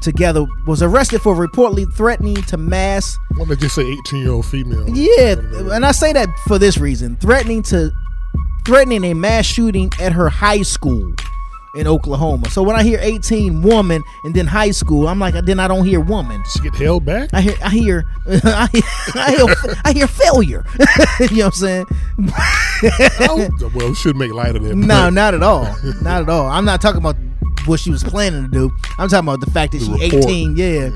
together. 0.00 0.46
Was 0.66 0.82
arrested 0.82 1.22
for 1.22 1.34
reportedly 1.34 1.92
threatening 1.94 2.36
to 2.42 2.56
mass. 2.56 3.18
Don't 3.36 3.48
they 3.48 3.56
just 3.56 3.74
say 3.74 3.82
18 3.82 4.20
year 4.20 4.32
old 4.32 4.46
female? 4.46 4.88
Yeah, 4.88 5.34
and 5.74 5.84
I 5.84 5.92
say 5.92 6.12
that 6.12 6.28
for 6.46 6.58
this 6.58 6.78
reason: 6.78 7.16
threatening 7.16 7.62
to 7.64 7.90
threatening 8.64 9.04
a 9.04 9.14
mass 9.14 9.46
shooting 9.46 9.90
at 10.00 10.12
her 10.12 10.28
high 10.28 10.62
school 10.62 11.14
in 11.74 11.86
Oklahoma. 11.86 12.48
So 12.50 12.62
when 12.62 12.76
I 12.76 12.82
hear 12.82 12.98
18 13.00 13.62
woman 13.62 14.02
and 14.24 14.34
then 14.34 14.46
high 14.46 14.70
school, 14.70 15.06
I'm 15.08 15.18
like, 15.18 15.34
then 15.44 15.60
I 15.60 15.68
don't 15.68 15.84
hear 15.84 16.00
woman. 16.00 16.42
She 16.50 16.60
get 16.60 16.74
held 16.74 17.04
back. 17.04 17.30
I 17.32 17.40
hear, 17.40 17.54
I 17.62 17.68
hear, 17.70 18.04
I 18.26 18.68
hear, 18.72 18.82
I 19.14 19.30
hear, 19.36 19.74
I 19.84 19.92
hear 19.92 20.06
failure. 20.06 20.64
you 21.20 21.36
know 21.38 21.46
what 21.46 21.46
I'm 21.46 21.52
saying? 21.52 21.86
well, 23.74 23.88
we 23.88 23.94
should 23.94 24.16
make 24.16 24.32
light 24.32 24.56
of 24.56 24.62
that. 24.62 24.74
no, 24.74 24.86
but- 24.86 25.10
not 25.10 25.34
at 25.34 25.42
all. 25.42 25.64
Not 26.02 26.22
at 26.22 26.28
all. 26.28 26.46
I'm 26.46 26.64
not 26.64 26.80
talking 26.80 26.98
about 27.00 27.16
what 27.66 27.80
she 27.80 27.90
was 27.90 28.02
planning 28.02 28.42
to 28.44 28.48
do. 28.48 28.70
I'm 28.98 29.08
talking 29.08 29.28
about 29.28 29.40
the 29.40 29.50
fact 29.50 29.72
that 29.72 29.78
The 29.78 29.98
she's 29.98 30.14
18. 30.14 30.56
Yeah. 30.56 30.90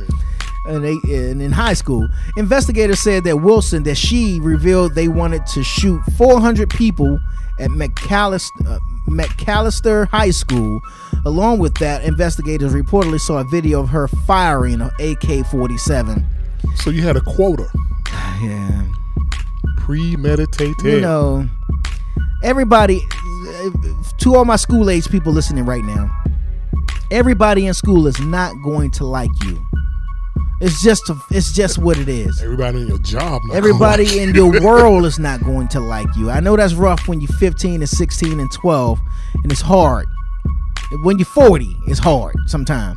in, 0.69 0.85
a, 0.85 1.13
in, 1.13 1.41
in 1.41 1.53
high 1.53 1.75
school. 1.75 2.09
Investigators 2.37 3.01
said 3.01 3.25
that 3.25 3.39
Wilson, 3.39 3.83
that 3.83 3.97
she 3.97 4.41
revealed 4.41 4.95
they 4.95 5.09
wanted 5.09 5.45
to 5.49 5.63
shoot 5.63 6.01
400 6.17 6.71
people 6.71 7.19
at 7.59 7.71
McAlester, 7.71 8.49
uh, 8.67 8.79
McAlester 9.09 10.09
High 10.09 10.31
School. 10.31 10.81
Along 11.25 11.59
with 11.59 11.75
that, 11.77 12.05
investigators 12.05 12.73
reportedly 12.73 13.21
saw 13.21 13.39
a 13.39 13.45
video 13.45 13.81
of 13.81 13.89
her 13.91 14.09
firing 14.09 14.81
an 14.81 14.91
AK 14.99 15.47
47. 15.47 16.25
So 16.77 16.91
you 16.91 17.03
had 17.03 17.17
a 17.17 17.21
quota. 17.21 17.69
Yeah. 18.43 18.89
Premeditated. 19.77 20.85
You 20.85 21.01
know, 21.01 21.49
everybody, 22.43 23.01
to 24.19 24.35
all 24.35 24.45
my 24.45 24.57
school 24.57 24.91
age 24.91 25.09
people 25.09 25.33
listening 25.33 25.65
right 25.65 25.85
now, 25.85 26.11
everybody 27.13 27.67
in 27.67 27.75
school 27.75 28.09
is 28.09 28.19
not 28.19 28.53
going 28.65 28.91
to 28.93 29.05
like 29.05 29.31
you. 29.45 29.65
It's 30.65 30.81
just 30.81 31.11
it's 31.33 31.53
just 31.53 31.79
what 31.79 31.99
it 31.99 32.09
is. 32.09 32.41
Everybody 32.41 32.83
in 32.83 32.87
your 32.87 32.99
job. 32.99 33.43
Everybody 33.53 34.05
like 34.05 34.17
in 34.17 34.33
your 34.33 34.61
world 34.65 35.05
is 35.05 35.19
not 35.19 35.43
going 35.43 35.67
to 35.69 35.81
like 35.81 36.07
you. 36.17 36.31
I 36.31 36.39
know 36.39 36.57
that's 36.57 36.75
rough 36.75 37.09
when 37.09 37.21
you're 37.21 37.37
15 37.39 37.81
and 37.81 37.89
16 37.89 38.39
and 38.39 38.53
12, 38.53 39.01
and 39.43 39.51
it's 39.51 39.61
hard. 39.61 40.07
When 41.03 41.19
you're 41.19 41.27
40, 41.27 41.77
it's 41.89 41.99
hard 41.99 42.37
sometimes. 42.47 42.97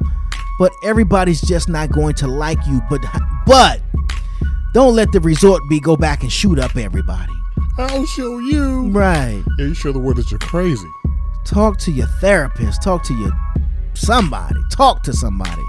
But 0.59 0.73
everybody's 0.83 1.41
just 1.41 1.67
not 1.67 1.91
going 1.91 2.13
to 2.15 2.27
like 2.27 2.59
you. 2.67 2.81
But 2.87 3.03
but 3.47 3.81
don't 4.75 4.93
let 4.93 5.11
the 5.11 5.19
resort 5.21 5.63
be 5.67 5.79
go 5.79 5.97
back 5.97 6.21
and 6.21 6.31
shoot 6.31 6.59
up 6.59 6.75
everybody. 6.75 7.33
I'll 7.79 8.05
show 8.05 8.37
you. 8.37 8.91
Right. 8.91 9.43
Yeah, 9.57 9.65
you 9.65 9.73
show 9.73 9.91
the 9.91 9.97
world 9.97 10.17
that 10.17 10.29
you're 10.29 10.39
crazy. 10.39 10.87
Talk 11.45 11.79
to 11.79 11.91
your 11.91 12.07
therapist. 12.21 12.83
Talk 12.83 13.01
to 13.05 13.15
your 13.15 13.31
somebody. 13.95 14.61
Talk 14.69 15.01
to 15.01 15.13
somebody. 15.13 15.63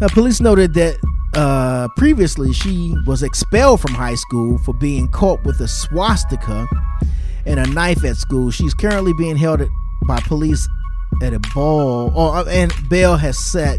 Now, 0.00 0.08
police 0.08 0.40
noted 0.40 0.74
that 0.74 0.98
uh, 1.34 1.88
previously 1.96 2.52
she 2.52 2.94
was 3.06 3.22
expelled 3.22 3.80
from 3.80 3.94
high 3.94 4.14
school 4.14 4.58
for 4.58 4.74
being 4.74 5.08
caught 5.08 5.42
with 5.44 5.60
a 5.60 5.68
swastika 5.68 6.66
and 7.46 7.60
a 7.60 7.66
knife 7.66 8.04
at 8.04 8.16
school. 8.16 8.50
She's 8.50 8.74
currently 8.74 9.12
being 9.12 9.36
held 9.36 9.60
at, 9.60 9.68
by 10.06 10.20
police 10.20 10.68
at 11.22 11.32
a 11.32 11.40
ball, 11.54 12.12
or 12.16 12.36
uh, 12.36 12.44
and 12.44 12.72
bail 12.88 13.16
has 13.16 13.38
set 13.38 13.78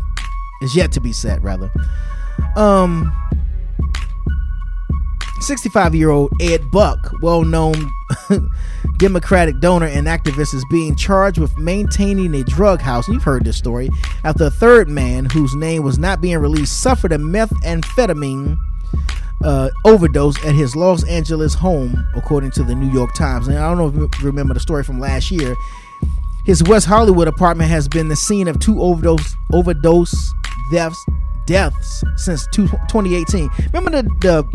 is 0.62 0.76
yet 0.76 0.92
to 0.94 1.02
be 1.02 1.12
set 1.12 1.42
rather. 1.42 1.72
Um, 2.56 3.12
65 5.42 5.94
year 5.94 6.10
old 6.10 6.32
Ed 6.42 6.72
Buck, 6.72 7.12
well 7.22 7.44
known 7.44 7.92
Democratic 8.98 9.60
donor 9.60 9.88
and 9.88 10.08
activist, 10.08 10.54
is 10.54 10.66
being 10.70 10.96
charged 10.96 11.38
with 11.38 11.58
maintaining 11.58 12.34
a 12.36 12.44
drug 12.44 12.80
house. 12.80 13.08
You've 13.08 13.24
heard 13.24 13.46
this 13.46 13.58
story. 13.58 13.90
After 14.24 14.46
a 14.46 14.52
third 14.52 14.88
man, 14.88 15.26
whose 15.26 15.56
name 15.56 15.84
was 15.84 15.98
not 15.98 16.22
being 16.22 16.38
released, 16.38 16.82
suffered 16.82 17.12
a 17.12 17.18
methamphetamine 17.18 18.58
uh, 19.44 19.70
overdose 19.86 20.38
at 20.46 20.56
his 20.56 20.76
Los 20.76 21.04
Angeles 21.08 21.54
home, 21.54 22.08
according 22.16 22.52
to 22.52 22.64
the 22.64 22.76
New 22.76 22.92
York 22.92 23.14
Times. 23.14 23.48
And 23.48 23.58
I 23.58 23.68
don't 23.70 23.78
know 23.78 24.06
if 24.06 24.20
you 24.20 24.26
remember 24.26 24.54
the 24.54 24.60
story 24.60 24.84
from 24.84 25.00
last 25.00 25.32
year. 25.32 25.56
His 26.46 26.64
West 26.64 26.88
Hollywood 26.88 27.28
apartment 27.28 27.70
has 27.70 27.88
been 27.88 28.10
the 28.10 28.16
scene 28.16 28.48
of 28.48 28.60
two 28.60 28.82
overdose 28.82 29.36
overdose 29.54 30.34
deaths 30.72 31.06
deaths 31.46 32.04
since 32.16 32.48
two, 32.48 32.68
2018. 32.68 33.50
Remember 33.74 34.02
the, 34.02 34.04
the 34.20 34.48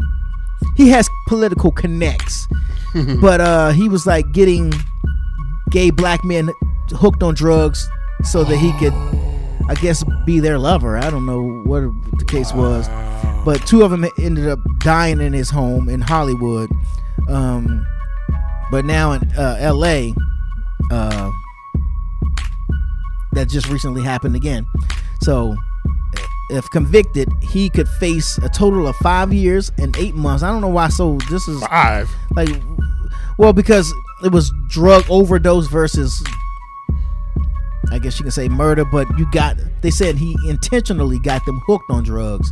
he 0.77 0.89
has 0.89 1.09
political 1.27 1.71
connects, 1.71 2.47
but 3.21 3.41
uh, 3.41 3.71
he 3.71 3.89
was 3.89 4.07
like 4.07 4.33
getting 4.33 4.73
gay 5.71 5.91
black 5.91 6.25
men 6.25 6.51
hooked 6.91 7.23
on 7.23 7.35
drugs 7.35 7.89
so 8.25 8.45
that 8.45 8.57
he 8.57 8.73
could, 8.79 8.95
I 9.69 9.75
guess, 9.81 10.05
be 10.25 10.41
their 10.41 10.59
lover. 10.59 10.97
I 10.97 11.11
don't 11.11 11.27
know 11.27 11.63
what 11.65 11.83
the 12.19 12.25
case 12.25 12.53
was, 12.53 12.89
but 13.45 13.65
two 13.67 13.83
of 13.83 13.91
them 13.91 14.07
ended 14.19 14.49
up 14.49 14.59
dying 14.79 15.21
in 15.21 15.33
his 15.33 15.51
home 15.51 15.89
in 15.89 16.01
Hollywood. 16.01 16.71
Um, 17.29 17.87
but 18.71 18.85
now 18.85 19.13
in 19.13 19.23
uh, 19.37 19.57
L.A., 19.61 20.15
uh, 20.91 21.31
that 23.33 23.49
just 23.49 23.69
recently 23.69 24.03
happened 24.03 24.35
again. 24.35 24.67
So 25.21 25.57
if 26.51 26.69
convicted, 26.71 27.29
he 27.43 27.69
could 27.69 27.89
face 27.89 28.39
a 28.39 28.49
total 28.49 28.87
of 28.87 28.97
five 28.97 29.33
years 29.33 29.71
and 29.79 29.97
eight 29.97 30.15
months. 30.15 30.43
I 30.43 30.51
don't 30.51 30.61
know 30.61 30.69
why. 30.69 30.89
So 30.89 31.19
this 31.31 31.47
is 31.49 31.63
five. 31.65 32.09
Like, 32.35 32.49
well, 33.39 33.53
because 33.53 33.93
it 34.25 34.33
was 34.33 34.53
drug 34.69 35.05
overdose 35.11 35.69
versus, 35.69 36.25
I 37.91 37.99
guess 37.99 38.19
you 38.19 38.25
can 38.25 38.33
say 38.33 38.49
murder. 38.49 38.85
But 38.85 39.07
you 39.19 39.31
got, 39.31 39.57
they 39.83 39.91
said 39.91 40.17
he 40.17 40.37
intentionally 40.47 41.19
got 41.19 41.45
them 41.47 41.61
hooked 41.67 41.91
on 41.91 42.05
drugs, 42.05 42.51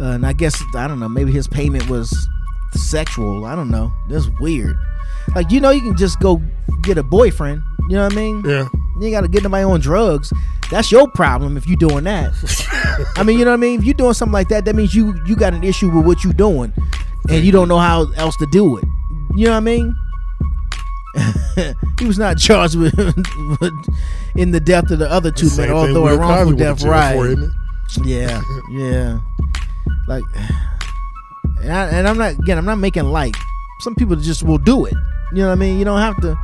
uh, 0.00 0.04
and 0.12 0.26
I 0.26 0.32
guess 0.32 0.62
I 0.74 0.88
don't 0.88 0.98
know. 1.00 1.08
Maybe 1.08 1.32
his 1.32 1.46
payment 1.46 1.88
was 1.88 2.28
sexual. 2.72 3.44
I 3.44 3.54
don't 3.54 3.70
know. 3.70 3.92
That's 4.08 4.28
weird. 4.40 4.76
Like 5.34 5.50
you 5.50 5.60
know, 5.60 5.70
you 5.70 5.82
can 5.82 5.96
just 5.96 6.20
go 6.20 6.42
get 6.82 6.98
a 6.98 7.02
boyfriend. 7.02 7.62
You 7.88 7.96
know 7.96 8.04
what 8.04 8.12
I 8.12 8.16
mean? 8.16 8.44
Yeah. 8.44 8.68
You 9.00 9.06
ain't 9.06 9.14
got 9.14 9.22
to 9.22 9.28
get 9.28 9.42
nobody 9.42 9.64
on 9.64 9.80
drugs. 9.80 10.30
That's 10.70 10.92
your 10.92 11.08
problem 11.08 11.56
if 11.56 11.66
you're 11.66 11.76
doing 11.76 12.04
that. 12.04 12.32
I 13.16 13.22
mean, 13.22 13.38
you 13.38 13.46
know 13.46 13.52
what 13.52 13.56
I 13.56 13.60
mean? 13.60 13.78
If 13.80 13.86
you're 13.86 13.94
doing 13.94 14.12
something 14.12 14.32
like 14.32 14.48
that, 14.48 14.66
that 14.66 14.76
means 14.76 14.94
you 14.94 15.18
you 15.24 15.36
got 15.36 15.54
an 15.54 15.64
issue 15.64 15.88
with 15.90 16.04
what 16.04 16.22
you 16.22 16.34
doing, 16.34 16.72
and 17.30 17.42
you 17.42 17.50
don't 17.50 17.66
know 17.66 17.78
how 17.78 18.12
else 18.12 18.36
to 18.36 18.46
do 18.52 18.76
it. 18.76 18.84
You 19.34 19.46
know 19.46 19.52
what 19.52 19.56
I 19.56 19.60
mean? 19.60 19.96
he 21.98 22.04
was 22.04 22.18
not 22.18 22.38
charged 22.38 22.76
with, 22.76 22.94
with 22.96 23.72
in 24.36 24.50
the 24.50 24.60
death 24.60 24.90
of 24.90 24.98
the 24.98 25.10
other 25.10 25.30
two 25.30 25.48
men, 25.56 25.70
although 25.70 26.06
a 26.06 26.18
wrongful 26.18 26.56
death, 26.56 26.82
right? 26.82 27.36
for. 27.36 28.04
Yeah, 28.04 28.42
yeah. 28.70 29.18
Like, 30.06 30.24
and, 31.62 31.72
I, 31.72 31.86
and 31.86 32.06
I'm 32.06 32.18
not 32.18 32.32
again. 32.34 32.58
I'm 32.58 32.66
not 32.66 32.76
making 32.76 33.04
light. 33.04 33.34
Some 33.80 33.94
people 33.94 34.14
just 34.16 34.42
will 34.42 34.58
do 34.58 34.84
it. 34.84 34.94
You 35.32 35.38
know 35.38 35.46
what 35.46 35.52
I 35.52 35.56
mean? 35.56 35.78
You 35.78 35.86
don't 35.86 36.00
have 36.00 36.20
to 36.20 36.36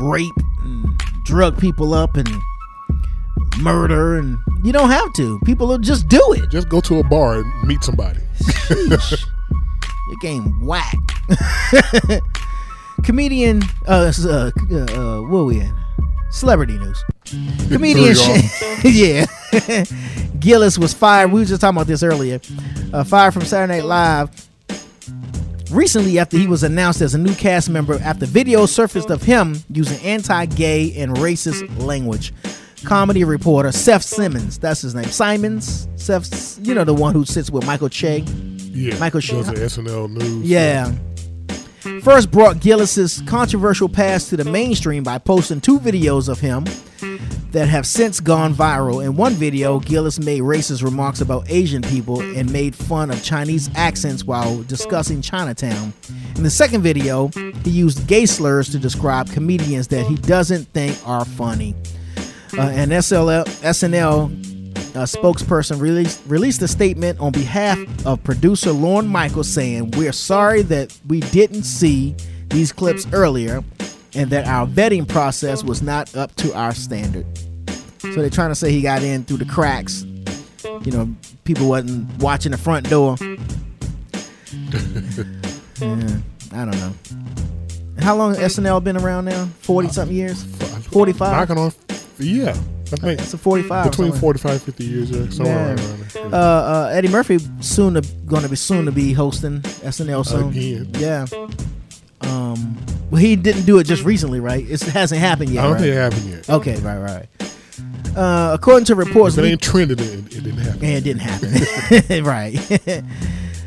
rape 0.00 0.32
and 0.62 0.98
drug 1.24 1.58
people 1.58 1.94
up 1.94 2.16
and 2.16 2.28
murder 3.58 4.18
and 4.18 4.38
you 4.64 4.72
don't 4.72 4.90
have 4.90 5.12
to. 5.14 5.38
People 5.40 5.68
will 5.68 5.78
just 5.78 6.08
do 6.08 6.20
it. 6.32 6.50
Just 6.50 6.68
go 6.68 6.80
to 6.82 6.98
a 6.98 7.04
bar 7.04 7.40
and 7.40 7.68
meet 7.68 7.82
somebody. 7.82 8.20
Your 8.70 10.16
game 10.20 10.64
whack. 10.64 10.96
Comedian, 13.04 13.62
uh, 13.86 14.12
uh, 14.24 14.50
uh, 14.70 14.76
uh, 14.76 15.20
what 15.22 15.44
we 15.44 15.60
in? 15.60 15.74
Celebrity 16.30 16.78
news. 16.78 17.04
Comedian, 17.68 18.16
yeah. 18.84 19.26
Gillis 20.38 20.78
was 20.78 20.92
fired. 20.92 21.32
We 21.32 21.40
were 21.40 21.46
just 21.46 21.60
talking 21.60 21.76
about 21.76 21.86
this 21.86 22.02
earlier. 22.02 22.40
Uh, 22.92 23.04
fired 23.04 23.32
from 23.32 23.44
Saturday 23.44 23.80
Night 23.80 23.84
Live 23.84 24.45
recently 25.70 26.18
after 26.18 26.36
he 26.36 26.46
was 26.46 26.62
announced 26.62 27.00
as 27.00 27.14
a 27.14 27.18
new 27.18 27.34
cast 27.34 27.68
member 27.70 27.98
after 28.00 28.26
video 28.26 28.66
surfaced 28.66 29.10
of 29.10 29.22
him 29.22 29.56
using 29.70 29.98
anti-gay 30.04 30.94
and 30.96 31.16
racist 31.16 31.66
language. 31.82 32.32
Comedy 32.84 33.24
reporter 33.24 33.72
Seth 33.72 34.02
Simmons, 34.02 34.58
that's 34.58 34.82
his 34.82 34.94
name. 34.94 35.06
Simons, 35.06 35.88
Seth, 35.96 36.58
you 36.62 36.74
know 36.74 36.84
the 36.84 36.94
one 36.94 37.14
who 37.14 37.24
sits 37.24 37.50
with 37.50 37.66
Michael 37.66 37.88
Che. 37.88 38.18
Yeah. 38.18 38.98
Michael 38.98 39.20
Does 39.20 39.28
Che. 39.30 39.42
the 39.42 39.60
SNL 39.60 40.10
news. 40.10 40.48
Yeah. 40.48 40.92
First 42.02 42.30
brought 42.30 42.60
Gillis's 42.60 43.22
controversial 43.26 43.88
past 43.88 44.28
to 44.30 44.36
the 44.36 44.44
mainstream 44.44 45.02
by 45.02 45.18
posting 45.18 45.60
two 45.60 45.78
videos 45.78 46.28
of 46.28 46.40
him 46.40 46.64
that 47.52 47.68
have 47.68 47.86
since 47.86 48.20
gone 48.20 48.54
viral. 48.54 49.04
In 49.04 49.16
one 49.16 49.32
video, 49.34 49.80
Gillis 49.80 50.18
made 50.18 50.42
racist 50.42 50.82
remarks 50.82 51.20
about 51.20 51.50
Asian 51.50 51.82
people 51.82 52.20
and 52.20 52.52
made 52.52 52.74
fun 52.74 53.10
of 53.10 53.22
Chinese 53.22 53.70
accents 53.74 54.24
while 54.24 54.62
discussing 54.64 55.22
Chinatown. 55.22 55.92
In 56.36 56.42
the 56.42 56.50
second 56.50 56.82
video, 56.82 57.28
he 57.64 57.70
used 57.70 58.06
gay 58.06 58.26
slurs 58.26 58.70
to 58.70 58.78
describe 58.78 59.30
comedians 59.30 59.88
that 59.88 60.06
he 60.06 60.16
doesn't 60.16 60.64
think 60.72 60.96
are 61.06 61.24
funny. 61.24 61.74
Uh, 62.56 62.62
and 62.62 62.90
SLL, 62.90 63.44
SNL 63.62 64.56
uh, 64.96 65.00
spokesperson 65.00 65.80
released 65.80 66.22
released 66.26 66.62
a 66.62 66.68
statement 66.68 67.20
on 67.20 67.32
behalf 67.32 67.78
of 68.06 68.22
producer 68.24 68.72
Lorne 68.72 69.06
Michaels 69.06 69.52
saying, 69.52 69.90
"We're 69.92 70.12
sorry 70.12 70.62
that 70.62 70.96
we 71.06 71.20
didn't 71.20 71.64
see 71.64 72.14
these 72.48 72.72
clips 72.72 73.06
earlier, 73.12 73.62
and 74.16 74.30
that 74.30 74.46
our 74.46 74.66
vetting 74.66 75.06
process 75.08 75.62
was 75.62 75.82
not 75.82 76.14
up 76.16 76.34
to 76.36 76.52
our 76.54 76.74
standard." 76.74 77.26
So 78.00 78.14
they're 78.14 78.30
trying 78.30 78.50
to 78.50 78.54
say 78.54 78.70
he 78.72 78.82
got 78.82 79.02
in 79.02 79.24
through 79.24 79.38
the 79.38 79.44
cracks. 79.44 80.04
You 80.82 80.92
know, 80.92 81.08
people 81.44 81.68
wasn't 81.68 82.08
watching 82.22 82.52
the 82.52 82.58
front 82.58 82.88
door. 82.88 83.16
yeah, 85.80 86.18
I 86.52 86.64
don't 86.64 86.78
know. 86.78 86.92
How 87.98 88.14
long 88.16 88.34
has 88.34 88.56
SNL 88.56 88.82
been 88.84 88.96
around 88.96 89.24
now? 89.26 89.46
Forty 89.60 89.88
something 89.88 90.16
years. 90.16 90.44
Forty 90.92 91.12
five. 91.12 91.48
Knocking 91.48 91.58
on, 91.62 91.72
yeah. 92.18 92.50
I 92.92 92.96
think 92.96 93.20
it's 93.20 93.34
a 93.34 93.38
forty-five. 93.38 93.90
Between 93.90 94.12
somewhere. 94.12 94.20
45 94.34 94.62
50 94.62 94.84
years, 94.84 95.10
yeah. 95.10 95.28
Somewhere 95.30 95.54
Yeah. 95.54 95.84
around 95.86 96.00
there. 96.12 96.24
Uh, 96.26 96.38
uh, 96.38 96.90
Eddie 96.92 97.08
Murphy 97.08 97.38
soon 97.60 97.94
to, 97.94 98.00
going 98.26 98.42
to 98.44 98.48
be 98.48 98.54
soon 98.54 98.84
to 98.84 98.92
be 98.92 99.12
hosting 99.12 99.60
SNL 99.62 100.24
soon. 100.24 100.50
Again. 100.50 100.88
Yeah. 100.96 101.26
Well, 103.16 103.24
he 103.24 103.34
didn't 103.34 103.62
do 103.64 103.78
it 103.78 103.84
just 103.84 104.04
recently, 104.04 104.40
right? 104.40 104.62
It 104.68 104.78
hasn't 104.82 105.18
happened 105.22 105.48
yet. 105.48 105.60
I 105.60 105.62
don't 105.68 105.72
right? 105.72 105.80
think 105.80 105.94
it 105.94 105.96
happened 105.96 106.24
yet. 106.24 106.50
Okay. 106.50 106.76
Right. 106.80 106.98
Right. 106.98 108.14
Uh, 108.14 108.50
according 108.52 108.84
to 108.84 108.94
reports, 108.94 109.38
If 109.38 109.44
it 109.46 109.48
ain't 109.48 109.62
trending, 109.62 109.98
it, 109.98 110.36
it 110.36 110.44
didn't 110.44 110.58
happen. 110.58 110.84
and 110.84 110.92
it 110.92 111.00
didn't 111.00 111.22
happen. 111.22 112.24
right. 112.24 113.04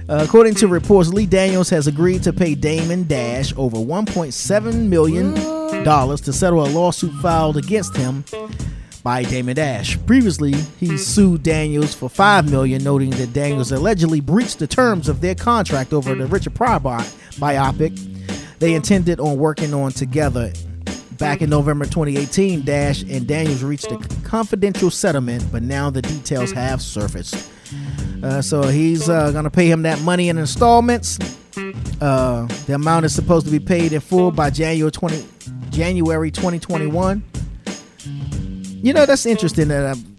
Uh, 0.10 0.24
according 0.28 0.56
to 0.56 0.68
reports, 0.68 1.10
Lee 1.10 1.28
Daniels 1.28 1.70
has 1.70 1.86
agreed 1.86 2.24
to 2.24 2.34
pay 2.34 2.56
Damon 2.56 3.06
Dash 3.06 3.54
over 3.56 3.78
1.7 3.78 4.88
million 4.90 5.36
dollars 5.84 6.20
to 6.22 6.34
settle 6.34 6.66
a 6.66 6.70
lawsuit 6.70 7.14
filed 7.22 7.58
against 7.58 7.96
him 7.96 8.26
by 9.04 9.22
Damon 9.22 9.56
Dash. 9.56 10.00
Previously, 10.08 10.54
he 10.80 10.98
sued 10.98 11.44
Daniels 11.44 11.94
for 11.94 12.10
5 12.10 12.50
million, 12.50 12.84
noting 12.84 13.12
that 13.12 13.34
Daniels 13.34 13.72
allegedly 13.72 14.20
breached 14.20 14.58
the 14.58 14.66
terms 14.66 15.10
of 15.10 15.22
their 15.22 15.36
contract 15.36 15.94
over 15.94 16.16
the 16.16 16.26
Richard 16.26 16.56
Pryor 16.56 16.80
bi- 16.80 17.04
biopic 17.34 18.19
they 18.60 18.74
intended 18.74 19.20
on 19.20 19.38
working 19.38 19.74
on 19.74 19.92
together. 19.92 20.52
Back 21.18 21.42
in 21.42 21.50
November 21.50 21.86
2018, 21.86 22.64
Dash 22.64 23.02
and 23.04 23.28
Daniels 23.28 23.64
reached 23.64 23.92
a 23.92 23.98
confidential 24.24 24.90
settlement, 24.90 25.46
but 25.52 25.64
now 25.64 25.90
the 25.90 26.02
details 26.02 26.52
have 26.52 26.82
surfaced. 26.82 27.50
Uh, 28.24 28.42
so 28.42 28.64
he's 28.64 29.10
uh, 29.10 29.32
gonna 29.32 29.50
pay 29.50 29.70
him 29.70 29.82
that 29.84 30.00
money 30.02 30.30
in 30.30 30.38
installments. 30.38 31.20
Uh, 32.02 32.48
the 32.68 32.74
amount 32.74 33.06
is 33.06 33.14
supposed 33.14 33.46
to 33.46 33.52
be 33.52 33.60
paid 33.60 33.92
in 33.92 34.00
full 34.00 34.32
by 34.32 34.50
January 34.50 34.92
20, 34.92 35.26
January 35.70 36.32
2021. 36.32 37.24
You 38.82 38.94
know 38.94 39.06
that's 39.06 39.26
interesting. 39.26 39.68
That 39.68 39.92
um, 39.92 40.18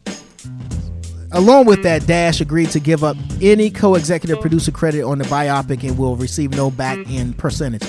along 1.32 1.66
with 1.66 1.82
that, 1.82 2.06
Dash 2.06 2.40
agreed 2.40 2.70
to 2.70 2.80
give 2.80 3.02
up 3.02 3.16
any 3.40 3.70
co-executive 3.70 4.40
producer 4.40 4.70
credit 4.70 5.02
on 5.02 5.18
the 5.18 5.24
biopic 5.24 5.86
and 5.88 5.96
will 5.96 6.16
receive 6.16 6.50
no 6.50 6.70
back-end 6.70 7.38
percentage. 7.38 7.88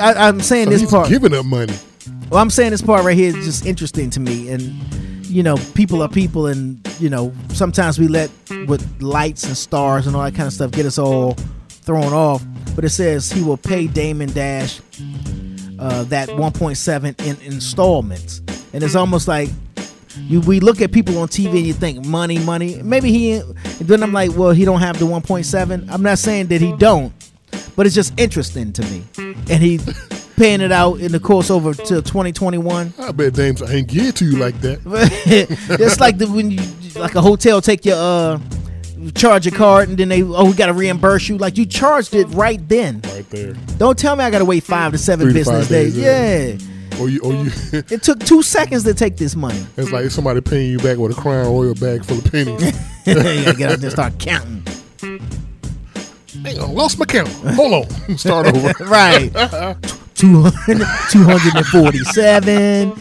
I, 0.00 0.28
I'm 0.28 0.40
saying 0.40 0.66
So 0.66 0.70
this 0.70 0.80
he's 0.82 0.90
part. 0.90 1.08
giving 1.08 1.34
up 1.34 1.44
money. 1.46 1.74
Well, 2.30 2.40
I'm 2.40 2.50
saying 2.50 2.70
this 2.70 2.82
part 2.82 3.04
right 3.04 3.16
here 3.16 3.36
is 3.36 3.44
just 3.44 3.66
interesting 3.66 4.10
to 4.10 4.20
me, 4.20 4.50
and 4.50 4.62
you 5.26 5.42
know, 5.42 5.56
people 5.74 6.02
are 6.02 6.08
people, 6.08 6.46
and 6.46 6.80
you 7.00 7.10
know, 7.10 7.32
sometimes 7.52 7.98
we 7.98 8.08
let 8.08 8.30
with 8.66 9.02
lights 9.02 9.44
and 9.44 9.56
stars 9.56 10.06
and 10.06 10.14
all 10.16 10.22
that 10.22 10.34
kind 10.34 10.46
of 10.46 10.52
stuff 10.52 10.70
get 10.72 10.86
us 10.86 10.98
all 10.98 11.34
thrown 11.68 12.12
off. 12.12 12.44
But 12.74 12.84
it 12.84 12.90
says 12.90 13.30
he 13.30 13.42
will 13.42 13.56
pay 13.56 13.86
Damon 13.86 14.30
Dash 14.32 14.80
uh, 15.78 16.04
that 16.04 16.28
1.7 16.28 17.26
in 17.26 17.40
installments, 17.52 18.40
and 18.72 18.82
it's 18.82 18.94
almost 18.94 19.26
like 19.28 19.48
you 20.16 20.40
we 20.40 20.60
look 20.60 20.80
at 20.80 20.92
people 20.92 21.18
on 21.18 21.28
TV 21.28 21.58
and 21.58 21.66
you 21.66 21.72
think 21.72 22.04
money, 22.04 22.38
money. 22.40 22.82
Maybe 22.82 23.10
he, 23.12 23.40
then 23.80 24.02
I'm 24.02 24.12
like, 24.12 24.36
well, 24.36 24.50
he 24.50 24.64
don't 24.64 24.80
have 24.80 24.98
the 24.98 25.06
1.7. 25.06 25.88
I'm 25.90 26.02
not 26.02 26.18
saying 26.18 26.48
that 26.48 26.60
he 26.60 26.72
don't, 26.76 27.12
but 27.78 27.86
it's 27.86 27.94
just 27.94 28.18
interesting 28.18 28.72
to 28.72 28.82
me, 28.86 29.04
and 29.48 29.62
he 29.62 29.78
paying 30.36 30.60
it 30.60 30.72
out 30.72 30.98
in 30.98 31.12
the 31.12 31.20
course 31.20 31.48
over 31.48 31.72
till 31.74 32.02
2021. 32.02 32.92
I 32.98 33.12
bet 33.12 33.34
Dames 33.34 33.62
ain't 33.62 33.86
give 33.86 34.06
it 34.06 34.16
to 34.16 34.24
you 34.24 34.36
like 34.36 34.60
that. 34.62 34.80
it's 35.80 36.00
like 36.00 36.18
the 36.18 36.26
when 36.26 36.50
you 36.50 36.60
like 36.96 37.14
a 37.14 37.20
hotel 37.20 37.60
take 37.60 37.84
your 37.84 37.94
uh 37.96 38.40
charge 39.14 39.46
your 39.46 39.54
card 39.54 39.88
and 39.90 39.96
then 39.96 40.08
they 40.08 40.24
oh 40.24 40.46
we 40.46 40.54
got 40.54 40.66
to 40.66 40.72
reimburse 40.72 41.28
you 41.28 41.38
like 41.38 41.56
you 41.56 41.64
charged 41.64 42.16
it 42.16 42.24
right 42.30 42.68
then 42.68 43.00
right 43.12 43.30
there 43.30 43.52
don't 43.76 43.96
tell 43.96 44.16
me 44.16 44.24
i 44.24 44.30
gotta 44.30 44.44
wait 44.44 44.64
five 44.64 44.90
to 44.90 44.98
seven 44.98 45.26
Three 45.26 45.34
business 45.34 45.60
five 45.60 45.68
days, 45.68 45.94
days, 45.94 46.58
yeah 46.58 47.00
Or 47.00 47.08
you, 47.08 47.20
or 47.20 47.32
you. 47.32 47.50
it 47.72 48.02
took 48.02 48.18
two 48.18 48.42
seconds 48.42 48.82
to 48.82 48.94
take 48.94 49.16
this 49.16 49.36
money 49.36 49.64
it's 49.76 49.92
like 49.92 50.10
somebody 50.10 50.40
paying 50.40 50.72
you 50.72 50.78
back 50.78 50.98
with 50.98 51.16
a 51.16 51.20
Crown 51.20 51.46
Royal 51.46 51.74
bag 51.74 52.04
full 52.04 52.18
of 52.18 52.24
pennies. 52.24 52.60
you 53.06 53.14
gotta 53.14 53.54
get 53.56 53.70
out 53.70 53.78
there 53.78 53.84
and 53.84 53.92
start 53.92 54.18
counting 54.18 54.64
Hang 56.42 56.58
on, 56.60 56.74
lost 56.74 56.98
my 56.98 57.04
count. 57.04 57.28
Hold 57.28 57.86
on, 57.86 58.18
start 58.18 58.46
over. 58.46 58.72
right 58.84 59.32
200 60.14 60.86
247 61.10 62.88
all 62.90 62.94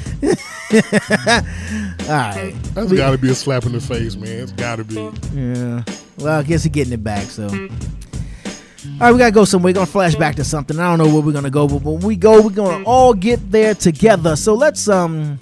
right 2.08 2.54
That's 2.74 2.92
got 2.94 3.12
to 3.12 3.18
be 3.18 3.30
a 3.30 3.36
slap 3.36 3.66
in 3.66 3.72
the 3.72 3.80
face, 3.80 4.16
man. 4.16 4.44
It's 4.44 4.52
got 4.52 4.76
to 4.78 4.84
be. 4.84 4.96
Yeah. 5.34 5.84
Well, 6.18 6.40
I 6.40 6.44
guess 6.44 6.64
he's 6.64 6.72
getting 6.72 6.94
it 6.94 7.04
back, 7.04 7.24
so. 7.24 7.48
All 7.48 9.00
right, 9.00 9.12
we 9.12 9.18
gotta 9.20 9.32
go 9.32 9.46
somewhere. 9.46 9.72
We're 9.72 9.76
gonna 9.76 9.86
flash 9.86 10.16
back 10.16 10.36
to 10.36 10.44
something. 10.44 10.80
I 10.80 10.96
don't 10.96 11.06
know 11.06 11.14
where 11.14 11.22
we're 11.22 11.34
gonna 11.34 11.50
go, 11.50 11.68
but 11.68 11.82
when 11.82 12.00
we 12.00 12.16
go, 12.16 12.42
we're 12.42 12.50
gonna 12.52 12.84
all 12.86 13.14
get 13.14 13.52
there 13.52 13.76
together. 13.76 14.36
So 14.36 14.54
let's 14.54 14.88
um 14.88 15.40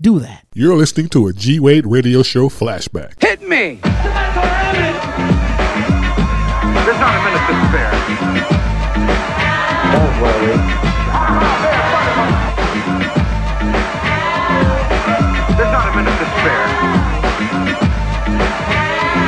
do 0.00 0.20
that. 0.20 0.44
You're 0.54 0.76
listening 0.76 1.08
to 1.10 1.26
a 1.26 1.32
G 1.32 1.58
Wade 1.60 1.86
Radio 1.86 2.22
Show 2.22 2.48
flashback. 2.48 3.20
Hit 3.20 3.42
me! 3.46 3.80
There's 7.48 7.62
not 7.62 7.88
a 7.88 7.96
minute 7.96 8.28
to 8.28 8.36
spare. 8.44 8.68
Don't 9.92 10.14
worry. 10.20 10.56
There's 15.56 15.72
not 15.72 15.86
a 15.88 15.96
minute 15.96 16.18
to 16.18 16.26
spare. 16.36 16.66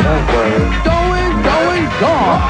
Don't 0.05 0.27
worry. 0.29 0.61
Going, 0.85 1.00
gone. 2.01 2.41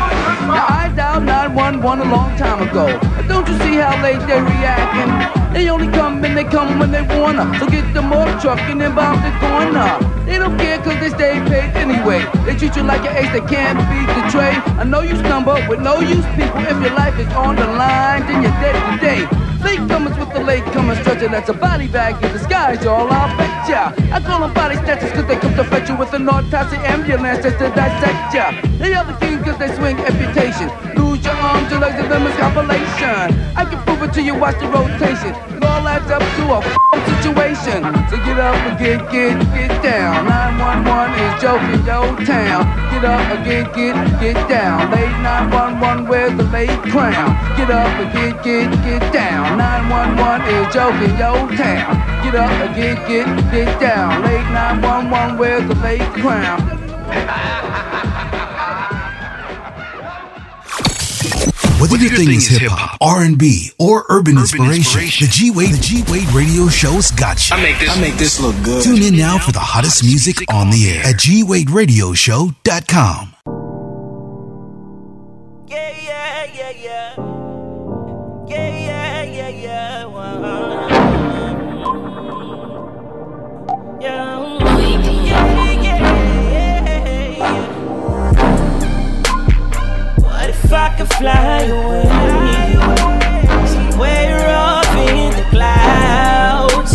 Now 0.47 0.67
I 0.71 0.93
dialed 0.95 1.25
911 1.25 2.07
a 2.07 2.11
long 2.11 2.31
time 2.39 2.63
ago. 2.63 2.87
Don't 3.27 3.47
you 3.49 3.59
see 3.59 3.75
how 3.83 4.01
late 4.03 4.23
they're 4.27 4.43
reacting? 4.43 5.11
They 5.53 5.69
only 5.69 5.89
come 5.89 6.25
and 6.25 6.37
they 6.39 6.45
come 6.45 6.79
when 6.79 6.93
they 6.93 7.03
wanna. 7.03 7.59
So 7.59 7.67
get 7.67 7.93
the 7.93 8.03
more 8.03 8.31
truck 8.39 8.61
and 8.71 8.81
then 8.81 8.95
bounce 8.95 9.23
the 9.27 9.35
corner. 9.43 9.91
They 10.25 10.39
don't 10.39 10.57
care 10.57 10.79
cause 10.79 10.99
they 11.03 11.11
stay 11.11 11.35
paid 11.51 11.75
anyway. 11.75 12.25
They 12.47 12.55
treat 12.55 12.77
you 12.77 12.85
like 12.85 13.03
an 13.03 13.17
ace 13.17 13.33
that 13.35 13.49
can't 13.51 13.79
beat 13.91 14.09
the 14.15 14.25
trade. 14.31 14.63
I 14.79 14.85
know 14.85 15.03
you 15.03 15.17
stumble 15.17 15.59
with 15.69 15.81
no 15.81 15.99
use 15.99 16.27
people. 16.39 16.63
If 16.71 16.79
your 16.81 16.95
life 16.95 17.19
is 17.19 17.31
on 17.35 17.57
the 17.57 17.67
line, 17.67 18.23
then 18.29 18.43
you're 18.43 18.59
dead 18.63 18.79
today. 18.95 19.50
Late 19.63 19.87
comers 19.89 20.17
with 20.19 20.33
the 20.33 20.41
late 20.41 20.65
comers 20.73 20.99
stretcher 21.01 21.29
that's 21.29 21.49
a 21.49 21.53
body 21.53 21.87
bag 21.87 22.23
in 22.25 22.33
disguise, 22.33 22.83
y'all. 22.83 23.11
I'll 23.11 23.37
bet 23.37 23.69
ya. 23.69 23.93
I 24.13 24.21
call 24.21 24.41
them 24.41 24.55
body 24.55 24.77
snatchers 24.77 25.13
cause 25.13 25.27
they 25.27 25.37
come 25.37 25.55
to 25.57 25.65
fetch 25.65 25.89
you 25.89 25.97
with 25.97 26.13
an 26.15 26.29
autopsy 26.29 26.77
ambulance 26.79 27.43
just 27.45 27.59
to 27.59 27.69
dissect 27.71 28.35
ya. 28.35 28.51
They 28.79 28.95
are 28.95 29.05
the 29.05 29.17
king 29.25 29.43
cause 29.45 29.59
they 29.59 29.71
swing 29.77 29.99
amputation. 29.99 30.69
Lose 30.97 31.25
your 31.25 31.35
arms, 31.35 31.71
your 31.71 31.81
legs, 31.81 32.01
and 32.01 32.27
is 32.27 32.37
compilation. 32.37 33.29
I 33.55 33.65
can 33.69 33.79
prove 33.85 34.03
it 34.03 34.13
to 34.15 34.23
you, 34.23 34.35
watch 34.35 34.59
the 34.61 34.69
rotation. 34.69 35.35
It 35.57 35.63
all 35.63 35.87
adds 35.87 36.11
up 36.11 36.23
to 36.23 36.45
a 36.57 36.61
situation. 37.23 37.70
Up 38.41 38.57
and 38.57 38.79
get, 38.79 38.99
get, 39.13 39.39
get 39.53 39.83
down. 39.83 40.25
911 40.25 41.13
is 41.21 41.43
joking, 41.43 41.85
yo 41.85 42.17
town. 42.25 42.65
Get 42.91 43.05
up 43.05 43.21
and 43.37 43.45
get, 43.45 43.75
get, 43.75 43.95
get 44.19 44.49
down. 44.49 44.91
Late 44.91 45.13
911, 45.21 46.09
where's 46.09 46.35
the 46.39 46.45
late 46.45 46.71
crown? 46.91 47.37
Get 47.59 47.71
up 47.71 47.87
and 48.01 48.11
get, 48.15 48.43
get, 48.43 48.71
get 48.83 49.13
down. 49.13 49.59
911 49.59 50.55
is 50.55 50.73
joking, 50.73 51.19
yo 51.19 51.35
town. 51.55 52.25
Get 52.25 52.35
up 52.35 52.51
and 52.51 52.75
get, 52.75 53.07
get, 53.07 53.27
get 53.53 53.79
down. 53.79 54.23
Late 54.23 54.49
911, 54.51 55.37
where's 55.37 55.69
the 55.69 55.75
late 55.75 56.01
crown? 56.01 57.70
Whether 61.81 61.97
your 61.97 62.11
thing 62.15 62.29
is 62.31 62.47
hip 62.47 62.71
hop, 62.71 62.99
R 63.01 63.23
and 63.23 63.39
B, 63.39 63.71
or 63.79 64.05
urban 64.11 64.37
inspiration, 64.37 65.01
the 65.01 65.29
G 65.31 65.51
Wade 65.51 65.73
the 65.75 65.79
G 65.81 66.03
Wade 66.13 66.29
Radio 66.35 66.69
Show's 66.69 67.11
got 67.11 67.49
you. 67.49 67.57
I 67.57 67.63
make 67.63 67.79
this- 67.79 67.89
I 67.91 67.99
make 68.01 68.17
this 68.19 68.39
look 68.39 68.55
good. 68.63 68.85
Tune 68.85 69.03
in 69.03 69.17
now 69.17 69.39
for 69.39 69.53
the 69.53 69.61
hottest 69.61 70.05
music 70.05 70.45
on 70.53 70.69
the 70.71 70.91
air 70.91 71.03
at 71.07 71.17
gwaderadioshow.com. 71.17 73.35
What 73.40 73.40
if 90.71 90.75
I 90.75 90.97
could 90.97 91.13
fly 91.15 91.63
away? 91.63 92.05
Somewhere 93.67 94.55
off 94.55 94.97
in 94.97 95.31
the 95.35 95.43
clouds. 95.51 96.93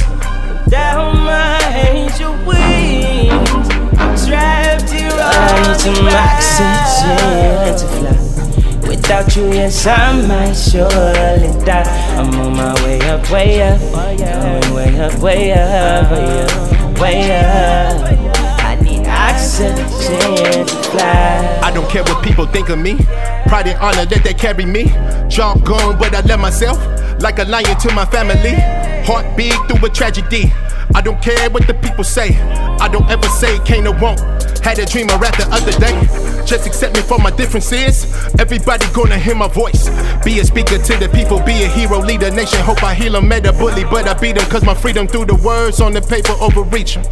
Down 0.69 1.17
my 1.26 1.59
angel 1.76 2.34
wings. 2.45 3.67
I'm 3.99 4.15
trapped 4.26 4.89
here 4.89 5.11
I 5.11 5.67
need 5.67 5.80
some 5.84 6.07
oxygen 6.07 7.76
to 7.80 7.88
fly. 7.97 8.88
Without 8.88 9.36
you, 9.36 9.47
yes, 9.51 9.86
I 9.86 10.26
might 10.26 10.53
surely 10.53 11.65
die. 11.65 11.84
I'm 12.17 12.34
on 12.39 12.55
my 12.55 12.73
way 12.84 13.01
up, 13.09 13.30
way 13.30 13.61
up. 13.61 13.82
Going 13.91 14.73
way 14.73 14.99
up, 15.01 15.19
way 15.19 15.51
up, 15.51 16.11
way 16.11 16.41
up, 16.41 16.99
way 17.01 18.19
up. 18.21 18.24
I 20.08 21.72
don't 21.74 21.89
care 21.89 22.03
what 22.03 22.24
people 22.24 22.45
think 22.45 22.70
of 22.70 22.80
me. 22.80 22.95
Pride 23.47 23.68
and 23.68 23.80
honor 23.80 24.06
that 24.06 24.22
they 24.24 24.34
carry 24.34 24.66
me. 24.66 24.86
Job 25.30 25.64
gone, 25.64 25.97
but 25.97 26.14
I 26.14 26.22
love 26.22 26.39
myself 26.39 26.78
like 27.22 27.39
a 27.39 27.45
lion 27.45 27.78
to 27.80 27.93
my 27.93 28.06
family. 28.06 28.56
Heart 29.06 29.36
through 29.68 29.86
a 29.86 29.89
tragedy. 29.89 30.51
I 30.93 31.01
don't 31.01 31.22
care 31.22 31.49
what 31.49 31.68
the 31.68 31.74
people 31.74 32.03
say. 32.03 32.38
I 32.80 32.88
don't 32.88 33.10
ever 33.10 33.28
say 33.30 33.60
can't 33.60 33.88
or 33.88 33.97
won't. 33.99 34.35
Had 34.66 34.80
a 34.80 34.86
dream 34.88 35.11
I 35.11 35.18
rap 35.18 35.38
the 35.38 35.45
other 35.51 35.72
day. 35.78 35.93
Just 36.43 36.66
accept 36.66 36.95
me 36.95 37.01
for 37.03 37.20
my 37.20 37.30
differences. 37.30 38.05
Everybody 38.39 38.88
gonna 38.93 39.20
hear 39.20 39.36
my 39.36 39.47
voice. 39.47 39.89
Be 40.26 40.39
a 40.39 40.43
speaker 40.43 40.80
to 40.80 40.97
the 40.97 41.07
people, 41.13 41.39
be 41.41 41.51
a 41.61 41.68
hero, 41.68 41.99
lead 41.99 42.24
a 42.24 42.32
nation. 42.32 42.59
Hope 42.61 42.82
I 42.84 42.95
heal 42.95 43.11
them, 43.11 43.28
met 43.28 43.45
a 43.45 43.53
bully, 43.53 43.84
but 43.84 44.07
I 44.07 44.16
beat 44.16 44.38
them. 44.38 44.49
Cause 44.49 44.63
my 44.63 44.74
freedom 44.74 45.07
through 45.07 45.26
the 45.26 45.36
words 45.36 45.82
on 45.82 45.93
the 45.93 46.01
paper 46.01 46.34
overreach 46.41 46.97
'em. 46.97 47.03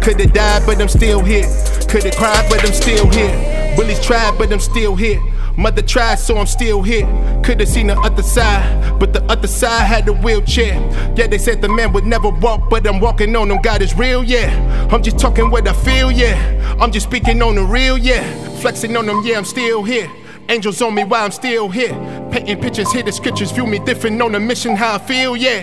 Could've 0.00 0.32
died, 0.32 0.62
but 0.64 0.80
I'm 0.80 0.88
still 0.88 1.20
here. 1.24 1.48
Could've 1.88 2.14
cried, 2.14 2.48
but 2.48 2.64
I'm 2.64 2.72
still 2.72 3.10
here. 3.10 3.74
Bullies 3.74 3.98
tried, 3.98 4.38
but 4.38 4.52
I'm 4.52 4.60
still 4.60 4.94
here. 4.94 5.18
Mother 5.56 5.82
tried, 5.82 6.16
so 6.16 6.38
I'm 6.38 6.46
still 6.46 6.82
here. 6.82 7.06
Could've 7.44 7.68
seen 7.68 7.88
the 7.88 7.98
other 7.98 8.22
side, 8.22 8.98
but 8.98 9.12
the 9.12 9.22
other 9.24 9.46
side 9.46 9.84
had 9.84 10.06
the 10.06 10.12
wheelchair. 10.12 10.74
Yeah, 11.14 11.26
they 11.26 11.38
said 11.38 11.60
the 11.60 11.68
man 11.68 11.92
would 11.92 12.04
never 12.04 12.30
walk, 12.30 12.70
but 12.70 12.86
I'm 12.86 13.00
walking 13.00 13.36
on 13.36 13.48
them. 13.48 13.60
God 13.62 13.82
is 13.82 13.96
real, 13.96 14.24
yeah. 14.24 14.88
I'm 14.90 15.02
just 15.02 15.18
talking 15.18 15.50
what 15.50 15.68
I 15.68 15.72
feel, 15.72 16.10
yeah. 16.10 16.76
I'm 16.80 16.90
just 16.90 17.06
speaking 17.06 17.42
on 17.42 17.56
the 17.56 17.62
real, 17.62 17.98
yeah. 17.98 18.22
Flexing 18.60 18.96
on 18.96 19.06
them, 19.06 19.22
yeah, 19.24 19.38
I'm 19.38 19.44
still 19.44 19.82
here. 19.82 20.10
Angels 20.48 20.80
on 20.82 20.94
me 20.94 21.04
while 21.04 21.24
I'm 21.24 21.30
still 21.30 21.68
here. 21.68 21.92
Painting 22.32 22.60
pictures, 22.60 22.90
hear 22.90 23.02
the 23.02 23.12
scriptures, 23.12 23.52
view 23.52 23.66
me 23.66 23.78
different 23.78 24.20
on 24.22 24.34
a 24.34 24.40
mission, 24.40 24.74
how 24.74 24.94
I 24.94 24.98
feel, 24.98 25.36
yeah. 25.36 25.60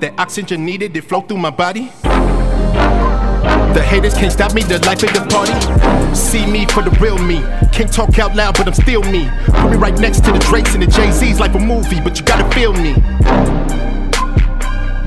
That 0.00 0.14
oxygen 0.18 0.64
needed, 0.64 0.96
it 0.96 1.02
flow 1.02 1.20
through 1.20 1.38
my 1.38 1.50
body. 1.50 1.92
The 3.74 3.82
haters 3.82 4.14
can't 4.14 4.32
stop 4.32 4.54
me, 4.54 4.62
the 4.62 4.78
life 4.86 5.02
of 5.02 5.12
the 5.12 5.26
party. 5.34 5.52
See 6.14 6.46
me 6.46 6.64
for 6.66 6.80
the 6.82 6.90
real 7.00 7.18
me. 7.18 7.42
Can't 7.72 7.92
talk 7.92 8.20
out 8.20 8.36
loud, 8.36 8.56
but 8.56 8.68
I'm 8.68 8.72
still 8.74 9.02
me. 9.02 9.28
Put 9.46 9.72
me 9.72 9.76
right 9.76 9.98
next 9.98 10.24
to 10.26 10.30
the 10.30 10.38
Drakes 10.38 10.74
and 10.74 10.82
the 10.84 10.86
Jay 10.86 11.10
Z's 11.10 11.40
like 11.40 11.54
a 11.54 11.58
movie, 11.58 12.00
but 12.00 12.16
you 12.16 12.24
gotta 12.24 12.48
feel 12.54 12.72
me. 12.72 12.94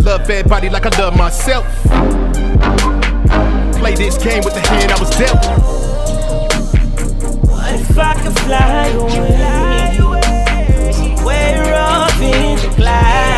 Love 0.04 0.30
everybody 0.30 0.70
like 0.70 0.86
I 0.86 0.90
love 1.00 1.16
myself. 1.16 1.66
Play 3.80 3.96
this 3.96 4.18
game 4.22 4.44
with 4.44 4.54
the 4.54 4.64
hand 4.68 4.92
I 4.92 5.00
was 5.00 5.12
dealt. 5.12 5.46
What 7.50 7.74
if 7.74 7.98
I 7.98 8.14
could 8.22 8.38
fly 8.40 8.88
away? 9.00 9.98
Way 11.24 11.74
off 11.74 12.22
in 12.22 12.58
the. 12.58 13.37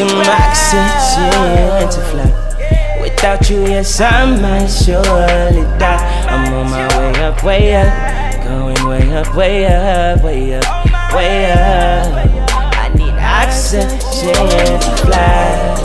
Some 0.00 0.16
oxygen 0.16 1.90
to 1.90 2.00
fly. 2.08 3.00
Without 3.02 3.50
you, 3.50 3.60
yes, 3.66 4.00
I 4.00 4.24
might 4.40 4.66
surely 4.66 5.60
die. 5.78 6.26
I'm 6.26 6.54
on 6.54 6.70
my 6.70 6.88
way 6.96 7.22
up, 7.22 7.44
way 7.44 7.74
up. 7.76 8.44
Going 8.44 8.88
way 8.88 9.14
up, 9.14 9.36
way 9.36 9.66
up, 9.66 10.24
way 10.24 10.54
up, 10.54 10.64
way 11.12 11.52
up. 11.52 12.54
I 12.78 12.88
need 12.96 13.12
oxygen 13.12 13.90
to 13.90 14.96
fly. 15.04 15.76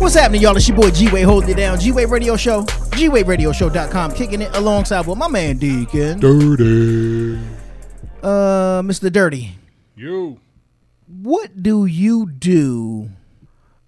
What's 0.00 0.16
happening, 0.16 0.42
y'all? 0.42 0.56
It's 0.56 0.66
your 0.66 0.76
boy 0.76 0.90
G 0.90 1.08
Wade 1.12 1.24
holding 1.24 1.50
it 1.50 1.56
down. 1.56 1.78
G 1.78 1.92
Wade 1.92 2.10
Radio 2.10 2.34
Show, 2.34 2.64
GWadeRadioShow.com, 2.64 4.12
kicking 4.14 4.42
it 4.42 4.56
alongside 4.56 5.06
with 5.06 5.18
my 5.18 5.28
man 5.28 5.56
Deacon. 5.56 6.18
Dirty. 6.18 7.38
Uh, 8.24 8.82
Mr. 8.82 9.12
Dirty. 9.12 9.54
You. 9.94 10.40
What 11.10 11.60
do 11.60 11.86
you 11.86 12.30
do? 12.30 13.10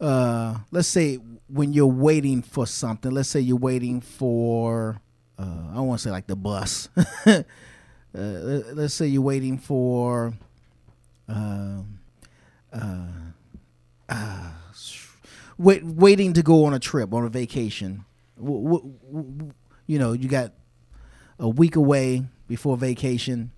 Uh, 0.01 0.59
let's 0.73 0.89
say 0.89 1.17
when 1.47 1.73
you're 1.73 1.87
waiting 1.87 2.43
for 2.43 2.67
something. 2.67 3.13
Let's 3.13 3.29
say 3.29 3.39
you're 3.41 3.57
waiting 3.57 4.01
for. 4.01 5.01
Uh, 5.39 5.69
I 5.71 5.75
don't 5.77 5.87
want 5.87 6.01
to 6.01 6.05
say 6.09 6.11
like 6.11 6.27
the 6.27 6.35
bus. 6.35 6.89
uh, 7.27 7.43
let- 8.13 8.77
let's 8.77 8.95
say 8.95 9.07
you're 9.07 9.23
waiting 9.23 9.57
for. 9.59 10.35
Um, 11.29 12.01
uh, 12.73 13.07
uh, 14.09 14.51
wait, 15.57 15.85
waiting 15.85 16.33
to 16.33 16.43
go 16.43 16.65
on 16.65 16.75
a 16.75 16.81
trip 16.81 17.15
on 17.15 17.25
a 17.25 17.29
vacation. 17.29 18.05
W- 18.37 18.93
w- 19.13 19.53
you 19.87 19.99
know, 19.99 20.13
you 20.13 20.29
got 20.29 20.53
a 21.39 21.49
week 21.49 21.77
away 21.77 22.25
before 22.49 22.77
vacation. 22.77 23.53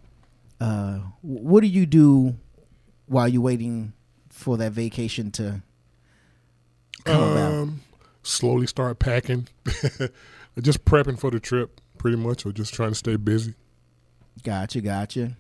Uh, 0.61 0.99
what 1.23 1.63
do 1.63 1.67
you 1.67 1.87
do 1.87 2.37
while 3.07 3.29
you're 3.29 3.43
waiting 3.43 3.93
for 4.29 4.57
that 4.57 4.73
vacation 4.73 5.31
to 5.33 5.63
come 7.05 7.23
about? 7.23 7.53
Um, 7.53 7.81
slowly 8.23 8.67
start 8.67 8.99
packing. 8.99 9.49
just 10.61 10.85
prepping 10.85 11.19
for 11.19 11.31
the 11.31 11.41
trip, 11.41 11.81
pretty 11.99 12.17
much, 12.17 12.47
or 12.47 12.53
just 12.53 12.75
trying 12.75 12.91
to 12.91 12.95
stay 12.95 13.17
busy. 13.17 13.55
Gotcha, 14.43 14.81
gotcha. 14.81 15.37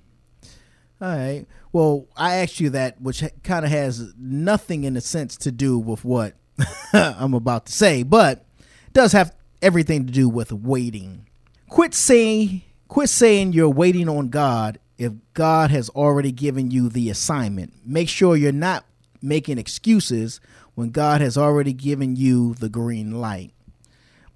All 1.00 1.08
right. 1.16 1.46
Well, 1.72 2.06
I 2.16 2.36
asked 2.36 2.60
you 2.60 2.70
that, 2.70 3.00
which 3.00 3.22
kind 3.42 3.64
of 3.64 3.70
has 3.70 4.14
nothing 4.16 4.84
in 4.84 4.96
a 4.96 5.00
sense 5.00 5.36
to 5.38 5.52
do 5.52 5.78
with 5.78 6.04
what 6.04 6.34
I'm 6.92 7.34
about 7.34 7.66
to 7.66 7.72
say, 7.72 8.02
but 8.02 8.46
does 8.92 9.12
have 9.12 9.34
everything 9.60 10.06
to 10.06 10.12
do 10.12 10.28
with 10.28 10.52
waiting. 10.52 11.26
Quit 11.68 11.94
saying, 11.94 12.62
quit 12.86 13.10
saying 13.10 13.52
you're 13.52 13.68
waiting 13.68 14.08
on 14.08 14.28
God 14.28 14.78
if 14.98 15.12
God 15.32 15.70
has 15.70 15.88
already 15.90 16.32
given 16.32 16.70
you 16.70 16.88
the 16.88 17.10
assignment. 17.10 17.72
Make 17.84 18.08
sure 18.08 18.36
you're 18.36 18.52
not 18.52 18.84
making 19.20 19.58
excuses 19.58 20.40
when 20.74 20.90
God 20.90 21.20
has 21.20 21.36
already 21.36 21.72
given 21.72 22.16
you 22.16 22.54
the 22.54 22.68
green 22.68 23.20
light. 23.20 23.52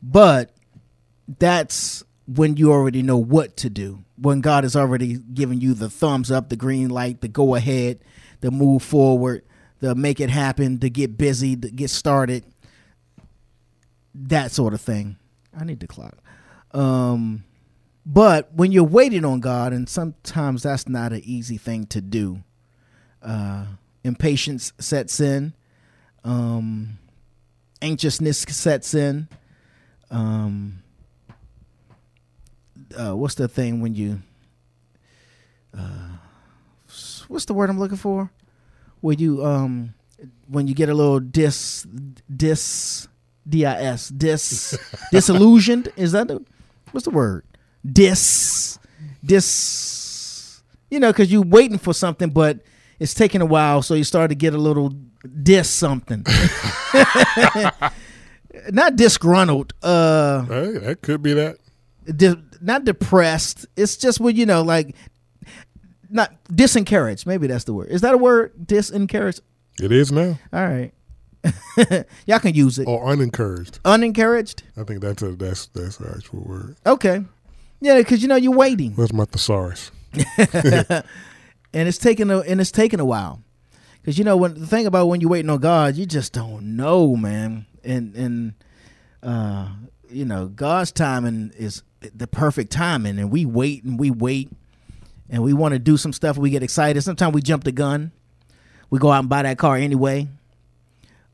But 0.03 0.51
that's 1.39 2.05
when 2.27 2.57
you 2.57 2.73
already 2.73 3.03
know 3.03 3.19
what 3.19 3.57
to 3.59 3.71
do. 3.71 4.05
When 4.17 4.41
God 4.41 4.65
has 4.65 4.75
already 4.75 5.19
given 5.19 5.61
you 5.61 5.75
the 5.75 5.91
thumbs 5.91 6.31
up, 6.31 6.49
the 6.49 6.57
green 6.57 6.89
light, 6.89 7.21
the 7.21 7.29
go 7.29 7.55
ahead, 7.55 8.01
the 8.41 8.51
move 8.51 8.83
forward, 8.83 9.45
the 9.81 9.95
make 9.95 10.21
it 10.21 10.31
happen, 10.31 10.79
to 10.79 10.91
get 10.91 11.17
busy, 11.17 11.57
to 11.57 11.71
get 11.71 11.91
started, 11.91 12.45
that 14.15 14.51
sort 14.51 14.75
of 14.75 14.81
thing. 14.81 15.17
I 15.59 15.65
need 15.65 15.81
the 15.81 15.87
clock. 15.87 16.19
Um, 16.73 17.45
but 18.11 18.51
when 18.55 18.73
you're 18.73 18.85
waiting 18.85 19.23
on 19.23 19.41
God, 19.41 19.75
and 19.75 19.87
sometimes 19.87 20.63
that's 20.63 20.89
not 20.89 21.13
an 21.13 21.21
easy 21.25 21.59
thing 21.59 21.85
to 21.89 22.01
do, 22.01 22.43
uh, 23.23 23.67
impatience 24.03 24.73
sets 24.79 25.21
in, 25.21 25.53
um, 26.25 26.99
anxiousness 27.83 28.41
sets 28.49 28.95
in. 28.95 29.29
Um, 30.11 30.83
uh, 32.99 33.15
what's 33.15 33.35
the 33.35 33.47
thing 33.47 33.83
when 33.83 33.95
you 33.95 34.23
uh, 35.77 36.17
what's 37.29 37.45
the 37.45 37.53
word 37.53 37.69
I'm 37.69 37.79
looking 37.79 37.99
for? 37.99 38.31
When 39.03 39.19
you 39.19 39.45
um 39.45 39.93
when 40.47 40.67
you 40.67 40.75
get 40.75 40.89
a 40.89 40.95
little 40.95 41.21
dis 41.21 41.87
dis 42.35 43.07
dis 43.47 44.09
dis 44.09 44.79
disillusioned 45.13 45.93
is 45.95 46.13
that 46.13 46.29
the 46.29 46.43
what's 46.91 47.05
the 47.05 47.11
word 47.11 47.45
dis 47.93 48.78
dis 49.24 50.62
you 50.91 50.99
know 51.01 51.11
because 51.12 51.30
you're 51.32 51.43
waiting 51.43 51.78
for 51.78 51.93
something 51.95 52.30
but 52.30 52.61
it's 52.99 53.14
taking 53.14 53.41
a 53.41 53.47
while 53.47 53.82
so 53.82 53.95
you 53.95 54.05
start 54.05 54.28
to 54.30 54.34
get 54.34 54.55
a 54.55 54.59
little 54.59 54.93
dis 55.43 55.68
something 55.68 56.24
not 58.70 58.97
disgruntled 58.97 59.72
uh 59.82 60.43
Hey, 60.45 60.72
that 60.78 61.03
could 61.03 61.22
be 61.22 61.32
that. 61.34 61.59
di- 62.16 62.43
not 62.61 62.84
depressed. 62.84 63.66
It's 63.76 63.97
just 63.97 64.18
when 64.20 64.34
you 64.34 64.45
know, 64.45 64.62
like, 64.62 64.97
not 66.11 66.34
disencouraged. 66.49 67.24
Maybe 67.26 67.47
that's 67.47 67.64
the 67.64 67.72
word. 67.74 67.89
Is 67.89 68.01
that 68.01 68.14
a 68.14 68.18
word? 68.18 68.53
Disencouraged. 68.64 69.41
It 69.80 69.93
is 69.93 70.11
now. 70.11 70.39
All 70.53 70.66
right, 70.66 70.93
y'all 72.26 72.41
can 72.41 72.55
use 72.55 72.78
it. 72.80 72.89
Or 72.89 73.07
unencouraged. 73.12 73.78
Unencouraged. 73.84 74.62
I 74.76 74.82
think 74.82 75.03
that's 75.03 75.22
a 75.22 75.32
that's 75.36 75.66
that's 75.66 75.99
the 75.99 76.12
actual 76.16 76.41
word. 76.41 76.76
Okay. 76.84 77.24
Yeah, 77.81 77.99
because 77.99 78.22
you 78.22 78.29
know 78.29 78.37
you're 78.37 78.57
waiting, 78.57 78.93
Where's 78.93 79.12
my 79.12 79.24
thesaurus? 79.24 79.91
and 80.39 81.05
it's 81.72 81.99
taking 81.99 82.31
a 82.31 82.39
and 82.41 82.61
it's 82.61 82.70
taking 82.70 83.01
a 83.01 83.05
while. 83.05 83.43
Because 84.01 84.18
you 84.18 84.24
know 84.24 84.37
when 84.37 84.55
the 84.55 84.66
thing 84.66 84.87
about 84.87 85.07
when 85.07 85.20
you're 85.20 85.31
waiting 85.31 85.51
on 85.51 85.59
God, 85.59 85.97
you 85.97 86.07
just 86.07 86.33
don't 86.33 86.76
know, 86.76 87.14
man. 87.14 87.66
And 87.85 88.14
and 88.16 88.55
uh, 89.22 89.68
you 90.11 90.24
know 90.24 90.49
God's 90.49 90.93
timing 90.93 91.53
is 91.57 91.83
the 92.01 92.26
perfect 92.26 92.72
timing, 92.72 93.18
and 93.18 93.31
we 93.31 93.45
wait 93.45 93.85
and 93.85 93.99
we 93.99 94.11
wait, 94.11 94.51
and 95.29 95.43
we 95.43 95.53
want 95.53 95.74
to 95.74 95.79
do 95.79 95.97
some 95.97 96.12
stuff. 96.12 96.39
We 96.39 96.51
get 96.51 96.62
excited. 96.62 97.03
Sometimes 97.03 97.35
we 97.35 97.43
jump 97.43 97.64
the 97.64 97.72
gun. 97.72 98.12
We 98.91 98.99
go 98.99 99.12
out 99.12 99.20
and 99.20 99.29
buy 99.29 99.43
that 99.43 99.59
car 99.59 99.76
anyway, 99.76 100.29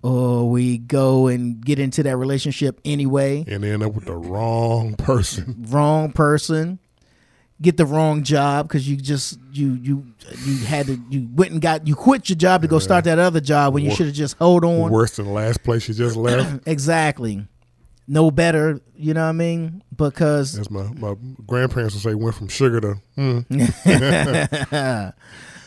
or 0.05 0.51
we 0.51 0.77
go 0.77 1.29
and 1.29 1.65
get 1.65 1.79
into 1.79 2.03
that 2.03 2.19
relationship 2.19 2.79
anyway. 2.85 3.43
And 3.49 3.65
end 3.65 3.83
up 3.83 3.95
with 3.95 4.05
the 4.05 4.15
wrong 4.15 4.97
person. 4.97 5.65
Wrong 5.71 6.13
person. 6.13 6.79
Get 7.63 7.79
the 7.79 7.87
wrong 7.87 8.23
job 8.23 8.69
because 8.69 8.87
you 8.87 8.97
just 8.97 9.39
you 9.53 9.73
you 9.75 10.05
you 10.45 10.59
had 10.67 10.87
to 10.87 11.01
you 11.09 11.27
went 11.33 11.53
and 11.53 11.63
got 11.63 11.87
you 11.87 11.95
quit 11.95 12.29
your 12.29 12.37
job 12.37 12.61
to 12.63 12.69
go 12.69 12.79
start 12.79 13.05
that 13.05 13.19
other 13.19 13.41
job 13.41 13.73
when 13.73 13.83
you 13.83 13.93
should 13.93 14.07
have 14.07 14.15
just 14.15 14.37
hold 14.37 14.65
on. 14.65 14.91
Worse 14.91 15.17
than 15.17 15.25
the 15.27 15.33
last 15.33 15.63
place 15.63 15.89
you 15.89 15.95
just 15.95 16.17
left. 16.17 16.63
exactly. 16.67 17.47
No 18.07 18.31
better, 18.31 18.83
you 18.95 19.15
know 19.15 19.23
what 19.23 19.31
I 19.31 19.33
mean? 19.33 19.83
Because 19.97 20.59
As 20.59 20.71
my, 20.71 20.83
my 20.83 21.15
grandparents 21.47 21.95
would 21.95 22.03
say, 22.03 22.15
went 22.15 22.35
from 22.35 22.49
sugar 22.49 22.79
to. 22.83 22.97
Mm. 23.17 25.15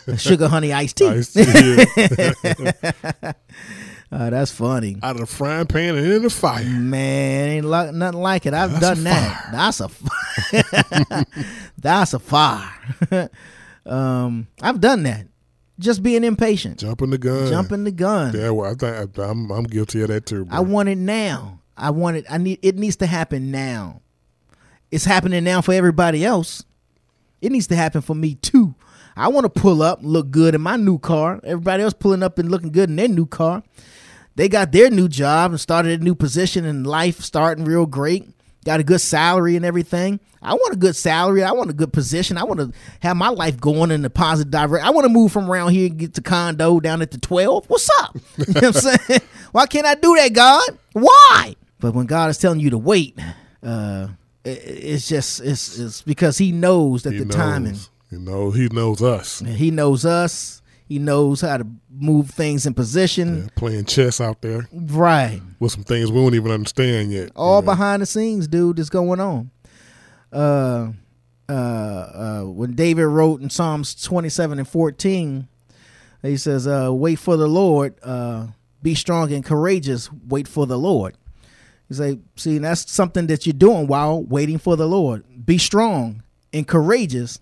Sugar 0.18 0.48
honey 0.48 0.72
iced 0.72 0.98
tea. 0.98 1.08
Iced 1.08 1.34
tea, 1.34 1.86
yeah. 1.98 3.34
Uh, 4.10 4.30
that's 4.30 4.52
funny. 4.52 4.98
Out 5.04 5.16
of 5.16 5.22
the 5.22 5.26
frying 5.28 5.68
pan 5.68 5.98
and 5.98 6.08
in 6.08 6.22
the 6.24 6.30
fire. 6.30 6.64
Man, 6.64 7.50
ain't 7.50 7.66
lo- 7.66 7.92
nothing 7.92 8.22
like 8.22 8.46
it. 8.46 8.54
I've 8.54 8.80
done 8.80 9.04
that. 9.04 9.50
That's 9.52 9.82
a 9.82 9.90
fire. 9.90 11.26
That's 11.78 12.14
a 12.14 12.20
fire. 12.20 13.30
um, 13.86 14.48
I've 14.62 14.80
done 14.80 15.04
that. 15.04 15.28
Just 15.80 16.02
being 16.04 16.24
impatient. 16.24 16.80
Jumping 16.80 17.10
the 17.10 17.18
gun. 17.18 17.50
Jumping 17.50 17.84
the 17.84 17.92
gun. 17.92 18.34
Yeah, 18.34 18.50
well, 18.52 18.72
I 18.72 18.76
think 18.76 19.20
I, 19.20 19.24
I'm 19.24 19.52
I'm 19.52 19.64
guilty 19.66 20.02
of 20.02 20.08
that 20.08 20.26
too. 20.26 20.46
Bro. 20.46 20.58
I 20.58 20.62
want 20.62 20.90
it 20.90 20.98
now. 20.98 21.60
I 21.76 21.92
want 21.92 22.18
it. 22.18 22.26
I 22.30 22.38
need. 22.38 22.60
It 22.62 22.78
needs 22.78 22.96
to 22.98 23.06
happen 23.06 23.52
now. 23.52 24.02
It's 24.90 25.06
happening 25.06 25.44
now 25.44 25.62
for 25.62 25.74
everybody 25.74 26.24
else. 26.26 26.64
It 27.42 27.52
needs 27.52 27.68
to 27.68 27.76
happen 27.76 28.02
for 28.02 28.16
me 28.16 28.36
too. 28.36 28.74
I 29.16 29.28
want 29.30 29.44
to 29.46 29.50
pull 29.50 29.82
up, 29.82 30.00
look 30.02 30.32
good 30.32 30.56
in 30.56 30.62
my 30.62 30.76
new 30.78 30.98
car. 31.00 31.40
Everybody 31.44 31.84
else 31.84 31.94
pulling 31.94 32.24
up 32.24 32.38
and 32.40 32.50
looking 32.50 32.72
good 32.72 32.90
in 32.90 32.96
their 32.96 33.08
new 33.08 33.26
car. 33.26 33.64
They 34.38 34.48
got 34.48 34.72
their 34.72 34.92
new 34.92 35.08
job 35.10 35.50
and 35.52 35.60
started 35.60 36.00
a 36.00 36.04
new 36.04 36.14
position 36.14 36.64
in 36.64 36.84
life, 36.84 37.22
starting 37.22 37.66
real 37.66 37.88
great. 37.88 38.30
Got 38.66 38.80
a 38.80 38.84
good 38.84 39.02
salary 39.02 39.56
and 39.56 39.66
everything. 39.66 40.20
I 40.44 40.54
want 40.54 40.74
a 40.74 40.78
good 40.78 40.96
salary. 40.96 41.42
I 41.42 41.52
want 41.54 41.72
a 41.72 41.74
good 41.74 41.92
position. 41.92 42.38
I 42.38 42.44
want 42.44 42.60
to 42.60 42.72
have 43.00 43.18
my 43.18 43.30
life 43.30 43.60
going 43.60 43.90
in 43.90 44.06
a 44.06 44.12
positive 44.12 44.52
direction. 44.52 44.86
I 44.88 44.92
want 44.92 45.06
to 45.06 45.10
move 45.10 45.32
from 45.32 45.50
around 45.50 45.72
here 45.72 45.88
and 45.88 45.98
get 45.98 46.14
to 46.14 46.22
condo 46.22 46.80
down 46.80 47.02
at 47.02 47.10
the 47.10 47.18
12. 47.18 47.66
What's 47.68 47.90
up? 48.00 48.16
You 48.38 48.54
know 48.54 48.62
what 48.62 48.66
I'm 48.66 48.74
saying? 49.08 49.22
Why 49.54 49.66
can't 49.66 49.88
I 49.88 49.96
do 49.96 50.16
that, 50.18 50.34
God? 50.34 50.70
Why? 50.94 51.56
But 51.80 51.96
when 51.96 52.06
God 52.06 52.30
is 52.30 52.38
telling 52.38 52.60
you 52.60 52.70
to 52.70 52.78
wait, 52.78 53.18
uh, 53.64 54.10
it, 54.46 54.50
it's 54.50 55.08
just 55.08 55.40
it's, 55.42 55.80
it's 55.80 56.02
because 56.04 56.38
He 56.38 56.52
knows 56.52 57.02
that 57.04 57.14
He 57.14 57.20
the 57.20 57.26
knows. 57.26 57.36
timing. 57.36 57.78
You 58.12 58.20
know, 58.20 58.52
he 58.52 58.70
knows 58.70 59.02
us. 59.02 59.40
He 59.40 59.70
knows 59.72 60.06
us. 60.06 60.62
He 60.88 61.00
knows 61.00 61.42
how 61.42 61.58
to 61.58 61.68
move 61.90 62.30
things 62.30 62.66
in 62.66 62.74
position. 62.74 63.50
Playing 63.56 63.86
chess 63.86 64.22
out 64.22 64.42
there 64.42 64.68
Right. 64.74 65.42
with 65.60 65.74
some 65.74 65.84
things 65.84 66.12
we 66.12 66.20
don't 66.22 66.34
even 66.36 66.52
understand 66.52 67.12
yet. 67.12 67.32
All 67.36 67.62
behind 67.62 68.02
the 68.02 68.06
scenes, 68.06 68.48
dude, 68.48 68.78
that's 68.78 68.90
going 68.90 69.20
on. 69.20 69.52
Uh, 70.32 70.92
uh, 71.50 71.52
uh, 71.52 72.42
when 72.44 72.74
David 72.74 73.06
wrote 73.06 73.42
in 73.42 73.50
Psalms 73.50 73.96
27 74.02 74.60
and 74.60 74.68
14, 74.68 75.48
he 76.22 76.38
says, 76.38 76.68
uh, 76.68 76.90
wait 76.94 77.20
for 77.20 77.38
the 77.38 77.48
Lord, 77.48 77.96
uh, 78.04 78.48
be 78.82 78.96
strong 78.96 79.32
and 79.34 79.44
courageous, 79.46 80.10
wait 80.28 80.48
for 80.48 80.66
the 80.66 80.78
Lord. 80.78 81.16
You 81.90 81.96
say, 81.96 82.20
see, 82.36 82.58
that's 82.58 82.92
something 82.92 83.28
that 83.28 83.46
you're 83.46 83.54
doing 83.54 83.88
while 83.88 84.22
waiting 84.24 84.58
for 84.58 84.76
the 84.76 84.88
Lord. 84.88 85.24
Be 85.46 85.58
strong 85.58 86.24
and 86.52 86.68
courageous, 86.68 87.40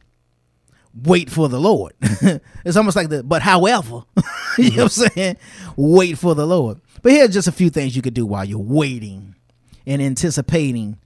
wait 1.03 1.29
for 1.29 1.49
the 1.49 1.59
Lord. 1.59 1.93
it's 2.01 2.77
almost 2.77 2.95
like 2.95 3.09
the, 3.09 3.23
but 3.23 3.41
however, 3.41 4.03
you 4.57 4.71
know 4.71 4.83
what 4.83 4.97
I'm 4.97 5.09
saying? 5.15 5.37
Wait 5.75 6.17
for 6.17 6.35
the 6.35 6.45
Lord. 6.45 6.79
But 7.01 7.11
here's 7.11 7.33
just 7.33 7.47
a 7.47 7.51
few 7.51 7.69
things 7.69 7.95
you 7.95 8.01
could 8.01 8.13
do 8.13 8.25
while 8.25 8.45
you're 8.45 8.59
waiting 8.59 9.35
and 9.85 10.01
anticipating. 10.01 10.97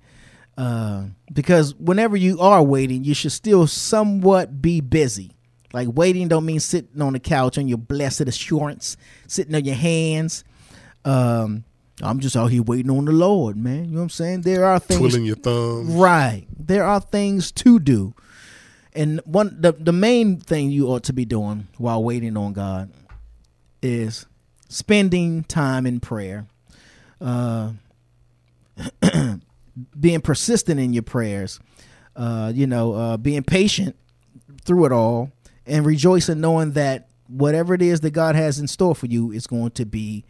Uh, 0.57 1.05
because 1.31 1.73
whenever 1.75 2.17
you 2.17 2.39
are 2.39 2.61
waiting, 2.61 3.03
you 3.03 3.13
should 3.13 3.31
still 3.31 3.65
somewhat 3.67 4.61
be 4.61 4.81
busy. 4.81 5.31
Like 5.71 5.87
waiting 5.91 6.27
don't 6.27 6.45
mean 6.45 6.59
sitting 6.59 7.01
on 7.01 7.13
the 7.13 7.19
couch 7.19 7.57
on 7.57 7.67
your 7.67 7.77
blessed 7.77 8.21
assurance, 8.21 8.97
sitting 9.27 9.53
on 9.55 9.65
your 9.65 9.75
hands. 9.75 10.43
Um, 11.05 11.63
I'm 12.01 12.19
just 12.19 12.35
out 12.35 12.47
here 12.47 12.63
waiting 12.63 12.91
on 12.91 13.05
the 13.05 13.11
Lord, 13.11 13.57
man. 13.57 13.85
You 13.85 13.91
know 13.91 13.97
what 13.97 14.03
I'm 14.03 14.09
saying? 14.09 14.41
There 14.41 14.65
are 14.65 14.79
things 14.79 14.99
Twiddling 14.99 15.25
your 15.25 15.35
thumbs. 15.35 15.93
Right. 15.93 16.47
There 16.57 16.83
are 16.83 16.99
things 16.99 17.51
to 17.53 17.79
do. 17.79 18.13
And 18.93 19.21
one 19.25 19.61
the, 19.61 19.71
the 19.73 19.93
main 19.93 20.39
thing 20.39 20.71
you 20.71 20.87
ought 20.87 21.03
to 21.03 21.13
be 21.13 21.25
doing 21.25 21.67
while 21.77 22.03
waiting 22.03 22.35
on 22.35 22.53
God 22.53 22.91
is 23.81 24.25
spending 24.67 25.43
time 25.43 25.85
in 25.85 25.99
prayer. 25.99 26.47
Uh 27.21 27.73
being 29.99 30.21
persistent 30.21 30.79
in 30.79 30.93
your 30.93 31.03
prayers. 31.03 31.59
Uh, 32.15 32.51
you 32.53 32.67
know, 32.67 32.93
uh, 32.93 33.17
being 33.17 33.43
patient 33.43 33.95
through 34.65 34.85
it 34.85 34.91
all 34.91 35.31
and 35.65 35.85
rejoicing 35.85 36.41
knowing 36.41 36.71
that 36.71 37.07
whatever 37.27 37.73
it 37.73 37.81
is 37.81 38.01
that 38.01 38.11
God 38.11 38.35
has 38.35 38.59
in 38.59 38.67
store 38.67 38.95
for 38.95 39.05
you 39.05 39.31
is 39.31 39.47
going 39.47 39.71
to 39.71 39.85
be 39.85 40.25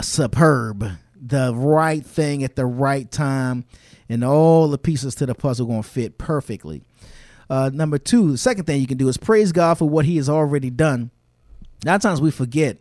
superb, 0.00 0.84
the 1.14 1.54
right 1.54 2.04
thing 2.04 2.42
at 2.42 2.56
the 2.56 2.66
right 2.66 3.10
time, 3.10 3.64
and 4.08 4.24
all 4.24 4.68
the 4.68 4.78
pieces 4.78 5.14
to 5.16 5.26
the 5.26 5.34
puzzle 5.34 5.66
going 5.66 5.82
to 5.82 5.88
fit 5.88 6.18
perfectly. 6.18 6.82
Uh, 7.48 7.70
number 7.72 7.98
two, 7.98 8.32
the 8.32 8.38
second 8.38 8.64
thing 8.64 8.80
you 8.80 8.86
can 8.86 8.98
do 8.98 9.08
is 9.08 9.16
praise 9.16 9.52
God 9.52 9.78
for 9.78 9.88
what 9.88 10.04
He 10.04 10.16
has 10.16 10.28
already 10.28 10.70
done. 10.70 11.10
A 11.84 11.88
lot 11.88 11.96
of 11.96 12.02
times 12.02 12.20
we 12.20 12.30
forget 12.30 12.78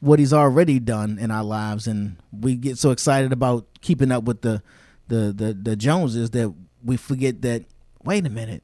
what 0.00 0.18
He's 0.18 0.32
already 0.32 0.78
done 0.78 1.18
in 1.18 1.30
our 1.30 1.44
lives, 1.44 1.86
and 1.86 2.16
we 2.32 2.56
get 2.56 2.78
so 2.78 2.90
excited 2.90 3.32
about 3.32 3.66
keeping 3.80 4.10
up 4.12 4.24
with 4.24 4.42
the 4.42 4.62
the 5.08 5.32
the, 5.32 5.54
the 5.54 5.76
Joneses 5.76 6.30
that 6.30 6.52
we 6.84 6.96
forget 6.96 7.42
that. 7.42 7.64
Wait 8.04 8.26
a 8.26 8.30
minute, 8.30 8.62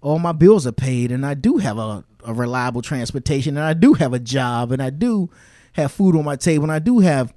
all 0.00 0.18
my 0.18 0.32
bills 0.32 0.66
are 0.66 0.72
paid, 0.72 1.10
and 1.10 1.26
I 1.26 1.34
do 1.34 1.56
have 1.56 1.78
a, 1.78 2.04
a 2.24 2.32
reliable 2.32 2.82
transportation, 2.82 3.56
and 3.56 3.66
I 3.66 3.74
do 3.74 3.94
have 3.94 4.12
a 4.12 4.20
job, 4.20 4.70
and 4.70 4.80
I 4.80 4.90
do 4.90 5.30
have 5.72 5.90
food 5.90 6.14
on 6.14 6.24
my 6.24 6.36
table, 6.36 6.64
and 6.64 6.72
I 6.72 6.78
do 6.78 7.00
have 7.00 7.34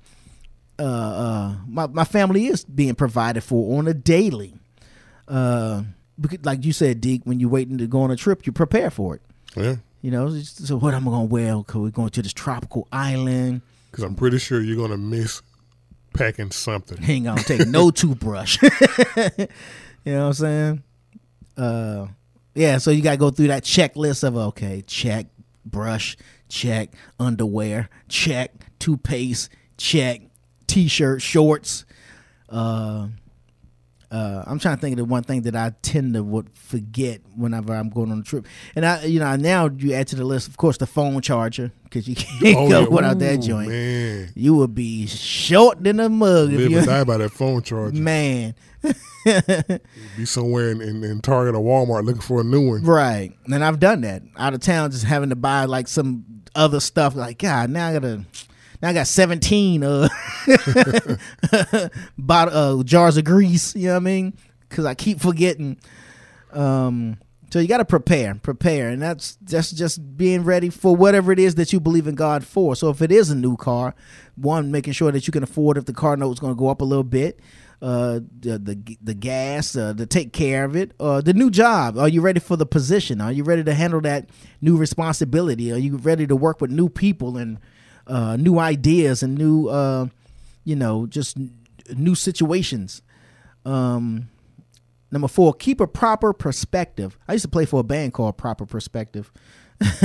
uh, 0.77 0.83
uh, 0.83 1.55
my 1.67 1.87
my 1.87 2.03
family 2.03 2.47
is 2.47 2.63
being 2.63 2.95
provided 2.95 3.41
for 3.41 3.77
on 3.77 3.87
a 3.87 3.93
daily. 3.93 4.53
Uh, 5.27 5.83
like 6.43 6.65
you 6.65 6.73
said, 6.73 7.01
Deke, 7.01 7.21
when 7.23 7.39
you're 7.39 7.49
waiting 7.49 7.77
to 7.77 7.87
go 7.87 8.01
on 8.01 8.11
a 8.11 8.15
trip, 8.15 8.45
you 8.45 8.51
prepare 8.51 8.89
for 8.89 9.15
it. 9.15 9.21
Yeah. 9.55 9.75
You 10.01 10.11
know, 10.11 10.29
so 10.39 10.77
what 10.77 10.93
I'm 10.93 11.05
gonna 11.05 11.25
wear? 11.25 11.61
Cause 11.63 11.75
we're 11.75 11.89
going 11.89 12.09
to 12.09 12.21
this 12.21 12.33
tropical 12.33 12.87
island. 12.91 13.61
Because 13.89 14.03
I'm 14.03 14.15
pretty 14.15 14.39
sure 14.39 14.61
you're 14.61 14.77
gonna 14.77 14.97
miss 14.97 15.41
packing 16.13 16.51
something. 16.51 16.97
Ain't 17.07 17.25
gonna 17.25 17.43
take 17.43 17.67
no 17.67 17.91
toothbrush. 17.91 18.61
you 18.63 18.69
know 20.05 20.19
what 20.19 20.27
I'm 20.27 20.33
saying? 20.33 20.83
Uh, 21.57 22.07
yeah. 22.55 22.77
So 22.79 22.91
you 22.91 23.01
gotta 23.01 23.17
go 23.17 23.29
through 23.29 23.47
that 23.47 23.63
checklist 23.63 24.23
of 24.23 24.35
okay, 24.35 24.83
check 24.87 25.27
brush, 25.65 26.17
check 26.49 26.89
underwear, 27.19 27.89
check 28.09 28.51
toothpaste, 28.79 29.49
check 29.77 30.21
t-shirt, 30.67 31.21
shorts. 31.21 31.85
Uh, 32.49 33.07
uh, 34.11 34.43
I'm 34.45 34.59
trying 34.59 34.75
to 34.75 34.81
think 34.81 34.93
of 34.93 34.97
the 34.97 35.05
one 35.05 35.23
thing 35.23 35.43
that 35.43 35.55
I 35.55 35.71
tend 35.81 36.13
to 36.15 36.23
would 36.23 36.49
forget 36.53 37.21
whenever 37.35 37.73
I'm 37.73 37.89
going 37.89 38.11
on 38.11 38.19
a 38.19 38.23
trip, 38.23 38.45
and 38.75 38.85
I, 38.85 39.05
you 39.05 39.19
know, 39.19 39.35
now 39.37 39.67
you 39.67 39.93
add 39.93 40.07
to 40.09 40.15
the 40.17 40.25
list, 40.25 40.47
of 40.49 40.57
course, 40.57 40.77
the 40.77 40.85
phone 40.87 41.21
charger 41.21 41.71
because 41.85 42.07
you 42.07 42.15
can't 42.15 42.57
Oh, 42.57 42.69
go 42.69 42.79
yeah. 42.81 42.87
without 42.87 43.19
that 43.19 43.37
joint. 43.37 43.69
man. 43.69 44.29
You 44.35 44.55
would 44.55 44.75
be 44.75 45.07
short 45.07 45.83
than 45.83 45.99
a 45.99 46.09
mug 46.09 46.51
if 46.53 46.69
you 46.69 46.81
die 46.85 47.03
by 47.05 47.17
that 47.17 47.31
phone 47.31 47.61
charger. 47.61 47.97
man. 47.99 48.53
Be 50.17 50.25
somewhere 50.25 50.71
in, 50.71 50.81
in, 50.81 51.03
in 51.03 51.21
Target 51.21 51.53
or 51.55 51.63
Walmart 51.63 52.03
looking 52.05 52.21
for 52.21 52.41
a 52.41 52.43
new 52.43 52.67
one. 52.69 52.83
Right. 52.83 53.31
And 53.45 53.63
I've 53.63 53.79
done 53.79 54.01
that. 54.01 54.23
Out 54.37 54.53
of 54.55 54.61
town 54.61 54.89
just 54.91 55.03
having 55.03 55.29
to 55.29 55.35
buy 55.35 55.65
like 55.65 55.87
some 55.87 56.25
other 56.55 56.79
stuff 56.79 57.15
like 57.15 57.37
God, 57.37 57.69
now 57.69 57.87
I 57.87 57.93
gotta 57.93 58.25
now 58.81 58.89
I 58.89 58.93
got 58.93 59.07
17 59.07 59.83
uh 59.83 60.09
bottle, 62.17 62.79
uh 62.79 62.83
jars 62.83 63.17
of 63.17 63.25
grease, 63.25 63.75
you 63.75 63.87
know 63.87 63.93
what 63.93 63.97
I 63.97 63.99
mean? 63.99 64.37
Cuz 64.69 64.85
I 64.85 64.95
keep 64.95 65.19
forgetting 65.19 65.77
um 66.51 67.17
so 67.51 67.59
you 67.59 67.67
got 67.67 67.79
to 67.79 67.85
prepare, 67.85 68.33
prepare, 68.35 68.89
and 68.89 69.01
that's 69.01 69.37
that's 69.41 69.71
just 69.71 70.15
being 70.15 70.45
ready 70.45 70.69
for 70.69 70.95
whatever 70.95 71.33
it 71.33 71.39
is 71.39 71.55
that 71.55 71.73
you 71.73 71.81
believe 71.81 72.07
in 72.07 72.15
God 72.15 72.45
for. 72.45 72.77
So 72.77 72.89
if 72.89 73.01
it 73.01 73.11
is 73.11 73.29
a 73.29 73.35
new 73.35 73.57
car, 73.57 73.93
one 74.35 74.71
making 74.71 74.93
sure 74.93 75.11
that 75.11 75.27
you 75.27 75.33
can 75.33 75.43
afford 75.43 75.77
if 75.77 75.83
the 75.83 75.91
car 75.93 76.15
note 76.15 76.31
is 76.31 76.39
going 76.39 76.53
to 76.53 76.57
go 76.57 76.69
up 76.69 76.79
a 76.79 76.85
little 76.85 77.03
bit, 77.03 77.41
uh, 77.81 78.21
the 78.39 78.57
the, 78.57 78.97
the 79.01 79.13
gas, 79.13 79.75
uh, 79.75 79.93
to 79.95 80.05
take 80.05 80.31
care 80.31 80.63
of 80.63 80.77
it, 80.77 80.93
uh, 80.97 81.19
the 81.19 81.33
new 81.33 81.49
job. 81.49 81.97
Are 81.97 82.07
you 82.07 82.21
ready 82.21 82.39
for 82.39 82.55
the 82.55 82.65
position? 82.65 83.19
Are 83.19 83.33
you 83.33 83.43
ready 83.43 83.65
to 83.65 83.73
handle 83.73 83.99
that 84.01 84.29
new 84.61 84.77
responsibility? 84.77 85.73
Are 85.73 85.77
you 85.77 85.97
ready 85.97 86.25
to 86.27 86.37
work 86.37 86.61
with 86.61 86.71
new 86.71 86.87
people 86.87 87.35
and 87.35 87.59
uh, 88.07 88.35
new 88.37 88.59
ideas 88.59 89.23
and 89.23 89.37
new, 89.37 89.67
uh, 89.67 90.07
you 90.63 90.75
know, 90.75 91.05
just 91.05 91.37
n- 91.37 91.53
new 91.95 92.15
situations? 92.15 93.01
Um, 93.65 94.29
Number 95.11 95.27
four, 95.27 95.53
keep 95.53 95.81
a 95.81 95.87
proper 95.87 96.31
perspective. 96.31 97.17
I 97.27 97.33
used 97.33 97.43
to 97.43 97.49
play 97.49 97.65
for 97.65 97.81
a 97.81 97.83
band 97.83 98.13
called 98.13 98.37
Proper 98.37 98.65
Perspective. 98.65 99.29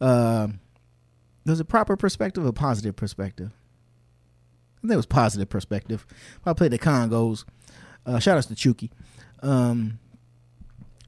uh, 0.00 0.48
was 1.46 1.60
it 1.60 1.64
proper 1.64 1.96
perspective 1.96 2.44
or 2.44 2.52
positive 2.52 2.94
perspective? 2.94 3.52
I 4.78 4.80
think 4.82 4.92
it 4.92 4.96
was 4.96 5.06
positive 5.06 5.48
perspective. 5.48 6.06
I 6.44 6.52
played 6.52 6.72
the 6.72 6.78
congas. 6.78 7.44
Uh, 8.04 8.18
shout 8.18 8.36
outs 8.36 8.46
to 8.48 8.54
Chuki. 8.54 8.90
Um, 9.42 9.98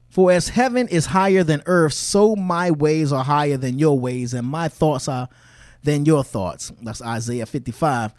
for 0.09 0.31
as 0.31 0.49
heaven 0.49 0.87
is 0.87 1.07
higher 1.07 1.43
than 1.43 1.61
earth, 1.67 1.93
so 1.93 2.35
my 2.35 2.71
ways 2.71 3.13
are 3.13 3.23
higher 3.23 3.57
than 3.57 3.77
your 3.77 3.99
ways, 3.99 4.33
and 4.33 4.47
my 4.47 4.67
thoughts 4.67 5.07
are 5.07 5.29
than 5.83 6.05
your 6.05 6.23
thoughts. 6.23 6.71
That's 6.81 7.01
Isaiah 7.01 7.45
55. 7.45 8.13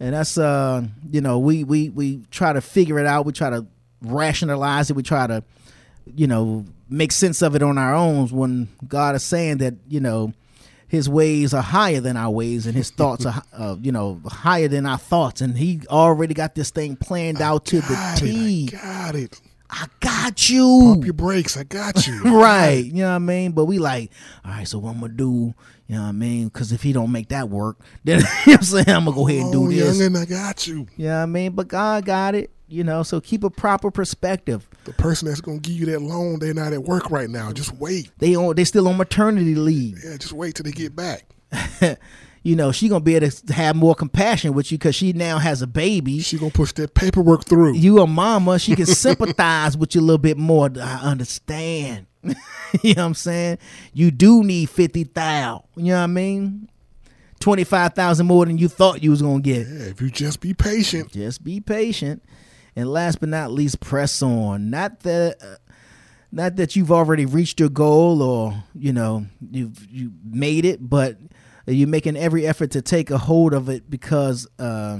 And 0.00 0.14
that's 0.14 0.36
uh, 0.36 0.86
you 1.10 1.20
know, 1.20 1.38
we 1.38 1.64
we 1.64 1.88
we 1.88 2.22
try 2.30 2.52
to 2.52 2.60
figure 2.60 2.98
it 2.98 3.06
out. 3.06 3.26
We 3.26 3.32
try 3.32 3.50
to 3.50 3.66
rationalize 4.02 4.90
it. 4.90 4.96
We 4.96 5.02
try 5.02 5.26
to 5.26 5.44
you 6.12 6.26
know, 6.26 6.64
make 6.88 7.12
sense 7.12 7.42
of 7.42 7.54
it 7.54 7.62
on 7.62 7.78
our 7.78 7.94
own 7.94 8.28
when 8.28 8.68
God 8.86 9.14
is 9.14 9.22
saying 9.22 9.58
that, 9.58 9.74
you 9.88 10.00
know, 10.00 10.32
his 10.88 11.08
ways 11.08 11.54
are 11.54 11.62
higher 11.62 12.00
than 12.00 12.16
our 12.16 12.30
ways 12.30 12.66
and 12.66 12.76
his 12.76 12.90
thoughts 12.98 13.26
are 13.26 13.42
uh, 13.52 13.76
you 13.80 13.90
know 13.90 14.20
higher 14.26 14.68
than 14.68 14.86
our 14.86 14.98
thoughts 14.98 15.40
and 15.40 15.58
he 15.58 15.80
already 15.88 16.34
got 16.34 16.54
this 16.54 16.70
thing 16.70 16.94
planned 16.94 17.40
out 17.40 17.64
to 17.66 17.80
the 17.80 18.14
T. 18.16 18.66
Got 18.66 19.16
it. 19.16 19.40
I 19.70 19.86
got 19.98 20.48
you. 20.48 20.90
Pump 20.92 21.04
your 21.04 21.14
brakes. 21.14 21.56
I 21.56 21.64
got 21.64 22.06
you. 22.06 22.22
right. 22.24 22.84
You 22.84 23.02
know 23.02 23.08
what 23.08 23.16
I 23.16 23.18
mean? 23.18 23.52
But 23.52 23.64
we 23.64 23.78
like, 23.78 24.12
all 24.44 24.52
right, 24.52 24.68
so 24.68 24.78
what 24.78 24.90
I'm 24.90 25.00
gonna 25.00 25.14
do, 25.14 25.54
you 25.86 25.96
know 25.96 26.02
what 26.02 26.08
I 26.08 26.12
mean? 26.12 26.48
Because 26.48 26.72
if 26.72 26.82
he 26.82 26.92
don't 26.92 27.12
make 27.12 27.28
that 27.28 27.48
work, 27.50 27.78
then 28.04 28.20
you 28.46 28.52
know 28.52 28.54
I'm 28.54 28.62
saying 28.62 28.88
I'm 28.88 29.04
gonna 29.04 29.16
go 29.16 29.28
ahead 29.28 29.42
and 29.42 29.52
do 29.52 29.68
this. 29.68 29.82
Oh, 29.82 29.86
this. 29.86 30.00
youngin', 30.00 30.22
I 30.22 30.24
got 30.24 30.66
you. 30.66 30.86
You 30.96 31.06
know 31.06 31.16
what 31.16 31.22
I 31.22 31.26
mean? 31.26 31.52
But 31.52 31.68
God 31.68 32.04
got 32.04 32.34
it, 32.34 32.50
you 32.68 32.84
know, 32.84 33.02
so 33.02 33.20
keep 33.20 33.44
a 33.44 33.50
proper 33.50 33.90
perspective. 33.90 34.66
The 34.84 34.92
person 34.94 35.28
that's 35.28 35.40
gonna 35.40 35.58
give 35.58 35.74
you 35.74 35.86
that 35.86 36.00
loan, 36.02 36.38
they're 36.38 36.54
not 36.54 36.72
at 36.72 36.82
work 36.82 37.10
right 37.10 37.28
now. 37.28 37.52
Just 37.52 37.72
wait. 37.74 38.10
They 38.18 38.34
on 38.34 38.56
they 38.56 38.64
still 38.64 38.88
on 38.88 38.96
maternity 38.96 39.54
leave. 39.54 40.02
Yeah, 40.04 40.16
just 40.16 40.32
wait 40.32 40.54
till 40.54 40.64
they 40.64 40.72
get 40.72 40.96
back. 40.96 41.26
you 42.42 42.56
know, 42.56 42.72
she 42.72 42.88
gonna 42.88 43.04
be 43.04 43.16
able 43.16 43.30
to 43.30 43.52
have 43.52 43.76
more 43.76 43.94
compassion 43.94 44.54
with 44.54 44.72
you 44.72 44.78
because 44.78 44.94
she 44.94 45.12
now 45.12 45.38
has 45.38 45.62
a 45.62 45.66
baby. 45.66 46.20
She 46.20 46.38
gonna 46.38 46.50
push 46.50 46.72
that 46.72 46.94
paperwork 46.94 47.44
through. 47.44 47.74
You 47.74 48.00
a 48.00 48.06
mama, 48.06 48.58
she 48.58 48.74
can 48.74 48.86
sympathize 48.86 49.76
with 49.76 49.94
you 49.94 50.00
a 50.00 50.02
little 50.02 50.18
bit 50.18 50.38
more. 50.38 50.70
I 50.80 51.00
understand. 51.02 52.06
you 52.82 52.94
know 52.94 53.02
what 53.02 53.06
I'm 53.08 53.14
saying? 53.14 53.58
You 53.92 54.10
do 54.10 54.42
need 54.42 54.70
fifty 54.70 55.04
thousand. 55.04 55.64
You 55.76 55.92
know 55.92 55.98
what 55.98 56.04
I 56.04 56.06
mean? 56.08 56.68
Twenty 57.40 57.64
five 57.64 57.94
thousand 57.94 58.26
more 58.26 58.46
than 58.46 58.58
you 58.58 58.68
thought 58.68 59.02
you 59.02 59.10
was 59.10 59.22
gonna 59.22 59.40
get. 59.40 59.66
Yeah, 59.66 59.84
if 59.84 60.00
you 60.00 60.10
just 60.10 60.40
be 60.40 60.54
patient. 60.54 61.12
Just 61.12 61.44
be 61.44 61.60
patient. 61.60 62.22
And 62.76 62.88
last 62.88 63.20
but 63.20 63.28
not 63.28 63.52
least, 63.52 63.80
press 63.80 64.20
on. 64.22 64.70
Not 64.70 65.00
that, 65.00 65.36
uh, 65.40 65.56
not 66.32 66.56
that 66.56 66.74
you've 66.74 66.90
already 66.90 67.24
reached 67.24 67.60
your 67.60 67.68
goal 67.68 68.20
or 68.20 68.64
you 68.74 68.92
know 68.92 69.26
you've 69.50 69.86
you 69.90 70.12
made 70.24 70.64
it, 70.64 70.88
but 70.88 71.16
you're 71.66 71.88
making 71.88 72.16
every 72.16 72.46
effort 72.46 72.72
to 72.72 72.82
take 72.82 73.10
a 73.10 73.18
hold 73.18 73.54
of 73.54 73.68
it 73.68 73.88
because 73.88 74.46
uh, 74.58 74.98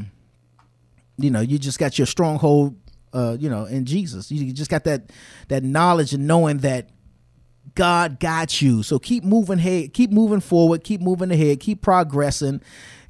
you 1.19 1.31
know 1.31 1.41
you 1.41 1.59
just 1.59 1.79
got 1.79 1.99
your 1.99 2.07
stronghold. 2.07 2.77
Uh, 3.13 3.37
you 3.39 3.49
know, 3.49 3.65
in 3.65 3.85
Jesus, 3.85 4.31
you 4.31 4.53
just 4.53 4.71
got 4.71 4.85
that 4.85 5.13
that 5.49 5.63
knowledge 5.63 6.13
and 6.13 6.27
knowing 6.27 6.59
that 6.59 6.91
God 7.75 8.21
got 8.21 8.63
you. 8.63 8.83
So 8.83 8.99
keep 8.99 9.25
moving 9.25 9.59
ahead, 9.59 9.93
keep 9.93 10.11
moving 10.11 10.41
forward, 10.41 10.85
keep 10.85 11.01
moving 11.01 11.31
ahead, 11.31 11.61
keep 11.61 11.83
progressing, 11.83 12.61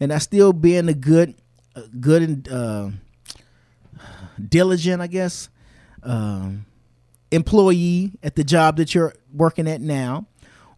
and 0.01 0.13
I 0.13 0.19
still 0.19 0.53
being 0.53 0.89
a 0.89 0.95
good, 0.95 1.35
uh, 1.77 1.83
good 2.01 2.23
and 2.23 2.49
uh, 2.49 2.91
diligent, 4.49 5.03
I 5.03 5.07
guess, 5.07 5.49
um, 6.03 6.67
employee 7.31 8.13
at 8.23 8.37
the 8.37 8.45
job 8.45 8.77
that 8.79 8.95
you're 8.95 9.15
working 9.33 9.69
at 9.69 9.81
now, 9.81 10.27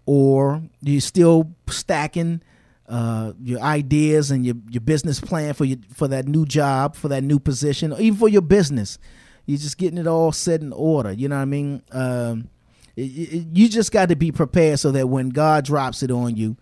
or 0.04 0.62
you're 0.80 1.00
still 1.00 1.52
stacking 1.68 2.42
uh, 2.88 3.32
your 3.40 3.60
ideas 3.60 4.30
and 4.30 4.46
your, 4.46 4.54
your 4.70 4.80
business 4.80 5.20
plan 5.20 5.54
for 5.54 5.64
your 5.64 5.78
for 5.92 6.08
that 6.08 6.26
new 6.26 6.46
job, 6.46 6.94
for 6.94 7.08
that 7.08 7.24
new 7.24 7.38
position, 7.38 7.92
or 7.92 8.00
even 8.00 8.18
for 8.18 8.28
your 8.28 8.42
business. 8.42 8.98
You're 9.44 9.58
just 9.58 9.78
getting 9.78 9.98
it 9.98 10.08
all 10.08 10.32
set 10.32 10.60
in 10.60 10.72
order. 10.72 11.12
You 11.12 11.28
know 11.28 11.36
what 11.36 11.42
I 11.42 11.46
mean? 11.46 11.82
Um, 11.92 12.48
it- 12.96 13.00
it- 13.02 13.46
you 13.52 13.68
just 13.68 13.92
got 13.92 14.08
to 14.08 14.16
be 14.16 14.32
prepared 14.32 14.78
so 14.78 14.90
that 14.92 15.08
when 15.08 15.28
God 15.30 15.64
drops 15.64 16.02
it 16.02 16.10
on 16.10 16.36
you, 16.36 16.56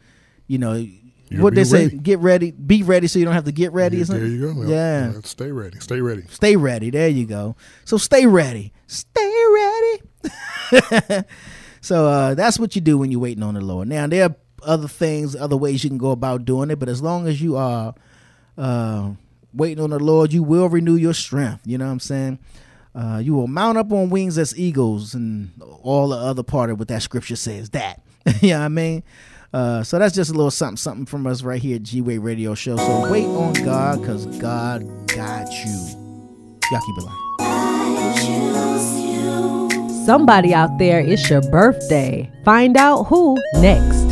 you 0.47 0.59
know 0.59 0.73
You'll 1.31 1.43
what 1.43 1.55
they 1.55 1.65
say: 1.65 1.85
ready. 1.85 1.99
get 1.99 2.19
ready, 2.19 2.51
be 2.51 2.83
ready, 2.83 3.07
so 3.07 3.19
you 3.19 3.25
don't 3.25 3.35
have 3.35 3.45
to 3.45 3.53
get 3.53 3.73
ready. 3.73 3.97
Yeah, 3.97 4.03
isn't 4.03 4.17
there 4.17 4.27
it? 4.27 4.31
you 4.31 4.53
go. 4.55 4.63
Yeah. 4.69 5.13
Yeah, 5.13 5.21
Stay 5.25 5.51
ready. 5.51 5.81
Stay 5.81 6.01
ready. 6.01 6.23
Stay 6.29 6.57
ready. 6.57 6.91
There 6.91 7.09
you 7.09 7.27
go. 7.27 7.57
So 7.85 7.97
stay 7.97 8.27
ready. 8.27 8.73
Stay 8.87 9.33
ready. 9.55 11.25
so 11.81 12.07
uh, 12.07 12.35
that's 12.35 12.59
what 12.59 12.75
you 12.75 12.81
do 12.83 12.99
when 12.99 13.11
you're 13.11 13.21
waiting 13.21 13.43
on 13.43 13.55
the 13.55 13.61
Lord. 13.61 13.89
Now 13.89 14.07
there 14.07 14.25
are 14.25 14.37
other 14.63 14.89
things, 14.89 15.35
other 15.37 15.57
ways 15.57 15.83
you 15.85 15.91
can 15.91 15.99
go 15.99 16.11
about 16.11 16.45
doing 16.45 16.71
it, 16.71 16.79
but 16.79 16.89
as 16.89 17.03
long 17.03 17.27
as 17.27 17.41
you 17.41 17.57
are 17.57 17.95
uh, 18.57 19.11
waiting 19.53 19.83
on 19.83 19.91
the 19.91 19.99
Lord, 19.99 20.33
you 20.33 20.43
will 20.43 20.69
renew 20.69 20.95
your 20.97 21.15
strength. 21.15 21.63
You 21.67 21.79
know 21.79 21.87
what 21.87 21.93
I'm 21.93 22.01
saying? 22.01 22.39
Uh, 22.95 23.19
you 23.23 23.35
will 23.35 23.49
mount 23.49 23.77
up 23.77 23.91
on 23.93 24.09
wings 24.11 24.39
as 24.39 24.57
eagles, 24.57 25.15
and 25.15 25.51
all 25.83 26.09
the 26.09 26.17
other 26.17 26.43
part 26.43 26.71
of 26.71 26.79
what 26.79 26.89
that 26.89 27.03
scripture 27.03 27.37
says. 27.37 27.71
That, 27.71 28.01
you 28.41 28.51
know 28.51 28.61
what 28.61 28.65
I 28.65 28.69
mean? 28.69 29.03
Uh, 29.53 29.83
so 29.85 29.99
that's 29.99 30.15
just 30.15 30.31
a 30.31 30.35
little 30.35 30.51
something, 30.51 30.77
something 30.77 31.07
from 31.07 31.27
us 31.27 31.43
right 31.43 31.63
here 31.63 31.77
at 31.77 31.85
G 31.85 32.01
Wade 32.01 32.21
Radio 32.21 32.55
Show. 32.55 32.77
So 32.77 33.11
wait 33.11 33.27
on 33.27 33.53
God, 33.53 34.05
cause 34.05 34.27
God 34.39 34.83
got 35.09 35.49
you. 35.51 36.05
Y'all 36.71 36.81
keep 36.81 36.99
it 36.99 37.05
live. 37.05 37.15
Somebody 40.05 40.53
out 40.53 40.77
there, 40.79 41.01
it's 41.01 41.31
your 41.31 41.41
birthday. 41.51 42.31
Find 42.45 42.77
out 42.77 43.05
who 43.05 43.39
next. 43.55 44.04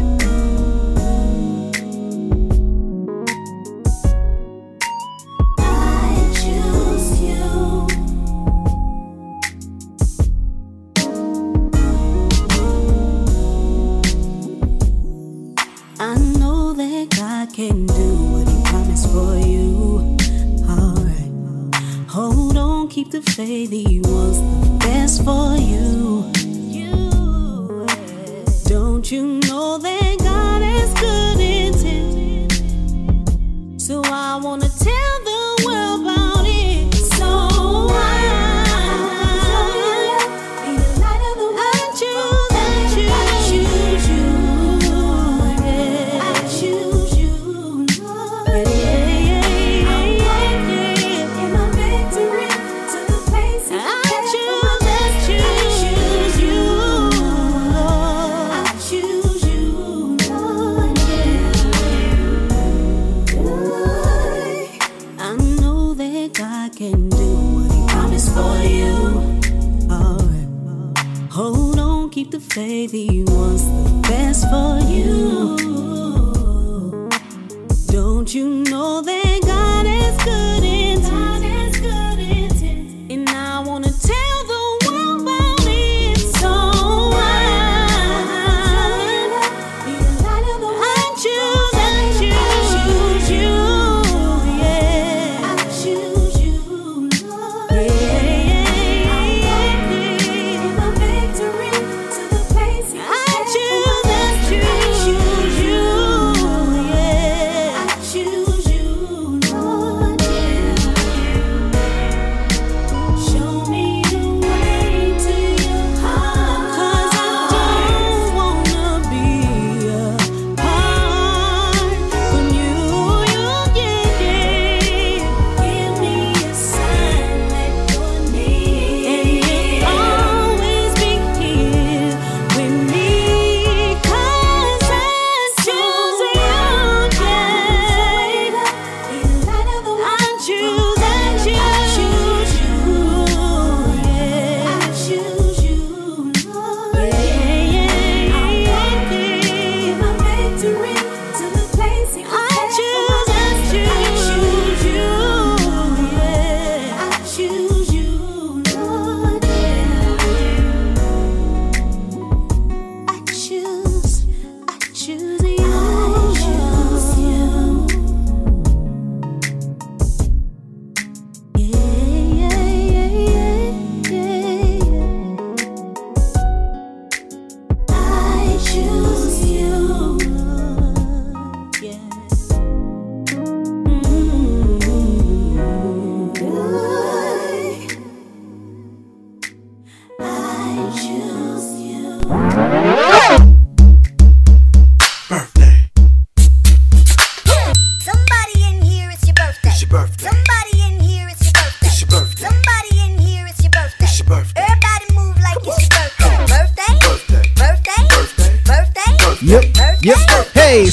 Wants 23.24 23.36
the 23.36 24.11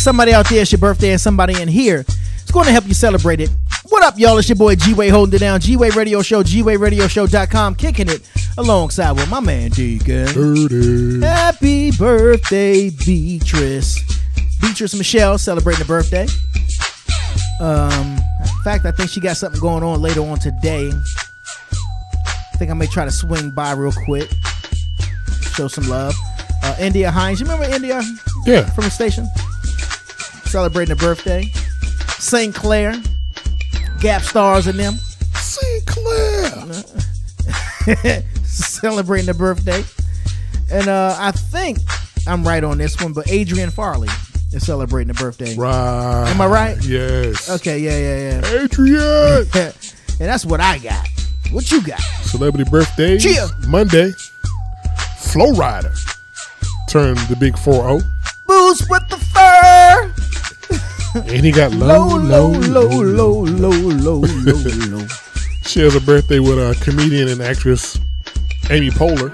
somebody 0.10 0.34
out 0.34 0.50
there, 0.50 0.64
it's 0.64 0.72
your 0.72 0.80
birthday, 0.80 1.12
and 1.12 1.22
somebody 1.22 1.62
in 1.62 1.68
here 1.68 2.04
is 2.44 2.52
going 2.52 2.66
to 2.66 2.72
help 2.72 2.88
you 2.88 2.96
celebrate 2.96 3.40
it. 3.40 3.52
What 3.90 4.02
up, 4.04 4.18
y'all? 4.18 4.40
It's 4.40 4.50
your 4.50 4.56
boy 4.56 4.74
G 4.74 4.96
Wade 4.96 5.12
holding 5.12 5.36
it 5.36 5.40
down. 5.40 5.60
G 5.60 5.78
Wade 5.78 5.96
Radio 5.96 6.24
Show, 6.24 6.42
G 6.42 6.64
Wade 6.64 6.80
Radio 6.80 7.06
GWadeRadioShow.com, 7.06 7.76
kicking 7.76 8.10
it 8.10 8.28
alongside 8.58 9.12
with 9.12 9.30
my 9.30 9.40
man 9.40 9.70
Deacon. 9.70 10.26
Dirty. 10.34 11.22
Happy 11.24 11.92
birthday, 11.92 12.90
Beatrice. 12.90 14.02
Beatrice 14.60 14.96
Michelle 14.96 15.38
celebrating 15.38 15.84
a 15.84 15.86
birthday. 15.86 16.26
Um, 17.62 18.18
in 18.42 18.64
fact, 18.64 18.86
I 18.88 18.92
think 18.92 19.12
she 19.12 19.20
got 19.20 19.38
something 19.38 19.62
going 19.62 19.84
on 19.84 20.02
later 20.02 20.22
on 20.22 20.40
today. 20.40 20.90
I 20.92 22.58
think 22.58 22.72
I 22.72 22.74
may 22.74 22.88
try 22.88 23.06
to 23.06 23.12
swing 23.12 23.52
by 23.52 23.74
real 23.74 23.94
quick, 24.06 24.28
show 25.54 25.68
some 25.68 25.88
love. 25.88 26.16
Uh, 26.64 26.76
India 26.80 27.12
Hines, 27.12 27.40
you 27.40 27.46
remember 27.46 27.72
India? 27.72 28.02
Yeah. 28.48 28.68
From 28.72 28.86
the 28.86 28.90
station? 28.90 29.28
Celebrating 30.50 30.94
a 30.94 30.96
birthday. 30.96 31.44
St. 32.18 32.56
Clair, 32.56 32.96
Gap 34.00 34.24
Stars 34.24 34.66
and 34.66 34.80
them. 34.80 34.96
St. 35.36 35.86
Clair. 35.86 36.52
celebrating 38.44 39.30
a 39.30 39.34
birthday. 39.36 39.84
And 40.72 40.88
uh, 40.88 41.16
I 41.20 41.32
think 41.32 41.78
I'm 42.28 42.44
right 42.44 42.64
on 42.64 42.80
this 42.80 43.00
one, 43.00 43.14
but 43.14 43.30
Adrian 43.30 43.70
Farley 43.70 44.10
is 44.52 44.66
celebrating 44.66 45.12
a 45.12 45.14
birthday. 45.14 45.56
Right. 45.56 46.30
Am 46.30 46.42
I 46.42 46.48
right? 46.48 46.84
Yes. 46.84 47.48
Okay, 47.50 47.78
yeah, 47.78 47.98
yeah, 48.00 48.42
yeah. 48.42 48.64
Adrian. 48.64 49.48
and 50.20 50.28
that's 50.28 50.48
what 50.48 50.60
I 50.60 50.80
got. 50.80 51.08
What 51.52 51.72
you 51.72 51.82
got? 51.84 52.02
Celebrity 52.24 52.68
birthdays. 52.70 53.22
Cheer. 53.22 53.48
Monday. 53.68 54.14
Flo 55.20 55.52
Rida. 55.54 55.96
Turned 56.90 57.20
the 57.30 57.36
big 57.36 57.56
4 57.56 58.00
0. 58.00 58.02
Boots 58.48 58.90
with 58.90 59.08
the 59.10 59.29
and 61.16 61.46
he 61.46 61.52
got 61.52 61.72
low, 61.72 62.08
low, 62.18 62.50
low, 62.52 62.88
low, 62.88 63.42
low, 63.44 63.72
low, 63.72 64.20
low, 64.20 64.22
low. 64.88 65.08
she 65.64 65.80
has 65.82 65.96
a 65.96 66.02
birthday 66.02 66.40
with 66.40 66.58
a 66.58 66.80
comedian 66.84 67.28
and 67.28 67.42
actress 67.42 67.98
Amy 68.70 68.90
Poehler. 68.90 69.34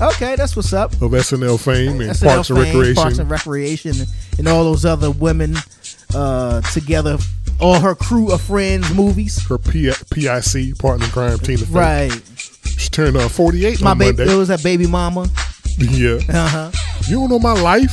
Okay, 0.00 0.34
that's 0.36 0.56
what's 0.56 0.72
up. 0.72 0.92
Of 0.94 1.12
SNL 1.12 1.62
fame 1.62 2.00
and 2.00 2.10
SNL 2.10 2.26
Parks 2.26 2.48
fame, 2.48 2.56
and 2.56 2.66
Recreation. 2.66 2.94
Parks 2.94 3.18
and 3.18 3.30
Recreation 3.30 3.94
and 4.38 4.48
all 4.48 4.64
those 4.64 4.84
other 4.84 5.10
women 5.10 5.56
uh, 6.14 6.60
together. 6.72 7.16
All 7.60 7.78
her 7.78 7.94
crew 7.94 8.32
of 8.32 8.40
friends 8.40 8.92
movies. 8.92 9.46
Her 9.48 9.58
P- 9.58 9.92
PIC, 10.10 10.78
Partner 10.78 11.06
in 11.06 11.12
Crime, 11.12 11.38
Tina 11.38 11.58
Fey. 11.58 12.08
Right. 12.08 12.22
She 12.76 12.90
turned 12.90 13.16
uh, 13.16 13.28
48 13.28 13.80
My 13.82 13.90
on 13.92 13.98
baby, 13.98 14.16
Monday. 14.18 14.32
It 14.34 14.36
was 14.36 14.48
that 14.48 14.62
baby 14.62 14.86
mama. 14.86 15.28
Yeah. 15.76 16.20
Uh-huh. 16.28 16.70
You 17.08 17.16
don't 17.16 17.30
know 17.30 17.40
my 17.40 17.52
life? 17.60 17.92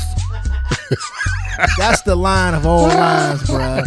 That's 1.77 2.01
the 2.01 2.15
line 2.15 2.53
of 2.53 2.65
all 2.65 2.87
lines, 2.87 3.41
bruh. 3.43 3.85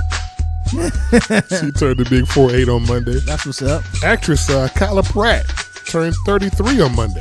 she 0.75 1.71
turned 1.73 1.99
the 1.99 2.07
big 2.09 2.27
4 2.27 2.51
8 2.51 2.69
on 2.69 2.87
Monday. 2.87 3.19
That's 3.21 3.47
what's 3.47 3.63
up. 3.63 3.85
Actress 4.03 4.51
uh, 4.51 4.69
Kyla 4.75 5.03
Pratt 5.03 5.45
turned 5.87 6.15
33 6.27 6.81
on 6.81 6.97
Monday. 6.97 7.21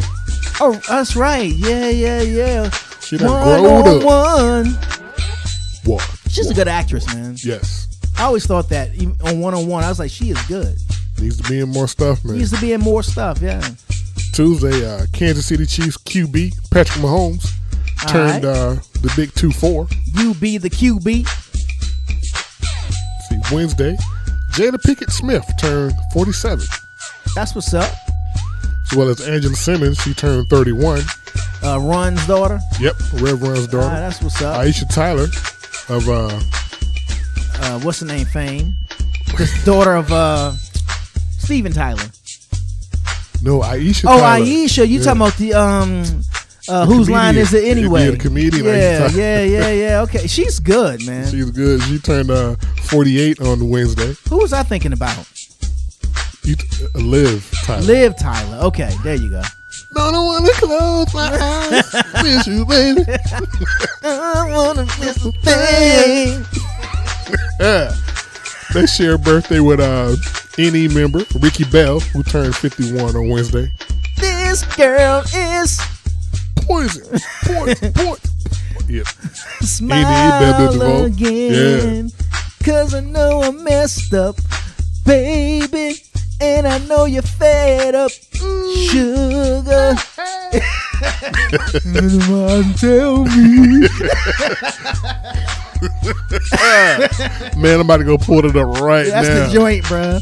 Oh, 0.60 0.80
that's 0.88 1.16
right. 1.16 1.52
Yeah, 1.52 1.90
yeah, 1.90 2.22
yeah. 2.22 2.70
She 3.02 3.18
done 3.18 3.32
one 3.32 3.62
growed 3.62 3.88
on 3.88 3.98
up. 3.98 4.04
one. 4.04 4.66
What? 5.86 6.20
She's 6.30 6.50
a 6.50 6.54
good 6.54 6.68
actress, 6.68 7.06
man. 7.14 7.36
Yes. 7.44 8.00
I 8.18 8.24
always 8.24 8.46
thought 8.46 8.70
that 8.70 8.94
even 8.96 9.16
on 9.24 9.40
one 9.40 9.54
on 9.54 9.68
one. 9.68 9.84
I 9.84 9.90
was 9.90 10.00
like, 10.00 10.12
she 10.12 10.30
is 10.30 10.42
good. 10.44 10.76
Needs 11.20 11.42
to 11.42 11.50
be 11.50 11.60
in 11.60 11.70
more 11.70 11.88
stuff, 11.88 12.24
man. 12.24 12.38
Needs 12.38 12.52
to 12.52 12.62
be 12.62 12.74
in 12.74 12.82
more 12.82 13.04
stuff. 13.04 13.42
Yeah. 13.42 13.62
Tuesday, 14.34 14.86
uh, 14.86 15.06
Kansas 15.14 15.46
City 15.46 15.66
Chiefs 15.66 15.98
QB 15.98 16.72
Patrick 16.72 17.04
Mahomes 17.04 17.48
turned 18.08 18.44
right. 18.44 18.46
uh, 18.46 18.76
the 19.02 19.12
big 19.16 19.34
2 19.34 19.52
4. 19.52 19.88
You 20.16 20.34
be 20.36 20.58
the 20.58 20.70
QB. 20.70 21.28
See, 23.30 23.56
Wednesday, 23.56 23.96
Jada 24.52 24.78
Pinkett 24.86 25.12
Smith 25.12 25.46
turned 25.60 25.94
47. 26.14 26.66
That's 27.36 27.56
what's 27.56 27.74
up. 27.74 27.91
As 28.91 28.98
well 28.98 29.10
as 29.10 29.22
Angela 29.22 29.56
Simmons, 29.56 29.98
she 30.00 30.14
turned 30.14 30.50
31. 30.50 31.02
Uh, 31.64 31.80
Run's 31.80 32.26
daughter. 32.28 32.60
Yep, 32.80 32.96
Rev 33.14 33.41
Run's 33.41 33.68
daughter. 33.68 33.88
Ah, 33.88 33.96
that's 33.96 34.22
what's 34.22 34.41
up. 34.41 34.60
Aisha 34.60 34.88
Tyler 34.94 35.28
of 35.89 36.10
uh, 36.10 36.39
Uh, 37.66 37.80
what's 37.80 38.00
the 38.02 38.06
name? 38.06 38.26
Fame. 38.26 38.76
This 39.38 39.64
daughter 39.66 39.96
of 39.96 40.12
uh, 40.12 40.52
Steven 41.39 41.72
Tyler. 41.72 42.04
no 43.41 43.62
Aisha. 43.62 44.06
Oh, 44.08 44.20
Tyler. 44.20 44.46
Aisha, 44.46 44.88
you 44.88 45.00
Yeah. 45.00 45.06
talking 45.06 45.22
about 45.22 45.38
the 45.38 45.54
um, 45.54 46.04
uh, 46.70 46.86
whose 46.86 47.09
line 47.09 47.36
is 47.36 47.53
it 47.53 47.66
anyway? 47.66 48.09
Yeah, 48.11 48.16
comedian, 48.18 48.66
Yeah, 48.66 49.09
yeah, 49.11 49.43
yeah, 49.43 49.70
yeah. 49.84 50.01
Okay, 50.01 50.28
she's 50.28 50.59
good, 50.59 51.05
man. 51.05 51.30
She's 51.30 51.51
good. 51.51 51.82
She 51.84 51.99
turned 51.99 52.32
uh, 52.32 52.55
48 52.84 53.41
on 53.41 53.70
Wednesday. 53.70 54.16
Who 54.30 54.38
was 54.38 54.53
I 54.53 54.64
thinking 54.64 54.93
about? 54.93 55.28
You 56.43 56.55
t- 56.55 56.86
uh, 56.95 56.99
Liv 56.99 57.49
Tyler. 57.64 57.82
Liv 57.84 58.18
Tyler. 58.18 58.57
Okay, 58.66 58.91
there 59.03 59.16
you 59.16 59.30
go. 59.30 59.41
No, 59.95 60.01
I 60.05 60.11
don't 60.11 60.26
want 60.26 60.45
to 60.45 60.51
close 60.53 61.14
my 61.14 61.30
eyes. 61.41 62.24
Miss 62.24 62.47
you, 62.47 62.66
baby. 62.66 63.01
I 64.03 64.51
wanna 64.53 64.86
miss 64.99 65.24
a 65.26 65.32
thing. 65.32 66.45
They 68.74 68.86
share 68.88 69.14
a 69.14 69.20
birthday 69.20 69.59
with 69.59 69.80
uh, 69.80 70.16
NE 70.57 70.88
member 70.89 71.24
Ricky 71.39 71.64
Bell, 71.66 71.99
who 71.99 72.24
turned 72.24 72.55
51 72.55 73.16
on 73.16 73.30
Wednesday. 73.30 73.72
This 74.18 74.64
girl 74.76 75.24
is 75.34 75.80
poison, 76.66 77.20
poison, 77.43 77.93
poison. 77.93 78.30
Yeah. 78.88 79.03
smile 79.61 81.05
again. 81.05 82.11
Cause 82.64 82.93
I 82.93 82.99
know 83.01 83.41
I 83.41 83.51
messed 83.51 84.14
up, 84.14 84.38
baby. 85.05 85.95
And 86.41 86.68
I 86.68 86.78
know 86.80 87.05
you're 87.05 87.22
fed 87.22 87.95
up, 87.95 88.11
mm. 88.11 88.89
sugar. 88.89 89.95
Tell 92.78 93.26
me. 93.26 93.88
Man, 97.61 97.76
I'm 97.76 97.82
about 97.82 97.97
to 97.97 98.03
go 98.03 98.18
pull 98.18 98.45
it 98.45 98.55
up 98.55 98.80
right 98.82 99.07
That's 99.07 99.28
now. 99.28 99.36
That's 99.36 99.53
the 99.53 99.59
joint, 99.59 99.84
bruh. 99.86 100.22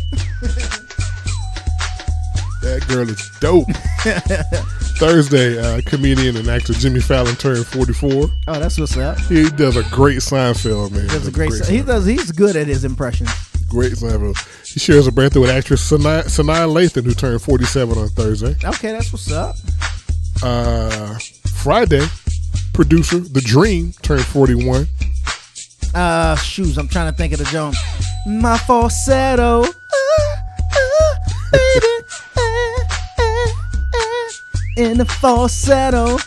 That 2.61 2.85
girl 2.87 3.09
is 3.09 3.29
dope. 3.39 3.67
Thursday, 4.99 5.57
uh, 5.57 5.81
comedian 5.85 6.37
and 6.37 6.47
actor 6.47 6.73
Jimmy 6.73 6.99
Fallon 6.99 7.35
turned 7.35 7.65
44. 7.65 8.11
Oh, 8.47 8.59
that's 8.59 8.77
what's 8.79 8.95
up. 8.97 9.17
He 9.21 9.49
does 9.49 9.75
a 9.77 9.83
great 9.89 10.19
Seinfeld, 10.19 10.91
man. 10.91 11.07
That's 11.07 11.27
a 11.27 11.31
great. 11.31 11.53
he 11.65 11.81
does. 11.81 12.05
He's 12.05 12.31
good 12.31 12.55
at 12.55 12.67
his 12.67 12.85
impressions. 12.85 13.31
Great 13.67 13.93
Seinfeld. 13.93 14.37
He 14.71 14.79
shares 14.79 15.07
a 15.07 15.11
birthday 15.11 15.39
with 15.39 15.49
actress 15.49 15.89
Sanaa, 15.89 16.23
Sanaa 16.25 16.69
Lathan, 16.71 17.03
who 17.03 17.13
turned 17.13 17.41
47 17.41 17.97
on 17.97 18.09
Thursday. 18.09 18.55
Okay, 18.63 18.91
that's 18.91 19.11
what's 19.11 19.31
up. 19.31 19.55
Uh, 20.43 21.17
Friday, 21.47 22.05
producer 22.73 23.19
The 23.19 23.41
Dream 23.41 23.93
turned 24.03 24.23
41. 24.25 24.87
Uh, 25.95 26.35
shoes. 26.37 26.77
I'm 26.77 26.87
trying 26.87 27.11
to 27.11 27.17
think 27.17 27.33
of 27.33 27.39
the 27.39 27.45
joint. 27.45 27.75
My 28.27 28.57
falsetto. 28.57 29.65
In 34.81 34.97
the 34.97 35.05
falsetto. 35.05 36.17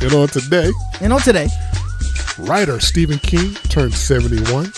And 0.00 0.12
on 0.14 0.28
today, 0.28 0.70
And 1.00 1.12
on 1.12 1.20
today. 1.20 1.48
writer 2.38 2.78
Stephen 2.78 3.18
King 3.18 3.54
turned 3.70 3.92
71. 3.92 4.72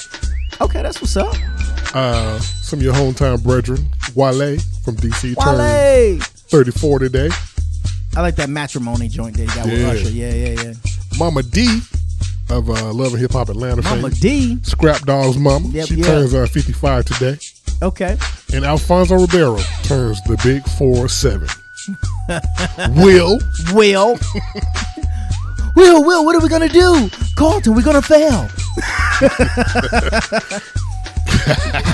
Okay, 0.62 0.81
that's 0.83 1.03
what's 1.03 1.18
up. 1.18 1.35
Uh, 1.95 2.39
some 2.41 2.79
of 2.79 2.83
your 2.83 2.95
hometown 2.95 3.43
brethren, 3.43 3.89
Wale 4.14 4.57
from 4.85 4.97
DC, 4.97 5.35
turned 5.43 6.22
34 6.24 6.99
today. 7.01 7.29
I 8.16 8.22
like 8.22 8.37
that 8.37 8.49
matrimony 8.49 9.09
joint 9.09 9.37
that 9.37 9.43
he 9.43 9.55
got 9.55 9.66
with 9.66 9.79
Yeah. 9.79 9.89
Usher. 9.89 10.09
Yeah, 10.11 10.33
yeah, 10.33 10.62
yeah. 10.62 10.72
Mama 11.18 11.43
D 11.43 11.81
of 12.49 12.70
uh, 12.70 12.91
Love 12.95 13.12
and 13.12 13.20
Hip 13.20 13.33
Hop 13.33 13.51
Atlanta 13.51 13.83
Mama 13.83 14.09
fame. 14.11 14.18
D. 14.20 14.59
Scrap 14.62 15.03
Dog's 15.03 15.37
mama. 15.37 15.68
Yep, 15.68 15.89
she 15.89 15.97
yeah. 15.97 16.05
turns 16.07 16.33
uh, 16.33 16.47
55 16.47 17.05
today. 17.05 17.39
Okay. 17.83 18.16
And 18.55 18.64
Alfonso 18.64 19.16
Ribeiro 19.16 19.59
turns 19.83 20.22
the 20.22 20.41
big 20.43 20.66
4 20.79 21.09
7. 21.09 21.47
Will. 23.03 23.39
Will. 23.72 24.18
Will, 25.76 26.03
Will, 26.05 26.24
what 26.24 26.34
are 26.34 26.41
we 26.41 26.49
gonna 26.49 26.68
do? 26.70 27.11
Carlton, 27.37 27.74
we're 27.74 27.82
gonna 27.82 28.01
fail. 28.01 28.49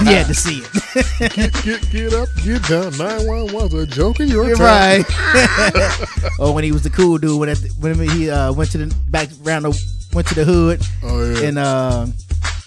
you 0.03 0.09
had 0.09 0.27
to 0.27 0.35
see 0.35 0.63
it. 0.65 1.35
get, 1.35 1.53
get, 1.65 1.91
get 1.91 2.13
up, 2.15 2.29
get 2.45 2.63
down. 2.69 2.93
911's 2.93 3.75
a 3.75 3.87
joke 3.87 4.21
in 4.21 4.29
your 4.29 4.47
You're 4.49 4.57
time. 4.57 5.03
right. 5.03 6.09
or 6.39 6.55
when 6.55 6.63
he 6.65 6.71
was 6.73 6.83
the 6.83 6.91
cool 6.91 7.19
dude 7.19 7.39
when, 7.41 7.49
at 7.49 7.59
the, 7.59 7.69
when 7.81 7.99
he 8.11 8.31
uh, 8.31 8.53
went 8.53 8.71
to 8.73 8.79
the 8.79 8.95
back 9.11 9.29
around 9.45 9.63
the 9.65 9.71
went 10.15 10.29
to 10.29 10.35
the 10.35 10.45
hood 10.45 10.81
Oh, 11.03 11.25
yeah. 11.33 11.49
and 11.49 11.59
uh, 11.59 12.07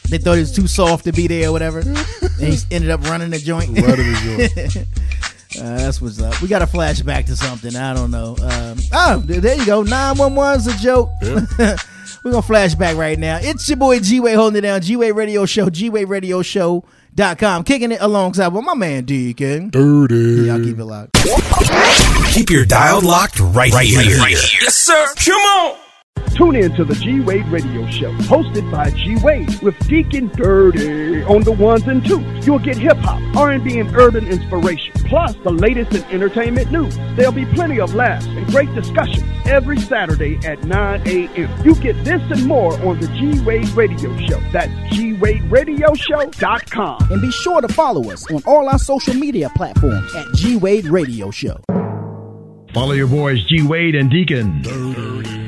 they 0.10 0.18
thought 0.18 0.34
he 0.34 0.40
was 0.42 0.52
too 0.54 0.68
soft 0.68 1.06
to 1.06 1.12
be 1.14 1.28
there 1.28 1.50
or 1.50 1.52
whatever, 1.52 1.80
and 1.80 1.98
he 2.40 2.58
ended 2.72 2.90
up 2.92 3.02
running 3.10 3.30
the 3.32 3.40
joint. 3.40 3.70
Running 3.70 3.98
the 4.12 4.88
Uh, 5.60 5.78
that's 5.78 6.02
what's 6.02 6.22
up. 6.22 6.42
We 6.42 6.48
got 6.48 6.62
a 6.62 6.66
flashback 6.66 7.26
to 7.28 7.36
something. 7.36 7.76
I 7.76 7.94
don't 7.94 8.12
know. 8.12 8.36
Um, 8.42 8.78
oh, 8.94 9.24
there 9.26 9.56
you 9.56 9.66
go. 9.66 9.84
911's 9.84 10.68
a 10.68 10.78
joke. 10.78 11.10
We're 11.22 12.32
going 12.32 12.44
to 12.44 12.50
flashback 12.50 12.98
right 12.98 13.20
now. 13.20 13.38
It's 13.40 13.70
your 13.70 13.78
boy 13.78 14.00
G 14.00 14.20
Wade 14.20 14.36
holding 14.36 14.58
it 14.58 14.62
down. 14.62 14.82
G 14.82 14.96
Wade 14.96 15.16
Radio 15.16 15.46
Show, 15.46 15.70
G 15.70 15.90
Wade 15.90 16.10
Radio 16.10 16.42
Show.com. 16.42 17.64
Kicking 17.64 17.92
it 17.92 18.02
alongside 18.02 18.48
with 18.48 18.66
my 18.66 18.74
man 18.74 19.06
Deacon. 19.06 19.70
Dirty. 19.70 20.46
Y'all 20.48 20.60
keep 20.64 20.80
it 20.80 20.86
locked. 20.86 21.14
Keep 22.34 22.50
your 22.50 22.66
dial 22.66 23.02
locked 23.02 23.40
right, 23.40 23.72
here. 23.74 24.12
Yes, 24.28 24.76
sir. 24.76 25.06
Come 25.18 25.36
on. 25.36 25.85
Tune 26.36 26.56
in 26.58 26.74
to 26.76 26.84
the 26.84 26.96
G 26.96 27.22
Wade 27.22 27.48
Radio 27.48 27.88
Show, 27.90 28.12
hosted 28.24 28.70
by 28.70 28.90
G 28.92 29.16
Wade 29.24 29.58
with 29.62 29.78
Deacon 29.88 30.28
Dirty 30.36 31.24
on 31.24 31.44
the 31.44 31.54
ones 31.54 31.88
and 31.88 32.06
twos. 32.06 32.46
You'll 32.46 32.60
get 32.60 32.78
hip 32.78 32.98
hop, 32.98 33.22
R&B, 33.38 33.80
and 33.80 33.96
urban 33.96 34.28
inspiration, 34.28 34.94
plus 35.06 35.34
the 35.44 35.52
latest 35.52 35.94
in 35.94 36.04
entertainment 36.12 36.72
news. 36.72 36.94
There'll 37.16 37.32
be 37.32 37.46
plenty 37.46 37.80
of 37.80 37.96
laughs 37.96 38.26
and 38.26 38.46
great 38.48 38.74
discussions 38.76 39.24
every 39.46 39.80
Saturday 39.80 40.38
at 40.46 40.62
9 40.66 41.08
a.m. 41.08 41.64
You 41.66 41.74
get 41.76 42.04
this 42.04 42.22
and 42.30 42.46
more 42.46 42.74
on 42.86 43.00
the 43.00 43.08
G 43.08 43.40
Wade 43.46 43.70
Radio 43.70 44.18
Show. 44.28 44.40
That's 44.52 44.72
G 44.94 45.14
Wade 45.14 45.44
Radio 45.44 45.66
GWadeRadioShow.com. 45.76 47.12
And 47.12 47.22
be 47.22 47.32
sure 47.32 47.62
to 47.62 47.68
follow 47.68 48.12
us 48.12 48.30
on 48.32 48.42
all 48.46 48.68
our 48.70 48.80
social 48.80 49.14
media 49.14 49.50
platforms 49.56 50.14
at 50.16 50.26
G 50.36 50.58
Wade 50.58 50.86
Radio 50.86 51.32
Show. 51.32 51.60
Follow 52.74 52.92
your 52.94 53.08
boys 53.08 53.44
G 53.46 53.62
Wade 53.66 53.96
and 53.96 54.10
Deacon 54.12 54.62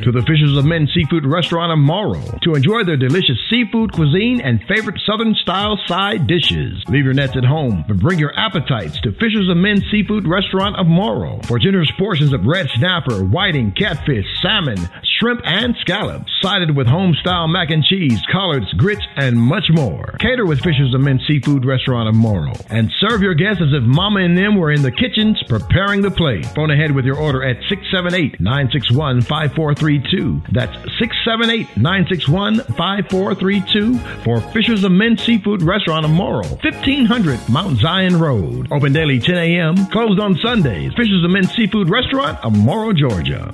to 0.08 0.12
the 0.14 0.26
Fishers 0.26 0.56
of 0.56 0.64
Men 0.64 0.88
Seafood 0.94 1.26
Restaurant 1.26 1.70
of 1.70 1.80
Morrow 1.80 2.40
to 2.42 2.54
enjoy 2.54 2.86
their 2.86 2.96
delicious 2.96 3.36
seafood 3.50 3.92
cuisine 3.92 4.40
and 4.40 4.64
favorite 4.64 5.02
Southern 5.06 5.36
style 5.36 5.78
side 5.86 6.28
dishes. 6.28 6.82
Leave 6.88 7.04
your 7.04 7.14
nets 7.14 7.36
at 7.36 7.44
home, 7.44 7.84
but 7.90 8.00
bring 8.00 8.18
your 8.18 8.34
appetites 8.40 9.02
to 9.02 9.12
Fishers 9.12 9.50
of 9.50 9.58
Men 9.58 9.84
Seafood 9.92 10.26
Restaurant 10.26 10.78
of 10.78 10.88
Morrow 10.88 11.42
for 11.44 11.60
generous 11.60 11.92
portions 12.00 12.32
of 12.32 12.46
red 12.46 12.70
snapper, 12.76 13.26
whiting, 13.26 13.74
catfish, 13.74 14.26
salmon, 14.42 14.78
shrimp, 15.04 15.42
and 15.44 15.76
scallops, 15.82 16.32
sided 16.42 16.74
with 16.74 16.88
home 16.88 17.14
style 17.20 17.50
mac 17.50 17.70
and 17.70 17.84
cheese, 17.84 18.22
collards, 18.32 18.72
grits, 18.74 19.06
and 19.18 19.38
much 19.38 19.66
more. 19.72 20.16
Cater 20.20 20.46
with 20.46 20.62
Fishers 20.62 20.94
of 20.94 21.02
Men 21.02 21.20
Seafood 21.28 21.66
Restaurant 21.66 22.08
of 22.08 22.16
Morrow 22.16 22.54
and 22.70 22.90
serve 23.00 23.22
your 23.22 23.34
guests 23.34 23.62
as 23.62 23.74
if 23.74 23.84
Mama 23.84 24.22
and 24.22 24.38
them 24.38 24.56
were 24.56 24.72
in 24.72 24.84
the 24.84 24.92
kitchens 24.92 25.42
preparing 25.50 26.02
the 26.02 26.12
plate. 26.12 26.46
Phone 26.56 26.72
ahead 26.72 26.92
with 26.92 27.04
your 27.04 27.18
order 27.18 27.44
at 27.44 27.58
678 27.68 28.40
961 28.40 29.24
5432. 30.02 30.54
That's 30.54 30.74
678 31.00 31.78
961 31.78 32.56
5432 32.76 33.98
for 34.24 34.42
Fishers 34.52 34.88
Men 34.90 35.18
Seafood 35.18 35.62
Restaurant 35.62 36.06
of 36.06 36.12
Morrow, 36.12 36.48
1500 36.48 37.50
Mount 37.50 37.78
Zion 37.80 38.20
Road. 38.20 38.68
Open 38.72 38.94
daily 38.94 39.20
10 39.20 39.38
a.m., 39.38 39.88
closed 39.88 40.20
on 40.20 40.36
Sundays. 40.38 40.94
Fishers 40.94 41.26
Men 41.28 41.44
Seafood 41.46 41.90
Restaurant 41.90 42.38
of 42.44 42.58
Morrow, 42.58 42.94
Georgia. 42.94 43.54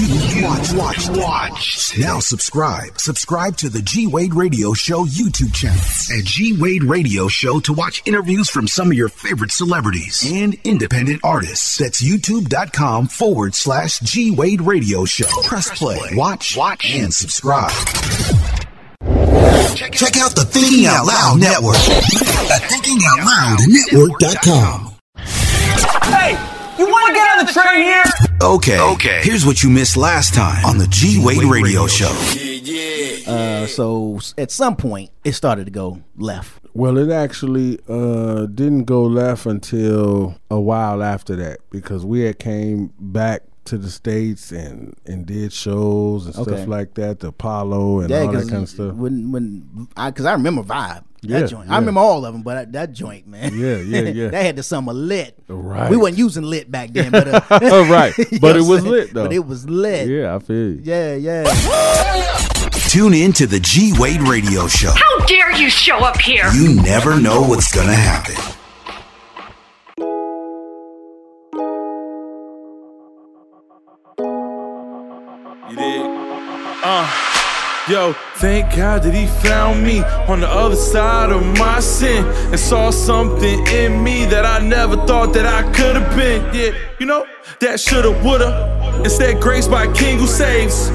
Watch, 0.00 0.72
watch, 0.74 1.08
watch. 1.10 1.98
Now 1.98 2.20
subscribe. 2.20 3.00
Subscribe 3.00 3.56
to 3.56 3.68
the 3.68 3.82
G 3.82 4.06
Wade 4.06 4.32
Radio 4.32 4.72
Show 4.72 5.04
YouTube 5.04 5.52
channel 5.52 5.80
at 6.16 6.24
G 6.24 6.56
Wade 6.56 6.84
Radio 6.84 7.26
Show 7.26 7.58
to 7.60 7.72
watch 7.72 8.04
interviews 8.06 8.48
from 8.48 8.68
some 8.68 8.92
of 8.92 8.94
your 8.94 9.08
favorite 9.08 9.50
celebrities 9.50 10.22
and 10.24 10.54
independent 10.62 11.22
artists. 11.24 11.78
That's 11.78 12.00
youtube.com 12.00 13.08
forward 13.08 13.56
slash 13.56 13.98
G 13.98 14.30
Wade 14.30 14.60
Radio 14.60 15.04
Show. 15.04 15.26
Press 15.42 15.76
play, 15.76 15.98
watch, 16.12 16.56
watch, 16.56 16.88
and 16.94 17.12
subscribe. 17.12 17.72
Check 19.90 20.16
out 20.16 20.36
the 20.36 20.46
Thinking 20.48 20.86
Out 20.86 21.06
Loud 21.06 21.40
Network 21.40 21.74
at 21.74 22.62
thinkingoutloudnetwork.com. 22.70 24.92
Hey, 26.04 26.36
you 27.08 27.14
to 27.14 27.20
get 27.20 27.38
on 27.38 27.46
the 27.46 27.52
train 27.52 27.82
here? 27.82 28.04
Okay, 28.42 28.80
okay. 28.80 29.20
Here's 29.22 29.44
what 29.44 29.62
you 29.62 29.70
missed 29.70 29.96
last 29.96 30.34
time 30.34 30.64
on 30.64 30.78
the 30.78 30.86
G 30.86 31.22
Wade 31.24 31.42
Radio 31.44 31.86
Show. 31.86 32.12
Uh, 33.26 33.66
so 33.66 34.20
at 34.38 34.50
some 34.50 34.76
point, 34.76 35.10
it 35.24 35.32
started 35.32 35.64
to 35.66 35.70
go 35.70 36.02
left. 36.16 36.64
Well, 36.74 36.96
it 36.98 37.10
actually 37.10 37.78
uh, 37.88 38.46
didn't 38.46 38.84
go 38.84 39.02
left 39.02 39.46
until 39.46 40.38
a 40.50 40.60
while 40.60 41.02
after 41.02 41.34
that 41.36 41.58
because 41.70 42.04
we 42.04 42.20
had 42.20 42.38
came 42.38 42.92
back 42.98 43.42
to 43.68 43.78
the 43.78 43.90
states 43.90 44.52
and 44.52 44.94
and 45.06 45.24
did 45.26 45.52
shows 45.52 46.26
and 46.26 46.36
Okay. 46.36 46.56
stuff 46.56 46.68
like 46.68 46.94
that, 46.94 47.20
the 47.20 47.28
Apollo 47.28 48.00
and 48.00 48.10
Yeah, 48.10 48.20
all 48.22 48.26
that 48.32 48.34
'cause 48.34 48.50
kind 48.50 48.62
of 48.64 48.68
stuff. 48.68 48.94
When 48.94 49.32
when 49.32 49.88
I 49.96 50.10
because 50.10 50.26
I 50.26 50.32
remember 50.32 50.62
Vibe. 50.62 51.04
That 51.24 51.50
joint. 51.50 51.66
yeah. 51.66 51.74
I 51.74 51.78
remember 51.80 51.98
all 52.00 52.24
of 52.24 52.32
them, 52.32 52.42
but 52.42 52.54
that, 52.54 52.72
that 52.74 52.92
joint, 52.92 53.26
man. 53.26 53.50
Yeah, 53.52 53.78
yeah, 53.78 54.00
yeah. 54.20 54.28
that 54.28 54.40
had 54.44 54.54
the 54.54 54.62
summer 54.62 54.92
lit. 54.92 55.36
Right. 55.48 55.90
We 55.90 55.96
weren't 55.96 56.16
using 56.16 56.44
lit 56.44 56.70
back 56.70 56.90
then, 56.92 57.10
but 57.10 57.26
uh, 57.26 57.40
right, 57.90 58.14
but 58.40 58.54
it 58.56 58.62
was 58.62 58.86
lit 58.86 59.12
though. 59.14 59.24
But 59.24 59.32
it 59.32 59.44
was 59.44 59.68
lit. 59.68 60.06
Yeah, 60.08 60.36
I 60.36 60.38
feel 60.38 60.56
you. 60.74 60.80
Yeah, 60.84 61.14
yeah. 61.16 61.42
Tune 62.88 63.14
in 63.14 63.32
to 63.34 63.46
the 63.48 63.58
G 63.60 63.92
Wade 63.98 64.22
Radio 64.22 64.68
Show. 64.68 64.92
How 64.94 65.26
dare 65.26 65.56
you 65.56 65.68
show 65.68 65.98
up 65.98 66.18
here? 66.20 66.48
You 66.54 66.74
never 66.80 67.20
know 67.20 67.42
what's 67.42 67.74
gonna 67.74 67.92
happen. 67.94 68.36
Yo, 77.88 78.12
thank 78.36 78.76
God 78.76 79.02
that 79.02 79.14
he 79.14 79.26
found 79.26 79.82
me 79.82 80.00
on 80.28 80.40
the 80.40 80.48
other 80.48 80.76
side 80.76 81.30
of 81.30 81.44
my 81.58 81.80
sin 81.80 82.24
and 82.24 82.58
saw 82.58 82.90
something 82.90 83.66
in 83.68 84.02
me 84.02 84.26
that 84.26 84.44
I 84.44 84.58
never 84.58 84.96
thought 85.06 85.32
that 85.32 85.46
I 85.46 85.62
could 85.72 85.96
have 85.96 86.16
been. 86.16 86.42
Yeah, 86.54 86.72
you 86.98 87.06
know, 87.06 87.26
that 87.60 87.80
shoulda, 87.80 88.10
woulda. 88.22 89.00
Instead, 89.04 89.40
grace 89.40 89.66
by 89.66 89.84
a 89.84 89.92
king 89.94 90.18
who 90.18 90.26
saves. 90.26 90.90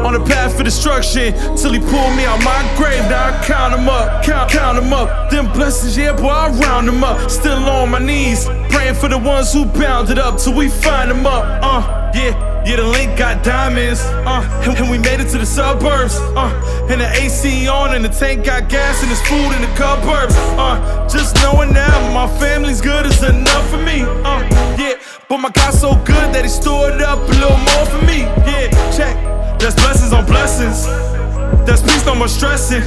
On 0.00 0.14
the 0.14 0.20
path 0.20 0.56
for 0.56 0.62
destruction 0.62 1.34
till 1.56 1.72
he 1.72 1.78
pulled 1.78 2.16
me 2.16 2.24
out 2.24 2.42
my 2.42 2.74
grave. 2.76 3.02
Now 3.10 3.28
I 3.28 3.44
count 3.44 3.76
them 3.76 3.88
up, 3.88 4.24
count, 4.24 4.50
count 4.50 4.80
them 4.80 4.92
up. 4.92 5.30
Them 5.30 5.52
blessings, 5.52 5.96
yeah, 5.96 6.16
boy, 6.16 6.28
I 6.28 6.48
round 6.48 6.88
them 6.88 7.04
up. 7.04 7.30
Still 7.30 7.58
on 7.68 7.90
my 7.90 7.98
knees, 7.98 8.46
praying 8.70 8.94
for 8.94 9.08
the 9.08 9.18
ones 9.18 9.52
who 9.52 9.66
bound 9.66 10.08
it 10.10 10.18
up 10.18 10.38
till 10.38 10.54
we 10.54 10.70
find 10.70 11.10
them 11.10 11.26
up. 11.26 11.44
Uh, 11.62 12.12
yeah. 12.14 12.49
Yeah, 12.66 12.76
the 12.76 12.84
link 12.84 13.16
got 13.18 13.42
diamonds, 13.42 14.00
uh, 14.04 14.44
and, 14.78 14.90
we 14.90 14.98
made 14.98 15.18
it 15.18 15.28
to 15.30 15.38
the 15.38 15.46
suburbs, 15.46 16.16
uh, 16.36 16.86
and 16.90 17.00
the 17.00 17.08
AC 17.16 17.66
on 17.66 17.94
and 17.94 18.04
the 18.04 18.08
tank 18.10 18.44
got 18.44 18.68
gas 18.68 19.00
and 19.02 19.10
there's 19.10 19.22
food 19.26 19.50
in 19.56 19.62
the 19.62 19.72
cupboards, 19.76 20.36
uh, 20.60 20.76
just 21.08 21.34
knowing 21.42 21.72
now 21.72 21.96
my 22.12 22.28
family's 22.38 22.80
good 22.80 23.06
is 23.06 23.22
enough 23.22 23.66
for 23.70 23.78
me, 23.78 24.02
uh, 24.02 24.40
yeah, 24.78 24.94
but 25.28 25.38
my 25.38 25.50
God's 25.50 25.80
so 25.80 25.94
good 26.04 26.34
that 26.34 26.42
he 26.44 26.50
stored 26.50 27.00
up 27.00 27.18
a 27.18 27.32
little 27.42 27.56
more 27.56 27.86
for 27.86 28.02
me, 28.06 28.20
yeah, 28.46 28.68
check, 28.94 29.16
there's 29.58 29.74
blessings 29.74 30.12
on 30.12 30.26
blessings, 30.26 30.84
there's 31.66 31.82
peace, 31.82 32.04
no 32.04 32.14
more 32.14 32.28
stressing, 32.28 32.82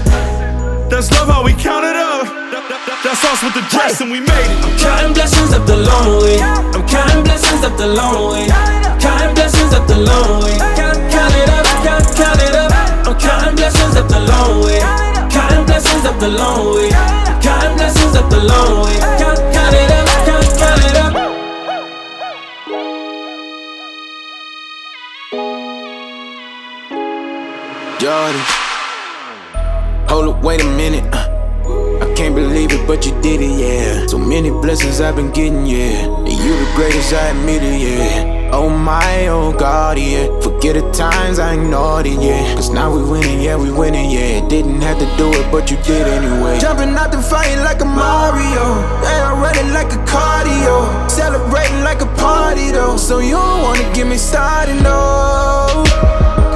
there's 0.88 1.12
love 1.12 1.28
how 1.28 1.44
we 1.44 1.52
count 1.54 1.84
it 1.84 1.96
up, 1.98 2.24
That- 2.54 2.70
that- 2.70 2.86
that- 2.88 3.04
that's 3.04 3.26
us 3.26 3.42
with 3.44 3.54
the 3.56 3.66
dress 3.74 4.00
and 4.00 4.12
we 4.12 4.20
made 4.20 4.30
it. 4.30 4.64
I'm 4.64 4.78
counting 4.78 5.14
blessings 5.14 5.52
up 5.54 5.66
the 5.66 5.76
long 5.78 6.22
way. 6.22 6.40
I'm 6.40 6.88
counting 6.88 7.24
blessings 7.24 7.64
up 7.66 7.76
the 7.78 7.88
long 7.88 8.32
way. 8.32 8.46
Counting 9.02 9.34
blessings 9.36 9.63
up 9.74 9.88
the 9.88 9.98
long 9.98 10.44
way. 10.44 10.58
Count, 10.76 10.98
count 11.12 11.34
it 11.36 11.50
up, 11.50 11.66
count, 11.84 12.06
count 12.16 12.42
it 12.42 12.56
up. 12.56 12.72
I'm 13.08 13.20
counting 13.20 13.56
blessings 13.56 13.96
up 13.96 14.08
the 14.08 14.20
long 14.20 14.64
way. 14.66 14.80
Counting 15.30 15.66
blessings 15.66 16.06
up 16.06 16.20
the 16.20 16.30
long 16.30 16.76
way. 16.76 16.90
Counting 17.42 17.76
blessings 17.78 18.16
up 18.16 18.30
the 18.30 18.40
long 18.40 18.86
way. 18.86 18.98
Count, 19.20 19.40
count 19.54 19.76
it 19.76 19.92
up, 19.92 20.08
count, 20.28 20.46
count 20.62 20.84
it 20.90 20.96
up. 20.98 21.14
Jordan. 28.00 28.42
Hold 30.10 30.36
up, 30.36 30.44
wait 30.44 30.62
a 30.62 30.66
minute. 30.66 31.06
Uh. 31.14 31.23
Can't 32.24 32.36
believe 32.36 32.72
it, 32.72 32.88
but 32.88 33.06
you 33.06 33.12
did 33.22 33.42
it, 33.42 33.52
yeah. 33.60 34.08
So 34.08 34.18
many 34.18 34.50
blessings 34.50 35.02
I've 35.02 35.18
been 35.18 35.32
getting, 35.32 35.66
yeah. 35.66 36.08
And 36.08 36.32
you 36.44 36.52
the 36.56 36.72
greatest, 36.74 37.12
I 37.12 37.36
admit 37.36 37.62
it, 37.62 37.82
yeah. 37.82 38.50
Oh 38.54 38.70
my, 38.70 39.28
oh 39.28 39.52
God, 39.52 40.00
yeah. 40.00 40.28
Forget 40.40 40.76
the 40.76 40.90
times 40.94 41.38
I 41.38 41.56
ignored 41.56 42.06
it, 42.06 42.22
yeah. 42.22 42.56
Cause 42.56 42.70
now 42.70 42.96
we 42.96 43.04
winning, 43.04 43.42
yeah, 43.42 43.58
we 43.58 43.72
winning, 43.74 44.10
yeah. 44.10 44.40
Didn't 44.48 44.80
have 44.80 45.00
to 45.00 45.08
do 45.18 45.28
it, 45.34 45.52
but 45.52 45.70
you 45.70 45.76
did 45.84 46.08
anyway. 46.08 46.60
Jumping 46.62 46.96
out 46.96 47.12
the 47.12 47.22
fire 47.22 47.62
like 47.62 47.82
a 47.82 47.86
Mario. 47.86 48.66
Yeah, 49.04 49.34
I'm 49.34 49.42
running 49.44 49.74
like 49.74 49.92
a 49.92 50.00
cardio. 50.08 51.12
Celebrating 51.12 51.84
like 51.84 52.00
a 52.00 52.08
party, 52.16 52.72
though. 52.72 52.96
So 52.96 53.20
you 53.20 53.36
don't 53.36 53.64
wanna 53.64 53.94
get 53.94 54.08
me 54.08 54.16
started, 54.16 54.82
no. 54.82 55.84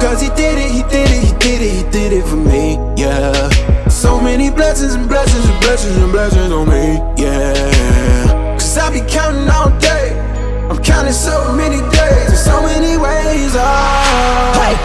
Cause 0.00 0.22
he 0.22 0.30
did 0.30 0.56
it, 0.56 0.70
he 0.70 0.82
did 0.84 1.10
it, 1.10 1.22
he 1.28 1.32
did 1.44 1.60
it, 1.60 1.72
he 1.76 1.82
did 1.90 2.12
it 2.14 2.24
for 2.24 2.36
me, 2.36 2.78
yeah. 2.96 3.50
So 3.98 4.20
many 4.20 4.48
blessings 4.48 4.94
and 4.94 5.08
blessings 5.08 5.44
and 5.44 5.60
blessings 5.60 5.96
and 5.96 6.12
blessings 6.12 6.52
on 6.52 6.68
me, 6.70 7.02
yeah. 7.18 8.54
Cause 8.54 8.78
I 8.78 8.92
be 8.94 9.00
counting 9.10 9.50
all 9.50 9.74
day. 9.80 10.14
I'm 10.70 10.78
counting 10.84 11.12
so 11.12 11.52
many 11.52 11.82
days 11.90 12.30
in 12.30 12.36
so 12.36 12.62
many 12.62 12.94
ways, 12.96 13.58
oh. 13.58 14.54
Hey, 14.54 14.78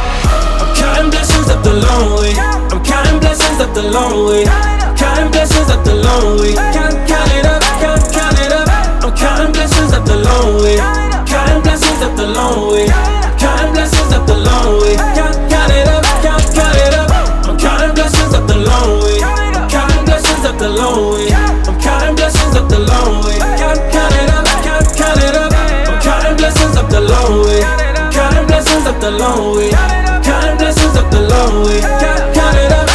I'm 0.57 0.73
counting 0.73 1.11
blessings 1.11 1.47
up 1.53 1.63
the 1.63 1.77
long 1.77 2.17
way. 2.17 2.33
I'm 2.73 2.83
counting 2.83 3.19
blessings 3.19 3.61
up 3.61 3.75
the 3.75 3.83
long 3.83 4.25
way. 4.25 4.45
Counting 4.97 5.29
blessings 5.29 5.69
up 5.69 5.85
the 5.85 5.93
long 5.93 6.41
way. 6.41 6.55
Count, 6.73 6.97
count 7.05 7.31
it 7.37 7.45
up, 7.45 7.61
count, 7.85 8.01
count 8.09 8.39
it 8.41 8.51
up. 8.51 8.67
I'm 9.05 9.13
counting 9.15 9.53
blessings 9.53 9.93
up 9.93 10.05
the 10.09 10.17
long 10.17 10.57
way. 10.57 10.77
Counting 11.29 11.61
blessings 11.61 12.01
up 12.01 12.17
the 12.17 12.33
long 12.33 12.73
way. 12.73 12.89
Counting 13.37 13.73
blessings 13.77 14.11
up 14.11 14.25
the 14.25 14.37
long 14.41 14.81
way. 14.81 14.97
Count, 15.13 15.52
the 20.63 20.69
long 20.69 21.11
way. 21.11 21.27
I'm 21.67 21.75
counting 21.81 22.15
blessings 22.15 22.55
up 22.55 22.69
the 22.69 22.79
long 22.79 23.25
way. 23.25 23.37
Count, 23.59 23.79
count 23.91 24.15
it 24.15 24.29
up, 24.31 24.45
count, 24.63 24.87
count 24.95 25.19
it 25.19 25.35
up. 25.35 25.51
I'm 25.51 25.99
counting 25.99 26.37
blessings 26.37 26.77
up 26.77 26.89
the 26.89 27.01
long 27.01 27.43
way. 27.43 27.59
Counting 28.15 28.47
blessings 28.47 28.87
up 28.87 28.97
the 29.01 29.11
long 29.11 29.57
way. 29.57 29.71
Counting 30.23 30.57
blessings 30.57 30.95
up 30.95 31.11
the 31.11 31.19
long 31.19 31.65
way. 31.65 31.81
Count, 31.81 32.33
count 32.33 32.55
it 32.55 32.71
up, 32.71 32.92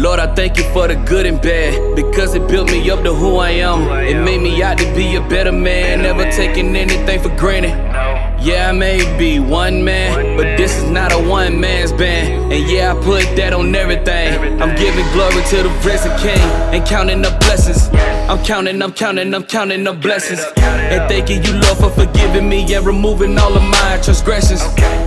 Lord, 0.00 0.18
I 0.18 0.34
thank 0.34 0.56
you 0.56 0.64
for 0.72 0.88
the 0.88 0.94
good 0.94 1.26
and 1.26 1.38
bad 1.42 1.94
because 1.94 2.34
it 2.34 2.48
built 2.48 2.70
me 2.70 2.88
up 2.90 3.04
to 3.04 3.12
who 3.12 3.36
I 3.36 3.50
am. 3.50 3.82
It 4.02 4.18
made 4.24 4.40
me 4.40 4.62
out 4.62 4.78
to 4.78 4.94
be 4.94 5.16
a 5.16 5.20
better 5.20 5.52
man, 5.52 6.00
never 6.00 6.24
taking 6.30 6.74
anything 6.74 7.20
for 7.20 7.28
granted. 7.36 8.29
Yeah, 8.42 8.70
I 8.70 8.72
may 8.72 9.18
be 9.18 9.38
one 9.38 9.84
man, 9.84 10.34
but 10.34 10.56
this 10.56 10.74
is 10.74 10.88
not 10.88 11.12
a 11.12 11.18
one 11.18 11.60
man's 11.60 11.92
band. 11.92 12.50
And 12.50 12.70
yeah, 12.70 12.94
I 12.94 12.94
put 12.94 13.36
that 13.36 13.52
on 13.52 13.74
everything. 13.74 14.62
I'm 14.62 14.74
giving 14.76 15.04
glory 15.12 15.44
to 15.50 15.62
the 15.64 15.68
risen 15.84 16.16
king 16.18 16.40
and 16.72 16.82
counting 16.86 17.22
up 17.26 17.38
blessings. 17.40 17.90
I'm 18.30 18.42
counting, 18.42 18.80
I'm 18.80 18.94
counting, 18.94 19.34
I'm 19.34 19.44
counting 19.44 19.86
up 19.86 20.00
blessings. 20.00 20.40
And 20.56 21.06
thanking 21.06 21.44
you, 21.44 21.52
Lord, 21.52 21.76
for 21.76 21.90
forgiving 21.90 22.48
me 22.48 22.72
and 22.72 22.86
removing 22.86 23.38
all 23.38 23.54
of 23.54 23.62
my 23.62 24.00
transgressions. 24.02 24.60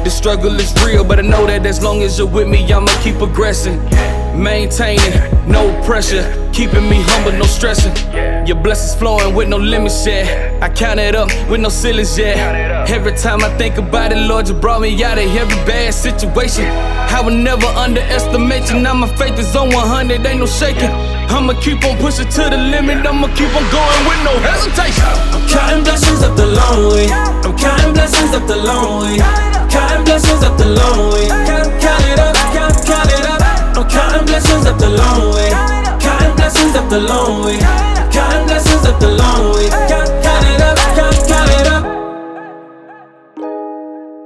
The 0.03 0.11
struggle 0.11 0.53
is 0.59 0.71
real, 0.85 1.03
but 1.03 1.17
I 1.17 1.23
know 1.23 1.47
that 1.47 1.65
as 1.65 1.81
long 1.83 2.03
as 2.03 2.19
you're 2.19 2.27
with 2.27 2.47
me, 2.47 2.71
I'ma 2.71 2.91
keep 3.01 3.15
progressing. 3.15 3.83
Maintaining, 4.37 5.13
no 5.47 5.79
pressure, 5.85 6.23
keeping 6.53 6.89
me 6.89 7.01
humble, 7.01 7.31
no 7.33 7.45
stressing. 7.45 7.93
Your 8.47 8.57
blessings 8.57 8.95
flowing 8.99 9.35
with 9.35 9.47
no 9.47 9.57
limits 9.57 10.05
yet. 10.05 10.61
I 10.61 10.69
count 10.69 10.99
it 10.99 11.15
up 11.15 11.29
with 11.49 11.61
no 11.61 11.69
ceilings 11.69 12.17
yet. 12.17 12.89
Every 12.89 13.13
time 13.23 13.39
I 13.39 13.55
think 13.57 13.77
about 13.77 14.11
it, 14.11 14.19
Lord, 14.27 14.49
you 14.49 14.53
brought 14.53 14.81
me 14.81 14.91
out 15.01 15.17
of 15.17 15.23
every 15.23 15.55
bad 15.63 15.93
situation. 15.93 16.67
I 17.07 17.21
will 17.23 17.31
never 17.31 17.65
underestimate 17.79 18.69
you. 18.69 18.83
Now 18.83 18.95
my 18.95 19.07
faith 19.15 19.39
is 19.39 19.55
on 19.55 19.71
100, 19.71 20.27
ain't 20.27 20.39
no 20.43 20.45
shaking. 20.45 20.91
I'ma 21.31 21.55
keep 21.63 21.79
on 21.87 21.95
pushing 22.03 22.27
to 22.27 22.43
the 22.51 22.59
limit. 22.59 23.07
I'ma 23.07 23.31
keep 23.31 23.47
on 23.55 23.63
going 23.71 24.01
with 24.03 24.21
no 24.27 24.35
hesitation. 24.43 25.07
I'm 25.31 25.39
counting 25.47 25.83
blessings 25.87 26.19
up 26.19 26.35
the 26.35 26.51
long 26.51 26.91
way. 26.91 27.07
I'm 27.47 27.55
counting 27.55 27.93
blessings 27.95 28.35
up 28.35 28.43
the 28.43 28.59
long 28.59 29.07
way. 29.07 29.15
Counting 29.71 30.03
blessings 30.03 30.43
up 30.43 30.57
the 30.59 30.67
long 30.67 31.15
way. 31.15 31.27
Count, 31.47 31.71
count 31.79 32.03
it 32.11 32.19
up, 32.19 32.35
count, 32.51 32.75
count 32.83 33.07
it 33.07 33.23
up. 33.23 33.39
I'm 33.79 33.87
counting 33.87 34.25
blessings 34.27 34.67
up 34.67 34.77
the 34.83 34.91
long 34.99 35.31
way. 35.31 35.47
Counting 36.03 36.35
blessings 36.35 36.75
up 36.75 36.91
the 36.91 36.99
long 36.99 37.47
way. 37.47 37.55
Counting 38.11 38.45
blessings 38.51 38.83
up 38.83 38.99
the 38.99 39.15
long 39.15 39.55
way. 39.55 39.71
Count, 39.87 40.11
count 40.19 40.43
it 40.43 40.59
up, 40.59 40.75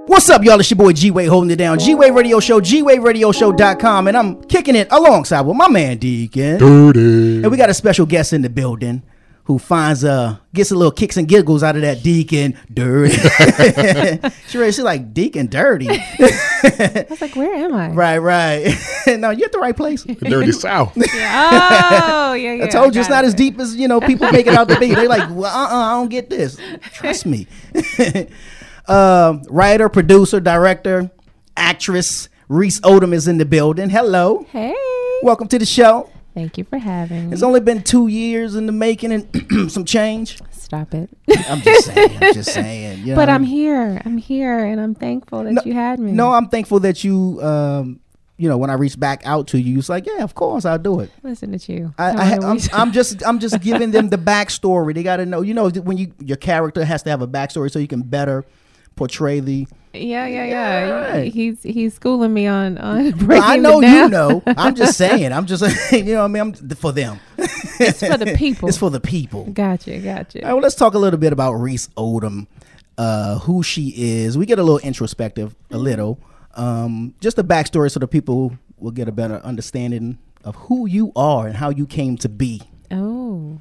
What's 0.08 0.30
up, 0.30 0.42
y'all? 0.42 0.58
It's 0.58 0.72
your 0.72 0.78
boy 0.78 0.94
G 0.94 1.12
Wade 1.12 1.28
holding 1.28 1.52
it 1.52 1.58
down. 1.58 1.80
G 1.80 1.94
Wade 1.94 2.16
Radio 2.16 2.40
Show, 2.40 2.62
G 2.62 2.82
Wade 2.82 3.04
Radio 3.04 3.30
GWadeRadioShow.com, 3.30 4.08
and 4.08 4.16
I'm 4.16 4.42
kicking 4.46 4.74
it 4.74 4.88
alongside 4.90 5.42
with 5.42 5.58
my 5.58 5.68
man 5.68 5.98
Deacon. 5.98 6.60
Dirty. 6.60 7.44
And 7.44 7.52
we 7.52 7.58
got 7.58 7.70
a 7.70 7.74
special 7.74 8.06
guest 8.06 8.32
in 8.32 8.42
the 8.42 8.50
building 8.50 9.04
who 9.44 9.60
finds 9.60 10.06
uh 10.06 10.38
gets 10.54 10.72
a 10.72 10.76
little 10.76 10.94
kicks 10.94 11.18
and 11.18 11.28
giggles 11.28 11.62
out 11.62 11.76
of 11.76 11.82
that 11.82 12.04
Deacon 12.04 12.58
dirty. 12.74 13.16
she 14.48 14.58
ready, 14.58 14.72
she's 14.72 14.80
like 14.80 15.14
Deacon 15.14 15.48
dirty. 15.48 15.90
I 15.90 17.06
was 17.10 17.20
like, 17.20 17.36
where 17.36 17.54
am 17.54 17.76
I? 17.76 17.90
right, 17.90 18.18
right. 18.18 18.74
no, 19.08 19.32
you're 19.32 19.48
at 19.48 19.52
the 19.52 19.60
right 19.60 19.76
place. 19.76 20.04
Dirty 20.04 20.54
South. 20.54 20.94
Oh, 20.96 22.34
yeah, 22.34 22.54
yeah. 22.54 22.64
I 22.64 22.68
told 22.68 22.96
you 22.96 23.02
it's 23.02 23.10
not 23.10 23.26
it. 23.26 23.28
as 23.28 23.34
deep 23.34 23.60
as 23.60 23.76
you 23.76 23.90
know 23.90 24.00
people 24.00 24.32
make 24.32 24.48
it 24.48 24.54
out 24.54 24.70
to 24.70 24.80
be. 24.80 24.96
They're 24.96 25.10
like, 25.10 25.30
well, 25.30 25.54
uh, 25.54 25.68
uh 25.70 25.76
I 25.76 25.92
don't 25.92 26.10
get 26.10 26.30
this. 26.30 26.58
Trust 26.94 27.26
me. 27.26 27.48
Um, 28.88 29.44
writer, 29.50 29.90
producer, 29.90 30.40
director, 30.40 31.12
actress 31.56 32.30
Reese 32.50 32.80
Odom 32.82 33.14
is 33.14 33.28
in 33.28 33.38
the 33.38 33.46
building. 33.46 33.90
Hello, 33.90 34.46
Hey. 34.52 34.74
welcome 35.22 35.48
to 35.50 35.60
the 35.60 35.66
show. 35.66 36.10
Thank 36.34 36.58
you 36.58 36.64
for 36.64 36.78
having 36.78 37.28
me. 37.28 37.34
It's 37.34 37.42
only 37.44 37.60
been 37.60 37.82
two 37.82 38.08
years 38.08 38.56
in 38.56 38.68
the 38.68 38.72
making 38.72 39.12
and 39.12 39.72
some 39.72 39.84
change. 39.86 40.40
Stop 40.52 40.94
it. 40.94 41.10
I'm 41.50 41.62
just 41.62 41.86
saying. 41.88 42.18
I'm 42.22 42.34
just 42.34 42.54
saying. 42.54 43.00
You 43.00 43.06
know 43.08 43.16
but 43.16 43.28
I'm 43.28 43.42
mean? 43.42 43.50
here. 43.50 44.02
I'm 44.06 44.18
here, 44.18 44.66
and 44.66 44.80
I'm 44.80 44.94
thankful 44.94 45.44
that 45.44 45.66
you 45.66 45.74
had 45.74 46.00
me. 46.00 46.12
No, 46.12 46.32
I'm 46.32 46.48
thankful 46.48 46.80
that 46.82 47.04
you. 47.04 47.42
Um, 47.42 48.00
you 48.40 48.48
know, 48.48 48.58
when 48.58 48.70
I 48.70 48.74
reached 48.74 49.00
back 49.00 49.24
out 49.26 49.48
to 49.48 49.60
you, 49.60 49.80
it's 49.80 49.90
like, 49.90 50.06
yeah, 50.06 50.24
of 50.24 50.36
course 50.36 50.64
I'll 50.64 50.78
do 50.78 51.00
it. 51.00 51.10
Listen 51.24 51.58
to 51.58 51.74
you. 51.74 51.92
I, 51.98 52.06
I, 52.06 52.12
I 52.12 52.30
am 52.52 52.60
I'm 52.72 52.92
just 52.92 53.26
I'm 53.26 53.40
just 53.40 53.60
giving 53.62 53.90
them 53.90 54.10
the 54.10 54.18
backstory. 54.18 54.94
They 54.94 55.02
got 55.02 55.18
to 55.18 55.26
know. 55.26 55.42
You 55.42 55.56
know, 55.56 55.70
when 55.70 55.98
you 55.98 56.14
your 56.20 56.38
character 56.38 56.86
has 56.86 57.02
to 57.04 57.10
have 57.10 57.24
a 57.24 57.28
backstory 57.28 57.72
so 57.72 57.80
you 57.80 57.88
can 57.88 58.04
better 58.04 58.46
portray 58.98 59.40
the. 59.40 59.68
Yeah, 59.94 60.28
yeah, 60.28 60.46
yeah. 60.46 60.90
right. 60.90 61.34
He's 61.34 61.64
he's 61.64 61.94
schooling 61.94 62.34
me 62.34 62.46
on 62.46 62.78
on 62.78 63.12
breaking 63.12 63.44
I 63.44 63.56
know 63.56 63.82
you 63.82 64.10
know. 64.10 64.44
I'm 64.46 64.76
just 64.76 64.98
saying. 65.04 65.32
I'm 65.32 65.46
just 65.46 65.64
you 65.92 66.04
know. 66.04 66.20
what 66.20 66.26
I 66.26 66.28
mean, 66.28 66.42
I'm 66.42 66.54
for 66.76 66.92
them. 66.92 67.20
it's 67.38 68.06
for 68.06 68.18
the 68.18 68.34
people. 68.38 68.68
It's 68.70 68.78
for 68.78 68.90
the 68.90 69.00
people. 69.00 69.46
Gotcha, 69.46 69.98
gotcha. 70.00 70.42
All 70.42 70.48
right, 70.48 70.54
well, 70.54 70.62
let's 70.62 70.76
talk 70.76 70.94
a 70.94 71.00
little 71.00 71.20
bit 71.20 71.32
about 71.34 71.54
Reese 71.54 71.88
Odom, 71.98 72.48
uh, 72.98 73.40
who 73.40 73.64
she 73.64 73.94
is. 73.96 74.38
We 74.38 74.46
get 74.46 74.60
a 74.60 74.64
little 74.64 74.80
introspective, 74.80 75.56
a 75.72 75.78
little, 75.78 76.20
um, 76.56 77.16
just 77.22 77.40
a 77.40 77.44
backstory 77.44 77.90
so 77.90 78.00
the 78.00 78.08
people 78.08 78.58
will 78.78 78.92
get 78.92 79.08
a 79.08 79.12
better 79.12 79.38
understanding 79.38 80.18
of 80.44 80.56
who 80.56 80.86
you 80.88 81.12
are 81.16 81.48
and 81.48 81.56
how 81.56 81.70
you 81.70 81.88
came 81.88 82.18
to 82.18 82.30
be. 82.30 82.62
Oh. 82.92 83.60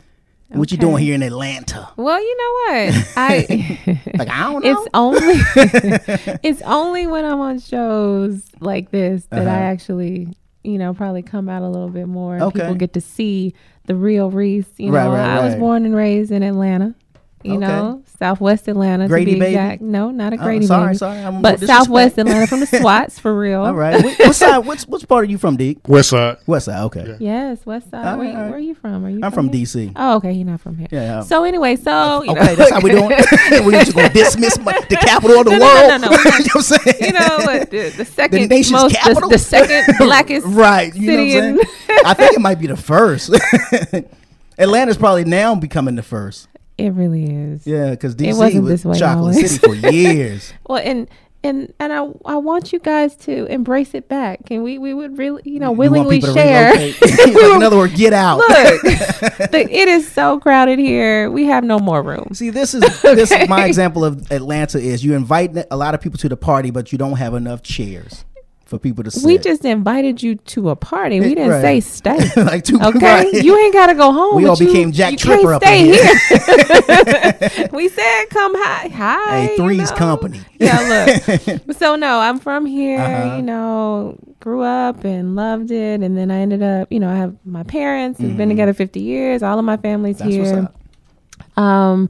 And 0.50 0.58
What 0.60 0.70
you 0.70 0.78
doing 0.78 0.98
here 1.02 1.14
in 1.14 1.22
Atlanta? 1.22 1.88
Well, 1.96 2.20
you 2.20 2.36
know 2.36 2.52
what? 2.84 3.08
I 3.16 4.00
Like 4.16 4.28
I 4.28 4.52
don't 4.52 4.64
know. 4.64 4.70
it's 4.82 4.88
only 4.94 6.38
it's 6.42 6.62
only 6.62 7.06
when 7.06 7.24
I'm 7.24 7.40
on 7.40 7.58
shows 7.58 8.44
like 8.60 8.90
this 8.90 9.24
that 9.30 9.40
I 9.48 9.50
Uh-huh. 9.50 9.50
actually, 9.72 10.28
you 10.62 10.78
know, 10.78 10.94
probably 10.94 11.22
come 11.22 11.48
out 11.48 11.62
a 11.62 11.68
little 11.68 11.88
bit 11.88 12.06
more. 12.06 12.34
and 12.34 12.42
Okay. 12.44 12.60
People 12.60 12.74
get 12.76 12.92
to 12.94 13.00
see 13.00 13.54
the 13.86 13.94
real 13.96 14.30
Reese. 14.30 14.66
You 14.78 14.92
Right, 14.92 15.04
know, 15.04 15.12
right, 15.12 15.38
I 15.40 15.44
was 15.44 15.56
born 15.56 15.84
and 15.84 15.94
raised 15.96 16.30
in 16.30 16.42
Atlanta. 16.42 16.94
You 17.46 17.54
Okay. 17.56 17.66
know, 17.66 18.02
Southwest 18.18 18.66
Atlanta 18.68 19.08
Grady 19.08 19.32
to 19.32 19.36
be 19.36 19.40
baby? 19.40 19.52
exact. 19.54 19.82
No, 19.82 20.10
not 20.10 20.32
a 20.32 20.36
Grady 20.36 20.66
sorry, 20.66 20.86
baby. 20.88 20.98
sorry, 20.98 21.18
I'm 21.20 21.42
but 21.42 21.60
Southwest. 21.60 22.18
Atlanta 22.18 22.46
from 22.46 22.60
the 22.60 22.66
SWATs 22.66 23.18
for 23.18 23.36
real. 23.38 23.60
All 23.62 23.74
right. 23.74 24.02
What, 24.02 24.18
what 24.18 24.34
side? 24.34 24.58
What's 24.58 24.86
which 24.86 25.06
part 25.06 25.24
are 25.24 25.30
you 25.30 25.38
from, 25.38 25.56
Deke? 25.56 25.86
West 25.88 26.10
Side. 26.10 26.38
West 26.46 26.66
side. 26.66 26.82
Okay. 26.84 27.16
Yes, 27.20 27.64
West 27.66 27.90
Side. 27.90 28.06
All 28.06 28.18
where, 28.18 28.26
right, 28.34 28.46
where 28.46 28.54
are 28.54 28.58
you 28.58 28.74
from? 28.74 29.04
Are 29.04 29.10
you? 29.10 29.20
I'm 29.22 29.32
from 29.32 29.48
here? 29.50 29.64
DC. 29.64 29.92
Oh, 29.96 30.16
okay. 30.16 30.32
You're 30.32 30.46
not 30.46 30.60
from 30.60 30.76
here. 30.78 30.88
Yeah, 30.90 31.02
yeah. 31.02 31.20
So 31.22 31.44
anyway, 31.44 31.76
so 31.76 32.22
you 32.22 32.30
Okay, 32.32 32.40
know, 32.46 32.54
that's 32.56 32.70
how 32.70 32.80
we 32.80 32.90
doing. 32.90 33.08
we 33.64 33.72
just 33.72 33.94
gonna 33.94 34.08
dismiss 34.08 34.58
my, 34.58 34.72
the 34.88 34.96
capital 34.96 35.38
of 35.40 35.44
the 35.46 35.50
No, 35.52 35.58
no, 35.58 35.64
world. 35.64 35.88
no, 35.88 35.96
no, 35.96 36.10
no. 36.10 36.16
you 36.16 36.24
know 36.24 36.30
what 36.32 36.56
I'm 36.56 36.62
saying? 36.62 36.96
you 37.00 37.12
know 37.12 37.36
what? 37.44 37.70
The, 37.70 37.90
the 37.96 38.04
second 38.04 38.48
nation's 38.48 38.82
most, 38.82 38.94
capital? 38.96 39.28
the 39.28 39.38
second 39.38 39.94
blackest 39.98 40.46
right. 40.48 40.94
You 40.94 41.06
city 41.06 41.34
know 41.34 41.40
what 41.40 41.44
I'm 41.44 41.58
in. 41.60 41.66
saying? 41.86 42.00
I 42.06 42.14
think 42.14 42.32
it 42.34 42.40
might 42.40 42.58
be 42.58 42.66
the 42.66 42.76
first. 42.76 43.30
Atlanta's 44.58 44.96
probably 44.96 45.24
now 45.24 45.54
becoming 45.54 45.96
the 45.96 46.02
first. 46.02 46.48
It 46.78 46.90
really 46.92 47.24
is. 47.24 47.66
Yeah, 47.66 47.90
because 47.90 48.14
It 48.14 48.18
DC 48.18 48.38
wasn't 48.38 48.64
was 48.64 48.70
this 48.70 48.84
way 48.84 48.98
chocolate 48.98 49.34
always. 49.36 49.60
city 49.60 49.80
for 49.80 49.88
years. 49.90 50.52
Well, 50.68 50.82
and 50.84 51.08
and 51.42 51.72
and 51.78 51.92
I 51.92 52.08
I 52.24 52.36
want 52.36 52.72
you 52.72 52.78
guys 52.78 53.16
to 53.16 53.46
embrace 53.46 53.94
it 53.94 54.08
back, 54.08 54.40
and 54.50 54.62
we 54.62 54.78
we 54.78 54.92
would 54.92 55.16
really 55.16 55.42
you 55.44 55.58
know 55.58 55.72
willingly 55.72 56.20
share. 56.20 56.74
in 56.74 57.62
other 57.62 57.76
words, 57.78 57.94
get 57.96 58.12
out. 58.12 58.38
Look, 58.38 58.48
the, 58.82 59.66
it 59.70 59.88
is 59.88 60.10
so 60.10 60.38
crowded 60.40 60.78
here. 60.78 61.30
We 61.30 61.44
have 61.46 61.64
no 61.64 61.78
more 61.78 62.02
room. 62.02 62.30
See, 62.34 62.50
this 62.50 62.74
is 62.74 62.82
this 63.02 63.30
is 63.30 63.48
my 63.48 63.64
example 63.64 64.04
of 64.04 64.30
Atlanta. 64.30 64.78
Is 64.78 65.04
you 65.04 65.14
invite 65.14 65.56
a 65.70 65.76
lot 65.76 65.94
of 65.94 66.00
people 66.00 66.18
to 66.18 66.28
the 66.28 66.36
party, 66.36 66.70
but 66.70 66.92
you 66.92 66.98
don't 66.98 67.16
have 67.16 67.34
enough 67.34 67.62
chairs 67.62 68.24
for 68.66 68.78
people 68.78 69.02
to 69.04 69.10
sit. 69.12 69.24
We 69.24 69.38
just 69.38 69.64
invited 69.64 70.22
you 70.22 70.34
to 70.34 70.70
a 70.70 70.76
party. 70.76 71.20
We 71.20 71.30
didn't 71.36 71.50
Right. 71.50 71.62
say 71.62 71.80
stay. 71.80 72.18
Like 72.42 72.64
two- 72.64 72.78
okay, 72.82 72.98
right. 73.32 73.32
you 73.32 73.56
ain't 73.56 73.72
got 73.72 73.86
to 73.86 73.94
go 73.94 74.12
home. 74.12 74.36
We 74.36 74.46
all 74.46 74.56
you- 74.58 74.66
became 74.66 74.90
Jack 74.92 75.12
you 75.12 75.18
Tripper 75.18 75.54
up 75.54 75.62
stay 75.62 75.84
here. 75.84 77.68
we 77.72 77.88
said 77.88 78.24
come 78.30 78.54
hi, 78.56 78.88
hi. 78.88 79.40
Hey, 79.40 79.50
you 79.52 79.56
three's 79.56 79.90
know? 79.92 79.96
company. 79.96 80.40
Yeah, 80.58 81.06
look. 81.48 81.76
so 81.76 81.96
no, 81.96 82.18
I'm 82.20 82.38
from 82.38 82.66
here. 82.66 83.00
Uh-huh. 83.00 83.36
You 83.36 83.42
know, 83.42 84.18
grew 84.40 84.62
up 84.62 85.04
and 85.04 85.36
loved 85.36 85.70
it, 85.70 86.02
and 86.02 86.16
then 86.16 86.30
I 86.30 86.38
ended 86.40 86.62
up. 86.62 86.90
You 86.90 87.00
know, 87.00 87.08
I 87.10 87.16
have 87.16 87.36
my 87.44 87.62
parents. 87.62 88.18
We've 88.20 88.36
been 88.36 88.48
Mhm. 88.48 88.52
together 88.52 88.72
50 88.74 89.00
years. 89.00 89.42
All 89.42 89.58
of 89.58 89.64
my 89.64 89.76
family's 89.76 90.18
That's 90.18 90.30
here. 90.30 90.68
Um, 91.56 92.08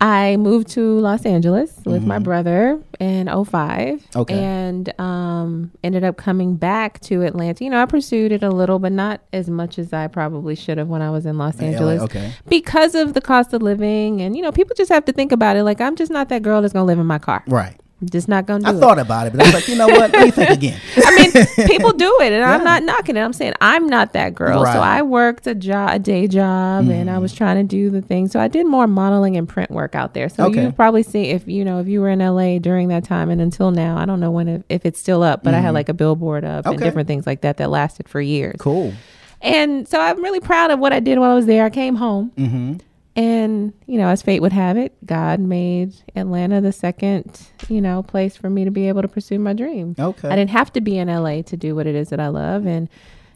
I 0.00 0.36
moved 0.36 0.68
to 0.70 1.00
Los 1.00 1.26
Angeles 1.26 1.80
with 1.84 2.04
my 2.04 2.18
Mhm. 2.20 2.22
brother 2.22 2.78
in 3.00 3.26
05. 3.26 4.06
Okay. 4.14 4.38
And 4.38 4.92
um, 5.00 5.72
ended 5.82 6.04
up 6.04 6.16
coming 6.16 6.54
back 6.54 7.00
to 7.00 7.22
Atlanta. 7.22 7.64
You 7.64 7.70
know, 7.70 7.82
I 7.82 7.86
pursued 7.86 8.30
it 8.30 8.44
a 8.44 8.50
little, 8.50 8.78
but 8.78 8.92
not 8.92 9.22
as 9.32 9.50
much 9.50 9.76
as 9.76 9.92
I 9.92 10.06
probably 10.06 10.54
should 10.54 10.78
have 10.78 10.86
when 10.86 11.02
I 11.02 11.10
was 11.10 11.26
in 11.26 11.36
Los 11.36 11.58
In 11.58 11.64
LA, 11.66 11.72
Angeles. 11.72 12.02
okay. 12.02 12.32
Because 12.48 12.94
of 12.94 13.14
the 13.14 13.20
cost 13.20 13.52
of 13.52 13.60
living. 13.60 14.20
And, 14.20 14.36
you 14.36 14.42
know, 14.42 14.52
people 14.52 14.74
just 14.76 14.92
have 14.92 15.04
to 15.06 15.12
think 15.12 15.32
about 15.32 15.56
it. 15.56 15.64
Like, 15.64 15.80
I'm 15.80 15.96
just 15.96 16.12
not 16.12 16.28
that 16.28 16.42
girl 16.42 16.62
that's 16.62 16.72
going 16.72 16.84
to 16.84 16.86
live 16.86 17.00
in 17.00 17.06
my 17.06 17.18
car. 17.18 17.42
Right. 17.48 17.74
Just 18.04 18.28
not 18.28 18.46
gonna 18.46 18.62
do 18.62 18.70
I 18.70 18.76
it. 18.76 18.78
thought 18.80 19.00
about 19.00 19.26
it, 19.26 19.32
but 19.32 19.42
I 19.42 19.46
was 19.46 19.54
like, 19.54 19.66
you 19.68 19.74
know 19.74 19.88
what? 19.88 20.12
Let 20.12 20.24
me 20.26 20.30
think 20.30 20.50
again. 20.50 20.80
I 21.04 21.16
mean, 21.16 21.66
people 21.66 21.92
do 21.92 22.16
it, 22.20 22.32
and 22.32 22.44
I'm 22.44 22.62
not 22.62 22.84
knocking 22.84 23.16
it. 23.16 23.20
I'm 23.20 23.32
saying 23.32 23.54
I'm 23.60 23.88
not 23.88 24.12
that 24.12 24.36
girl. 24.36 24.62
Right. 24.62 24.72
So 24.72 24.78
I 24.80 25.02
worked 25.02 25.48
a 25.48 25.54
job, 25.56 25.90
a 25.90 25.98
day 25.98 26.28
job, 26.28 26.88
and 26.88 27.10
I 27.10 27.18
was 27.18 27.32
trying 27.32 27.56
to 27.56 27.64
do 27.64 27.90
the 27.90 28.00
thing. 28.00 28.28
So 28.28 28.38
I 28.38 28.46
did 28.46 28.66
more 28.66 28.86
modeling 28.86 29.36
and 29.36 29.48
print 29.48 29.72
work 29.72 29.96
out 29.96 30.14
there. 30.14 30.28
So 30.28 30.44
Okay. 30.44 30.62
you've 30.62 30.76
probably 30.76 31.02
see 31.02 31.24
if 31.30 31.48
you 31.48 31.64
know 31.64 31.80
if 31.80 31.88
you 31.88 32.00
were 32.00 32.08
in 32.10 32.20
LA 32.20 32.58
during 32.60 32.86
that 32.88 33.02
time 33.02 33.30
and 33.30 33.40
until 33.40 33.72
now. 33.72 33.98
I 33.98 34.04
don't 34.04 34.20
know 34.20 34.30
when 34.30 34.46
it, 34.46 34.64
if 34.68 34.86
it's 34.86 35.00
still 35.00 35.24
up, 35.24 35.42
but 35.42 35.54
I 35.54 35.58
had 35.58 35.70
Mhm. 35.72 35.74
like 35.74 35.88
a 35.88 35.94
billboard 35.94 36.44
up 36.44 36.66
and 36.66 36.78
different 36.78 37.08
things 37.08 37.26
like 37.26 37.40
that 37.40 37.56
that 37.56 37.68
lasted 37.68 38.08
for 38.08 38.20
years. 38.20 38.56
Cool. 38.60 38.92
And 39.40 39.88
so 39.88 40.00
I'm 40.00 40.22
really 40.22 40.40
proud 40.40 40.70
of 40.70 40.78
what 40.78 40.92
I 40.92 41.00
did 41.00 41.18
while 41.18 41.30
I 41.32 41.34
was 41.34 41.46
there. 41.46 41.64
I 41.64 41.70
came 41.70 41.96
home. 41.96 42.30
Mm-hmm. 42.36 42.74
And, 43.18 43.72
you 43.86 43.98
know, 43.98 44.08
as 44.08 44.22
fate 44.22 44.40
would 44.42 44.52
have 44.52 44.76
it, 44.76 44.94
God 45.04 45.40
made 45.40 45.92
Atlanta 46.14 46.60
the 46.60 46.70
second, 46.72 47.48
you 47.68 47.80
know, 47.80 48.02
place 48.04 48.36
for 48.36 48.48
me 48.48 48.64
to 48.64 48.70
be 48.70 48.86
able 48.86 49.02
to 49.02 49.08
pursue 49.08 49.40
my 49.40 49.54
dream. 49.54 49.96
Okay. 49.98 50.28
I 50.28 50.36
didn't 50.36 50.50
have 50.50 50.72
to 50.74 50.80
be 50.80 50.98
in 50.98 51.08
LA 51.08 51.42
to 51.42 51.56
do 51.56 51.74
what 51.74 51.88
it 51.88 51.96
is 51.96 52.10
that 52.10 52.20
I 52.20 52.28
love. 52.28 52.64
And, 52.64 52.88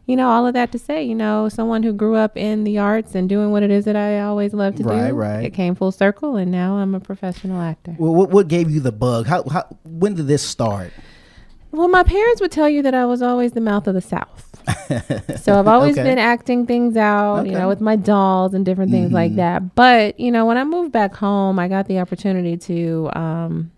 you 0.07 0.15
know, 0.15 0.29
all 0.31 0.47
of 0.47 0.55
that 0.55 0.71
to 0.71 0.79
say, 0.79 1.03
you 1.03 1.17
know, 1.17 1.49
someone 1.49 1.83
who 1.83 1.93
grew 1.93 2.15
up 2.15 2.37
in 2.37 2.63
the 2.63 2.79
arts 2.79 3.17
and 3.17 3.29
doing 3.29 3.51
what 3.51 3.65
it 3.65 3.73
is 3.73 3.85
that 3.87 3.97
I 3.97 4.21
always 4.21 4.55
loved 4.55 4.77
to 4.77 4.85
Right, 4.85 5.09
do. 5.09 5.15
right. 5.15 5.45
It 5.47 5.51
came 5.55 5.75
full 5.75 5.91
circle 5.91 6.37
and 6.37 6.53
now 6.53 6.77
I'm 6.77 6.95
a 6.95 7.01
professional 7.01 7.61
actor. 7.61 7.97
Well, 7.99 8.15
what, 8.15 8.31
what 8.31 8.47
gave 8.47 8.71
you 8.71 8.79
the 8.79 8.93
bug? 8.93 9.27
How, 9.27 9.43
how 9.49 9.65
when 9.85 10.15
did 10.15 10.29
this 10.29 10.43
start? 10.43 10.93
Well, 11.73 11.89
my 11.89 12.05
parents 12.05 12.41
would 12.41 12.53
tell 12.53 12.69
you 12.69 12.83
that 12.83 12.95
I 12.95 13.05
was 13.07 13.21
always 13.21 13.53
the 13.53 13.61
mouth 13.61 13.87
of 13.89 13.95
the 13.95 14.01
South. 14.01 14.52
So 15.36 15.59
I've 15.59 15.66
always 15.68 15.97
Okay. 15.98 16.05
been 16.10 16.18
acting 16.18 16.66
things 16.66 16.97
out, 16.97 17.47
you 17.47 17.52
know, 17.52 17.68
with 17.68 17.80
my 17.80 17.97
dolls 17.97 18.55
and 18.55 18.64
different 18.64 18.90
things 18.90 19.12
like 19.12 19.32
Mhm. 19.32 19.36
that. 19.36 19.74
But, 19.74 20.18
you 20.20 20.30
know, 20.30 20.47
when 20.47 20.56
I 20.56 20.64
moved 20.64 20.93
back 20.93 21.14
home, 21.14 21.59
I 21.59 21.68
got 21.68 21.86
the 21.89 21.98
opportunity 21.98 22.56
to 22.59 23.10
um, 23.14 23.70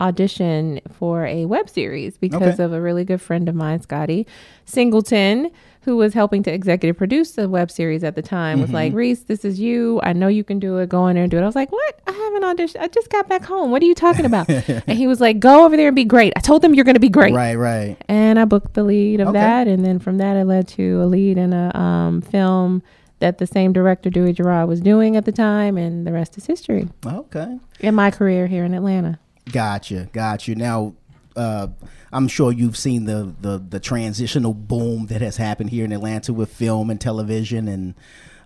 audition 0.00 0.80
for 0.90 1.24
a 1.26 1.44
web 1.46 1.68
series 1.68 2.18
because 2.18 2.58
Okay. 2.58 2.64
of 2.64 2.72
a 2.72 2.80
really 2.80 3.04
good 3.04 3.20
friend 3.20 3.48
of 3.48 3.54
mine, 3.54 3.80
Scotty 3.80 4.26
Singleton, 4.64 5.50
who 5.84 5.96
was 5.96 6.14
helping 6.14 6.42
to 6.44 6.52
executive 6.52 6.96
produce 6.96 7.32
the 7.32 7.48
web 7.48 7.70
series 7.70 8.04
at 8.04 8.14
the 8.14 8.22
time, 8.22 8.60
was 8.60 8.70
Mhm. 8.70 8.74
like, 8.74 8.92
Reese, 8.94 9.22
this 9.24 9.44
is 9.44 9.58
you. 9.58 10.00
I 10.02 10.12
know 10.12 10.28
you 10.28 10.44
can 10.44 10.58
do 10.60 10.78
it. 10.78 10.88
Go 10.88 11.06
in 11.08 11.14
there 11.14 11.24
and 11.24 11.30
do 11.30 11.38
it. 11.38 11.42
I 11.42 11.46
was 11.46 11.56
like, 11.56 11.72
what? 11.72 12.00
I 12.06 12.12
haven't 12.12 12.42
auditioned. 12.42 12.80
I 12.80 12.88
just 12.88 13.10
got 13.10 13.28
back 13.28 13.44
home. 13.44 13.70
What 13.72 13.82
are 13.82 13.86
you 13.86 13.94
talking 13.94 14.24
about? 14.24 14.48
and 14.88 14.96
he 14.96 15.06
was 15.08 15.20
like, 15.20 15.40
go 15.40 15.64
over 15.64 15.76
there 15.76 15.88
and 15.88 15.96
be 15.96 16.04
great. 16.04 16.32
I 16.36 16.40
told 16.40 16.62
them 16.62 16.72
you're 16.74 16.84
going 16.84 16.94
to 16.94 17.00
be 17.00 17.08
great. 17.08 17.34
Right, 17.34 17.56
right. 17.56 17.96
And 18.08 18.38
I 18.38 18.44
booked 18.44 18.74
the 18.74 18.84
lead 18.84 19.20
of 19.20 19.28
Okay. 19.28 19.38
that, 19.40 19.66
and 19.68 19.84
then 19.84 19.98
from 19.98 20.18
that, 20.18 20.36
it 20.36 20.44
led 20.44 20.68
to 20.68 21.02
a 21.02 21.06
lead 21.06 21.36
in 21.36 21.52
a 21.52 21.76
um, 21.76 22.20
film 22.20 22.82
that 23.18 23.38
the 23.38 23.46
same 23.46 23.72
director 23.72 24.10
Dewey 24.10 24.32
Gerard 24.32 24.68
was 24.68 24.80
doing 24.80 25.16
at 25.16 25.24
the 25.24 25.32
time, 25.32 25.76
and 25.76 26.06
the 26.06 26.12
rest 26.12 26.36
is 26.38 26.46
history. 26.46 26.88
Okay. 27.06 27.58
In 27.80 27.94
my 27.94 28.10
career 28.10 28.46
here 28.46 28.64
in 28.64 28.72
Atlanta. 28.74 29.18
Gotcha, 29.52 30.08
gotcha. 30.12 30.54
Now, 30.54 30.94
uh, 31.36 31.68
I'm 32.12 32.28
sure 32.28 32.52
you've 32.52 32.76
seen 32.76 33.04
the, 33.04 33.34
the 33.40 33.58
the 33.58 33.80
transitional 33.80 34.54
boom 34.54 35.06
that 35.06 35.20
has 35.22 35.36
happened 35.36 35.70
here 35.70 35.84
in 35.84 35.92
Atlanta 35.92 36.32
with 36.32 36.52
film 36.52 36.90
and 36.90 37.00
television, 37.00 37.68
and 37.68 37.94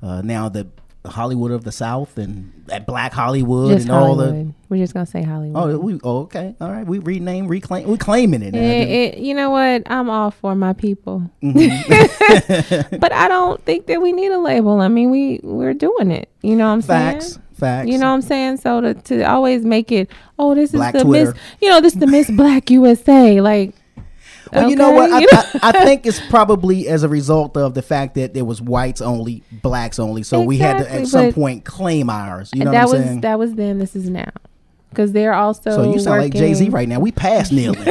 uh, 0.03 0.23
now 0.23 0.49
the 0.49 0.69
Hollywood 1.05 1.53
of 1.53 1.63
the 1.63 1.71
South 1.71 2.19
and 2.19 2.53
that 2.67 2.85
Black 2.85 3.13
Hollywood 3.13 3.71
Just 3.71 3.85
and 3.85 3.93
all 3.93 4.17
Hollywood. 4.17 4.55
We're 4.69 4.79
just 4.83 4.93
gonna 4.93 5.07
say. 5.07 5.23
Hollywood. 5.23 5.57
Oh, 5.75 5.79
we 5.79 6.01
oh, 6.03 6.19
okay, 6.23 6.55
all 6.61 6.71
right. 6.71 6.85
We 6.87 6.99
rename, 6.99 7.47
reclaim, 7.47 7.87
we 7.89 7.97
claiming 7.97 8.43
it 8.43 8.53
now. 8.55 8.61
It- 8.61 8.89
it- 8.89 9.19
you 9.19 9.33
know 9.35 9.51
what? 9.51 9.83
I'm 9.87 10.11
all 10.11 10.33
for 10.33 10.55
my 10.57 10.73
people, 10.73 11.31
Mhm. 11.43 12.99
but 13.01 13.13
I 13.13 13.29
don't 13.29 13.65
think 13.65 13.87
that 13.87 14.01
we 14.03 14.13
need 14.13 14.33
a 14.33 14.39
label. 14.39 14.81
I 14.81 14.89
mean, 14.89 15.11
we 15.11 15.39
we're 15.43 15.75
doing 15.75 16.11
it. 16.11 16.29
You 16.43 16.57
know 16.57 16.67
what 16.67 16.73
I'm 16.75 16.83
Facts, 16.83 17.35
saying? 17.35 17.43
Facts. 17.57 17.89
You 17.89 17.99
know 17.99 18.07
what 18.09 18.15
I'm 18.15 18.23
saying? 18.23 18.59
So 18.59 18.81
to 18.81 18.95
to 18.95 19.23
always 19.23 19.65
make 19.65 19.91
it, 19.93 20.11
oh, 20.39 20.55
this 20.55 20.73
Black 20.73 20.95
is 20.95 21.03
the 21.03 21.05
Twitter. 21.07 21.33
Miss, 21.33 21.43
you 21.61 21.69
know, 21.71 21.81
this 21.81 21.95
is 21.95 22.01
the 22.01 22.07
Miss 22.07 22.31
Black 22.31 22.71
USA. 22.71 23.41
Like, 23.41 23.75
Well, 24.53 24.71
you 24.71 24.77
know 24.77 24.91
what? 24.91 25.11
I, 25.13 25.25
okay? 25.25 25.59
I, 25.63 25.71
I 25.71 25.85
think 25.85 26.07
it's 26.07 26.21
probably 26.29 26.89
as 26.89 27.03
a 27.03 27.09
result 27.09 27.57
of 27.57 27.75
the 27.75 27.83
fact 27.83 28.15
that 28.15 28.35
there 28.35 28.45
was 28.45 28.61
whites 28.63 29.01
only, 29.01 29.43
blacks 29.51 29.99
only. 29.99 30.23
So 30.23 30.41
we 30.43 30.59
had 30.59 30.79
to 30.79 30.93
at 30.93 31.07
some 31.09 31.33
point 31.33 31.65
claim 31.65 32.09
ours. 32.11 32.51
You 32.55 32.65
know 32.65 32.71
that 32.73 32.87
what 32.87 32.95
I'm 32.95 33.01
was 33.01 33.09
saying? 33.09 33.21
that 33.23 33.39
was 33.39 33.55
then. 33.55 33.79
This 33.79 33.97
is 33.97 34.09
now, 34.09 34.31
because 34.91 35.13
they're 35.13 35.35
also. 35.35 35.71
so 35.71 35.93
you 35.93 35.99
sound 35.99 36.21
like 36.21 36.33
Jay 36.35 36.55
Z 36.55 36.69
right 36.69 36.89
now. 36.89 37.01
We 37.01 37.11
passed 37.13 37.53
kneeling. 37.57 37.79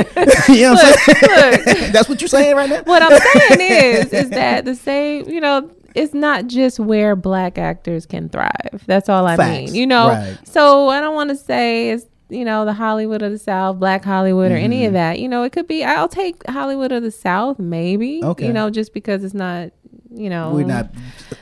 you 0.48 0.62
know 0.62 0.74
what 0.74 1.10
I'm 1.10 1.64
saying? 1.64 1.92
That's 1.92 2.08
what 2.08 2.22
you're 2.22 2.28
saying 2.28 2.56
right 2.56 2.70
now. 2.70 2.84
What 2.84 3.02
I'm 3.02 3.20
saying 3.20 3.62
is, 3.62 4.14
is 4.14 4.30
that 4.30 4.66
the 4.66 4.76
same. 4.76 5.28
You 5.30 5.42
know, 5.42 5.70
it's 5.96 6.14
not 6.14 6.48
just 6.48 6.80
where 6.80 7.16
black 7.16 7.58
actors 7.58 8.06
can 8.06 8.30
thrive. 8.30 8.84
That's 8.86 9.10
all 9.10 9.26
I 9.26 9.36
Facts, 9.38 9.72
mean. 9.72 9.76
You 9.76 9.88
know, 9.88 10.10
right. 10.10 10.38
so 10.44 10.90
I 10.90 11.00
don't 11.02 11.16
want 11.16 11.30
to 11.32 11.36
say 11.36 11.90
it's 11.92 12.06
you 12.30 12.44
know 12.46 12.66
the 12.66 12.74
Hollywood 12.74 13.22
of 13.22 13.32
the 13.32 13.38
South, 13.40 13.78
Black 13.80 14.04
Hollywood, 14.04 14.52
or 14.52 14.56
any 14.56 14.86
of 14.86 14.92
Mhm. 14.92 14.94
that. 14.96 15.20
You 15.20 15.30
know, 15.30 15.44
it 15.44 15.52
could 15.52 15.68
be. 15.68 15.84
I'll 15.84 16.08
take 16.10 16.46
Hollywood 16.48 16.92
of 16.92 17.04
the 17.04 17.12
South, 17.12 17.60
maybe. 17.60 18.22
Okay. 18.24 18.48
You 18.48 18.54
know, 18.54 18.70
just 18.70 18.94
because 18.94 19.24
it's 19.24 19.34
not. 19.36 19.72
You 20.18 20.30
know, 20.30 20.52
We're 20.54 20.64
not 20.66 20.86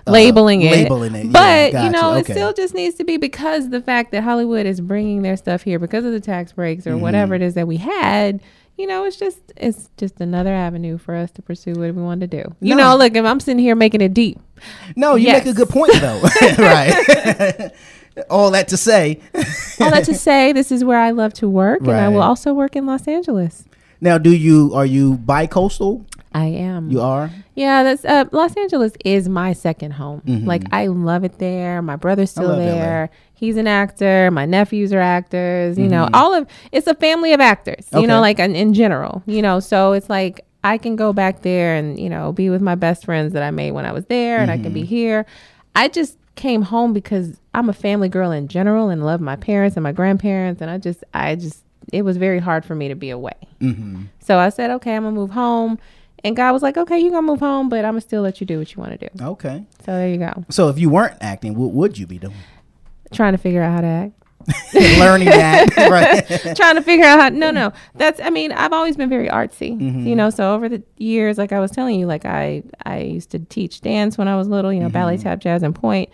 uh, 0.08 0.12
labeling 0.12 0.64
it. 0.64 0.72
labeling 0.72 1.14
it. 1.14 1.26
Yeah, 1.26 1.32
But 1.32 1.66
you 1.68 1.72
gotcha, 1.74 1.92
know, 1.92 2.14
it 2.16 2.26
still 2.26 2.54
just 2.54 2.74
needs 2.74 2.96
to 2.96 3.04
be 3.04 3.18
because 3.18 3.70
the 3.70 3.82
fact 3.82 4.12
that 4.14 4.24
Hollywood 4.24 4.66
is 4.66 4.82
bringing 4.82 5.22
their 5.22 5.38
stuff 5.38 5.62
here 5.62 5.78
because 5.78 6.06
of 6.06 6.12
the 6.12 6.20
tax 6.20 6.54
breaks 6.54 6.88
or 6.88 6.94
Mhm. 6.94 7.02
whatever 7.02 7.36
it 7.36 7.44
is 7.44 7.54
that 7.54 7.68
we 7.68 7.78
had. 7.78 8.42
You 8.78 8.88
know, 8.88 9.06
it's 9.06 9.18
just 9.18 9.38
it's 9.56 9.90
just 9.98 10.20
another 10.20 10.52
avenue 10.54 10.98
for 10.98 11.16
us 11.16 11.30
to 11.32 11.42
pursue 11.44 11.72
what 11.74 11.94
we 11.96 12.02
want 12.02 12.22
to 12.22 12.28
do. 12.28 12.56
You 12.60 12.76
No. 12.76 12.92
know, 12.92 12.98
look, 12.98 13.16
if 13.16 13.24
I'm 13.24 13.40
sitting 13.40 13.60
here 13.60 13.76
making 13.76 14.02
it 14.02 14.14
deep. 14.14 14.40
No, 14.96 15.16
you 15.16 15.28
Yes. 15.28 15.46
make 15.46 15.54
a 15.54 15.56
good 15.56 15.70
point 15.70 15.94
though. 16.02 16.20
right. 16.58 17.72
All 18.30 18.52
that 18.52 18.68
to 18.70 18.78
say. 18.78 19.20
All 19.80 19.90
that 19.92 20.04
to 20.06 20.14
say, 20.14 20.54
this 20.54 20.72
is 20.72 20.84
where 20.84 21.00
I 21.00 21.12
love 21.12 21.34
to 21.36 21.50
work, 21.50 21.82
and 21.82 21.92
I 21.92 22.10
will 22.10 22.22
also 22.22 22.54
work 22.54 22.76
in 22.76 22.86
Los 22.86 23.08
Angeles. 23.08 23.66
Now, 24.02 24.18
do 24.18 24.32
you 24.32 24.72
are 24.76 24.86
you 24.86 25.16
bi-coastal? 25.18 26.06
I 26.34 26.46
am. 26.46 26.90
You 26.92 27.02
are. 27.02 27.30
Yeah, 27.56 27.84
that's 27.84 28.04
uh, 28.06 28.26
Los 28.32 28.56
Angeles 28.58 28.94
is 29.06 29.30
my 29.30 29.54
second 29.54 29.92
home. 29.92 30.22
Mhm. 30.26 30.46
Like 30.46 30.64
I 30.72 30.88
love 30.88 31.24
it 31.24 31.38
there. 31.40 31.82
My 31.82 31.96
brother's 31.96 32.32
still 32.32 32.48
love 32.50 32.60
LA. 32.60 32.66
there. 32.66 33.10
He's 33.34 33.58
an 33.58 33.68
actor. 33.68 34.32
My 34.32 34.46
nephews 34.46 34.94
are 34.94 35.00
actors. 35.02 35.78
You 35.78 35.88
know, 35.88 36.06
Mhm. 36.06 36.10
all 36.14 36.34
of 36.34 36.48
it's 36.72 36.88
a 36.88 36.96
family 36.96 37.34
of 37.34 37.40
actors. 37.42 37.88
You 37.94 38.08
know, 38.08 38.20
like 38.22 38.40
in, 38.40 38.56
in 38.56 38.74
general. 38.74 39.22
You 39.26 39.42
know, 39.42 39.60
so 39.60 39.94
it's 39.94 40.10
like 40.10 40.46
I 40.64 40.78
can 40.78 40.96
go 40.96 41.12
back 41.14 41.42
there 41.42 41.76
and 41.76 42.00
you 42.00 42.10
know 42.10 42.32
be 42.32 42.50
with 42.50 42.62
my 42.62 42.76
best 42.76 43.06
friends 43.06 43.34
that 43.34 43.44
I 43.44 43.52
made 43.52 43.72
when 43.72 43.86
I 43.86 43.92
was 43.92 44.06
there, 44.06 44.40
and 44.40 44.50
I 44.50 44.58
can 44.58 44.74
be 44.74 44.84
Mhm. 44.84 44.88
here. 44.88 45.26
I 45.76 45.88
just 45.88 46.18
came 46.36 46.64
home 46.64 46.94
because 46.94 47.40
I'm 47.54 47.70
a 47.70 47.74
family 47.74 48.10
girl 48.10 48.32
in 48.32 48.48
general 48.48 48.90
and 48.90 49.06
love 49.06 49.22
my 49.22 49.36
parents 49.36 49.76
and 49.76 49.84
my 49.84 49.92
grandparents, 49.92 50.62
and 50.62 50.72
I 50.72 50.78
just 50.80 51.04
I 51.14 51.36
just 51.36 51.64
it 51.92 52.04
was 52.04 52.16
very 52.18 52.40
hard 52.40 52.64
for 52.66 52.74
me 52.76 52.88
to 52.88 52.96
be 52.96 53.10
away. 53.10 53.34
Mm-hmm. 53.62 54.04
So 54.20 54.40
I 54.40 54.50
said, 54.50 54.72
okay, 54.72 54.96
I'm 54.96 55.04
gonna 55.04 55.14
move 55.16 55.32
home. 55.32 55.78
And 56.24 56.36
God 56.36 56.54
was 56.54 56.62
like, 56.64 56.78
okay, 56.78 57.00
you're 57.00 57.12
gonna 57.12 57.28
move 57.28 57.40
home, 57.42 57.68
but 57.70 57.84
I'm 57.84 57.92
gonna 57.94 58.02
still 58.02 58.22
let 58.22 58.40
you 58.40 58.48
do 58.48 58.58
what 58.60 58.74
you 58.74 58.80
want 58.82 58.98
to 59.00 59.10
do. 59.10 59.24
Okay. 59.26 59.66
So 59.86 59.92
there 59.94 60.08
you 60.10 60.18
go. 60.18 60.46
So 60.50 60.70
if 60.70 60.80
you 60.80 60.90
weren't 60.90 61.18
acting, 61.22 61.54
what 61.56 61.72
would 61.72 61.98
you 61.98 62.08
be 62.08 62.18
doing? 62.18 62.34
Trying 63.12 63.34
to 63.34 63.38
figure 63.38 63.62
out 63.62 63.74
how 63.74 63.82
to 63.82 63.88
act. 63.88 64.14
Learning 64.74 65.30
that, 65.30 65.68
right? 65.90 66.56
Trying 66.58 66.76
to 66.76 66.82
figure 66.82 67.06
out 67.06 67.20
how. 67.20 67.30
No, 67.30 67.50
no. 67.52 67.72
That's. 67.96 68.20
I 68.20 68.30
mean, 68.30 68.52
I've 68.52 68.74
always 68.74 68.98
been 68.98 69.10
very 69.10 69.30
artsy. 69.30 69.78
Mhm. 69.80 70.06
You 70.06 70.16
know. 70.18 70.30
So 70.30 70.54
over 70.54 70.68
the 70.68 70.84
years, 70.98 71.38
like 71.38 71.54
I 71.54 71.60
was 71.62 71.72
telling 71.72 71.98
you, 71.98 72.08
like 72.08 72.26
I 72.26 72.64
I 72.86 73.00
used 73.00 73.30
to 73.32 73.40
teach 73.40 73.80
dance 73.82 74.18
when 74.18 74.28
I 74.28 74.36
was 74.36 74.48
little. 74.50 74.74
You 74.74 74.82
know, 74.82 74.90
ballet, 74.90 75.16
Mhm. 75.18 75.24
tap, 75.24 75.40
jazz, 75.40 75.64
and 75.64 75.74
point. 75.74 76.10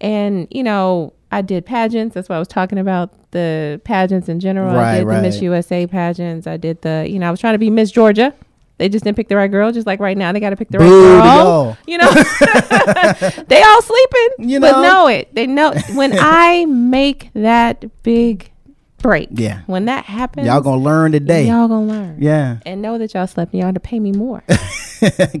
And 0.00 0.48
you 0.50 0.62
know, 0.62 1.12
I 1.30 1.42
did 1.42 1.66
pageants. 1.66 2.14
That's 2.14 2.28
why 2.30 2.36
I 2.36 2.38
was 2.38 2.48
talking 2.48 2.78
about 2.78 3.12
the 3.32 3.80
pageants 3.84 4.30
in 4.30 4.40
general. 4.40 4.70
I 4.70 4.76
Right, 4.76 4.98
did 5.00 5.08
the 5.08 5.20
Miss. 5.22 5.42
USA 5.42 5.86
pageants. 5.86 6.46
I 6.46 6.56
did 6.56 6.80
the. 6.80 7.06
You 7.06 7.18
know, 7.18 7.28
I 7.28 7.30
was 7.30 7.40
trying 7.40 7.54
to 7.54 7.58
be 7.58 7.68
Miss 7.68 7.90
Georgia. 7.90 8.32
They 8.78 8.88
just 8.88 9.04
didn't 9.04 9.16
pick 9.16 9.28
the 9.28 9.36
right 9.36 9.50
girl. 9.50 9.70
Just 9.70 9.86
like 9.86 10.00
right 10.00 10.16
now, 10.16 10.32
they 10.32 10.40
got 10.40 10.50
to 10.50 10.56
pick 10.56 10.68
the 10.68 10.78
Boo 10.78 11.18
right 11.18 11.22
girl. 11.22 11.78
You 11.86 11.98
know, 11.98 12.10
they 13.48 13.62
all 13.62 13.82
sleeping. 13.82 14.28
You 14.50 14.60
but 14.60 14.72
know? 14.72 14.82
know 14.82 15.06
it. 15.08 15.34
They 15.34 15.46
know 15.46 15.72
when 15.94 16.12
I 16.18 16.64
make 16.66 17.30
that 17.34 17.84
big 18.02 18.50
break. 18.98 19.28
Yeah. 19.32 19.60
When 19.66 19.84
that 19.84 20.06
happens, 20.06 20.46
Y'all 20.46 20.60
gonna 20.62 20.82
learn 20.82 21.12
today. 21.12 21.46
Y'all 21.46 21.68
gonna 21.68 21.86
learn. 21.86 22.16
Yeah. 22.20 22.58
And 22.66 22.80
know 22.82 22.98
that 22.98 23.14
y'all 23.14 23.26
slept. 23.26 23.52
and 23.52 23.62
Y'all 23.62 23.72
to 23.72 23.78
pay 23.78 24.00
me 24.00 24.12
more. 24.12 24.42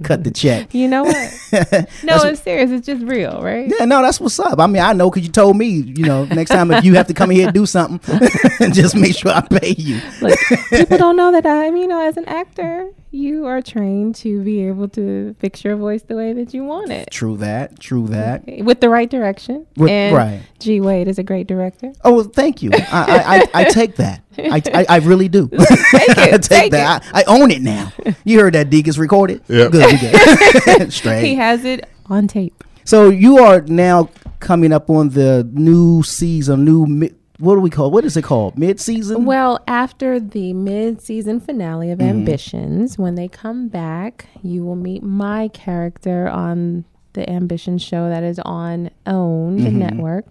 Cut 0.02 0.22
the 0.22 0.30
check. 0.34 0.74
you 0.74 0.86
know 0.86 1.04
what? 1.04 1.32
No, 2.04 2.16
it's 2.24 2.42
serious. 2.42 2.70
It's 2.70 2.86
just 2.86 3.02
real, 3.04 3.40
right? 3.40 3.72
Yeah, 3.78 3.86
no, 3.86 4.02
that's 4.02 4.20
what's 4.20 4.38
up. 4.38 4.60
I 4.60 4.66
mean, 4.66 4.82
I 4.82 4.92
know 4.92 5.08
because 5.10 5.26
you 5.26 5.32
told 5.32 5.56
me, 5.56 5.68
you 5.68 6.04
know, 6.04 6.26
next 6.26 6.50
time 6.50 6.70
if 6.70 6.84
you 6.84 6.94
have 6.96 7.06
to 7.06 7.14
come 7.14 7.30
here 7.30 7.46
and 7.46 7.54
do 7.54 7.64
something, 7.64 7.98
just 8.72 8.94
make 8.94 9.16
sure 9.16 9.30
I 9.30 9.40
pay 9.40 9.74
you. 9.78 10.00
Look, 10.20 10.38
people 10.68 10.98
don't 10.98 11.16
know 11.16 11.32
that 11.32 11.46
I'm, 11.46 11.76
you 11.76 11.88
know, 11.88 12.06
as 12.06 12.18
an 12.18 12.26
actor, 12.26 12.90
you 13.14 13.46
are 13.46 13.62
trained 13.62 14.16
to 14.16 14.42
be 14.42 14.66
able 14.66 14.88
to 14.88 15.34
fix 15.38 15.62
your 15.64 15.76
voice 15.76 16.02
the 16.02 16.16
way 16.16 16.32
that 16.32 16.52
you 16.52 16.64
want 16.64 16.90
it. 16.90 17.10
True 17.10 17.36
that. 17.36 17.78
True 17.78 18.08
that. 18.08 18.42
With 18.64 18.80
the 18.80 18.88
right 18.88 19.08
direction. 19.08 19.66
With- 19.76 19.90
and 19.90 20.14
right. 20.16 20.42
G 20.58 20.80
Wade 20.80 21.06
is 21.06 21.18
a 21.18 21.22
great 21.22 21.46
director. 21.46 21.92
Oh, 22.04 22.14
well, 22.14 22.24
thank 22.24 22.62
you. 22.62 22.70
I, 22.72 22.80
I, 22.90 23.36
I, 23.36 23.62
I 23.62 23.64
take 23.64 23.96
that. 23.96 24.22
I, 24.36 24.60
I, 24.74 24.86
I 24.88 24.96
really 24.98 25.28
do. 25.28 25.48
Take 25.48 25.60
it. 25.60 26.18
I 26.18 26.30
take, 26.38 26.42
take 26.42 26.72
that. 26.72 27.04
I, 27.12 27.20
I 27.20 27.24
own 27.28 27.52
it 27.52 27.62
now. 27.62 27.92
You 28.24 28.40
heard 28.40 28.54
that, 28.54 28.68
Deacons 28.68 28.98
recorded? 28.98 29.42
Yep. 29.46 29.70
Good. 29.72 30.00
Good. 30.00 30.92
Straight. 30.92 31.24
He 31.24 31.36
has 31.36 31.64
it 31.64 31.88
on 32.06 32.26
tape. 32.26 32.64
So 32.84 33.10
you 33.10 33.38
are 33.38 33.60
now 33.62 34.10
coming 34.40 34.72
up 34.72 34.90
on 34.90 35.10
the 35.10 35.48
new 35.52 36.02
season, 36.02 36.64
new 36.64 36.84
mi- 36.86 37.12
what 37.44 37.54
do 37.54 37.60
we 37.60 37.70
call? 37.70 37.90
What 37.90 38.04
is 38.04 38.16
it 38.16 38.22
called? 38.22 38.58
Mid 38.58 38.80
season. 38.80 39.24
Well, 39.24 39.58
after 39.68 40.18
the 40.18 40.52
mid-season 40.52 41.40
finale 41.40 41.90
of 41.90 41.98
Mhm. 41.98 42.08
Ambitions, 42.10 42.98
when 42.98 43.14
they 43.14 43.28
come 43.28 43.68
back, 43.68 44.26
you 44.42 44.64
will 44.64 44.76
meet 44.76 45.02
my 45.02 45.48
character 45.48 46.28
on 46.28 46.84
the 47.12 47.28
Ambition 47.30 47.78
show 47.78 48.08
that 48.08 48.22
is 48.24 48.38
on 48.40 48.90
OWN 49.06 49.58
Mhm. 49.60 49.72
network. 49.74 50.26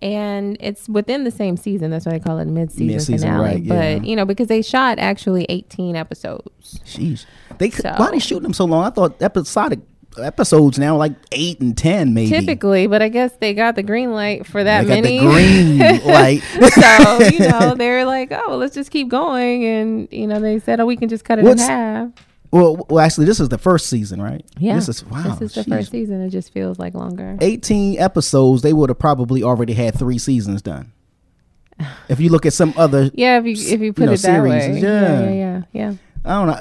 And 0.00 0.56
it's 0.58 0.88
within 0.88 1.22
the 1.22 1.30
same 1.30 1.56
season. 1.56 1.90
That's 1.92 2.06
why 2.06 2.12
they 2.12 2.18
call 2.18 2.38
it 2.38 2.48
mid-season, 2.48 2.86
Mid-season, 2.88 3.18
finale. 3.28 3.44
right, 3.44 3.62
yeah. 3.62 3.98
But 3.98 4.04
you 4.06 4.16
know, 4.16 4.24
because 4.24 4.48
they 4.48 4.60
shot 4.62 4.98
actually 4.98 5.46
18 5.48 5.94
episodes. 5.94 6.80
Jeez, 6.84 7.24
they 7.58 7.70
why 7.96 8.10
they 8.10 8.18
shooting 8.18 8.42
them 8.42 8.52
so 8.52 8.64
long? 8.64 8.84
I 8.84 8.90
thought 8.90 9.20
episodic 9.22 9.78
episodes 10.18 10.78
now 10.78 10.96
like 10.96 11.12
eight 11.32 11.60
and 11.60 11.76
ten 11.76 12.12
maybe. 12.14 12.30
Typically, 12.30 12.86
but 12.86 13.02
I 13.02 13.08
guess 13.08 13.32
they 13.40 13.54
got 13.54 13.74
the 13.76 13.82
green 13.82 14.12
light 14.12 14.46
for 14.46 14.62
that 14.64 14.86
They 14.86 15.00
got 15.00 15.02
many. 15.04 15.18
the 15.18 15.24
green 15.26 15.78
light. 16.06 16.40
so 16.72 17.18
you 17.28 17.48
know 17.48 17.74
they're 17.74 18.04
like, 18.04 18.30
oh, 18.32 18.42
well, 18.48 18.58
let's 18.58 18.74
just 18.74 18.90
keep 18.90 19.08
going, 19.08 19.64
and 19.64 20.08
you 20.10 20.26
know 20.26 20.40
they 20.40 20.58
said, 20.58 20.80
oh, 20.80 20.86
we 20.86 20.96
can 20.96 21.08
just 21.08 21.24
cut 21.24 21.38
it 21.38 21.44
What's- 21.44 21.62
in 21.62 21.68
half. 21.68 22.08
Well, 22.50 22.84
well, 22.90 22.98
actually, 23.02 23.24
this 23.24 23.40
is 23.40 23.48
the 23.48 23.56
first 23.56 23.86
season, 23.86 24.20
right? 24.20 24.44
Yeah, 24.58 24.74
This 24.74 24.86
is 24.90 25.02
wow. 25.06 25.22
This 25.36 25.56
is 25.56 25.64
the 25.64 25.64
first 25.70 25.90
season. 25.90 26.20
It 26.20 26.28
just 26.28 26.52
feels 26.52 26.78
like 26.78 26.92
longer. 26.92 27.38
18 27.40 27.98
episodes, 27.98 28.60
they 28.60 28.74
would 28.74 28.90
have 28.90 28.98
probably 28.98 29.42
already 29.42 29.72
had 29.72 29.98
three 29.98 30.18
seasons 30.18 30.60
done. 30.60 30.92
If 32.10 32.20
you 32.20 32.28
look 32.28 32.44
at 32.44 32.52
some 32.52 32.74
other, 32.76 33.10
Yeah, 33.14 33.38
if 33.38 33.46
you 33.46 33.52
if 33.74 33.80
you 33.80 33.94
put 33.94 34.04
know, 34.04 34.12
it 34.12 34.16
that 34.16 34.18
series, 34.20 34.52
way. 34.52 34.80
Yeah, 34.80 35.22
yeah, 35.22 35.30
yeah, 35.30 35.62
yeah. 35.72 35.94
I 36.26 36.28
don't 36.34 36.46
know. 36.48 36.60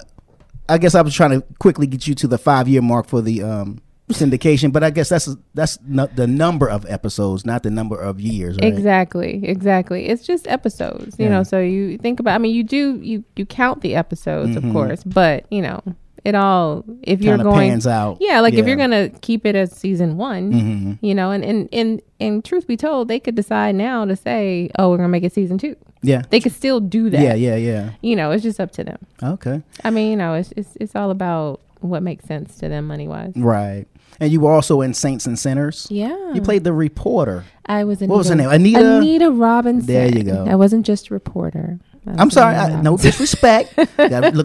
I 0.72 0.77
guess 0.77 0.95
I 0.95 1.02
was 1.02 1.14
trying 1.14 1.31
to 1.41 1.45
quickly 1.60 1.88
get 1.88 2.07
you 2.07 2.15
to 2.15 2.27
the 2.27 2.38
five 2.38 2.68
year 2.68 2.81
mark 2.81 3.07
for 3.07 3.22
the 3.22 3.43
um, 3.43 3.81
syndication, 4.10 4.72
but 4.72 4.84
I 4.84 4.89
guess 4.89 5.10
that's 5.10 5.30
that's 5.53 5.77
the 5.84 6.27
number 6.27 6.69
of 6.69 6.85
episodes, 6.89 7.45
not 7.45 7.64
the 7.64 7.69
number 7.69 7.95
of 7.99 8.19
years. 8.19 8.57
Right? 8.61 8.72
Exactly, 8.73 9.41
exactly. 9.43 10.07
It's 10.07 10.26
just 10.26 10.48
episodes, 10.48 11.18
you 11.19 11.26
Yeah. 11.26 11.31
know. 11.31 11.43
So 11.43 11.60
you 11.60 11.98
think 11.98 12.19
about. 12.19 12.35
I 12.35 12.38
mean, 12.38 12.56
you 12.56 12.64
do 12.64 12.99
you 13.02 13.23
you 13.35 13.45
count 13.45 13.81
the 13.81 13.95
episodes, 13.95 14.52
Mhm. 14.56 14.57
of 14.68 14.73
course, 14.73 15.03
but 15.03 15.45
you 15.49 15.61
know, 15.61 15.81
it 16.23 16.35
all 16.35 16.84
if 17.03 17.22
you're 17.22 17.38
going 17.38 17.85
out. 17.88 18.18
Yeah, 18.19 18.41
like 18.41 18.53
if 18.53 18.68
you're 18.68 18.76
gonna 18.77 19.10
keep 19.22 19.45
it 19.45 19.56
as 19.56 19.72
season 19.76 20.18
one, 20.18 20.52
Mhm. 20.53 20.98
you 21.02 21.15
know, 21.15 21.31
and 21.31 21.43
and 21.43 21.69
and 21.73 22.02
and 22.19 22.43
truth 22.45 22.68
be 22.68 22.77
told, 22.77 23.07
they 23.07 23.19
could 23.19 23.35
decide 23.35 23.76
now 23.76 24.06
to 24.06 24.15
say, 24.15 24.69
oh, 24.77 24.89
we're 24.89 24.98
gonna 24.98 25.10
make 25.10 25.23
it 25.23 25.34
season 25.34 25.57
two. 25.57 25.76
Yeah. 26.03 26.23
they 26.30 26.40
could 26.40 26.52
still 26.53 26.80
do 26.80 27.10
that. 27.10 27.22
Yeah, 27.22 27.34
yeah, 27.36 27.56
yeah. 27.56 27.91
You 28.02 28.15
know, 28.15 28.32
it's 28.32 28.44
just 28.44 28.60
up 28.60 28.72
to 28.73 28.84
them. 28.84 28.98
Okay. 29.22 29.61
I 29.84 29.90
mean, 29.91 30.11
you 30.11 30.18
know, 30.18 30.34
it's 30.34 30.52
it's 30.57 30.76
it's 30.80 30.95
all 30.95 31.11
about 31.11 31.60
what 31.82 32.02
makes 32.03 32.26
sense 32.26 32.57
to 32.57 32.69
them 32.69 32.88
money 32.88 33.07
wise. 33.07 33.34
Right. 33.36 33.86
And 34.19 34.32
you 34.32 34.40
were 34.41 34.52
also 34.52 34.82
in 34.82 34.94
Saints 34.94 35.26
and 35.26 35.38
Sinners. 35.40 35.88
Yeah. 35.90 36.34
You 36.34 36.41
played 36.41 36.64
the 36.64 36.73
reporter. 36.73 37.44
I 37.65 37.84
was 37.86 37.99
Anita, 38.02 38.11
What 38.11 38.18
was 38.19 38.30
her 38.30 38.36
name? 38.36 38.49
Anita. 38.49 38.98
Anita 38.98 39.32
Robinson. 39.32 39.88
There 39.88 40.07
you 40.15 40.23
go. 40.23 40.45
I 40.48 40.56
wasn't 40.56 40.86
just 40.86 41.10
a 41.10 41.14
reporter. 41.14 41.80
I'm 42.06 42.30
sorry. 42.32 42.56
I, 42.56 42.82
no 42.82 42.98
disrespect. 43.07 43.78
Look 43.78 43.90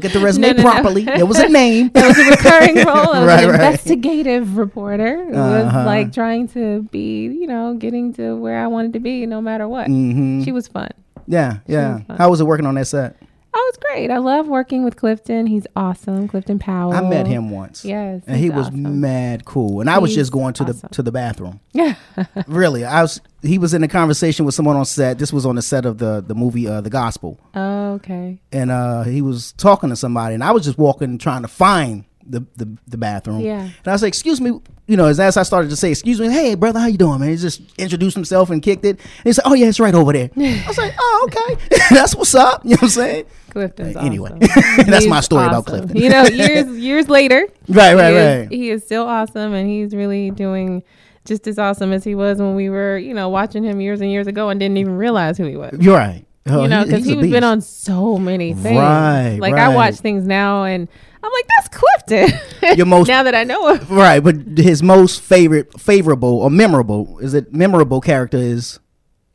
at 0.04 0.12
the 0.12 0.20
resume 0.22 0.48
No, 0.48 0.52
no, 0.52 0.62
no. 0.62 0.70
properly. 0.70 1.04
There 1.04 1.26
was 1.26 1.38
a 1.38 1.48
name. 1.48 1.88
That 1.94 2.06
was 2.08 2.18
a 2.18 2.30
recurring 2.30 2.76
role. 2.86 3.12
I 3.12 3.18
was 3.20 3.26
Right, 3.28 3.44
an 3.44 3.50
right. 3.50 3.54
investigative 3.72 4.56
reporter. 4.56 5.22
It 5.22 5.30
was 5.34 5.64
Uh-huh. 5.64 5.84
like 5.84 6.12
trying 6.12 6.48
to 6.48 6.82
be, 6.92 7.24
you 7.24 7.46
know, 7.46 7.74
getting 7.74 8.12
to 8.14 8.36
where 8.36 8.58
I 8.62 8.66
wanted 8.68 8.92
to 8.94 9.00
be 9.00 9.26
no 9.26 9.40
matter 9.42 9.66
what. 9.68 9.88
Mhm. 9.88 10.44
She 10.44 10.52
was 10.52 10.68
fun. 10.68 10.88
Yeah, 11.26 11.58
yeah. 11.66 12.00
How 12.18 12.30
was 12.30 12.40
it 12.40 12.44
working 12.44 12.66
on 12.66 12.74
that 12.76 12.86
set? 12.86 13.16
Oh, 13.58 13.66
it's 13.70 13.78
great. 13.78 14.10
I 14.10 14.18
love 14.18 14.48
working 14.48 14.84
with 14.84 14.96
Clifton. 14.96 15.46
He's 15.46 15.66
awesome. 15.74 16.28
Clifton 16.28 16.58
Powell. 16.58 16.92
I 16.92 17.00
met 17.00 17.26
him 17.26 17.48
once. 17.48 17.86
Yes. 17.86 18.22
and 18.26 18.36
he 18.36 18.50
was 18.50 18.66
awesome. 18.66 19.00
mad 19.00 19.46
cool. 19.46 19.80
And 19.80 19.88
I 19.88 19.96
was 19.96 20.10
He's 20.10 20.18
just 20.18 20.32
going 20.32 20.52
to 20.54 20.64
the 20.64 20.88
to 20.88 21.02
the 21.02 21.10
bathroom. 21.10 21.60
Yeah. 21.72 21.94
really, 22.46 22.84
I 22.84 23.00
was. 23.00 23.18
He 23.42 23.56
was 23.58 23.72
in 23.72 23.82
a 23.82 23.88
conversation 23.88 24.44
with 24.44 24.54
someone 24.54 24.76
on 24.76 24.84
set. 24.84 25.18
This 25.18 25.32
was 25.32 25.46
on 25.46 25.54
the 25.56 25.62
set 25.62 25.86
of 25.86 25.96
the 25.96 26.22
the 26.26 26.34
movie 26.34 26.68
uh, 26.68 26.82
The 26.82 26.90
Gospel, 26.90 27.40
Oh, 27.54 27.92
okay. 27.94 28.38
and 28.52 28.70
uh, 28.70 29.04
he 29.04 29.22
was 29.22 29.52
talking 29.52 29.88
to 29.88 29.96
somebody, 29.96 30.34
and 30.34 30.44
I 30.44 30.50
was 30.50 30.64
just 30.64 30.76
walking 30.76 31.16
trying 31.16 31.40
to 31.42 31.48
find 31.48 32.04
the 32.28 32.44
the, 32.56 32.76
the 32.88 32.96
bathroom. 32.98 33.40
Yeah. 33.40 33.60
And 33.62 33.72
I 33.86 33.92
was 33.92 34.02
like, 34.02 34.08
"Excuse 34.10 34.40
me." 34.40 34.60
You 34.88 34.96
know, 34.96 35.06
as, 35.06 35.18
as 35.18 35.36
I 35.36 35.42
started 35.42 35.68
to 35.70 35.76
say, 35.76 35.90
"Excuse 35.90 36.20
me," 36.20 36.28
hey 36.30 36.54
brother, 36.54 36.78
how 36.80 36.86
you 36.86 36.98
doing, 36.98 37.18
man? 37.20 37.30
He 37.30 37.36
just 37.36 37.60
introduced 37.78 38.14
himself 38.14 38.50
and 38.50 38.62
kicked 38.62 38.84
it. 38.84 38.98
And 39.00 39.24
he 39.24 39.32
said, 39.32 39.42
"Oh 39.44 39.54
yeah, 39.54 39.66
it's 39.66 39.80
right 39.80 39.94
over 39.94 40.12
there." 40.12 40.30
I 40.36 40.64
was 40.68 40.78
like, 40.78 40.94
"Oh 40.98 41.28
okay, 41.30 41.76
that's 41.90 42.14
what's 42.14 42.34
up." 42.34 42.62
You 42.64 42.70
know 42.70 42.74
what 42.76 42.82
I'm 42.84 42.88
saying? 42.90 43.24
Clifton's 43.50 43.96
Anyway, 43.96 44.30
awesome. 44.30 44.86
that's 44.90 45.06
my 45.06 45.20
story 45.20 45.46
about. 45.46 45.66
Clifton. 45.66 45.96
You 45.96 46.08
know, 46.10 46.24
years 46.24 46.68
years 46.78 47.08
later, 47.08 47.46
Right, 47.68 47.90
he 47.90 47.94
right, 47.96 48.12
is- 48.14 48.38
right. 48.40 48.52
He 48.52 48.70
is 48.70 48.84
still 48.84 49.04
awesome, 49.06 49.54
and 49.54 49.68
he's 49.68 49.94
really 49.94 50.30
doing 50.30 50.82
just 51.24 51.48
as 51.48 51.58
awesome 51.58 51.92
as 51.92 52.04
he 52.04 52.14
was 52.14 52.38
when 52.38 52.54
we 52.54 52.70
were, 52.70 52.96
you 52.96 53.12
know, 53.12 53.28
watching 53.28 53.64
him 53.64 53.80
years 53.80 54.00
and 54.00 54.10
years 54.12 54.28
ago 54.28 54.48
and 54.50 54.60
didn't 54.60 54.76
even 54.76 54.96
realize 54.96 55.36
who 55.36 55.44
he 55.46 55.56
was. 55.56 55.76
You're 55.80 55.96
right. 55.96 56.24
Oh, 56.48 56.62
you 56.62 56.68
know, 56.68 56.80
he- 56.80 56.84
because 56.84 57.04
he's 57.04 57.20
he's 57.20 57.32
been 57.32 57.42
on 57.42 57.60
so 57.60 58.18
many 58.18 58.54
things. 58.54 58.78
Right, 58.78 59.38
Like 59.40 59.54
I 59.54 59.74
watch 59.74 59.96
things 59.96 60.24
now, 60.24 60.62
and 60.62 60.86
I'm 61.26 61.32
like, 61.32 61.46
that's 61.56 61.68
Clifton. 61.76 62.76
Your 62.76 62.86
most 62.96 63.08
now 63.08 63.22
that 63.24 63.34
I 63.34 63.44
know 63.44 63.74
him. 63.74 63.86
right, 63.88 64.20
but 64.22 64.36
his 64.56 64.82
most 64.82 65.20
favorite, 65.22 65.78
favorable 65.80 66.38
or 66.40 66.50
memorable 66.50 67.18
is 67.18 67.34
it 67.34 67.52
memorable 67.52 68.00
character 68.00 68.38
is 68.38 68.78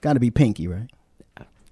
got 0.01 0.13
to 0.13 0.19
be 0.19 0.31
Pinky, 0.31 0.67
right? 0.67 0.89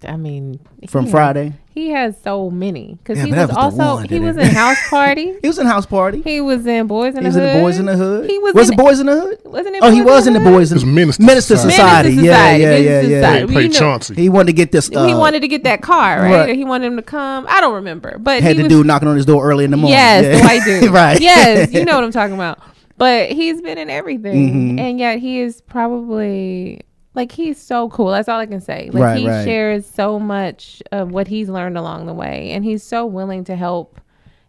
I 0.08 0.16
mean, 0.18 0.60
From 0.88 1.06
he- 1.06 1.12
Friday? 1.12 1.54
He 1.72 1.92
has 1.92 2.16
so 2.24 2.50
many 2.50 2.98
because 3.02 3.20
Yeah, 3.20 3.26
he 3.26 3.32
was, 3.32 3.48
was 3.50 3.58
also 3.58 3.78
one, 3.96 4.10
he 4.10 4.20
was 4.20 4.36
it? 4.38 4.42
in 4.48 4.50
House 4.56 4.78
Party. 4.90 5.36
He 5.42 5.48
was 5.48 5.60
in 5.60 5.68
House 5.68 5.86
Party. 5.86 6.22
He 6.24 6.42
was 6.42 6.66
in 6.66 6.88
Boys 6.88 7.16
in 7.16 7.24
He 7.24 7.30
the 7.30 7.38
was 7.38 7.38
in 7.38 7.62
Boys 7.62 7.80
in 7.80 7.86
the 7.86 7.96
Hood. 7.96 8.30
He 8.30 8.40
was, 8.40 8.54
Was 8.56 8.68
in 8.70 8.74
it 8.74 8.78
Boys 8.78 9.00
in 9.00 9.06
the 9.06 9.14
Hood? 9.22 9.40
Wasn't 9.46 9.76
it? 9.76 9.84
Oh, 9.84 9.92
he 9.92 10.02
was 10.02 10.26
in 10.28 10.34
the 10.34 10.40
Boys 10.40 10.72
in 10.72 10.78
It 10.78 10.84
was 10.84 10.86
Menace 10.86 11.20
II 11.20 11.26
Minister 11.28 11.56
Society. 11.58 12.16
Society. 12.16 12.16
Menace 12.16 12.24
II 12.24 12.26
Yeah, 12.26 12.34
Society, 12.36 12.84
yeah, 12.84 13.02
yeah, 13.02 13.20
yeah. 13.34 13.40
He 13.40 13.46
played 13.54 13.64
you 13.66 13.70
know- 13.70 13.80
Chauncey. 13.80 14.16
He 14.16 14.30
wanted 14.30 14.48
to 14.48 14.54
get 14.54 14.72
this. 14.72 14.92
Uh, 14.94 15.06
he 15.08 15.14
wanted 15.14 15.42
to 15.42 15.48
get 15.48 15.64
that 15.64 15.82
car, 15.82 16.20
right? 16.22 16.32
right. 16.34 16.50
Or 16.50 16.54
he 16.54 16.66
wanted 16.66 16.88
him 16.88 16.96
to 16.98 17.04
come. 17.04 17.46
I 17.48 17.62
don't 17.62 17.76
remember, 17.76 18.18
but 18.18 18.42
had 18.42 18.54
he 18.54 18.58
the 18.58 18.64
was, 18.64 18.70
dude 18.72 18.88
knocking 18.88 19.08
on 19.08 19.16
his 19.16 19.26
door 19.28 19.46
early 19.50 19.64
in 19.64 19.72
the 19.72 19.78
morning. 19.78 19.92
Yes, 19.94 20.24
Yeah. 20.26 20.38
the 20.38 20.44
white 20.44 20.64
dude. 20.66 20.92
right. 20.92 21.20
Yes, 21.22 21.72
you 21.72 21.86
know 21.86 21.96
what 21.96 22.04
I'm 22.04 22.12
talking 22.12 22.34
about. 22.36 22.60
But 22.98 23.32
he's 23.32 23.62
been 23.62 23.78
in 23.78 23.90
everything, 23.90 24.76
Mhm. 24.76 24.80
and 24.82 25.00
yet 25.00 25.20
he 25.20 25.40
is 25.40 25.62
probably 25.62 26.82
like 27.20 27.32
he's 27.34 27.62
so 27.62 27.90
cool. 27.90 28.08
That's 28.12 28.30
all 28.30 28.40
I 28.40 28.46
can 28.46 28.62
say. 28.62 28.90
Like 28.94 29.04
Right, 29.04 29.18
he 29.20 29.28
right. 29.28 29.44
shares 29.44 29.86
so 29.86 30.20
much 30.20 30.82
of 30.92 31.12
what 31.12 31.28
he's 31.28 31.50
learned 31.50 31.78
along 31.78 32.06
the 32.06 32.14
way, 32.14 32.52
and 32.52 32.64
he's 32.64 32.82
so 32.84 33.06
willing 33.06 33.44
to 33.46 33.56
help. 33.56 34.00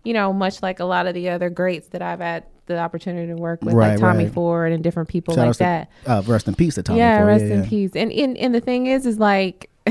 You 0.04 0.14
know, 0.14 0.32
much 0.32 0.62
like 0.62 0.80
a 0.80 0.84
lot 0.84 1.06
of 1.06 1.14
the 1.14 1.28
other 1.28 1.50
greats 1.50 1.88
that 1.88 2.00
I've 2.00 2.20
had 2.20 2.44
the 2.66 2.78
opportunity 2.78 3.26
to 3.26 3.34
work 3.36 3.62
with, 3.62 3.74
Right, 3.74 3.90
like 3.90 3.98
Tommy. 4.00 4.28
Ford 4.28 4.72
and 4.72 4.82
different 4.82 5.08
people 5.08 5.34
Shout 5.34 5.40
like 5.42 5.48
outs 5.48 5.58
to, 5.58 5.64
that. 5.64 5.90
uh, 6.06 6.22
rest 6.26 6.46
in 6.48 6.54
peace 6.54 6.76
to 6.76 6.82
Tommy. 6.82 7.00
yeah, 7.00 7.18
Ford. 7.18 7.26
rest 7.26 7.44
yeah, 7.44 7.54
in 7.54 7.62
yeah. 7.64 7.68
peace. 7.68 7.90
And, 7.94 8.10
and 8.12 8.36
and 8.38 8.54
the 8.54 8.60
thing 8.60 8.86
is, 8.86 9.04
is 9.06 9.18
like. 9.18 9.68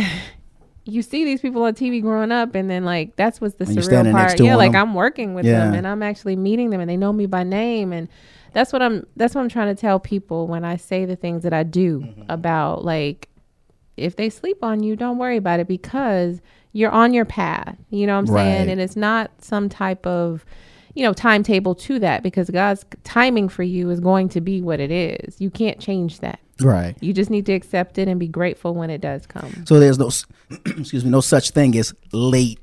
You 0.86 1.04
see 1.04 1.24
these 1.24 1.40
people 1.40 1.62
on 1.64 1.76
TV 1.76 2.02
growing 2.02 2.32
up, 2.32 2.56
and 2.56 2.68
then 2.68 2.84
like 2.84 3.16
that's 3.16 3.40
what's 3.40 3.54
the 3.56 3.66
And 3.66 3.78
surreal 3.78 4.12
part. 4.12 4.40
Yeah, 4.40 4.56
like 4.56 4.72
them. 4.72 4.82
I'm 4.90 4.94
working 4.96 5.36
with 5.36 5.46
them, 5.46 5.76
and 5.76 5.86
I'm 5.86 6.02
actually 6.02 6.36
meeting 6.36 6.72
them, 6.72 6.82
and 6.82 6.90
they 6.90 6.98
know 6.98 7.14
me 7.14 7.28
by 7.28 7.44
name, 7.44 7.94
and 7.94 8.08
that's 8.54 8.74
what 8.74 8.82
I'm. 8.82 9.06
That's 9.16 9.36
what 9.36 9.42
I'm 9.42 9.50
trying 9.50 9.74
to 9.76 9.80
tell 9.80 10.00
people 10.00 10.48
when 10.48 10.64
I 10.64 10.76
say 10.78 11.06
the 11.06 11.16
things 11.16 11.44
that 11.44 11.54
I 11.54 11.64
do 11.64 12.00
Mm-hmm. 12.02 12.24
about 12.30 12.84
like 12.86 13.30
if 13.98 14.16
they 14.16 14.30
sleep 14.30 14.64
on 14.64 14.82
you, 14.84 14.96
don't 14.96 15.18
worry 15.18 15.38
about 15.38 15.60
it 15.60 15.68
because 15.68 16.42
you're 16.72 16.92
on 16.92 17.14
your 17.14 17.26
path. 17.26 17.76
You 17.90 18.08
know 18.08 18.14
what 18.14 18.20
I'm 18.20 18.28
saying? 18.28 18.60
Right. 18.60 18.70
And 18.70 18.80
it's 18.80 18.96
not 18.96 19.32
some 19.44 19.68
type 19.70 20.06
of, 20.08 20.46
you 20.94 21.04
know, 21.04 21.14
timetable 21.14 21.76
to 21.76 22.00
that 22.00 22.24
because 22.24 22.50
God's 22.50 22.86
timing 23.04 23.50
for 23.50 23.64
you 23.64 23.90
is 23.90 24.00
going 24.00 24.30
to 24.30 24.42
be 24.42 24.62
what 24.62 24.80
it 24.80 24.92
is. 24.92 25.42
You 25.42 25.50
can't 25.50 25.80
change 25.80 26.20
that. 26.20 26.40
Right. 26.62 26.96
You 27.02 27.12
just 27.14 27.30
need 27.30 27.46
to 27.48 27.54
accept 27.54 27.98
it 27.98 28.08
and 28.08 28.20
be 28.20 28.28
grateful 28.28 28.74
when 28.74 28.90
it 28.90 29.02
does 29.02 29.26
come. 29.26 29.66
So 29.66 29.80
there's 29.80 29.98
no, 30.00 30.10
excuse 30.66 31.04
me, 31.04 31.10
no 31.10 31.22
such 31.22 31.52
thing 31.52 31.76
as 31.78 31.94
late 32.14 32.60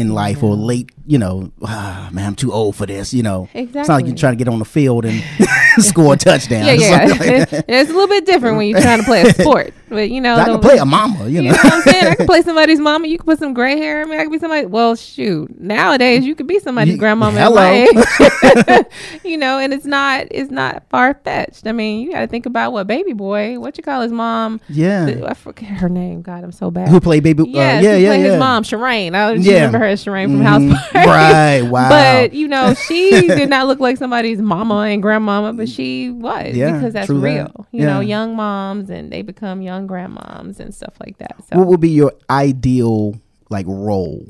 in 0.00 0.12
life 0.14 0.42
or 0.42 0.54
late. 0.54 0.90
You 1.06 1.18
know, 1.18 1.50
ah, 1.64 2.08
man, 2.12 2.24
I'm 2.26 2.34
too 2.36 2.52
old 2.52 2.76
for 2.76 2.86
this. 2.86 3.12
You 3.12 3.22
know, 3.24 3.48
Exactly. 3.52 3.80
it's 3.80 3.88
not 3.88 3.94
like 3.96 4.06
you're 4.06 4.14
trying 4.16 4.32
to 4.34 4.36
get 4.44 4.48
on 4.52 4.58
the 4.60 4.64
field 4.64 5.04
and 5.04 5.22
score 5.78 6.14
a 6.14 6.16
touchdown. 6.16 6.64
Yeah, 6.66 6.72
yeah. 6.74 7.04
like 7.06 7.64
it's 7.68 7.90
a 7.90 7.92
little 7.92 8.06
bit 8.08 8.26
different 8.26 8.56
when 8.58 8.68
you're 8.68 8.80
trying 8.80 8.98
to 9.00 9.04
play 9.04 9.22
a 9.22 9.32
sport. 9.34 9.74
But 9.88 10.10
you 10.10 10.20
know, 10.20 10.36
I 10.36 10.44
can 10.44 10.60
play 10.60 10.78
a 10.78 10.84
mama. 10.84 11.28
You 11.28 11.42
know, 11.42 11.50
You 11.50 11.56
know 11.56 11.62
what 11.64 11.72
I'm 11.72 11.82
saying? 11.82 12.06
I 12.06 12.14
can 12.14 12.26
play 12.26 12.42
somebody's 12.50 12.78
mama. 12.78 13.08
You 13.08 13.18
can 13.18 13.26
put 13.26 13.38
some 13.40 13.54
gray 13.54 13.76
hair. 13.78 14.02
I 14.02 14.04
mean, 14.04 14.20
I 14.20 14.22
can 14.22 14.30
be 14.30 14.38
somebody. 14.38 14.66
Well, 14.66 14.94
shoot. 14.94 15.58
Nowadays, 15.60 16.24
you 16.24 16.34
could 16.36 16.46
be 16.46 16.60
somebody's 16.60 16.94
You- 16.94 16.98
grandmama. 17.00 17.40
hello. 17.40 17.60
At 17.60 17.94
my 17.94 18.78
age. 18.78 18.86
you 19.24 19.36
know, 19.36 19.58
and 19.58 19.72
it's 19.72 19.84
not. 19.86 20.28
It's 20.30 20.50
not 20.50 20.84
far 20.90 21.14
fetched. 21.24 21.66
I 21.66 21.72
mean, 21.72 22.00
you 22.06 22.12
got 22.12 22.20
to 22.20 22.26
think 22.28 22.46
about 22.46 22.72
what 22.72 22.86
baby 22.86 23.12
boy. 23.14 23.58
What 23.58 23.76
you 23.76 23.82
call 23.82 24.02
his 24.02 24.12
mom? 24.12 24.60
Yeah. 24.68 25.22
I 25.26 25.34
forget 25.34 25.68
her 25.70 25.88
name. 25.88 26.22
God, 26.22 26.44
I'm 26.44 26.52
so 26.52 26.70
bad. 26.70 26.88
Who 26.88 27.00
played 27.00 27.24
baby- 27.24 27.42
uh, 27.42 27.46
yeah, 27.46 27.80
yeah, 27.80 27.90
played 27.90 28.02
yeah. 28.02 28.30
His 28.30 28.38
mom, 28.38 28.62
Shireen. 28.62 29.14
I 29.14 29.32
Yeah. 29.32 29.54
remember 29.54 29.78
her 29.80 29.89
Shireen 29.94 30.26
from 30.26 30.40
Mhm. 30.40 30.42
House 30.72 30.90
Party. 30.92 31.08
Right, 31.08 31.62
wow. 31.70 31.88
But 31.88 32.32
you 32.32 32.48
know, 32.48 32.74
she 32.74 33.28
did 33.28 33.48
not 33.48 33.66
look 33.66 33.80
like 33.80 33.96
somebody's 33.96 34.38
mama 34.40 34.80
and 34.82 35.02
grandmama, 35.02 35.52
but 35.52 35.68
she 35.68 36.10
was 36.10 36.54
Yeah, 36.54 36.72
because 36.72 36.92
that's 36.92 37.06
true 37.06 37.20
that. 37.20 37.26
real. 37.52 37.66
You 37.72 37.86
know, 37.86 38.00
young 38.00 38.36
moms 38.36 38.90
and 38.90 39.10
they 39.12 39.22
become 39.22 39.62
young 39.62 39.86
grandmoms 39.88 40.60
and 40.60 40.74
stuff 40.74 40.94
like 41.04 41.18
that. 41.18 41.36
So 41.50 41.58
what 41.58 41.66
would 41.68 41.80
be 41.80 41.90
your 41.90 42.12
ideal 42.28 43.18
like 43.48 43.66
role? 43.68 44.26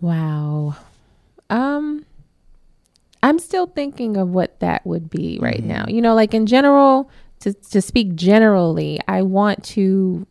Wow. 0.00 0.76
Um 1.48 2.04
I'm 3.22 3.38
still 3.38 3.66
thinking 3.66 4.16
of 4.16 4.30
what 4.30 4.58
that 4.60 4.86
would 4.86 5.10
be 5.10 5.38
right 5.42 5.58
Mm-hmm. 5.58 5.68
now. 5.68 5.84
You 5.88 6.00
know, 6.00 6.14
like 6.14 6.32
in 6.32 6.46
general, 6.46 7.10
to 7.40 7.52
to 7.52 7.82
speak 7.82 8.14
generally, 8.14 8.98
I 9.06 9.22
want 9.22 9.62
to 9.76 10.26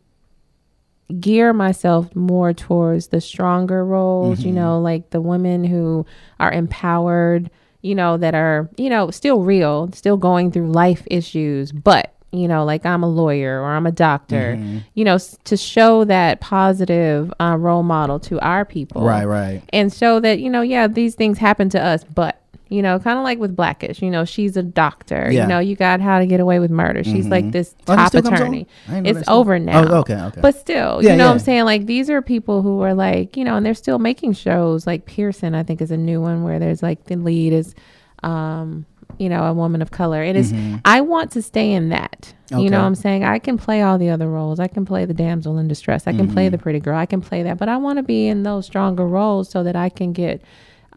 gear 1.19 1.53
myself 1.53 2.15
more 2.15 2.53
towards 2.53 3.07
the 3.07 3.21
stronger 3.21 3.83
roles, 3.85 4.41
you 4.45 4.51
Mhm. 4.51 4.55
know, 4.55 4.79
like 4.79 5.09
the 5.09 5.21
women 5.21 5.63
who 5.63 6.05
are 6.39 6.51
empowered, 6.51 7.49
you 7.81 7.95
know, 7.95 8.17
that 8.17 8.35
are, 8.35 8.69
you 8.77 8.89
know, 8.89 9.09
still 9.09 9.41
real, 9.41 9.89
still 9.93 10.17
going 10.17 10.51
through 10.51 10.71
life 10.71 11.03
issues, 11.09 11.71
but 11.71 12.13
you 12.31 12.47
know, 12.47 12.63
like 12.63 12.85
I'm 12.85 13.01
a 13.01 13.09
lawyer 13.09 13.59
or 13.59 13.65
I'm 13.65 13.87
a 13.87 13.91
doctor, 13.91 14.55
Mhm. 14.59 14.83
you 14.93 15.03
know, 15.03 15.15
s- 15.15 15.35
to 15.45 15.57
show 15.57 16.03
that 16.03 16.39
positive 16.39 17.33
uh, 17.39 17.55
role 17.57 17.81
model 17.81 18.19
to 18.19 18.39
our 18.41 18.65
people. 18.65 19.01
Right, 19.01 19.25
right. 19.25 19.63
And 19.73 19.91
show 19.91 20.19
that, 20.19 20.39
you 20.39 20.47
know, 20.51 20.61
yeah, 20.61 20.85
these 20.85 21.15
things 21.15 21.39
happen 21.39 21.69
to 21.69 21.83
us, 21.83 22.03
but, 22.03 22.38
you 22.69 22.81
know, 22.83 22.99
kind 22.99 23.17
of 23.17 23.23
like 23.23 23.39
with 23.39 23.55
Blackish, 23.55 24.01
you 24.01 24.11
know, 24.11 24.23
she's 24.25 24.55
a 24.55 24.61
doctor. 24.63 25.29
Yeah. 25.31 25.41
You 25.43 25.47
know, 25.49 25.59
you 25.59 25.75
got 25.75 26.01
How 26.01 26.19
to 26.19 26.25
Get 26.27 26.39
Away 26.39 26.59
with 26.59 26.69
Murder. 26.69 27.03
She's 27.03 27.25
Mhm. 27.25 27.31
like 27.31 27.51
this 27.51 27.75
Oh, 27.87 27.95
top 27.95 28.13
on? 28.13 28.31
attorney. 28.33 28.67
I 28.87 28.91
didn't 29.01 29.03
know 29.15 29.19
It's 29.21 29.29
over 29.29 29.57
now. 29.57 29.83
Oh, 29.89 29.95
okay, 30.01 30.15
okay. 30.15 30.39
But 30.41 30.55
still, 30.55 31.01
Yeah, 31.03 31.11
you 31.11 31.17
know 31.17 31.25
what 31.27 31.33
I'm 31.33 31.39
saying? 31.39 31.65
Like, 31.65 31.87
these 31.87 32.09
are 32.11 32.21
people 32.21 32.61
who 32.61 32.81
are 32.81 32.93
like, 32.93 33.35
you 33.35 33.43
know, 33.43 33.55
and 33.55 33.65
they're 33.65 33.73
still 33.73 33.97
making 33.99 34.33
shows. 34.33 34.85
Like 34.85 35.05
Pearson, 35.07 35.55
I 35.55 35.63
think, 35.63 35.81
is 35.81 35.89
a 35.91 35.97
new 35.97 36.21
one 36.21 36.43
where 36.43 36.59
there's 36.59 36.83
like 36.83 37.05
the 37.05 37.15
lead 37.15 37.53
is, 37.53 37.73
um, 38.23 38.85
you 39.17 39.29
know, 39.29 39.43
a 39.45 39.53
woman 39.53 39.81
of 39.81 39.89
color. 39.89 40.21
It 40.21 40.35
is- 40.35 40.53
Mhm. 40.53 40.81
I 40.85 41.01
want 41.01 41.31
to 41.31 41.41
stay 41.41 41.71
in 41.73 41.89
that. 41.89 42.33
You 42.51 42.69
know 42.69 42.79
what 42.79 42.85
I'm 42.85 42.95
saying? 42.95 43.23
I 43.23 43.37
can 43.39 43.57
play 43.57 43.81
all 43.81 43.97
the 43.97 44.09
other 44.09 44.27
roles. 44.29 44.59
I 44.59 44.67
can 44.67 44.83
play 44.85 45.05
the 45.05 45.13
damsel 45.13 45.57
in 45.59 45.67
distress. 45.67 46.07
I 46.07 46.13
can 46.13 46.27
play 46.31 46.47
Mhm. 46.47 46.51
the 46.51 46.57
pretty 46.57 46.79
girl. 46.79 46.97
I 46.97 47.05
can 47.05 47.21
play 47.21 47.43
that. 47.43 47.57
But 47.59 47.69
I 47.69 47.77
want 47.77 47.97
to 47.97 48.03
be 48.03 48.27
in 48.27 48.41
those 48.43 48.65
stronger 48.65 49.05
roles 49.07 49.49
so 49.49 49.61
that 49.63 49.75
I 49.75 49.89
can 49.89 50.13
get 50.13 50.41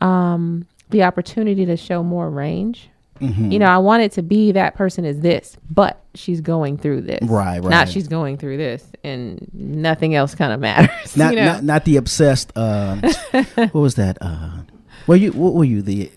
um, 0.01 0.65
the 0.93 1.03
opportunity 1.03 1.67
to 1.67 1.77
show 1.77 2.03
more 2.03 2.31
range. 2.31 2.89
Mhm. 3.21 3.53
You 3.53 3.59
know, 3.59 3.67
I 3.67 3.79
want 3.79 4.03
it 4.03 4.13
to 4.13 4.23
be 4.23 4.53
that 4.53 4.75
person 4.75 5.05
is 5.05 5.21
this, 5.21 5.57
but 5.71 6.01
she's 6.15 6.41
going 6.41 6.77
through 6.77 7.03
this. 7.03 7.21
Right, 7.23 7.63
right. 7.63 7.71
Not 7.71 7.89
she's 7.89 8.09
going 8.09 8.37
through 8.37 8.57
this 8.57 8.85
and 9.05 9.47
nothing 9.53 10.15
else 10.15 10.35
kind 10.35 10.53
of 10.53 10.61
matters. 10.61 10.91
Not 11.17 11.35
you 11.35 11.41
know? 11.41 11.53
not 11.53 11.65
not 11.65 11.85
the 11.85 11.97
obsessed. 11.99 12.53
Uh, 12.57 12.97
what 13.55 13.75
was 13.75 13.95
that? 13.97 14.19
Uh, 14.21 14.63
were 15.07 15.17
you 15.17 15.33
what 15.33 15.55
were 15.55 15.65
you 15.65 15.83
the 15.83 16.11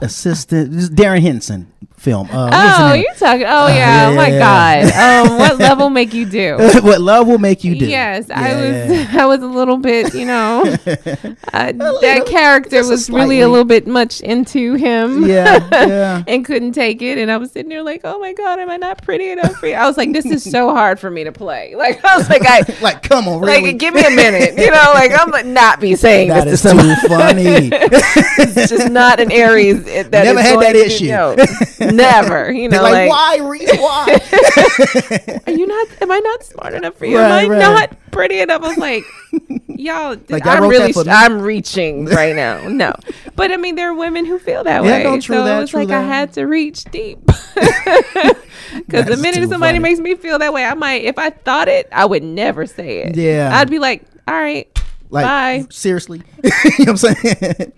assistant? 0.00 0.94
Darrin 0.94 1.22
Henson 1.22 1.72
film. 2.02 2.28
Uh, 2.30 2.50
was 2.50 2.80
Oh, 2.80 2.94
you're 2.94 3.14
talking. 3.14 3.46
Oh 3.46 3.66
Uh, 3.66 3.68
yeah. 3.68 4.08
Oh 4.10 4.16
my 4.16 4.28
yeah, 4.28 4.82
God. 4.90 5.28
Um, 5.30 5.38
what 5.38 5.58
level 5.58 5.88
make 5.88 6.12
you 6.12 6.26
do? 6.26 6.56
what 6.82 7.00
love 7.00 7.28
will 7.28 7.38
make 7.38 7.62
you 7.64 7.78
do? 7.78 7.86
Yes, 7.86 8.28
I 8.28 8.54
was. 8.54 9.08
I 9.14 9.26
was 9.26 9.42
a 9.42 9.46
little 9.46 9.76
bit, 9.76 10.12
you 10.14 10.26
know, 10.26 10.62
uh, 10.86 11.72
that 11.72 12.24
character 12.26 12.76
just 12.76 12.88
a 12.88 12.92
was 12.92 13.10
really 13.10 13.40
a 13.40 13.48
little 13.48 13.64
bit 13.64 13.86
much 13.86 14.20
into 14.20 14.74
him. 14.74 15.24
Yeah, 15.24 15.68
yeah. 15.70 16.24
and 16.26 16.44
couldn't 16.44 16.72
take 16.72 17.00
it. 17.02 17.18
And 17.18 17.30
I 17.30 17.36
was 17.36 17.52
sitting 17.52 17.68
there 17.68 17.82
like, 17.82 18.00
oh 18.04 18.18
my 18.18 18.32
god, 18.32 18.58
am 18.58 18.68
I 18.70 18.76
not 18.76 19.02
pretty 19.02 19.30
enough 19.30 19.54
for 19.56 19.68
you? 19.68 19.74
I 19.74 19.86
was 19.86 19.96
like, 19.96 20.12
this 20.12 20.26
is 20.26 20.42
so 20.42 20.70
hard 20.70 20.98
for 20.98 21.10
me 21.10 21.24
to 21.24 21.32
play. 21.32 21.74
Like 21.76 22.04
I 22.04 22.16
was 22.16 22.28
like, 22.28 22.42
I 22.44 22.62
like, 22.80 23.02
come 23.02 23.28
on, 23.28 23.40
really? 23.40 23.62
like, 23.62 23.78
give 23.78 23.94
me 23.94 24.04
a 24.04 24.10
minute. 24.10 24.58
You 24.58 24.70
know, 24.70 24.90
like 24.94 25.12
I'm 25.18 25.30
like, 25.30 25.46
not 25.46 25.80
be 25.80 25.94
saying 25.94 26.28
That 26.28 26.44
this 26.44 26.64
is 26.64 26.72
to 26.72 26.78
too 26.78 27.08
funny. 27.08 27.70
it's 27.72 28.70
just 28.70 28.90
not 28.90 29.20
an 29.20 29.30
Aries. 29.50 29.84
That 29.84 30.10
Never 30.24 30.40
had 30.42 30.60
that 30.60 30.76
issue. 30.76 31.06
no, 31.08 31.34
never. 31.92 32.50
You 32.52 32.68
know, 32.68 32.82
like, 32.82 32.92
like, 32.92 33.10
why, 33.10 33.38
Reese? 33.46 33.70
Why? 33.78 35.40
are 35.46 35.52
you 35.52 35.66
not? 35.66 35.88
Am 36.00 36.10
I 36.12 36.18
not 36.20 36.44
smart 36.44 36.74
enough 36.74 36.94
for 36.96 37.06
you? 37.06 37.18
Right, 37.18 37.44
am 37.44 37.50
I 37.50 37.54
right. 37.54 37.58
not 37.58 37.96
pretty 38.10 38.40
enough? 38.40 38.62
I 38.62 38.68
was 38.68 38.78
like, 38.78 39.04
y'all, 39.68 40.16
like, 40.28 40.46
I'm 40.46 40.66
really, 40.68 40.92
that 40.92 40.94
for 40.94 41.04
me? 41.04 41.10
I'm 41.10 41.40
reaching 41.42 42.06
right 42.06 42.34
now. 42.36 42.66
No, 42.68 42.92
but 43.36 43.50
I 43.52 43.56
mean, 43.56 43.74
there 43.74 43.90
are 43.90 43.94
women 43.94 44.24
who 44.24 44.38
feel 44.38 44.64
that 44.64 44.84
Yeah, 44.84 44.90
way. 44.98 45.02
no, 45.04 45.20
true 45.20 45.36
so 45.36 45.44
that, 45.44 45.56
it 45.58 45.60
was 45.60 45.74
like 45.74 45.88
that. 45.88 46.04
I 46.04 46.06
had 46.06 46.32
to 46.34 46.44
reach 46.44 46.84
deep. 46.84 47.18
Because 47.24 49.04
the 49.06 49.18
minute 49.20 49.48
somebody 49.48 49.74
funny. 49.74 49.78
makes 49.80 50.00
me 50.00 50.14
feel 50.14 50.38
that 50.38 50.52
way, 50.52 50.64
I 50.64 50.74
might. 50.74 51.04
If 51.04 51.18
I 51.18 51.30
thought 51.30 51.68
it, 51.68 51.88
I 51.92 52.06
would 52.06 52.22
never 52.22 52.66
say 52.66 53.00
it. 53.00 53.16
Yeah. 53.16 53.50
I'd 53.52 53.68
be 53.70 53.78
like, 53.78 54.02
all 54.26 54.34
right, 54.34 54.66
Like, 55.10 55.24
bye. 55.26 55.66
seriously? 55.70 56.22
you 56.42 56.84
know 56.86 56.92
what 56.92 57.04
I'm 57.04 57.14
saying? 57.14 57.72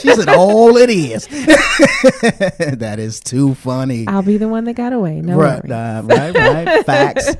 She 0.00 0.14
said, 0.14 0.28
all 0.28 0.76
it 0.76 0.90
is. 0.90 1.26
that 2.78 2.96
is 2.98 3.20
too 3.20 3.54
funny. 3.54 4.06
I'll 4.08 4.22
be 4.22 4.36
the 4.36 4.48
one 4.48 4.64
that 4.64 4.74
got 4.74 4.92
away. 4.92 5.20
No 5.20 5.36
right, 5.36 5.60
worries. 5.62 5.70
uh, 5.72 6.02
right, 6.04 6.34
right. 6.34 6.86
Facts. 6.86 7.36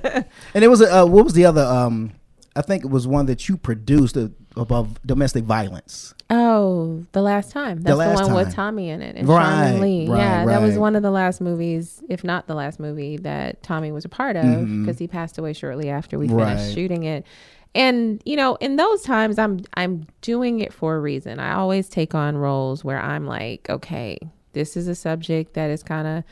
And 0.54 0.64
it 0.64 0.68
was 0.68 0.80
a, 0.80 1.00
uh, 1.02 1.06
what 1.06 1.24
was 1.24 1.34
the 1.34 1.44
other? 1.46 1.62
Um, 1.64 2.12
I 2.54 2.62
think 2.62 2.84
it 2.84 2.90
was 2.90 3.06
one 3.06 3.26
that 3.26 3.48
you 3.48 3.56
produced 3.56 4.16
uh, 4.16 4.28
above 4.56 5.04
domestic 5.06 5.44
violence. 5.44 6.14
Oh, 6.28 7.04
the 7.12 7.22
last 7.22 7.50
time. 7.50 7.78
The 7.78 7.94
That's 7.94 7.98
the, 7.98 8.16
last 8.16 8.30
one 8.30 8.34
with. 8.46 8.54
Tommy 8.54 8.88
in 8.90 9.02
it 9.02 9.16
and 9.16 9.26
Right, 9.28 9.78
Lee. 9.78 10.06
right, 10.08 10.18
yeah, 10.18 10.44
that 10.46 10.60
was 10.62 10.78
one 10.78 10.94
of 10.96 11.02
the 11.02 11.10
last 11.10 11.40
movies, 11.40 12.02
if 12.08 12.24
not 12.24 12.46
the 12.46 12.54
last 12.54 12.78
movie 12.80 13.16
that 13.18 13.62
Tommy 13.62 13.92
was 13.92 14.04
a 14.04 14.08
part 14.08 14.36
of, 14.36 14.44
because 14.80 14.98
he 14.98 15.06
passed 15.06 15.38
away 15.38 15.52
shortly 15.54 15.88
after 15.90 16.18
we 16.18 16.28
Right. 16.28 16.56
finished 16.56 16.74
shooting 16.74 17.04
it. 17.04 17.26
And 17.74 18.20
you 18.24 18.36
know, 18.36 18.56
in 18.56 18.76
those 18.76 19.02
times, 19.02 19.38
I'm 19.38 19.60
I'm 19.74 20.06
doing 20.20 20.60
it 20.60 20.72
for 20.72 20.94
a 20.96 21.00
reason. 21.00 21.40
I 21.40 21.54
always 21.54 21.88
take 21.88 22.14
on 22.14 22.36
roles 22.36 22.84
where 22.84 23.00
I'm 23.00 23.26
like, 23.26 23.68
okay, 23.70 24.18
this 24.52 24.76
is 24.76 24.88
a 24.88 24.94
subject 24.94 25.54
that 25.54 25.70
is 25.70 25.82
kind 25.82 26.06
of 26.06 26.24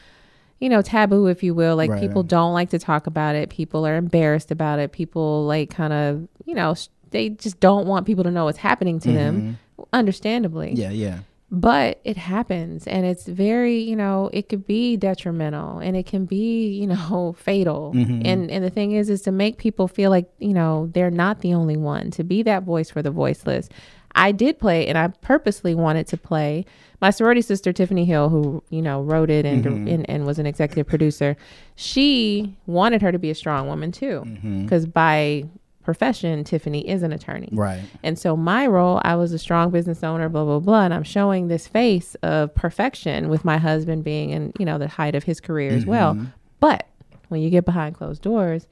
you 0.58 0.68
know, 0.68 0.82
taboo, 0.82 1.26
if 1.26 1.42
you 1.42 1.54
will. 1.54 1.74
Like 1.74 1.90
Right. 1.90 2.02
people 2.02 2.22
don't 2.22 2.52
like 2.52 2.68
to 2.70 2.78
talk 2.78 3.06
about 3.06 3.34
it. 3.34 3.48
People 3.48 3.86
are 3.86 3.96
embarrassed 3.96 4.50
about 4.50 4.78
it. 4.78 4.92
People 4.92 5.46
like 5.46 5.70
kind 5.70 5.94
of, 5.94 6.28
you 6.44 6.54
know, 6.54 6.74
sh- 6.74 6.88
they 7.12 7.30
just 7.30 7.60
don't 7.60 7.86
want 7.86 8.04
people 8.04 8.24
to 8.24 8.30
know 8.30 8.44
what's 8.44 8.58
happening 8.58 9.00
to 9.00 9.10
them. 9.10 9.40
Mm-hmm. 9.40 9.82
Understandably. 9.94 10.74
Yeah, 10.74 10.90
yeah. 10.90 11.20
But 11.52 12.00
it 12.04 12.16
happens 12.16 12.86
and 12.86 13.04
it's 13.04 13.26
very, 13.26 13.78
you 13.80 13.96
know, 13.96 14.30
it 14.32 14.48
could 14.48 14.66
be 14.66 14.96
detrimental 14.96 15.78
and 15.80 15.96
it 15.96 16.06
can 16.06 16.24
be, 16.24 16.68
you 16.68 16.86
know, 16.86 17.34
fatal. 17.38 17.92
Mhm. 17.94 18.22
And 18.24 18.50
and 18.50 18.64
the 18.64 18.70
thing 18.70 18.92
is 18.92 19.10
is 19.10 19.22
to 19.22 19.32
make 19.32 19.58
people 19.58 19.88
feel 19.88 20.10
like, 20.10 20.30
you 20.38 20.54
know, 20.54 20.88
they're 20.94 21.10
not 21.10 21.40
the 21.40 21.52
only 21.54 21.76
one, 21.76 22.10
to 22.12 22.22
be 22.22 22.42
that 22.44 22.62
voice 22.62 22.88
for 22.90 23.02
the 23.02 23.10
voiceless. 23.10 23.68
I 24.14 24.32
did 24.32 24.58
play 24.58 24.86
and 24.88 24.96
I 24.98 25.08
purposely 25.22 25.74
wanted 25.74 26.06
to 26.08 26.16
play 26.16 26.66
my 27.00 27.10
sorority 27.10 27.42
sister 27.42 27.72
Tiffany 27.72 28.04
Hill 28.04 28.28
who, 28.28 28.62
you 28.70 28.82
know, 28.82 29.02
wrote 29.02 29.30
it 29.30 29.44
and 29.44 29.64
Mhm. 29.64 29.92
and, 29.92 30.10
and 30.10 30.26
was 30.26 30.38
an 30.38 30.46
executive 30.46 30.86
producer. 30.86 31.36
She 31.74 32.54
wanted 32.66 33.02
her 33.02 33.10
to 33.10 33.18
be 33.18 33.30
a 33.30 33.34
strong 33.34 33.66
woman 33.66 33.90
too. 33.90 34.22
Mhm. 34.24 34.68
Cuz 34.68 34.86
by 34.86 35.44
profession 35.82 36.44
Tiffany 36.44 36.86
is 36.86 37.02
an 37.02 37.12
attorney. 37.12 37.48
Right. 37.52 37.82
And 38.02 38.18
so 38.18 38.36
my 38.36 38.66
role, 38.66 39.00
I 39.02 39.16
was 39.16 39.32
a 39.32 39.38
strong 39.38 39.70
business 39.70 40.04
owner, 40.04 40.28
blah 40.28 40.44
blah 40.44 40.60
blah, 40.60 40.82
and 40.84 40.92
I'm 40.94 41.02
showing 41.02 41.48
this 41.48 41.66
face 41.66 42.14
of 42.22 42.54
perfection 42.54 43.28
with 43.28 43.44
my 43.44 43.56
husband 43.58 44.04
being 44.04 44.30
in 44.30 44.52
you 44.58 44.66
know 44.66 44.78
the 44.78 44.88
height 44.88 45.14
of 45.14 45.24
his 45.24 45.40
career 45.40 45.70
as 45.72 45.86
well. 45.86 46.14
Mhm. 46.14 46.32
But 46.60 46.86
when 47.28 47.40
you 47.40 47.48
get 47.50 47.64
behind 47.64 47.94
closed 47.94 48.22
doors, 48.22 48.66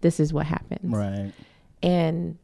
this 0.00 0.18
is 0.20 0.32
what 0.32 0.46
happens. 0.46 0.92
Right. 0.94 1.32
And 1.82 2.38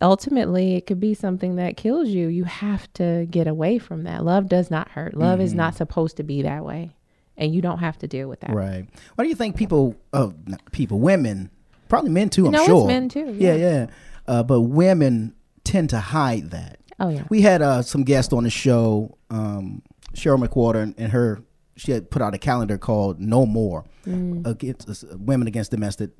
ultimately, 0.00 0.74
it 0.74 0.86
could 0.86 1.00
be 1.00 1.14
something 1.14 1.56
that 1.56 1.76
kills 1.76 2.08
you. 2.08 2.28
You 2.28 2.44
have 2.44 2.92
to 2.94 3.26
get 3.30 3.46
away 3.46 3.78
from 3.78 4.04
that. 4.04 4.24
Love 4.24 4.48
does 4.48 4.70
not 4.70 4.88
hurt. 4.90 5.14
Love 5.16 5.40
is 5.40 5.52
Mhm. 5.52 5.56
not 5.56 5.74
supposed 5.74 6.16
to 6.18 6.22
be 6.22 6.42
that 6.42 6.64
way, 6.64 6.90
and 7.36 7.54
you 7.54 7.60
don't 7.62 7.78
have 7.78 7.98
to 7.98 8.06
deal 8.08 8.28
with 8.28 8.40
that. 8.40 8.54
Right. 8.54 8.86
Why 9.14 9.24
do 9.24 9.28
you 9.28 9.36
think 9.36 9.56
people, 9.56 9.94
oh, 10.12 10.34
people, 10.72 10.98
women, 11.00 11.50
probably 11.92 12.10
men 12.10 12.28
too, 12.30 12.46
I'm 12.46 12.52
No, 12.52 12.58
it's 12.60 12.66
sure. 12.66 12.86
men 12.86 13.08
too, 13.08 13.36
Yeah, 13.38 13.54
yeah. 13.54 13.56
yeah. 13.56 13.86
Uh, 14.26 14.42
but 14.42 14.62
women 14.62 15.34
tend 15.64 15.90
to 15.90 16.00
hide 16.00 16.50
that. 16.50 16.78
Oh 16.98 17.08
yeah. 17.10 17.24
We 17.28 17.42
had 17.42 17.60
uh, 17.60 17.82
some 17.82 18.02
guests 18.04 18.32
on 18.32 18.44
the 18.44 18.50
show, 18.50 19.18
um, 19.30 19.82
Cheryl 20.14 20.42
McWhorter, 20.42 20.82
and, 20.82 20.94
and 20.96 21.12
her, 21.12 21.42
she 21.76 21.92
had 21.92 22.10
put 22.10 22.22
out 22.22 22.32
a 22.34 22.38
calendar 22.38 22.78
called 22.78 23.20
No 23.20 23.44
More 23.46 23.84
Mm. 24.06 24.44
against 24.46 24.88
uh, 25.04 25.16
women 25.16 25.46
against 25.46 25.70
domestic 25.70 26.10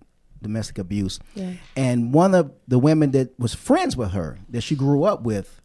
domestic 0.40 0.78
abuse. 0.78 1.18
Yeah. 1.34 1.52
And 1.76 2.12
one 2.14 2.32
of 2.34 2.52
the 2.68 2.78
women 2.78 3.10
that 3.12 3.38
was 3.40 3.54
friends 3.54 3.96
with 3.96 4.10
her 4.12 4.38
that 4.50 4.60
she 4.60 4.76
grew 4.76 5.02
up 5.04 5.22
with, 5.22 5.60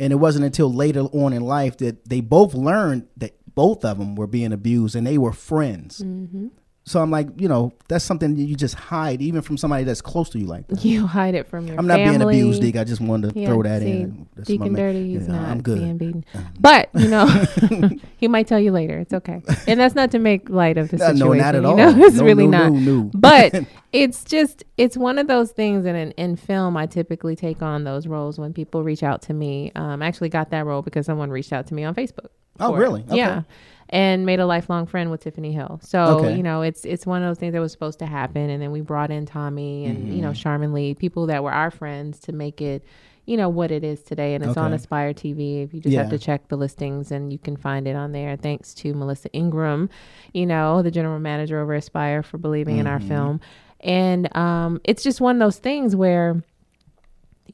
and 0.00 0.12
it 0.12 0.16
wasn't 0.16 0.44
until 0.46 0.72
later 0.72 1.00
on 1.02 1.32
in 1.34 1.42
life 1.42 1.76
that 1.78 2.08
they 2.08 2.20
both 2.22 2.54
learned 2.54 3.06
that 3.18 3.32
both 3.54 3.84
of 3.84 3.98
them 3.98 4.14
were 4.14 4.26
being 4.26 4.52
abused, 4.52 4.94
and 4.96 5.06
they 5.06 5.18
were 5.18 5.32
friends. 5.32 6.00
Mm-hmm. 6.02 6.48
So 6.88 7.02
I'm 7.02 7.10
like, 7.10 7.28
you 7.36 7.48
know, 7.48 7.72
that's 7.88 8.02
something 8.04 8.34
that 8.34 8.42
you 8.42 8.56
just 8.56 8.74
hide, 8.74 9.20
even 9.20 9.42
from 9.42 9.58
somebody 9.58 9.84
that's 9.84 10.00
close 10.00 10.30
to 10.30 10.38
you 10.38 10.46
like 10.46 10.66
that. 10.68 10.82
You 10.88 11.06
hide 11.06 11.34
it 11.34 11.46
from 11.46 11.66
your 11.66 11.76
I'm 11.78 11.86
not 11.86 11.96
being 11.98 12.22
abused, 12.22 12.62
Dick. 12.62 12.76
I 12.76 12.84
just 12.84 13.02
wanted 13.02 13.34
to 13.34 13.38
Yeah, 13.40 13.48
throw 13.48 13.62
that 13.62 13.82
see, 13.82 13.90
in. 13.90 14.26
That's 14.34 14.48
Deacon 14.48 14.72
Dirty, 14.72 15.12
he's 15.12 15.26
Yeah, 15.28 15.34
not 15.34 15.48
I'm 15.50 15.62
good. 15.62 15.78
being 15.78 15.98
beaten. 15.98 16.24
But, 16.58 16.88
you 16.94 17.08
know, 17.08 17.26
he 18.16 18.26
might 18.26 18.46
tell 18.46 18.58
you 18.58 18.72
later. 18.72 18.98
It's 19.00 19.12
okay. 19.12 19.42
And 19.66 19.78
that's 19.78 19.94
not 19.94 20.10
to 20.12 20.18
make 20.18 20.48
light 20.48 20.78
of 20.78 20.88
the 20.88 20.96
No, 20.96 21.08
no, 21.08 21.12
situation. 21.12 21.38
not 21.44 21.54
at 21.56 21.62
you 21.62 21.68
all. 21.68 21.76
know? 21.76 22.06
It's 22.06 22.16
No, 22.16 22.24
really 22.24 22.46
no, 22.46 22.68
not. 22.70 22.72
no. 22.80 23.10
But 23.12 23.54
it's 23.92 24.24
just, 24.24 24.64
it's 24.78 24.96
one 24.96 25.18
of 25.18 25.26
those 25.26 25.50
things 25.52 25.84
that 25.84 25.94
in, 25.94 26.12
in 26.12 26.36
film, 26.36 26.76
I 26.78 26.86
typically 26.86 27.36
take 27.36 27.60
on 27.60 27.84
those 27.84 28.06
roles 28.06 28.38
when 28.38 28.54
people 28.54 28.82
reach 28.82 29.02
out 29.02 29.20
to 29.22 29.34
me. 29.34 29.72
Um, 29.74 30.02
I 30.02 30.06
actually 30.06 30.30
got 30.30 30.48
that 30.50 30.64
role 30.64 30.80
because 30.80 31.04
someone 31.04 31.28
reached 31.30 31.52
out 31.52 31.66
to 31.66 31.74
me 31.74 31.84
on 31.84 31.94
Facebook. 31.94 32.28
Oh, 32.60 32.74
really? 32.74 33.02
Okay. 33.02 33.16
Yeah. 33.18 33.42
And 33.90 34.26
made 34.26 34.38
a 34.38 34.44
lifelong 34.46 34.86
friend 34.86 35.10
with 35.10 35.22
Tiffany 35.22 35.52
Hill. 35.52 35.80
So, 35.82 36.18
Okay. 36.20 36.36
you 36.36 36.42
know, 36.42 36.60
it's 36.62 36.84
it's 36.84 37.06
one 37.06 37.22
of 37.22 37.28
those 37.28 37.38
things 37.38 37.54
that 37.54 37.60
was 37.60 37.72
supposed 37.72 37.98
to 38.00 38.06
happen. 38.06 38.50
And 38.50 38.60
then 38.62 38.70
we 38.70 38.82
brought 38.82 39.10
in 39.10 39.24
Tommy 39.24 39.86
and, 39.86 40.12
you 40.12 40.20
know, 40.20 40.30
Mhm. 40.32 40.36
Charmin 40.36 40.72
Lee, 40.74 40.94
people 40.94 41.26
that 41.26 41.42
were 41.42 41.52
our 41.52 41.70
friends 41.70 42.18
to 42.20 42.32
make 42.32 42.60
it, 42.60 42.84
you 43.24 43.36
know 43.36 43.48
what 43.50 43.70
it 43.70 43.84
is 43.84 44.02
today 44.02 44.34
and 44.34 44.42
it's 44.42 44.56
on 44.56 44.72
aspire 44.72 45.12
tv 45.12 45.62
if 45.62 45.74
you 45.74 45.80
just 45.80 45.94
have 45.94 46.08
to 46.08 46.18
check 46.18 46.48
the 46.48 46.56
listings 46.56 47.12
and 47.12 47.30
you 47.30 47.38
can 47.38 47.58
find 47.58 47.86
it 47.86 47.94
on 47.94 48.12
there 48.12 48.36
thanks 48.38 48.72
to 48.72 48.94
melissa 48.94 49.28
ingram 49.34 49.90
you 50.32 50.46
know 50.46 50.80
the 50.80 50.90
general 50.90 51.18
manager 51.20 51.60
over 51.60 51.74
aspire 51.74 52.22
for 52.22 52.38
believing 52.38 52.78
in 52.78 52.86
our 52.86 52.98
Mhm. 53.00 53.02
film 53.02 53.40
and 53.80 54.34
um, 54.34 54.80
it's 54.84 55.02
just 55.02 55.20
one 55.20 55.36
of 55.36 55.40
those 55.40 55.58
things 55.58 55.94
where 55.94 56.42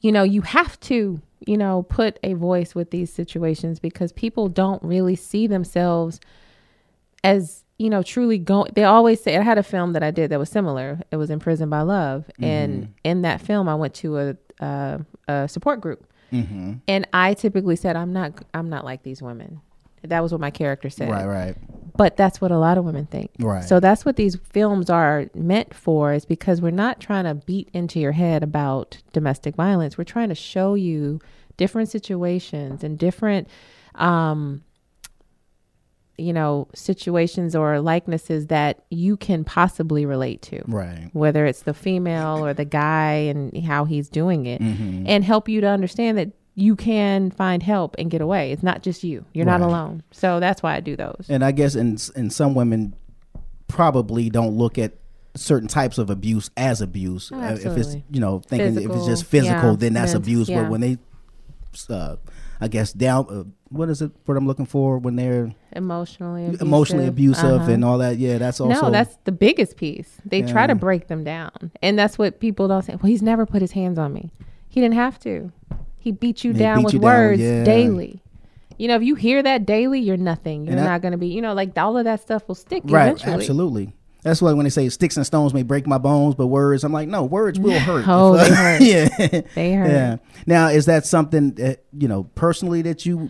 you 0.01 0.13
know 0.13 0.23
you 0.23 0.43
have 0.43 0.79
to 0.79 1.21
you 1.47 1.57
know 1.57 1.83
put 1.85 2.19
a 2.23 2.35
voice 2.35 2.75
with 2.75 2.91
these 2.91 3.13
situations 3.13 3.79
because 3.81 4.13
people 4.13 4.49
don't 4.49 4.83
really 4.83 5.17
see 5.17 5.47
themselves 5.47 6.21
as 7.23 7.65
you 7.79 7.91
know 7.91 8.03
truly 8.03 8.39
going 8.39 8.71
they 8.75 8.85
always 8.85 9.21
say 9.21 9.37
i 9.37 9.43
had 9.43 9.59
a 9.59 9.63
film 9.63 9.93
that 9.95 10.03
i 10.03 10.11
did 10.11 10.31
that 10.31 10.39
was 10.39 10.49
similar. 10.49 11.01
It 11.11 11.17
was 11.17 11.31
imprisoned 11.31 11.71
by 11.71 11.81
love. 11.83 12.25
And 12.41 12.95
in 13.03 13.23
that 13.23 13.41
film 13.41 13.69
i 13.69 13.75
went 13.75 13.95
to 13.95 14.19
a 14.19 14.37
uh, 14.61 14.99
a 15.29 15.49
support 15.49 15.81
group. 15.81 16.07
Mhm. 16.33 16.81
and 16.89 17.07
i 17.13 17.35
typically 17.35 17.77
said 17.77 17.95
i'm 17.97 18.13
not 18.13 18.33
i'm 18.55 18.69
not 18.69 18.85
like 18.85 19.03
these 19.03 19.21
women 19.23 19.61
that 20.09 20.23
was 20.23 20.33
what 20.33 20.41
my 20.41 20.51
character 20.51 20.91
said 20.91 21.09
Right, 21.11 21.27
right. 21.27 21.57
but 21.97 22.17
that's 22.17 22.41
what 22.41 22.51
a 22.51 22.59
lot 22.59 22.79
of 22.79 22.85
women 22.85 23.07
think 23.07 23.31
Right. 23.39 23.65
so 23.65 23.81
that's 23.81 24.05
what 24.05 24.17
these 24.17 24.37
films 24.37 24.91
are 24.91 25.27
meant 25.35 25.75
for 25.75 26.13
is 26.13 26.25
because 26.25 26.61
we're 26.61 26.71
not 26.71 27.01
trying 27.01 27.25
to 27.25 27.35
beat 27.35 27.69
into 27.73 27.99
your 28.01 28.13
head 28.13 28.43
about 28.43 28.99
domestic 29.13 29.57
violence 29.57 29.97
we're 29.99 30.05
trying 30.05 30.29
to 30.29 30.35
show 30.35 30.75
you 30.75 31.21
different 31.57 31.89
situations 31.89 32.85
and 32.85 32.99
different 32.99 33.49
um 33.95 34.63
you 36.17 36.33
know 36.33 36.69
situations 36.75 37.57
or 37.57 37.81
likenesses 37.81 38.47
that 38.47 38.85
you 38.91 39.17
can 39.17 39.43
possibly 39.43 40.07
relate 40.07 40.43
to 40.43 40.63
Right. 40.67 41.09
whether 41.13 41.45
it's 41.47 41.63
the 41.63 41.75
female 41.75 42.45
or 42.45 42.55
the 42.55 42.65
guy 42.65 43.13
and 43.15 43.57
how 43.65 43.85
he's 43.85 44.09
doing 44.09 44.47
it 44.47 44.61
Mhm. 44.61 45.05
and 45.07 45.25
help 45.25 45.49
you 45.49 45.61
to 45.61 45.67
understand 45.67 46.19
that 46.19 46.31
you 46.57 46.77
can 46.77 47.31
find 47.31 47.63
help 47.63 47.97
and 47.99 48.11
get 48.11 48.21
away 48.21 48.53
it's 48.53 48.63
not 48.63 48.83
just 48.83 49.03
you 49.03 49.25
you're 49.35 49.45
not 49.45 49.61
alone 49.61 50.03
so 50.13 50.39
that's 50.41 50.63
why 50.63 50.75
i 50.77 50.81
do 50.81 50.95
those 50.97 51.27
And 51.29 51.45
I 51.45 51.51
guess 51.53 51.75
in 51.75 51.99
in 52.15 52.31
some 52.31 52.55
women 52.55 52.95
probably 53.69 54.31
don't 54.31 54.57
look 54.57 54.79
at 54.79 54.93
certain 55.37 55.69
types 55.69 55.99
of 55.99 56.11
abuse 56.11 56.51
as 56.57 56.81
abuse. 56.81 57.33
Oh, 57.35 57.41
Uh, 57.41 57.55
if 57.55 57.77
it's 57.77 57.97
you 58.11 58.21
know 58.21 58.39
thinking 58.41 58.81
if 58.83 58.91
it's 58.91 59.07
just 59.07 59.25
physical, 59.25 59.71
yeah, 59.71 59.77
then 59.77 59.93
that's 59.95 60.13
ment- 60.13 60.25
abuse. 60.25 60.49
yeah. 60.49 60.63
But 60.63 60.71
when 60.71 60.81
they, 60.81 60.99
uh, 61.91 62.17
I 62.61 62.69
guess 62.69 62.93
down, 62.93 63.27
uh, 63.29 63.43
what 63.71 63.89
is 63.89 64.01
it? 64.01 64.13
What 64.27 64.37
I'm 64.37 64.47
looking 64.47 64.67
for 64.67 64.99
when 64.99 65.17
they're 65.17 65.53
emotionally 65.73 66.45
abusive. 66.47 66.67
emotionally 66.67 67.07
abusive 67.09 67.45
Uh-huh. 67.63 67.73
and 67.73 67.85
all 67.85 67.99
that. 67.99 68.19
Yeah, 68.19 68.39
that's 68.39 68.61
also 68.61 68.81
no 68.83 68.91
that's 68.93 69.19
the 69.25 69.33
biggest 69.33 69.77
piece 69.77 70.19
they 70.25 70.43
try 70.43 70.69
to 70.69 70.77
break 70.77 71.09
them 71.09 71.25
down 71.25 71.73
and 71.83 71.99
that's 71.99 72.17
what 72.17 72.39
people 72.39 72.69
don't 72.69 72.83
say 72.85 72.93
well 72.95 73.11
he's 73.11 73.23
never 73.23 73.45
put 73.45 73.61
his 73.61 73.73
hands 73.73 73.99
on 73.99 74.13
me 74.13 74.31
he 74.69 74.81
didn't 74.81 74.95
have 74.95 75.19
to 75.21 75.51
he 76.05 76.13
beat 76.13 76.45
you 76.45 76.53
He 76.53 76.59
down 76.59 76.77
beat 76.79 76.85
with 76.85 76.95
you 76.95 77.01
down, 77.01 77.11
words 77.11 77.41
yeah. 77.41 77.65
daily 77.65 78.23
you 78.79 78.87
know 78.89 78.97
if 78.97 79.03
you 79.03 79.15
hear 79.15 79.43
that 79.43 79.65
daily 79.67 80.01
you're 80.01 80.17
nothing 80.17 80.67
you're 80.67 80.77
And 80.77 80.85
not 80.85 81.01
going 81.03 81.13
to 81.13 81.19
be 81.19 81.29
you 81.29 81.41
know 81.43 81.55
like 81.55 81.77
all 81.79 81.97
of 81.97 82.05
that 82.05 82.21
stuff 82.21 82.47
will 82.49 82.55
stick 82.55 82.83
right. 82.87 83.07
eventually 83.09 83.33
Absolutely. 83.35 83.93
That's 84.23 84.41
why 84.41 84.55
when 84.55 84.65
they 84.65 84.71
say 84.71 84.89
sticks 84.89 85.19
and 85.19 85.27
stones 85.27 85.53
may 85.53 85.63
break 85.63 85.87
my 85.87 85.99
bones, 85.99 86.35
but 86.35 86.47
words, 86.47 86.83
I'm 86.83 86.95
like, 86.95 87.09
no, 87.11 87.25
words 87.25 87.61
will 87.61 87.79
hurt. 87.89 88.07
Oh, 88.09 88.35
they 88.39 88.49
hurt. 88.55 88.81
yeah, 88.81 89.09
They 89.55 89.75
hurt. 89.75 89.91
Yeah. 89.91 90.17
Now, 90.47 90.69
is 90.69 90.87
that 90.87 91.05
something 91.05 91.51
that 91.57 91.85
you 91.93 92.09
know 92.09 92.25
personally 92.35 92.81
that 92.89 93.05
you 93.05 93.29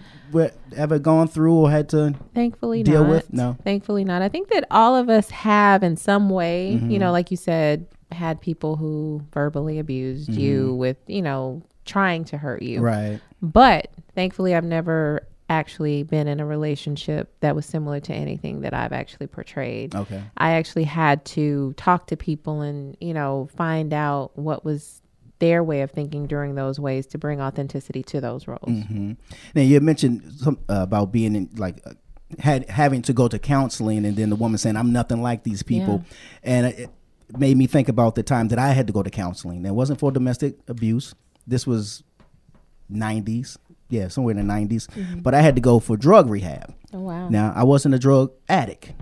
ever 0.76 1.00
gone 1.00 1.26
through 1.26 1.52
or 1.52 1.68
had 1.68 1.88
to 1.88 2.14
Thankfully 2.32 2.84
deal 2.84 3.02
not. 3.02 3.10
with? 3.10 3.32
No. 3.32 3.56
Thankfully 3.64 4.04
not. 4.04 4.22
I 4.22 4.28
think 4.28 4.50
that 4.50 4.68
all 4.70 4.94
of 4.94 5.08
us 5.08 5.30
have 5.30 5.82
in 5.82 5.96
some 5.96 6.30
way, 6.30 6.78
Mhm. 6.80 6.92
you 6.92 7.00
know, 7.00 7.10
like 7.10 7.32
you 7.32 7.36
said, 7.36 7.86
had 8.12 8.40
people 8.40 8.76
who 8.76 9.20
verbally 9.32 9.80
abused 9.80 10.32
you 10.32 10.74
Mhm. 10.74 10.76
with, 10.76 10.96
you 11.08 11.22
know, 11.22 11.62
trying 11.84 12.24
to 12.24 12.38
hurt 12.38 12.62
you. 12.62 12.80
Right. 12.80 13.20
But 13.42 13.90
thankfully 14.14 14.54
I've 14.54 14.64
never 14.64 15.26
actually 15.50 16.02
been 16.02 16.26
in 16.26 16.40
a 16.40 16.46
relationship 16.46 17.34
that 17.40 17.54
was 17.54 17.66
similar 17.66 18.00
to 18.00 18.14
anything 18.14 18.62
that 18.62 18.72
I've 18.72 18.92
actually 18.92 19.26
portrayed. 19.26 19.94
Okay. 19.94 20.22
I 20.38 20.52
actually 20.52 20.84
had 20.84 21.24
to 21.26 21.74
talk 21.76 22.06
to 22.08 22.16
people 22.16 22.62
and, 22.62 22.96
you 23.00 23.12
know, 23.12 23.48
find 23.54 23.92
out 23.92 24.36
what 24.38 24.64
was 24.64 25.02
their 25.40 25.62
way 25.62 25.82
of 25.82 25.90
thinking 25.90 26.26
during 26.26 26.54
those 26.54 26.80
ways 26.80 27.06
to 27.08 27.18
bring 27.18 27.40
authenticity 27.40 28.02
to 28.04 28.20
those 28.20 28.48
roles. 28.48 28.62
hmm 28.64 29.12
Now 29.54 29.62
you 29.62 29.80
mentioned 29.80 30.32
some, 30.32 30.58
uh, 30.68 30.80
about 30.82 31.12
being 31.12 31.36
in 31.36 31.50
like 31.56 31.82
uh, 31.84 31.92
had 32.38 32.68
having 32.70 33.02
to 33.02 33.12
go 33.12 33.28
to 33.28 33.38
counseling, 33.38 34.04
and 34.06 34.16
then 34.16 34.30
the 34.30 34.36
woman 34.36 34.58
saying, 34.58 34.76
"I'm 34.76 34.92
nothing 34.92 35.22
like 35.22 35.44
these 35.44 35.62
people," 35.62 36.04
and 36.42 36.66
it 36.66 36.90
made 37.36 37.56
me 37.56 37.66
think 37.66 37.88
about 37.88 38.14
the 38.14 38.22
time 38.22 38.48
that 38.48 38.58
I 38.58 38.70
had 38.70 38.86
to 38.86 38.92
go 38.92 39.02
to 39.02 39.10
counseling. 39.10 39.64
It 39.66 39.74
wasn't 39.74 40.00
for 40.00 40.10
domestic 40.10 40.58
abuse. 40.68 41.14
This 41.46 41.66
was 41.66 42.02
'90s, 42.90 43.56
yeah, 43.88 44.08
somewhere 44.08 44.36
in 44.36 44.46
the 44.46 44.52
'90s. 44.52 44.86
Mhm. 44.88 45.22
But 45.22 45.34
I 45.34 45.40
had 45.42 45.54
to 45.56 45.60
go 45.60 45.78
for 45.78 45.96
drug 45.96 46.28
rehab. 46.28 46.74
Oh, 46.92 47.00
wow. 47.00 47.28
Now 47.28 47.52
I 47.54 47.64
wasn't 47.64 47.94
a 47.94 47.98
drug 47.98 48.32
addict. 48.48 48.92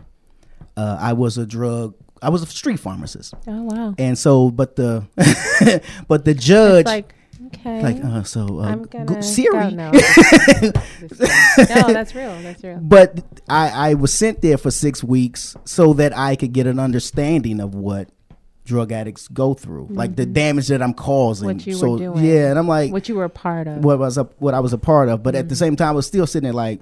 Uh, 0.77 0.97
I 0.99 1.13
was 1.13 1.39
a 1.39 1.47
drug. 1.47 1.95
I 2.23 2.29
was 2.31 2.43
a 2.43 2.47
street 2.47 2.79
pharmacist. 2.81 3.35
Oh, 3.47 3.63
wow. 3.63 3.95
And 3.99 4.17
so, 4.17 4.51
but 4.51 4.77
the 4.77 5.05
but 6.09 6.25
the 6.25 6.35
judge, 6.35 6.87
like, 6.87 7.15
okay. 7.49 7.83
like 7.83 8.03
uh, 8.05 8.23
so 8.23 8.61
uh, 8.61 8.65
I'm 8.65 8.85
gonna 8.85 9.23
Siri. 9.23 9.51
go- 9.53 9.69
no, 9.71 9.91
no, 11.11 11.93
that's 11.93 12.15
real. 12.15 12.41
That's 12.43 12.63
real. 12.63 12.79
But 12.81 13.25
I, 13.49 13.91
I 13.91 13.95
was 13.95 14.13
sent 14.15 14.41
there 14.41 14.57
for 14.57 14.71
six 14.71 15.03
weeks 15.05 15.57
so 15.65 15.93
that 15.95 16.17
I 16.17 16.37
could 16.37 16.53
get 16.53 16.67
an 16.67 16.79
understanding 16.79 17.61
of 17.61 17.75
what 17.75 18.09
drug 18.65 18.93
addicts 18.93 19.27
go 19.29 19.55
through, 19.55 19.89
like 19.91 20.15
the 20.17 20.27
Mhm. 20.27 20.33
damage 20.35 20.69
that 20.69 20.83
I'm 20.83 20.95
causing. 20.95 21.47
What 21.47 21.67
you 21.67 21.75
so, 21.75 21.91
were 21.93 21.99
doing. 21.99 22.25
Yeah, 22.25 22.51
and 22.51 22.59
I'm 22.59 22.69
like, 22.69 22.93
what 22.93 23.09
you 23.09 23.15
were 23.17 23.25
a 23.25 23.29
part 23.31 23.67
of. 23.67 23.85
what 23.85 23.99
was 23.99 24.19
a, 24.19 24.25
what 24.39 24.55
I 24.55 24.61
was 24.61 24.73
a 24.73 24.79
part 24.79 25.09
of, 25.09 25.23
but 25.23 25.35
at 25.35 25.41
Mm-hmm. 25.45 25.49
the 25.49 25.57
same 25.57 25.77
time, 25.77 25.89
I 25.89 25.93
was 25.93 26.07
still 26.07 26.27
sitting 26.27 26.45
there 26.45 26.53
like. 26.53 26.81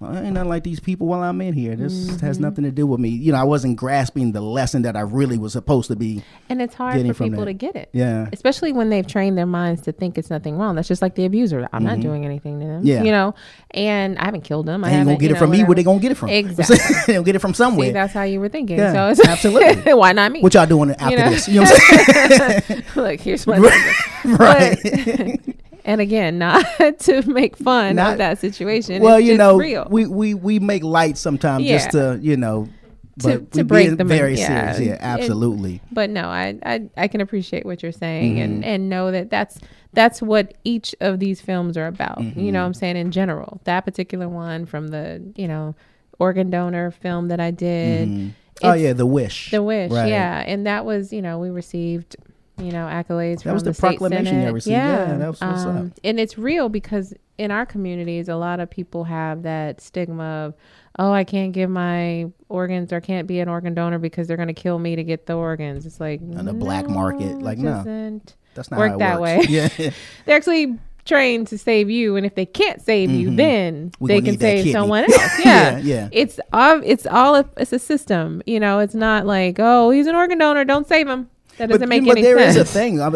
"Well, 0.00 0.12
I 0.16 0.22
ain't 0.22 0.32
nothing 0.34 0.48
like 0.48 0.62
these 0.64 0.80
people 0.80 1.06
while 1.08 1.22
I'm 1.22 1.40
in 1.40 1.52
here. 1.54 1.74
This 1.76 2.20
has 2.20 2.38
Mhm. 2.38 2.42
nothing 2.42 2.64
to 2.64 2.70
do 2.70 2.86
with 2.86 3.00
me. 3.00 3.08
You 3.08 3.32
know, 3.32 3.38
I 3.38 3.44
wasn't 3.44 3.76
grasping 3.76 4.32
the 4.32 4.40
lesson 4.40 4.82
that 4.82 4.96
I 4.96 5.00
really 5.00 5.38
was 5.38 5.52
supposed 5.54 5.88
to 5.88 5.96
be. 5.96 6.22
And 6.48 6.62
it's 6.62 6.74
hard 6.74 7.04
for 7.16 7.24
people 7.24 7.44
to 7.44 7.52
get 7.52 7.74
it. 7.76 7.88
Yeah. 7.92 8.28
Especially 8.32 8.72
when 8.72 8.90
they've 8.90 9.06
trained 9.06 9.36
their 9.36 9.46
minds 9.46 9.82
to 9.82 9.92
think 9.92 10.16
it's 10.18 10.30
nothing 10.30 10.56
wrong. 10.56 10.76
That's 10.76 10.88
just 10.88 11.02
like 11.02 11.14
the 11.16 11.24
abuser. 11.24 11.68
I'm 11.72 11.82
not 11.84 11.98
Mhm. 11.98 12.02
doing 12.02 12.24
anything 12.24 12.60
to 12.60 12.66
them. 12.66 12.80
Yeah. 12.84 13.02
You 13.02 13.10
know, 13.10 13.34
and 13.72 14.16
I 14.18 14.24
haven't 14.26 14.44
killed 14.44 14.66
them. 14.66 14.84
I 14.84 14.90
ain't 14.90 15.04
gonna 15.06 15.16
get 15.18 15.30
you 15.30 15.36
it 15.36 15.38
from 15.38 15.50
know, 15.50 15.58
me. 15.58 15.64
Where 15.64 15.74
they 15.74 15.82
gonna 15.82 15.98
get 16.00 16.12
it 16.12 16.16
from? 16.16 16.28
Exactly. 16.38 16.76
they 17.06 17.12
gonna 17.14 17.24
get 17.24 17.34
it 17.36 17.40
from 17.40 17.54
somewhere. 17.54 17.88
See, 17.88 17.92
that's 17.92 18.12
how 18.12 18.22
you 18.22 18.38
were 18.40 18.48
thinking. 18.48 18.78
Yeah, 18.78 18.92
so 18.92 19.06
it's 19.08 19.26
absolutely. 19.28 19.92
why 19.94 20.12
not 20.12 20.30
me? 20.32 20.40
What 20.42 20.54
y'all 20.54 20.66
doing 20.66 20.92
after 20.92 21.10
You 21.10 21.16
know? 21.16 21.30
this? 21.30 21.48
You 21.48 21.60
know 21.60 21.62
what 21.66 21.82
I'm 21.82 22.60
saying? 22.62 22.82
Look, 22.96 23.20
here's 23.20 23.46
my 23.46 23.58
Right. 23.58 23.94
Right. 24.24 24.78
But- 25.46 25.54
and 25.88 26.00
again, 26.00 26.38
not 26.46 26.64
to 27.00 27.22
make 27.28 27.56
fun 27.56 27.96
Not- 27.96 28.12
of 28.12 28.18
that 28.18 28.38
situation. 28.38 29.02
well, 29.02 29.18
you 29.18 29.36
know, 29.36 29.56
real. 29.56 29.86
we 29.90 30.06
we 30.06 30.34
we 30.34 30.58
make 30.58 30.84
light 30.84 31.16
sometimes 31.18 31.64
just 31.66 31.90
to 31.92 32.18
you 32.22 32.36
know, 32.36 32.68
but 33.16 33.50
to, 33.52 33.58
to 33.58 33.64
break 33.64 33.96
them 33.96 34.06
very 34.08 34.36
yeah. 34.36 34.72
serious. 34.72 34.80
Yeah, 34.80 34.92
And- 35.00 35.20
absolutely. 35.22 35.80
but 35.90 36.10
no, 36.10 36.28
I, 36.28 36.58
I 36.64 36.88
I 36.96 37.08
can 37.08 37.20
appreciate 37.20 37.64
what 37.66 37.82
you're 37.82 37.90
saying 37.92 38.38
and 38.38 38.62
Mhm. 38.62 38.66
and 38.66 38.88
know 38.88 39.10
that 39.10 39.30
that's 39.30 39.58
that's 39.94 40.20
what 40.20 40.54
each 40.64 40.94
of 41.00 41.18
these 41.18 41.40
films 41.40 41.76
are 41.76 41.86
about. 41.86 42.20
You 42.22 42.30
Mhm. 42.32 42.52
know, 42.52 42.60
what 42.60 42.66
I'm 42.66 42.74
saying 42.74 42.96
in 42.98 43.10
general, 43.10 43.60
that 43.64 43.84
particular 43.86 44.28
one 44.28 44.66
from 44.66 44.88
the 44.88 45.22
you 45.36 45.48
know 45.48 45.74
organ 46.18 46.50
donor 46.50 46.90
film 46.90 47.28
that 47.28 47.40
I 47.40 47.50
did. 47.50 48.08
Mhm. 48.08 48.30
Oh, 48.64 48.72
yeah, 48.72 48.92
The 48.92 49.06
Wish. 49.06 49.52
The 49.52 49.62
wish, 49.62 49.92
Right. 49.92 50.08
yeah, 50.08 50.42
and 50.44 50.66
that 50.66 50.84
was 50.84 51.12
you 51.12 51.22
know 51.22 51.38
we 51.38 51.48
received 51.48 52.16
you 52.58 52.72
know 52.72 52.86
accolades 52.86 53.36
That 53.38 53.42
from 53.44 53.54
was 53.54 53.62
the 53.62 53.74
state 53.74 53.80
proclamation 53.98 54.26
you 54.36 54.40
Senate. 54.42 54.52
received. 54.54 54.72
Yeah, 54.72 55.14
that 55.16 55.28
was 55.28 55.40
what's 55.40 55.62
up. 55.62 55.66
um, 55.68 55.92
and 56.04 56.18
it's 56.20 56.36
real 56.38 56.68
because 56.68 57.14
in 57.38 57.50
our 57.50 57.64
communities, 57.66 58.28
a 58.28 58.36
lot 58.36 58.58
of 58.60 58.68
people 58.68 59.04
have 59.04 59.42
that 59.44 59.80
stigma 59.80 60.24
of, 60.46 60.54
oh, 60.98 61.12
I 61.12 61.22
can't 61.24 61.52
give 61.52 61.70
my 61.70 62.26
organs 62.48 62.92
or 62.92 63.00
can't 63.00 63.28
be 63.28 63.38
an 63.40 63.48
organ 63.48 63.74
donor 63.74 63.98
because 64.00 64.26
they're 64.26 64.36
going 64.36 64.48
to 64.48 64.54
kill 64.54 64.78
me 64.78 64.96
to 64.96 65.04
get 65.04 65.26
the 65.26 65.34
organs. 65.34 65.86
It's 65.86 66.00
like 66.00 66.20
On 66.20 66.44
the 66.44 66.52
black 66.52 66.88
market, 66.88 67.38
like 67.40 67.58
no, 67.58 68.20
that's 68.54 68.70
not 68.72 68.78
work 68.78 68.90
how 68.90 68.96
it 68.96 68.98
that 68.98 69.20
works. 69.20 69.46
way. 69.48 69.52
Yeah. 69.54 69.68
they're 70.26 70.36
actually 70.36 70.78
trained 71.04 71.46
to 71.46 71.56
save 71.56 71.88
you, 71.88 72.16
and 72.16 72.26
if 72.26 72.34
they 72.34 72.44
can't 72.44 72.82
save 72.82 73.10
you, 73.10 73.30
Mhm. 73.30 73.36
then 73.36 73.90
We 74.00 74.08
they 74.08 74.20
can 74.20 74.38
save 74.38 74.72
someone 74.72 75.04
else. 75.10 75.38
Yeah, 75.44 75.78
Yeah, 75.78 75.78
yeah. 75.78 76.08
It's 76.12 76.38
all. 76.52 76.82
It's 76.84 77.06
all. 77.06 77.36
A, 77.36 77.48
it's 77.56 77.72
a 77.72 77.78
system. 77.78 78.42
You 78.46 78.58
know, 78.60 78.80
it's 78.80 78.94
not 78.94 79.24
like, 79.26 79.56
oh, 79.60 79.90
he's 79.90 80.06
an 80.08 80.16
organ 80.16 80.38
donor, 80.38 80.64
don't 80.64 80.86
save 80.88 81.06
him. 81.08 81.30
That 81.58 81.68
doesn't 81.68 81.80
but, 81.80 81.88
make 81.88 82.04
but 82.04 82.12
any 82.12 82.22
there 82.22 82.38
is 82.38 82.56
a 82.56 82.64
thing. 82.64 83.00
I, 83.00 83.06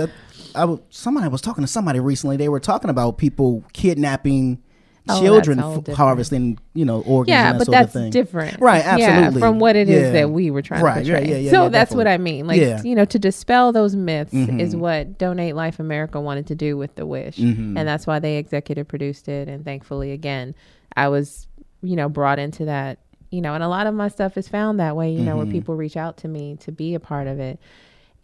I, 0.55 0.65
was- 0.65 0.81
somebody 0.91 1.29
was 1.29 1.41
talking 1.41 1.63
to 1.65 1.69
somebody 1.69 2.01
recently. 2.01 2.37
They 2.37 2.49
were 2.49 2.61
talking 2.61 2.91
about 2.91 3.19
people 3.19 3.65
kidnapping 3.73 4.63
Oh, 5.09 5.21
children, 5.21 5.59
f- 5.59 5.97
harvesting, 5.97 6.61
you 6.75 6.85
know, 6.85 7.01
organs. 7.03 7.31
Yeah, 7.33 7.51
and 7.51 7.55
that 7.55 7.59
but 7.59 7.65
sort 7.65 7.77
of 7.77 7.83
that's 7.83 7.93
thing. 7.93 8.11
different, 8.13 8.61
right? 8.61 8.85
Yeah, 8.85 9.09
Absolutely, 9.09 9.41
from 9.41 9.59
what 9.59 9.75
it 9.75 9.89
is 9.89 10.01
Yeah. 10.01 10.11
that 10.13 10.31
we 10.31 10.53
were 10.53 10.63
trying 10.63 10.81
right, 10.81 11.05
to 11.05 11.11
portray. 11.11 11.29
Yeah, 11.29 11.35
yeah, 11.35 11.39
yeah, 11.39 11.51
so 11.51 11.63
yeah, 11.65 11.69
that's 11.71 11.93
what. 11.93 12.07
I 12.07 12.19
mean. 12.19 12.47
Like 12.47 12.61
yeah. 12.61 12.81
you 12.85 12.95
know, 12.95 13.05
to 13.07 13.19
dispel 13.19 13.73
those 13.73 13.97
myths 13.97 14.33
is 14.33 14.77
Mhm. 14.77 14.79
what 14.79 15.19
Donate 15.19 15.57
Life 15.57 15.81
America 15.81 16.21
wanted 16.21 16.47
to 16.47 16.55
do 16.55 16.77
with 16.77 16.95
the 16.95 17.05
Wish, 17.05 17.37
Mhm. 17.39 17.77
and 17.77 17.79
that's 17.79 18.07
why 18.07 18.21
they 18.21 18.37
executive 18.37 18.87
produced 18.87 19.27
it. 19.27 19.49
And 19.49 19.65
thankfully, 19.65 20.13
again, 20.13 20.55
I 20.97 21.09
was 21.09 21.49
you 21.83 21.97
know 21.97 22.09
brought 22.09 22.39
into 22.39 22.67
that. 22.67 23.01
You 23.33 23.41
know, 23.41 23.55
and 23.55 23.65
a 23.65 23.69
lot 23.69 23.89
of 23.89 23.95
my 23.95 24.07
stuff 24.07 24.37
is 24.39 24.47
found 24.47 24.79
that 24.79 24.95
way. 24.95 25.11
You 25.11 25.23
know, 25.25 25.37
where 25.37 25.47
Mhm. 25.47 25.51
people 25.51 25.75
reach 25.75 25.97
out 25.97 26.17
to 26.19 26.29
me 26.29 26.59
to 26.61 26.71
be 26.71 26.95
a 26.95 27.01
part 27.01 27.27
of 27.27 27.41
it. 27.41 27.59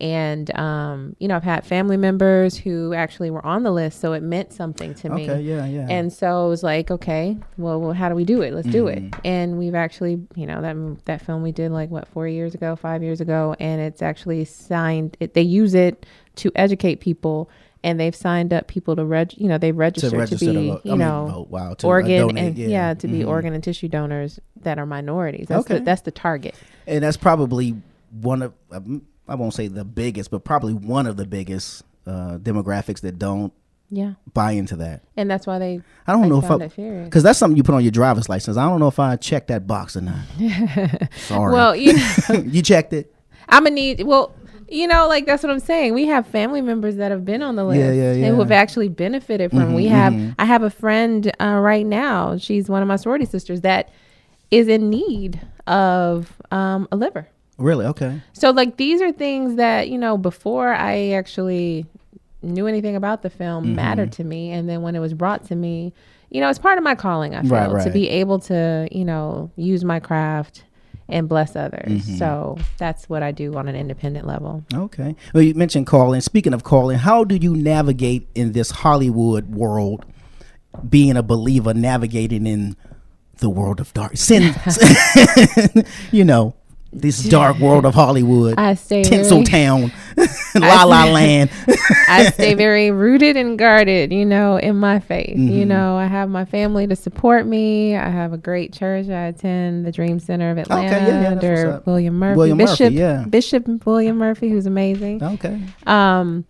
And 0.01 0.57
um, 0.57 1.17
you 1.19 1.27
know, 1.27 1.35
I've 1.35 1.43
had 1.43 1.67
family 1.67 1.97
members 1.97 2.57
who 2.57 2.95
actually 2.95 3.31
were 3.31 3.45
on 3.45 3.65
the 3.65 3.73
list, 3.73 4.01
so 4.01 4.13
it 4.13 4.23
meant 4.23 4.53
something 4.53 4.95
to 4.95 5.09
me. 5.11 5.29
Okay, 5.29 5.41
yeah, 5.41 5.67
yeah. 5.67 5.87
And 5.91 6.13
so 6.13 6.47
it 6.47 6.49
was 6.51 6.63
like, 6.63 6.91
okay, 6.93 7.37
well, 7.57 7.81
well 7.81 7.93
how 7.93 8.09
do 8.09 8.15
we 8.15 8.25
do 8.25 8.43
it? 8.43 8.53
Let's 8.55 8.69
do 8.69 8.87
it. 8.87 9.11
Mhm. 9.11 9.21
And 9.25 9.59
we've 9.59 9.75
actually, 9.75 10.21
you 10.37 10.47
know, 10.47 10.63
that 10.63 11.05
that 11.07 11.23
film 11.23 11.43
we 11.43 11.51
did 11.51 11.73
like 11.73 11.91
what 11.91 12.07
four 12.07 12.29
years 12.29 12.55
ago, 12.55 12.77
five 12.77 13.03
years 13.03 13.21
ago, 13.21 13.57
and 13.59 13.81
it's 13.81 14.01
actually 14.01 14.45
signed. 14.45 15.17
It, 15.19 15.35
they 15.35 15.43
use 15.43 15.75
it 15.75 16.07
to 16.37 16.53
educate 16.55 17.01
people, 17.01 17.51
and 17.83 17.99
they've 17.99 18.15
signed 18.15 18.53
up 18.53 18.69
people 18.69 18.95
to 18.95 19.05
reg. 19.05 19.35
You 19.37 19.49
know, 19.49 19.59
they've 19.59 19.77
registered 19.77 20.13
to, 20.13 20.17
register 20.17 20.47
to 20.47 20.53
be, 20.53 20.69
vote. 20.69 20.83
I 20.85 20.89
you 20.89 20.91
mean, 20.93 20.99
know, 21.01 21.27
vote, 21.27 21.49
wow, 21.51 21.75
to, 21.75 21.87
uh, 21.87 21.91
organ 21.91 22.29
donate, 22.29 22.45
and 22.45 22.57
yeah. 22.59 22.69
yeah, 22.69 22.95
to 22.95 23.09
be 23.09 23.23
Mhm. 23.23 23.29
organ 23.29 23.53
and 23.53 23.65
tissue 23.65 23.89
donors 23.89 24.39
that 24.63 24.79
are 24.79 24.87
minorities. 24.87 25.49
That's 25.49 25.63
Okay. 25.63 25.79
the, 25.79 25.85
that's 25.85 26.03
the 26.03 26.13
target. 26.13 26.55
and 26.87 27.03
that's 27.03 27.17
probably 27.17 27.75
one 28.23 28.43
of 28.43 28.53
um, 28.71 29.03
I 29.29 29.35
won't 29.35 29.55
say 29.55 29.69
the 29.69 29.85
biggest, 29.85 30.31
but 30.31 30.45
probably 30.45 30.75
one 30.75 31.07
of 31.07 31.17
the 31.17 31.27
biggest 31.27 31.83
uh, 32.07 32.39
demographics 32.39 33.01
that 33.03 33.19
don't 33.19 33.53
Yeah. 33.91 34.13
buy 34.35 34.53
into 34.53 34.77
that. 34.77 35.03
And 35.17 35.31
that's 35.31 35.47
why 35.47 35.59
they. 35.59 35.83
I 36.07 36.13
don't 36.13 36.29
know 36.29 36.39
if 36.39 36.51
I 36.51 37.05
because 37.05 37.23
that's 37.23 37.39
something 37.39 37.57
you 37.57 37.63
put 37.63 37.75
on 37.75 37.83
your 37.83 37.91
driver's 37.93 38.29
license. 38.29 38.57
I 38.57 38.69
don't 38.69 38.81
know 38.81 38.89
if 38.89 38.99
I 38.99 39.17
checked 39.17 39.49
that 39.49 39.67
box 39.67 39.97
or 39.97 40.01
not. 40.03 40.25
Sorry. 41.17 41.53
Well, 41.53 41.77
you 41.77 41.99
you 42.45 42.63
checked 42.63 42.93
it. 42.93 43.15
I'm 43.49 43.65
gonna 43.65 43.75
need. 43.75 44.03
Well, 44.03 44.35
you 44.71 44.87
know, 44.87 45.09
like 45.09 45.25
that's 45.27 45.43
what 45.43 45.51
I'm 45.51 45.61
saying. 45.61 45.95
We 45.95 46.07
have 46.07 46.27
family 46.27 46.61
members 46.61 46.97
that 46.97 47.11
have 47.11 47.25
been 47.25 47.43
on 47.43 47.57
the 47.57 47.65
list 47.65 47.79
Yeah, 47.81 47.93
yeah, 47.93 48.27
and 48.27 48.35
who 48.35 48.41
have 48.41 48.53
actually 48.53 48.89
benefited 48.89 49.51
from. 49.51 49.71
Mhm, 49.73 49.75
we 49.77 49.87
have. 49.87 50.13
mhm. 50.13 50.35
I 50.39 50.45
have 50.45 50.63
a 50.63 50.71
friend 50.71 51.31
uh, 51.41 51.59
right 51.61 51.87
now. 51.87 52.37
She's 52.39 52.69
one 52.69 52.83
of 52.83 52.89
my 52.89 52.97
sorority 52.97 53.25
sisters 53.25 53.63
that 53.63 53.91
is 54.51 54.69
in 54.69 54.89
need 54.91 55.41
of 55.67 56.33
um, 56.51 56.89
a 56.93 56.97
liver. 56.97 57.29
Really? 57.59 57.85
Okay. 57.87 58.21
So 58.33 58.51
like 58.51 58.77
these 58.77 59.03
are 59.03 59.13
things 59.13 59.57
that 59.57 59.89
you 59.89 59.99
know 59.99 60.17
before 60.17 60.73
I 60.73 61.11
actually 61.11 61.87
knew 62.43 62.67
anything 62.69 62.95
about 62.97 63.23
the 63.23 63.31
film 63.31 63.67
Mhm. 63.67 63.75
mattered 63.75 64.13
to 64.13 64.25
me, 64.25 64.51
and 64.53 64.69
then 64.69 64.83
when 64.83 64.95
it 64.95 65.01
was 65.01 65.13
brought 65.13 65.45
to 65.47 65.57
me, 65.57 65.93
you 66.31 66.41
know, 66.41 66.49
it's 66.49 66.59
part 66.59 66.79
of 66.79 66.85
my 66.85 66.95
calling. 66.95 67.35
I 67.35 67.43
feel 67.43 67.51
Right, 67.73 67.85
to 67.85 67.91
be 67.91 68.09
able 68.09 68.39
to 68.41 68.89
you 68.93 69.05
know 69.05 69.51
use 69.57 69.85
my 69.85 69.99
craft 69.99 70.65
and 71.09 71.27
bless 71.29 71.57
others. 71.57 72.07
Mhm. 72.07 72.19
So 72.19 72.59
that's 72.77 73.09
what 73.09 73.23
I 73.23 73.33
do 73.33 73.55
on 73.55 73.67
an 73.67 73.75
independent 73.75 74.27
level. 74.27 74.63
Okay. 74.73 75.17
Well, 75.35 75.43
you 75.43 75.55
mentioned 75.55 75.87
calling. 75.87 76.21
Speaking 76.21 76.53
of 76.53 76.63
calling, 76.65 76.99
how 76.99 77.25
do 77.25 77.37
you 77.37 77.57
navigate 77.57 78.29
in 78.35 78.53
this 78.53 78.71
Hollywood 78.71 79.51
world, 79.55 80.05
being 80.89 81.17
a 81.17 81.23
believer, 81.23 81.73
navigating 81.75 82.47
in 82.47 82.77
the 83.41 83.49
world 83.49 83.81
of 83.81 83.93
dark 83.95 84.17
sin? 84.19 84.55
you 86.13 86.25
know, 86.25 86.55
this 86.93 87.23
dark 87.23 87.59
world 87.59 87.85
of 87.85 87.95
Hollywood, 87.95 88.55
I 88.59 88.75
stay 88.75 89.03
Tinsel 89.03 89.43
very- 89.45 89.93
I 90.55 90.59
La 90.59 90.85
La 90.85 91.05
Land. 91.05 91.51
I 92.09 92.31
stay 92.31 92.55
very 92.55 92.91
rooted 92.91 93.37
and 93.37 93.59
guarded, 93.59 94.13
you 94.13 94.25
know, 94.25 94.57
in 94.57 94.77
my 94.77 94.99
faith. 94.99 95.37
You 95.37 95.65
Mhm. 95.65 95.67
know, 95.69 95.97
I 95.97 96.07
have 96.07 96.29
my 96.31 96.45
family 96.47 96.87
to 96.87 96.97
support 96.97 97.47
me. 97.47 97.95
I 97.97 98.09
have 98.09 98.33
a 98.33 98.39
great 98.39 98.73
church. 98.73 99.09
I 99.09 99.27
attend 99.27 99.85
the 99.87 99.93
Dream 99.93 100.19
Center 100.19 100.51
of 100.51 100.59
Atlanta 100.59 100.97
yeah, 101.07 101.21
yeah, 101.23 101.29
under. 101.31 101.83
William 101.85 102.15
Murphy. 102.19 102.37
William 102.39 102.59
Murphy, 102.59 102.71
Bishop, 102.73 102.93
yeah. 102.95 103.25
Bishop 103.29 103.87
William 103.87 104.17
Murphy, 104.17 104.49
who's 104.49 104.67
amazing. 104.67 105.23
Okay. 105.23 105.61
Um, 105.87 106.47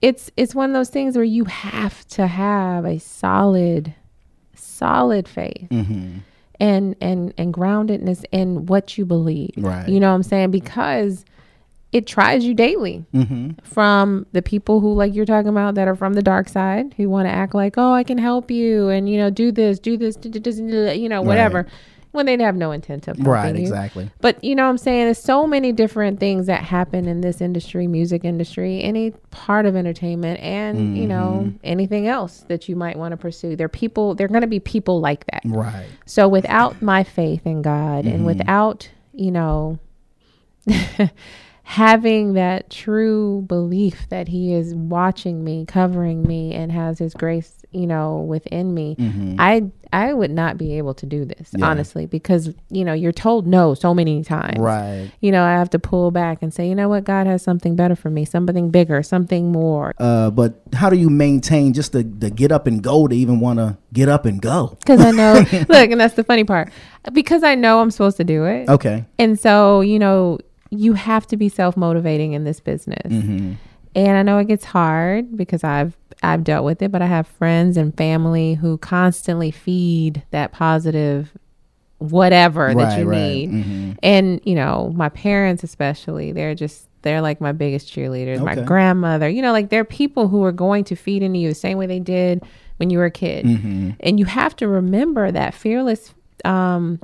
it's 0.00 0.30
it's 0.36 0.54
one 0.54 0.70
of 0.70 0.74
those 0.74 0.90
things 0.90 1.16
where 1.16 1.24
you 1.24 1.44
have 1.46 2.06
to 2.08 2.26
have 2.28 2.84
a 2.84 2.98
solid, 2.98 3.94
solid 4.54 5.26
faith. 5.28 5.66
Mhm. 5.70 6.20
And, 6.58 6.96
and 7.02 7.34
and 7.36 7.52
groundedness 7.52 8.24
in 8.32 8.64
what 8.66 8.96
you 8.96 9.04
believe. 9.04 9.52
Right. 9.58 9.86
You 9.88 10.00
know 10.00 10.08
what 10.08 10.14
I'm 10.16 10.22
saying? 10.22 10.52
Because 10.52 11.24
it 11.92 12.06
tries 12.06 12.44
you 12.44 12.52
daily 12.54 13.04
Mhm. 13.14 13.62
from 13.62 14.26
the 14.32 14.42
people 14.42 14.80
who 14.80 14.92
like 14.94 15.14
you're 15.14 15.24
talking 15.26 15.48
about 15.48 15.74
that 15.76 15.86
are 15.86 15.94
from 15.94 16.14
the 16.14 16.22
dark 16.22 16.48
side 16.48 16.94
who 16.96 17.08
want 17.08 17.26
to 17.28 17.32
act 17.32 17.54
like 17.54 17.74
oh 17.78 17.92
i 17.92 18.02
can 18.02 18.18
help 18.18 18.50
you 18.50 18.88
and 18.88 19.08
you 19.08 19.16
know 19.16 19.30
do 19.30 19.52
this 19.52 19.78
do 19.78 19.96
this 19.96 20.16
do, 20.16 20.28
you 20.94 21.08
know 21.08 21.22
whatever 21.22 21.58
Right. 21.62 21.72
When 22.16 22.26
they'd 22.26 22.40
have 22.40 22.56
no 22.56 22.72
intent 22.72 23.06
of 23.06 23.16
Right, 23.24 23.54
you. 23.54 23.60
exactly. 23.62 24.10
but 24.20 24.42
you 24.42 24.54
know 24.56 24.64
what 24.64 24.70
i'm 24.70 24.78
saying 24.78 25.04
there's 25.04 25.18
so 25.18 25.46
many 25.46 25.70
different 25.70 26.18
things 26.18 26.46
that 26.46 26.64
happen 26.64 27.06
in 27.06 27.20
this 27.20 27.40
industry 27.40 27.86
music 27.86 28.24
industry 28.24 28.82
any 28.82 29.12
part 29.30 29.66
of 29.66 29.76
entertainment 29.76 30.40
and 30.40 30.96
you 30.98 31.06
know 31.06 31.44
Mhm. 31.46 31.58
anything 31.62 32.08
else 32.08 32.44
that 32.48 32.68
you 32.68 32.74
might 32.74 32.96
want 32.96 33.12
to 33.12 33.16
pursue 33.16 33.54
there 33.54 33.66
are 33.66 33.68
people 33.68 34.14
there 34.14 34.24
are 34.24 34.28
going 34.28 34.40
to 34.40 34.46
be 34.48 34.58
people 34.60 35.00
like 35.00 35.24
that 35.26 35.42
Right. 35.46 35.86
so 36.06 36.26
without 36.26 36.80
my 36.82 37.04
faith 37.04 37.46
in 37.46 37.62
God 37.62 38.04
Mhm. 38.04 38.14
and 38.14 38.26
without, 38.26 38.88
you 39.12 39.30
know, 39.30 39.78
having 41.68 42.34
that 42.34 42.70
true 42.70 43.44
belief 43.48 44.08
that 44.08 44.28
he 44.28 44.54
is 44.54 44.72
watching 44.72 45.42
me, 45.42 45.64
covering 45.66 46.22
me 46.22 46.54
and 46.54 46.70
has 46.70 46.96
his 46.96 47.12
grace, 47.12 47.64
you 47.72 47.88
know, 47.88 48.18
within 48.18 48.72
me, 48.72 48.94
Mhm. 49.00 49.34
I 49.40 49.64
I 49.92 50.12
would 50.12 50.30
not 50.30 50.58
be 50.58 50.78
able 50.78 50.94
to 50.94 51.06
do 51.06 51.24
this, 51.24 51.50
Yeah. 51.56 51.66
honestly, 51.66 52.06
because, 52.06 52.52
you 52.70 52.84
know, 52.84 52.92
you're 52.92 53.12
told 53.12 53.46
no 53.48 53.72
so 53.74 53.94
many 53.94 54.22
times. 54.22 54.58
Right. 54.58 55.10
You 55.20 55.32
know, 55.32 55.42
I 55.44 55.52
have 55.52 55.70
to 55.70 55.78
pull 55.80 56.10
back 56.12 56.38
and 56.40 56.52
say, 56.54 56.68
you 56.68 56.74
know 56.74 56.88
what, 56.88 57.02
God 57.04 57.26
has 57.26 57.42
something 57.42 57.74
better 57.76 57.96
for 57.96 58.10
me, 58.10 58.24
something 58.24 58.70
bigger, 58.70 59.02
something 59.02 59.50
more. 59.50 59.92
Uh, 59.98 60.30
but 60.30 60.60
how 60.74 60.88
do 60.90 60.96
you 60.96 61.08
maintain 61.08 61.72
just 61.72 61.92
the, 61.92 62.02
the 62.02 62.30
get 62.30 62.52
up 62.52 62.66
and 62.66 62.82
go 62.82 63.06
to 63.08 63.16
even 63.16 63.38
want 63.40 63.58
to 63.58 63.76
get 63.92 64.08
up 64.08 64.24
and 64.24 64.40
go? 64.42 64.76
Because 64.80 65.00
I 65.00 65.10
know, 65.12 65.34
look, 65.68 65.90
and 65.90 66.00
that's 66.00 66.14
the 66.14 66.24
funny 66.24 66.44
part. 66.44 66.70
Because 67.12 67.42
I 67.42 67.54
know 67.54 67.80
I'm 67.80 67.90
supposed 67.92 68.16
to 68.18 68.24
do 68.24 68.44
it. 68.44 68.68
Okay. 68.68 69.04
And 69.18 69.38
so, 69.38 69.80
you 69.82 69.98
know, 69.98 70.38
you 70.76 70.94
have 70.94 71.26
to 71.28 71.36
be 71.36 71.48
self 71.48 71.76
motivating 71.76 72.32
in 72.32 72.44
this 72.44 72.60
business. 72.60 73.12
Mhm. 73.12 73.56
And 73.94 74.18
I 74.18 74.22
know 74.22 74.38
it 74.38 74.46
gets 74.48 74.64
hard 74.64 75.36
because 75.36 75.64
I've 75.64 75.96
I've 76.22 76.44
dealt 76.44 76.64
with 76.64 76.82
it, 76.82 76.90
but 76.90 77.02
I 77.02 77.06
have 77.06 77.26
friends 77.26 77.76
and 77.76 77.96
family 77.96 78.54
who 78.54 78.78
constantly 78.78 79.50
feed 79.50 80.22
that 80.30 80.52
positive 80.52 81.32
whatever 81.98 82.74
that 82.74 82.98
you 82.98 83.06
right. 83.06 83.18
need. 83.18 83.50
Mhm. 83.50 83.98
And, 84.02 84.40
you 84.44 84.54
know, 84.54 84.92
my 84.94 85.08
parents 85.08 85.62
especially, 85.62 86.32
they're 86.32 86.54
just 86.54 86.88
they're 87.02 87.20
like 87.20 87.40
my 87.40 87.52
biggest 87.52 87.88
cheerleaders. 87.94 88.42
My 88.42 88.56
grandmother, 88.56 89.28
you 89.28 89.40
know, 89.40 89.52
like 89.52 89.68
they're 89.68 89.84
people 89.84 90.26
who 90.28 90.42
are 90.44 90.52
going 90.52 90.82
to 90.84 90.96
feed 90.96 91.22
into 91.22 91.38
you 91.38 91.48
the 91.48 91.54
same 91.54 91.78
way 91.78 91.86
they 91.86 92.00
did 92.00 92.42
when 92.78 92.90
you 92.90 92.98
were 92.98 93.04
a 93.04 93.10
kid. 93.10 93.44
Mhm. 93.46 93.94
And 94.00 94.18
you 94.18 94.24
have 94.26 94.56
to 94.56 94.68
remember 94.68 95.30
that 95.30 95.54
fearless 95.54 96.12
um 96.44 96.98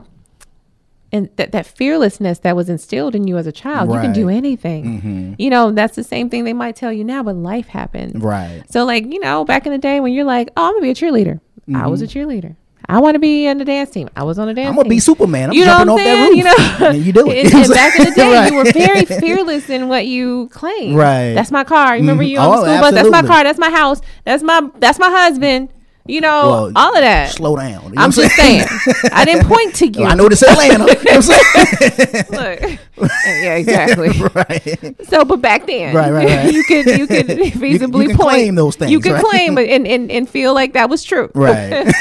and 1.13 1.29
that, 1.37 1.53
that 1.53 1.67
fearlessness 1.67 2.39
that 2.41 2.57
was 2.57 2.69
instilled 2.69 3.15
in 3.15 3.27
you 3.27 3.37
as 3.37 3.47
a 3.47 3.53
child. 3.53 3.93
You 3.93 4.01
can 4.01 4.13
do 4.13 4.29
Right. 4.29 4.37
anything. 4.37 5.03
Mhm. 5.03 5.35
You 5.39 5.51
know, 5.51 5.71
that's 5.71 5.95
the 5.95 6.05
same 6.05 6.31
thing 6.31 6.45
they 6.45 6.53
might 6.55 6.75
tell 6.77 6.93
you 6.93 7.05
now, 7.05 7.23
but 7.23 7.37
life 7.37 7.69
happens. 7.69 8.23
Right. 8.23 8.63
So, 8.71 8.85
like, 8.85 9.13
you 9.13 9.21
know, 9.21 9.45
back 9.45 9.67
in 9.67 9.73
the 9.73 9.79
day 9.79 10.01
when 10.01 10.13
you're 10.13 10.25
like, 10.25 10.51
oh, 10.57 10.65
I'm 10.69 10.73
going 10.73 10.95
to 10.95 11.01
be 11.01 11.07
a 11.07 11.11
cheerleader. 11.13 11.41
I 11.75 11.87
was 11.87 12.01
a 12.03 12.07
Mhm. 12.07 12.11
cheerleader. 12.27 12.57
I 12.89 12.99
want 13.01 13.15
to 13.15 13.21
be 13.21 13.47
on 13.49 13.59
the 13.59 13.65
dance 13.65 13.91
team. 13.91 14.09
I 14.17 14.25
was 14.25 14.39
on 14.41 14.49
the 14.49 14.55
dance 14.55 14.65
team. 14.65 14.71
I'm 14.71 14.75
gonna 14.75 14.85
team. 14.85 14.97
be 14.97 15.01
Superman. 15.01 15.51
I'm 15.51 15.55
you 15.57 15.65
jumping 15.65 15.89
off 15.89 15.99
that 15.99 16.05
saying? 16.05 16.37
You 16.37 16.45
roof. 16.45 16.81
know, 16.81 16.87
And 16.89 16.99
you 17.07 17.13
do 17.13 17.31
it. 17.31 17.45
And, 17.55 17.55
and 17.65 17.73
back 17.75 17.99
in 17.99 18.05
the 18.07 18.11
day, 18.11 18.49
you 18.51 18.57
were 18.57 18.65
very 18.73 19.05
fearless 19.05 19.71
in 19.71 19.89
what 19.89 20.07
you 20.07 20.49
claimed. 20.53 20.97
Right. 20.97 21.33
That's 21.33 21.53
my 21.53 21.63
car. 21.63 21.95
You 21.95 22.01
remember 22.03 22.25
Mhm. 22.25 22.29
you 22.31 22.39
on 22.39 22.51
the 22.51 22.57
Oh, 22.57 22.65
school 22.65 22.81
bus? 22.81 22.93
That's 22.95 23.11
my 23.11 23.23
car. 23.23 23.45
That's 23.45 23.59
my 23.59 23.71
house. 23.71 24.01
That's 24.25 24.43
my 24.43 24.69
that's 24.81 24.99
my 24.99 25.09
husband. 25.11 25.69
You 26.05 26.21
know, 26.21 26.49
Well, 26.51 26.73
all 26.75 26.95
of 26.97 27.01
that. 27.01 27.31
Slow 27.31 27.55
down. 27.55 27.85
You 27.85 27.91
know 27.91 28.03
I'm 28.03 28.11
just 28.11 28.35
saying. 28.35 28.65
I 29.13 29.25
didn't 29.29 29.47
point 29.47 29.75
to 29.77 29.87
you. 29.89 30.05
I 30.05 30.15
know 30.15 30.29
this 30.29 30.43
Atlanta. 30.43 30.85
You 30.89 30.95
know 30.95 30.95
what 30.95 31.15
I'm 31.15 31.23
saying? 31.23 32.27
Look. 32.31 32.81
Yeah, 33.25 33.55
exactly. 33.55 34.09
right. 34.35 34.97
So, 35.09 35.25
but 35.25 35.41
back 35.41 35.67
then, 35.67 35.95
Right, 35.95 36.11
right, 36.11 36.27
right. 36.27 36.53
you 36.53 36.65
could 36.65 36.87
you 36.87 37.07
could 37.07 37.27
feasibly 37.27 37.73
you 37.73 37.79
can 37.79 37.93
point 37.93 38.17
claim 38.19 38.55
those 38.57 38.75
things, 38.77 38.91
You 38.91 39.01
could 39.01 39.13
right? 39.13 39.25
claim 39.25 39.59
and, 39.59 39.87
and 39.87 40.11
and 40.11 40.29
feel 40.29 40.55
like 40.55 40.73
that 40.73 40.91
was 40.91 41.05
true. 41.05 41.31
Right. 41.35 41.93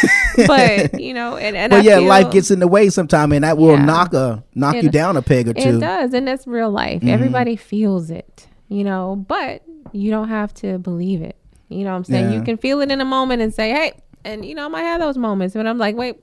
but 0.47 0.99
you 0.99 1.13
know, 1.13 1.37
and 1.37 1.55
and 1.55 1.71
Well, 1.71 1.81
I 1.81 1.83
yeah, 1.85 1.97
feel, 1.99 2.07
life 2.07 2.31
gets 2.31 2.49
in 2.51 2.59
the 2.59 2.67
way 2.67 2.89
sometime, 2.89 3.31
and 3.31 3.43
that 3.43 3.57
will 3.57 3.73
Yeah. 3.75 3.85
knock 3.85 4.13
a 4.13 4.43
knock 4.55 4.75
It- 4.75 4.83
you 4.83 4.89
down 4.89 5.15
a 5.17 5.21
peg 5.21 5.47
or 5.47 5.53
two. 5.53 5.77
It 5.77 5.79
does, 5.79 6.13
and 6.13 6.27
that's 6.27 6.47
real 6.47 6.71
life. 6.71 7.01
Mhm. 7.01 7.09
Everybody 7.09 7.55
feels 7.55 8.09
it, 8.09 8.47
you 8.67 8.83
know, 8.83 9.23
but 9.27 9.61
you 9.91 10.09
don't 10.11 10.29
have 10.29 10.53
to 10.55 10.77
believe 10.79 11.21
it. 11.21 11.35
You 11.71 11.83
know 11.85 11.91
what 11.91 11.97
I'm 11.97 12.03
saying? 12.05 12.31
Yeah. 12.31 12.37
You 12.39 12.43
can 12.43 12.57
feel 12.57 12.81
it 12.81 12.91
in 12.91 13.01
a 13.01 13.05
moment 13.05 13.41
and 13.41 13.53
say, 13.53 13.69
hey, 13.71 13.93
and 14.25 14.45
you 14.45 14.55
know, 14.55 14.65
I 14.65 14.67
might 14.67 14.81
have 14.83 14.99
those 14.99 15.17
moments, 15.17 15.55
but 15.55 15.65
I'm 15.67 15.77
like, 15.77 15.95
wait. 15.95 16.17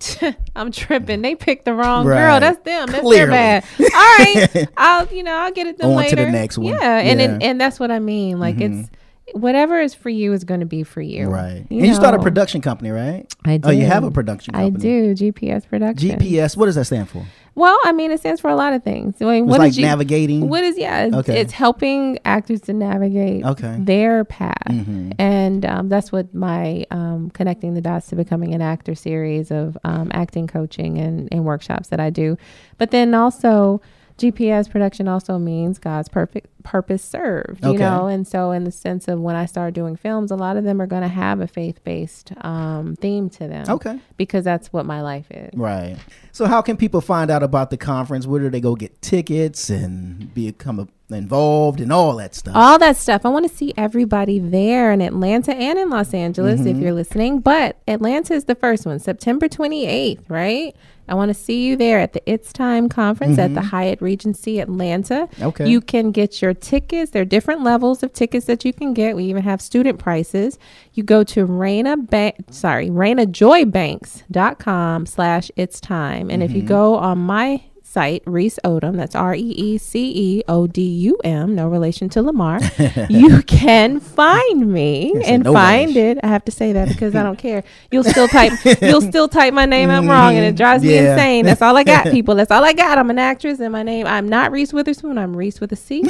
I'm 0.56 0.72
tripping. 0.72 1.20
They 1.20 1.34
picked 1.34 1.66
the 1.66 1.74
wrong 1.74 2.06
girl. 2.06 2.40
That's 2.40 2.58
them. 2.64 2.86
That's 2.86 3.00
Clearly. 3.02 3.16
their 3.32 3.60
bad. 3.60 3.64
All 3.78 4.16
right, 4.16 4.68
I'll 4.78 5.06
you 5.08 5.22
know 5.22 5.36
I'll 5.36 5.52
get 5.52 5.66
it 5.66 5.76
them 5.76 5.90
On 5.90 6.04
to 6.06 6.16
the 6.16 6.30
next 6.30 6.56
one. 6.56 6.68
Yeah, 6.68 6.98
and 7.00 7.20
and, 7.20 7.42
Yeah. 7.42 7.48
and 7.50 7.60
that's 7.60 7.78
what 7.78 7.90
I 7.90 7.98
mean. 7.98 8.38
Like 8.40 8.56
Mhm. 8.56 8.80
it's 8.80 8.90
whatever 9.34 9.78
is 9.78 9.92
for 9.94 10.08
you 10.08 10.32
is 10.32 10.44
going 10.44 10.60
to 10.60 10.66
be 10.66 10.84
for 10.84 11.02
you. 11.02 11.28
Right. 11.28 11.66
and 11.68 11.86
you 11.86 11.94
start 11.94 12.14
a 12.14 12.18
production 12.18 12.62
company, 12.62 12.90
right? 12.90 13.26
I 13.44 13.58
do. 13.58 13.68
Oh, 13.68 13.72
you 13.72 13.84
have 13.84 14.02
a 14.04 14.10
production 14.10 14.54
company. 14.54 14.74
I 14.74 15.14
do. 15.14 15.14
GPS 15.14 15.68
production. 15.68 16.18
GPS. 16.18 16.56
What 16.56 16.64
does 16.66 16.76
that 16.76 16.86
stand 16.86 17.10
for? 17.10 17.26
Well, 17.54 17.76
I 17.84 17.92
mean, 17.92 18.10
it 18.10 18.20
stands 18.20 18.40
for 18.40 18.48
a 18.48 18.54
lot 18.54 18.72
of 18.72 18.82
things. 18.84 19.16
I 19.20 19.24
mean, 19.24 19.44
It's 19.44 19.50
what 19.50 19.58
like 19.60 19.70
is 19.70 19.76
G- 19.76 19.82
navigating? 19.82 20.48
What 20.48 20.62
is 20.64 20.78
yeah? 20.78 21.06
It's, 21.06 21.16
Okay. 21.16 21.40
it's 21.40 21.52
helping 21.52 22.18
actors 22.24 22.60
to 22.62 22.72
navigate 22.72 23.44
Okay. 23.44 23.76
their 23.80 24.24
path, 24.24 24.54
Mhm. 24.68 25.14
and 25.18 25.66
um, 25.66 25.88
that's 25.88 26.12
what 26.12 26.32
my 26.34 26.86
um, 26.90 27.30
connecting 27.30 27.74
the 27.74 27.80
dots 27.80 28.08
to 28.08 28.16
becoming 28.16 28.54
an 28.54 28.62
actor 28.62 28.94
series 28.94 29.50
of 29.50 29.76
um, 29.84 30.10
acting 30.14 30.46
coaching 30.46 30.98
and, 30.98 31.28
and 31.32 31.44
workshops 31.44 31.88
that 31.88 32.00
I 32.00 32.08
do. 32.10 32.36
But 32.78 32.92
then 32.92 33.14
also, 33.14 33.80
GPS 34.16 34.70
production 34.70 35.08
also 35.08 35.38
means 35.38 35.78
God's 35.78 36.08
perfect 36.08 36.49
purpose 36.62 37.02
served, 37.02 37.62
you 37.64 37.70
Okay. 37.70 37.78
know? 37.78 38.06
And 38.06 38.26
so, 38.26 38.50
in 38.52 38.64
the 38.64 38.70
sense 38.70 39.08
of 39.08 39.20
when 39.20 39.36
I 39.36 39.46
started 39.46 39.74
doing 39.74 39.96
films, 39.96 40.30
a 40.30 40.36
lot 40.36 40.56
of 40.56 40.64
them 40.64 40.80
are 40.80 40.86
going 40.86 41.02
to 41.02 41.08
have 41.08 41.40
a 41.40 41.46
faith 41.46 41.82
based 41.84 42.32
um, 42.44 42.96
theme 42.96 43.28
to 43.30 43.48
them. 43.48 43.66
Okay. 43.68 43.98
Because 44.16 44.44
that's 44.44 44.72
what 44.72 44.86
my 44.86 45.00
life 45.02 45.26
is. 45.30 45.50
Right. 45.58 45.96
So, 46.32 46.46
how 46.46 46.62
can 46.62 46.76
people 46.76 47.00
find 47.00 47.30
out 47.30 47.42
about 47.42 47.70
the 47.70 47.76
conference? 47.76 48.26
Where 48.26 48.40
do 48.40 48.50
they 48.50 48.60
go 48.60 48.74
get 48.76 49.00
tickets 49.02 49.68
and 49.70 50.32
become 50.34 50.88
involved 51.10 51.80
and 51.80 51.92
all 51.92 52.16
that 52.16 52.34
stuff? 52.34 52.54
All 52.56 52.78
that 52.78 52.96
stuff. 52.96 53.26
I 53.26 53.28
want 53.30 53.48
to 53.50 53.54
see 53.54 53.74
everybody 53.76 54.38
there 54.38 54.92
in 54.92 55.00
Atlanta 55.00 55.54
and 55.54 55.78
in 55.78 55.90
Los 55.90 56.14
Angeles 56.14 56.60
if 56.64 56.76
Mhm. 56.76 56.82
you're 56.82 56.92
listening. 56.94 57.40
But 57.40 57.76
Atlanta 57.88 58.34
is 58.34 58.44
the 58.44 58.54
first 58.54 58.86
one, 58.86 58.98
September 59.00 59.48
28th, 59.48 60.28
right? 60.28 60.74
I 61.08 61.14
want 61.14 61.30
to 61.30 61.34
see 61.34 61.64
you 61.66 61.74
there 61.74 61.98
at 61.98 62.12
the 62.12 62.22
It's 62.30 62.52
Time 62.52 62.88
conference 62.88 63.36
at 63.36 63.52
the 63.54 63.60
Mhm. 63.62 63.64
Hyatt 63.64 64.00
Regency 64.00 64.60
Atlanta. 64.60 65.28
Okay. 65.42 65.68
You 65.68 65.80
can 65.80 66.12
get 66.12 66.40
your 66.40 66.49
tickets. 66.54 67.10
There 67.12 67.22
are 67.22 67.26
different 67.26 67.62
levels 67.62 68.02
of 68.02 68.12
tickets 68.12 68.46
that 68.46 68.64
you 68.64 68.72
can 68.72 68.92
get. 68.94 69.16
We 69.16 69.24
even 69.24 69.42
have 69.44 69.60
student 69.60 69.98
prices. 69.98 70.58
You 70.92 71.02
go 71.02 71.24
to 71.24 71.44
Reyna 71.44 71.96
Bank, 71.96 72.36
sorry, 72.50 72.88
ReynaJoyBanks.com 72.90 75.06
slash 75.06 75.50
It's 75.56 75.80
Time. 75.80 76.30
And 76.30 76.42
if 76.42 76.52
you 76.52 76.62
Mhm. 76.62 76.66
go 76.66 76.96
on 76.96 77.18
my 77.18 77.62
site, 77.82 78.22
Reece 78.24 78.60
Odum, 78.64 78.96
that's 78.96 79.16
R 79.16 79.34
E 79.34 79.40
E 79.40 79.76
C 79.76 80.12
E 80.14 80.42
O 80.46 80.68
D 80.68 80.80
U 80.80 81.18
M, 81.24 81.56
no 81.56 81.66
relation 81.68 82.08
to 82.10 82.22
Lamar, 82.22 82.60
you 83.10 83.42
can 83.42 83.98
find 83.98 84.72
me 84.72 85.10
Yes, 85.16 85.26
and 85.26 85.42
no 85.42 85.52
find 85.52 85.96
it. 85.96 86.16
I 86.22 86.28
have 86.28 86.44
to 86.44 86.52
say 86.52 86.72
that 86.74 86.86
because 86.88 87.16
I 87.16 87.24
don't 87.24 87.36
care. 87.38 87.64
You'll 87.90 88.04
still 88.04 88.28
type 88.28 88.52
you'll 88.80 89.00
still 89.00 89.26
type 89.26 89.52
my 89.54 89.66
name 89.66 89.90
out 89.90 90.04
wrong 90.04 90.36
and 90.36 90.44
it 90.44 90.54
drives 90.54 90.84
me 90.84 90.98
insane. 90.98 91.44
That's 91.44 91.62
all 91.62 91.76
I 91.76 91.82
got, 91.82 92.04
people. 92.12 92.36
That's 92.36 92.52
all 92.52 92.64
I 92.64 92.74
got. 92.74 92.96
I'm 92.96 93.10
an 93.10 93.18
actress 93.18 93.58
and 93.58 93.72
my 93.72 93.82
name 93.82 94.06
I'm 94.06 94.28
not 94.28 94.52
Reese 94.52 94.72
Witherspoon, 94.72 95.18
I'm 95.18 95.36
Reece 95.36 95.58
with 95.60 95.72
a 95.72 95.76
C. 95.76 96.04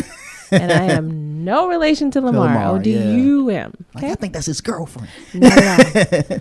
and 0.51 0.72
I 0.72 0.85
am 0.93 1.44
no 1.44 1.68
relation 1.68 2.10
to 2.12 2.20
Lamar. 2.20 2.47
Lamar, 2.48 2.74
O 2.74 2.78
D 2.78 2.93
U 2.93 3.48
M. 3.51 3.72
I 3.94 4.14
think 4.14 4.32
that's 4.32 4.47
his 4.47 4.60
girlfriend. 4.60 5.09
At 5.43 6.31
all. 6.32 6.40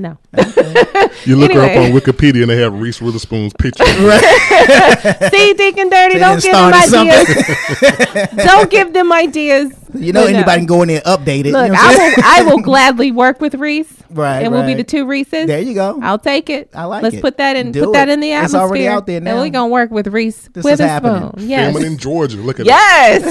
No. 0.00 0.16
You 1.26 1.36
look 1.36 1.52
her 1.52 1.60
up 1.60 1.76
on 1.76 1.90
Wikipedia 1.92 2.42
and 2.42 2.50
they 2.50 2.56
have 2.62 2.72
Reese 2.80 3.00
Witherspoon's 3.02 3.52
picture. 3.52 3.84
See, 5.30 5.52
Deacon 5.54 5.90
Dirty, 5.90 6.14
They 6.14 6.18
don't 6.20 6.40
give 6.42 6.52
them 6.52 6.72
started 6.72 6.94
ideas. 6.94 8.36
don't 8.46 8.70
give 8.70 8.92
them 8.94 9.12
ideas. 9.12 9.72
You 9.94 10.12
know, 10.14 10.22
But 10.24 10.30
no. 10.30 10.36
anybody 10.38 10.58
can 10.60 10.66
go 10.66 10.82
in 10.82 10.88
there 10.88 11.02
and 11.04 11.20
update 11.20 11.44
it. 11.44 11.52
Look, 11.52 11.66
you 11.66 11.72
know 11.72 11.78
I'm 11.78 11.90
I 11.90 11.94
saying? 11.94 12.14
will, 12.16 12.24
I 12.24 12.42
will 12.42 12.58
gladly 12.62 13.10
work 13.12 13.40
with 13.42 13.54
Reese. 13.56 13.92
Right, 14.08 14.40
And 14.44 14.52
we'll 14.52 14.64
be 14.64 14.72
the 14.74 14.84
two 14.84 15.04
Reeses. 15.04 15.46
There 15.46 15.60
you 15.60 15.74
go. 15.74 15.98
I'll 16.02 16.18
take 16.18 16.48
it. 16.48 16.70
I 16.74 16.84
like 16.84 17.02
it. 17.02 17.04
Let's 17.04 17.20
put 17.20 17.36
that 17.38 17.56
in 17.56 17.72
Do 17.72 17.84
put 17.86 17.92
that 17.94 18.08
in 18.08 18.20
the 18.20 18.32
atmosphere. 18.32 18.44
It's 18.44 18.54
atmosphere. 18.54 18.68
already 18.68 18.88
out 18.88 19.06
there 19.06 19.20
now. 19.20 19.30
And 19.32 19.40
we're 19.40 19.50
gonna 19.50 19.68
work 19.68 19.90
with 19.90 20.06
Reese 20.08 20.48
This 20.54 20.58
is 20.58 20.64
Witherspoon. 20.64 20.88
happening. 20.88 21.48
Yes. 21.48 21.72
Filming 21.72 21.92
in 21.92 21.98
Georgia. 21.98 22.38
Look 22.38 22.60
at 22.60 22.66
Yes. 22.66 23.22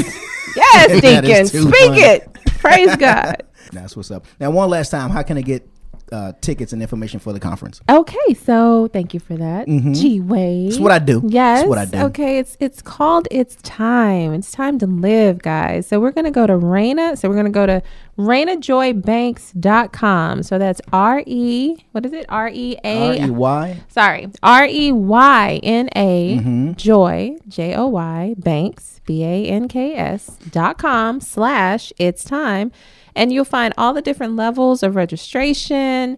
yes, 0.56 1.02
That 1.02 1.24
Deacon. 1.24 1.48
Speak 1.48 1.64
funny. 1.64 2.02
it. 2.02 2.34
Praise 2.60 2.96
God. 2.98 3.44
That's 3.72 3.96
what's 3.98 4.12
up. 4.12 4.26
Now, 4.40 4.52
one 4.52 4.70
last 4.70 4.90
time, 4.90 5.10
how 5.12 5.24
can 5.24 5.38
I 5.38 5.42
get 5.42 5.68
uh, 6.12 6.34
tickets 6.42 6.74
and 6.74 6.82
information 6.82 7.20
for 7.20 7.34
the 7.34 7.40
conference? 7.40 7.82
Okay, 7.90 8.34
so 8.34 8.88
thank 8.94 9.14
you 9.14 9.20
for 9.20 9.36
that. 9.38 9.68
Mhm. 9.68 9.96
G 10.00 10.20
Wade. 10.20 10.70
It's 10.70 10.80
what 10.80 10.92
I 10.92 11.00
do. 11.00 11.20
It's 11.24 11.34
Yes. 11.34 11.68
what 11.68 11.78
I 11.78 11.86
do. 11.86 11.98
Okay, 12.08 12.40
it's 12.40 12.58
it's 12.60 12.82
called 12.82 13.28
It's 13.32 13.56
Time. 13.64 14.34
It's 14.34 14.52
time 14.52 14.78
to 14.80 14.88
live, 14.88 15.42
guys. 15.42 15.88
So 15.88 16.00
we're 16.00 16.12
gonna 16.12 16.32
go 16.32 16.46
to 16.48 16.56
Reyna. 16.58 17.16
So 17.18 17.30
we're 17.30 17.36
gonna 17.36 17.50
go 17.50 17.66
to 17.66 17.82
ReynaJoyBanks.com. 18.18 20.44
So 20.44 20.58
that's 20.58 20.82
R 20.92 21.24
E 21.26 21.78
what 21.92 22.06
is 22.06 22.14
it? 22.14 22.26
R 22.30 22.50
E 22.50 22.78
A 22.84 23.20
R-E-Y? 23.22 23.82
Sorry. 23.88 24.28
R 24.44 24.66
E 24.66 24.92
Y 24.92 25.60
N 25.64 25.90
A 25.96 26.38
Mhm. 26.38 26.76
Joy 26.76 27.38
J 27.48 27.76
O 27.76 27.88
Y 27.88 28.36
Banks 28.38 29.00
B 29.06 29.24
A 29.24 29.46
N 29.46 29.68
K 29.68 29.96
S 29.96 30.38
dot 30.52 30.78
com 30.78 31.20
slash 31.22 31.94
it's 31.98 32.24
time. 32.24 32.72
And 33.20 33.32
you'll 33.34 33.46
find 33.46 33.74
all 33.78 33.94
the 33.94 34.02
different 34.02 34.36
levels 34.36 34.82
of 34.82 34.96
registration 34.96 36.18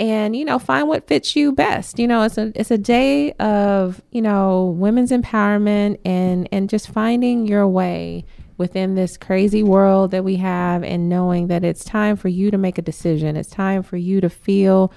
and 0.00 0.34
you 0.34 0.44
know 0.44 0.58
find 0.58 0.88
what 0.88 1.06
fits 1.06 1.36
you 1.36 1.52
best. 1.52 1.98
You 1.98 2.08
know 2.08 2.22
it's 2.22 2.38
a 2.38 2.52
it's 2.54 2.70
a 2.70 2.78
day 2.78 3.32
of 3.34 4.02
you 4.10 4.20
know 4.20 4.74
women's 4.76 5.12
empowerment 5.12 5.98
and 6.04 6.48
and 6.50 6.68
just 6.68 6.88
finding 6.88 7.46
your 7.46 7.68
way 7.68 8.24
within 8.56 8.94
this 8.94 9.16
crazy 9.16 9.62
world 9.62 10.10
that 10.10 10.24
we 10.24 10.36
have 10.36 10.82
and 10.82 11.08
knowing 11.08 11.46
that 11.46 11.64
it's 11.64 11.84
time 11.84 12.16
for 12.16 12.28
you 12.28 12.50
to 12.50 12.58
make 12.58 12.78
a 12.78 12.82
decision. 12.82 13.36
It's 13.36 13.48
time 13.48 13.82
for 13.82 13.96
you 13.96 14.20
to 14.20 14.28
feel 14.28 14.92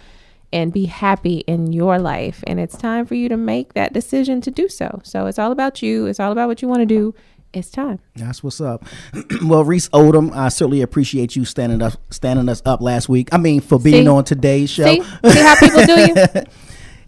and 0.51 0.71
be 0.71 0.85
happy 0.85 1.37
in 1.47 1.71
your 1.71 1.97
life. 1.97 2.43
And 2.45 2.59
it's 2.59 2.77
time 2.77 3.05
for 3.05 3.15
you 3.15 3.29
to 3.29 3.37
make 3.37 3.73
that 3.73 3.93
decision 3.93 4.41
to 4.41 4.51
do 4.51 4.67
so. 4.67 5.01
So 5.03 5.25
it's 5.25 5.39
all 5.39 5.51
about 5.51 5.81
you. 5.81 6.05
It's 6.05 6.19
all 6.19 6.31
about 6.31 6.47
what 6.47 6.61
you 6.61 6.67
want 6.67 6.81
to 6.81 6.85
do 6.85 7.15
it's 7.53 7.69
time 7.69 7.99
That's 8.15 8.43
what's 8.43 8.59
up. 8.59 8.83
well, 9.43 9.63
Reece 9.63 9.89
Odum, 9.89 10.35
I 10.35 10.49
certainly 10.49 10.81
appreciate 10.81 11.35
you 11.35 11.45
standing 11.45 11.81
up, 11.81 11.93
standing 12.09 12.49
us 12.49 12.61
up 12.65 12.81
last 12.81 13.07
week. 13.09 13.29
I 13.31 13.37
mean, 13.37 13.61
for 13.61 13.79
being 13.79 14.05
See? 14.05 14.09
on 14.09 14.23
today's 14.23 14.69
show. 14.69 14.85
See? 14.85 15.01
See 15.01 15.39
how 15.39 15.55
people 15.59 15.85
do 15.85 15.99
you? 16.01 16.15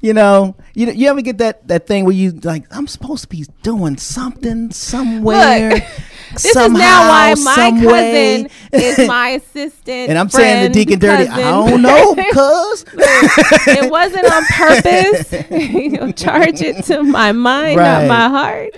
you 0.06 0.14
know, 0.14 0.56
you 0.76 0.92
you 0.92 1.10
ever 1.10 1.22
get 1.22 1.40
that 1.40 1.68
that 1.68 1.88
thing 1.88 2.06
where 2.06 2.14
you 2.14 2.32
like, 2.44 2.66
I'm 2.70 2.86
supposed 2.86 3.24
to 3.24 3.28
be 3.28 3.46
doing 3.64 3.98
something 3.98 4.70
somewhere. 4.70 5.72
Look, 5.72 5.84
this 6.34 6.46
is 6.46 6.56
now 6.56 7.10
why 7.10 7.34
my 7.44 7.72
cousin 7.82 8.50
is 8.72 9.08
my 9.08 9.30
assistant. 9.30 10.10
And 10.10 10.18
I'm 10.20 10.30
saying 10.30 10.56
to 10.58 10.62
friend, 10.62 10.74
Deacon 10.76 11.00
Dirty, 11.00 11.28
I 11.28 11.40
don't 11.42 11.82
know, 11.82 12.14
cuz. 12.34 12.86
it 12.94 13.90
wasn't 13.90 14.32
on 14.32 14.44
purpose. 14.46 15.34
You'll 15.74 16.14
charge 16.14 16.62
it 16.62 16.84
to 16.86 17.02
my 17.02 17.32
mind, 17.32 17.78
Right. 17.80 18.06
not 18.06 18.08
my 18.08 18.30
heart. 18.30 18.76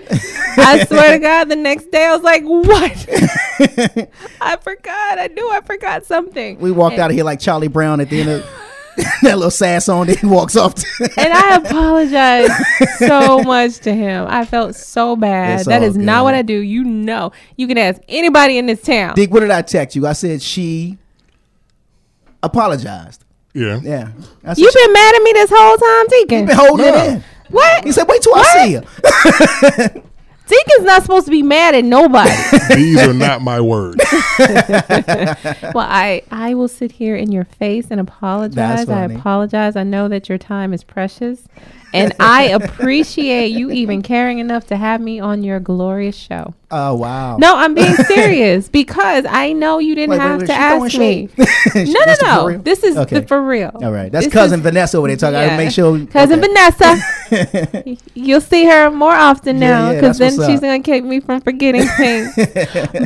I 0.60 0.86
swear 0.86 1.12
to 1.12 1.20
God, 1.20 1.50
the 1.50 1.56
next 1.58 1.92
day 1.92 2.06
I 2.06 2.14
was 2.16 2.24
like, 2.24 2.44
"What? 2.44 2.92
I 4.40 4.56
forgot. 4.62 5.20
I 5.20 5.28
knew 5.34 5.50
I 5.52 5.60
forgot 5.60 6.06
something." 6.06 6.58
We 6.60 6.72
walked 6.72 6.94
And- 6.94 7.02
out 7.02 7.10
of 7.10 7.16
here 7.16 7.26
like 7.26 7.40
Charlie 7.42 7.68
Brown 7.68 8.00
at 8.00 8.10
the 8.10 8.22
end 8.22 8.30
of 8.30 8.46
that 9.22 9.36
little 9.36 9.52
sass 9.52 9.88
on 9.90 10.08
that 10.08 10.20
he 10.20 10.26
walks 10.26 10.56
off 10.56 10.76
to. 10.76 10.86
and 11.18 11.32
I 11.34 11.56
apologize 11.58 12.50
so 12.98 13.40
much 13.44 13.78
to 13.80 13.94
him. 13.94 14.26
I 14.28 14.44
felt 14.46 14.76
so 14.76 15.16
bad. 15.16 15.60
It's 15.60 15.68
That 15.68 15.82
all 15.84 15.88
is 15.88 15.96
not 15.98 16.24
what 16.24 16.34
I 16.34 16.42
do. 16.42 16.58
You 16.60 16.84
know, 16.84 17.32
you 17.56 17.68
can 17.68 17.78
ask 17.78 18.02
anybody 18.10 18.58
in 18.58 18.66
this 18.66 18.82
town. 18.82 19.16
Dick, 19.16 19.32
what 19.32 19.42
did 19.42 19.52
I 19.52 19.62
text 19.62 19.96
you? 19.96 20.08
I 20.08 20.14
said 20.14 20.42
she 20.42 20.98
apologized. 22.44 23.24
Yeah. 23.54 23.80
Yeah. 23.84 24.10
I 24.44 24.54
said 24.54 24.58
You 24.62 24.72
she- 24.72 24.86
been 24.86 24.94
mad 24.94 25.16
at 25.16 25.22
me 25.24 25.32
this 25.34 25.52
whole 25.54 25.78
time, 25.78 26.08
Deacon? 26.08 26.38
You've 26.40 26.48
been 26.48 26.56
holding 26.58 26.86
No. 26.86 26.96
it 27.04 27.10
in. 27.14 27.24
What? 27.50 27.86
He 27.86 27.92
said, 27.92 28.08
wait 28.08 28.22
till 28.22 28.36
I 28.36 28.44
see 28.44 28.74
her. 28.74 30.02
Deacon's 30.48 30.86
not 30.86 31.02
supposed 31.02 31.26
to 31.26 31.32
be 31.32 31.44
mad 31.44 31.76
at 31.76 31.84
nobody. 31.84 32.32
These 32.76 33.00
are 33.00 33.14
not 33.14 33.42
my 33.42 33.60
words. 33.60 34.04
well, 34.40 35.86
I 35.88 36.24
I 36.32 36.54
will 36.54 36.68
sit 36.68 36.94
here 36.94 37.16
in 37.16 37.32
your 37.32 37.46
face 37.46 37.88
and 37.92 38.00
apologize. 38.00 38.88
I 38.88 39.08
funny. 39.08 39.16
apologize. 39.16 39.76
I 39.76 39.84
know 39.84 40.08
that 40.08 40.30
your 40.30 40.38
time 40.38 40.74
is 40.74 40.84
precious, 40.84 41.48
and 41.94 42.14
I 42.20 42.44
appreciate 42.50 43.50
you 43.52 43.72
even 43.72 44.02
caring 44.02 44.40
enough 44.40 44.68
to 44.68 44.78
have 44.78 45.00
me 45.02 45.20
on 45.20 45.44
your 45.44 45.60
glorious 45.60 46.16
show. 46.16 46.54
Oh, 46.70 46.96
wow. 46.96 47.38
No, 47.38 47.56
I'm 47.56 47.74
being 47.74 47.94
serious 47.96 48.68
because 48.82 49.26
I 49.28 49.54
know 49.54 49.80
you 49.80 49.96
didn't 49.96 50.12
Wait, 50.12 50.20
wait, 50.20 50.24
have 50.26 50.40
wait, 50.42 50.48
to 50.48 50.54
ask 50.54 50.98
me. 50.98 51.30
no, 51.38 51.44
no, 51.76 51.84
This 52.06 52.20
the 52.20 52.26
for 52.26 52.52
no. 52.52 52.58
This 52.58 52.84
is 52.84 52.98
Okay. 52.98 53.20
the 53.22 53.28
for 53.28 53.42
real. 53.42 53.72
All 53.82 53.92
right. 53.94 54.12
That's 54.12 54.26
This 54.26 54.34
cousin 54.34 54.60
is- 54.60 54.64
Vanessa 54.64 54.98
over 54.98 55.08
there 55.08 55.16
talking. 55.18 55.38
I 55.38 55.46
Yeah. 55.46 55.58
make 55.58 55.72
sure. 55.72 56.06
Cousin 56.08 56.40
okay. 56.44 56.48
Vanessa. 56.48 57.98
You'll 58.16 58.42
see 58.42 58.66
her 58.66 58.92
more 58.92 59.14
often 59.14 59.60
Yeah, 59.62 59.70
now 59.70 59.92
yeah, 59.92 60.02
because 60.02 60.18
then 60.18 60.32
she's 60.32 60.42
up. 60.58 60.62
going 60.62 60.84
to 60.84 60.92
keep 60.92 61.04
me 61.06 61.20
from 61.22 61.40
forgetting 61.42 61.86
things. 61.88 62.34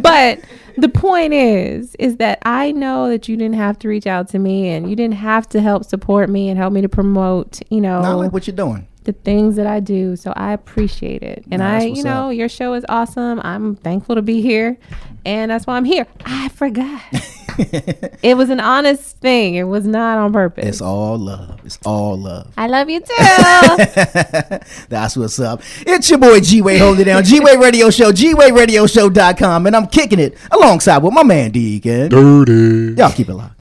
but 0.02 0.40
the 0.77 0.89
point 0.89 1.34
is, 1.34 1.95
is 1.95 2.18
that 2.18 2.39
I 2.43 2.72
know 2.72 3.10
that 3.10 3.27
you 3.27 3.35
didn't 3.38 3.56
have 3.56 3.77
to 3.80 3.88
reach 3.88 4.07
out 4.07 4.27
to 4.30 4.39
me 4.39 4.69
and 4.69 4.89
you 4.89 4.95
didn't 4.95 5.15
have 5.15 5.48
to 5.49 5.61
help 5.61 5.84
support 5.85 6.30
me 6.30 6.49
and 6.49 6.57
help 6.57 6.73
me 6.73 6.81
to 6.81 6.89
promote, 6.89 7.60
you 7.69 7.81
know, 7.81 8.02
No, 8.02 8.10
I 8.11 8.14
like 8.14 8.34
what 8.34 8.48
you're 8.48 8.56
doing. 8.56 8.88
the 9.03 9.14
things 9.14 9.56
that 9.56 9.68
I 9.68 9.80
do. 9.80 10.15
So 10.15 10.31
I 10.35 10.53
appreciate 10.53 11.23
it. 11.23 11.43
And 11.52 11.61
I, 11.64 11.84
you 11.84 12.03
know, 12.03 12.30
up. 12.30 12.35
your 12.35 12.49
show 12.49 12.73
is 12.73 12.85
awesome. 12.89 13.39
I'm 13.43 13.76
thankful 13.76 14.15
to 14.15 14.22
be 14.22 14.41
here. 14.41 14.77
And 15.26 15.52
that's 15.52 15.65
why 15.68 15.77
I'm 15.77 15.85
here. 15.85 16.07
I 16.26 16.49
forgot. 16.49 17.02
it 18.23 18.38
was 18.38 18.49
an 18.49 18.60
honest 18.60 19.18
thing. 19.18 19.56
It 19.56 19.64
was 19.64 19.86
not 19.86 20.18
on 20.18 20.34
purpose. 20.34 20.65
It's 20.65 20.82
all 20.82 21.18
love. 21.18 21.60
It's 21.65 21.80
all 21.86 22.18
love. 22.18 22.52
I 22.57 22.68
love 22.68 22.90
you 22.90 22.99
too. 22.99 23.14
That's 24.90 25.15
what's 25.18 25.40
up. 25.40 25.61
It's 25.86 26.10
your 26.10 26.19
boy 26.19 26.40
G 26.40 26.61
Wade 26.61 26.82
holding 26.82 27.02
it 27.02 27.06
down. 27.06 27.23
G 27.23 27.40
Wade 27.40 27.60
Radio 27.60 27.90
Show, 27.90 28.11
GWadeRadioShow.com. 28.11 29.68
And 29.68 29.76
I'm 29.76 29.88
kicking 29.88 30.19
it 30.19 30.38
alongside 30.52 31.03
with 31.03 31.14
my 31.14 31.23
man 31.23 31.52
Deacon. 31.52 32.10
Dirty. 32.10 32.95
Y'all 32.99 33.11
keep 33.11 33.30
it 33.30 33.34
locked. 33.34 33.60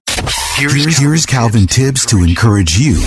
Here's, 0.56 0.98
here's 0.98 1.26
Calvin 1.26 1.66
Tibbs 1.66 2.04
to 2.06 2.22
encourage 2.22 2.78
you 2.78 3.00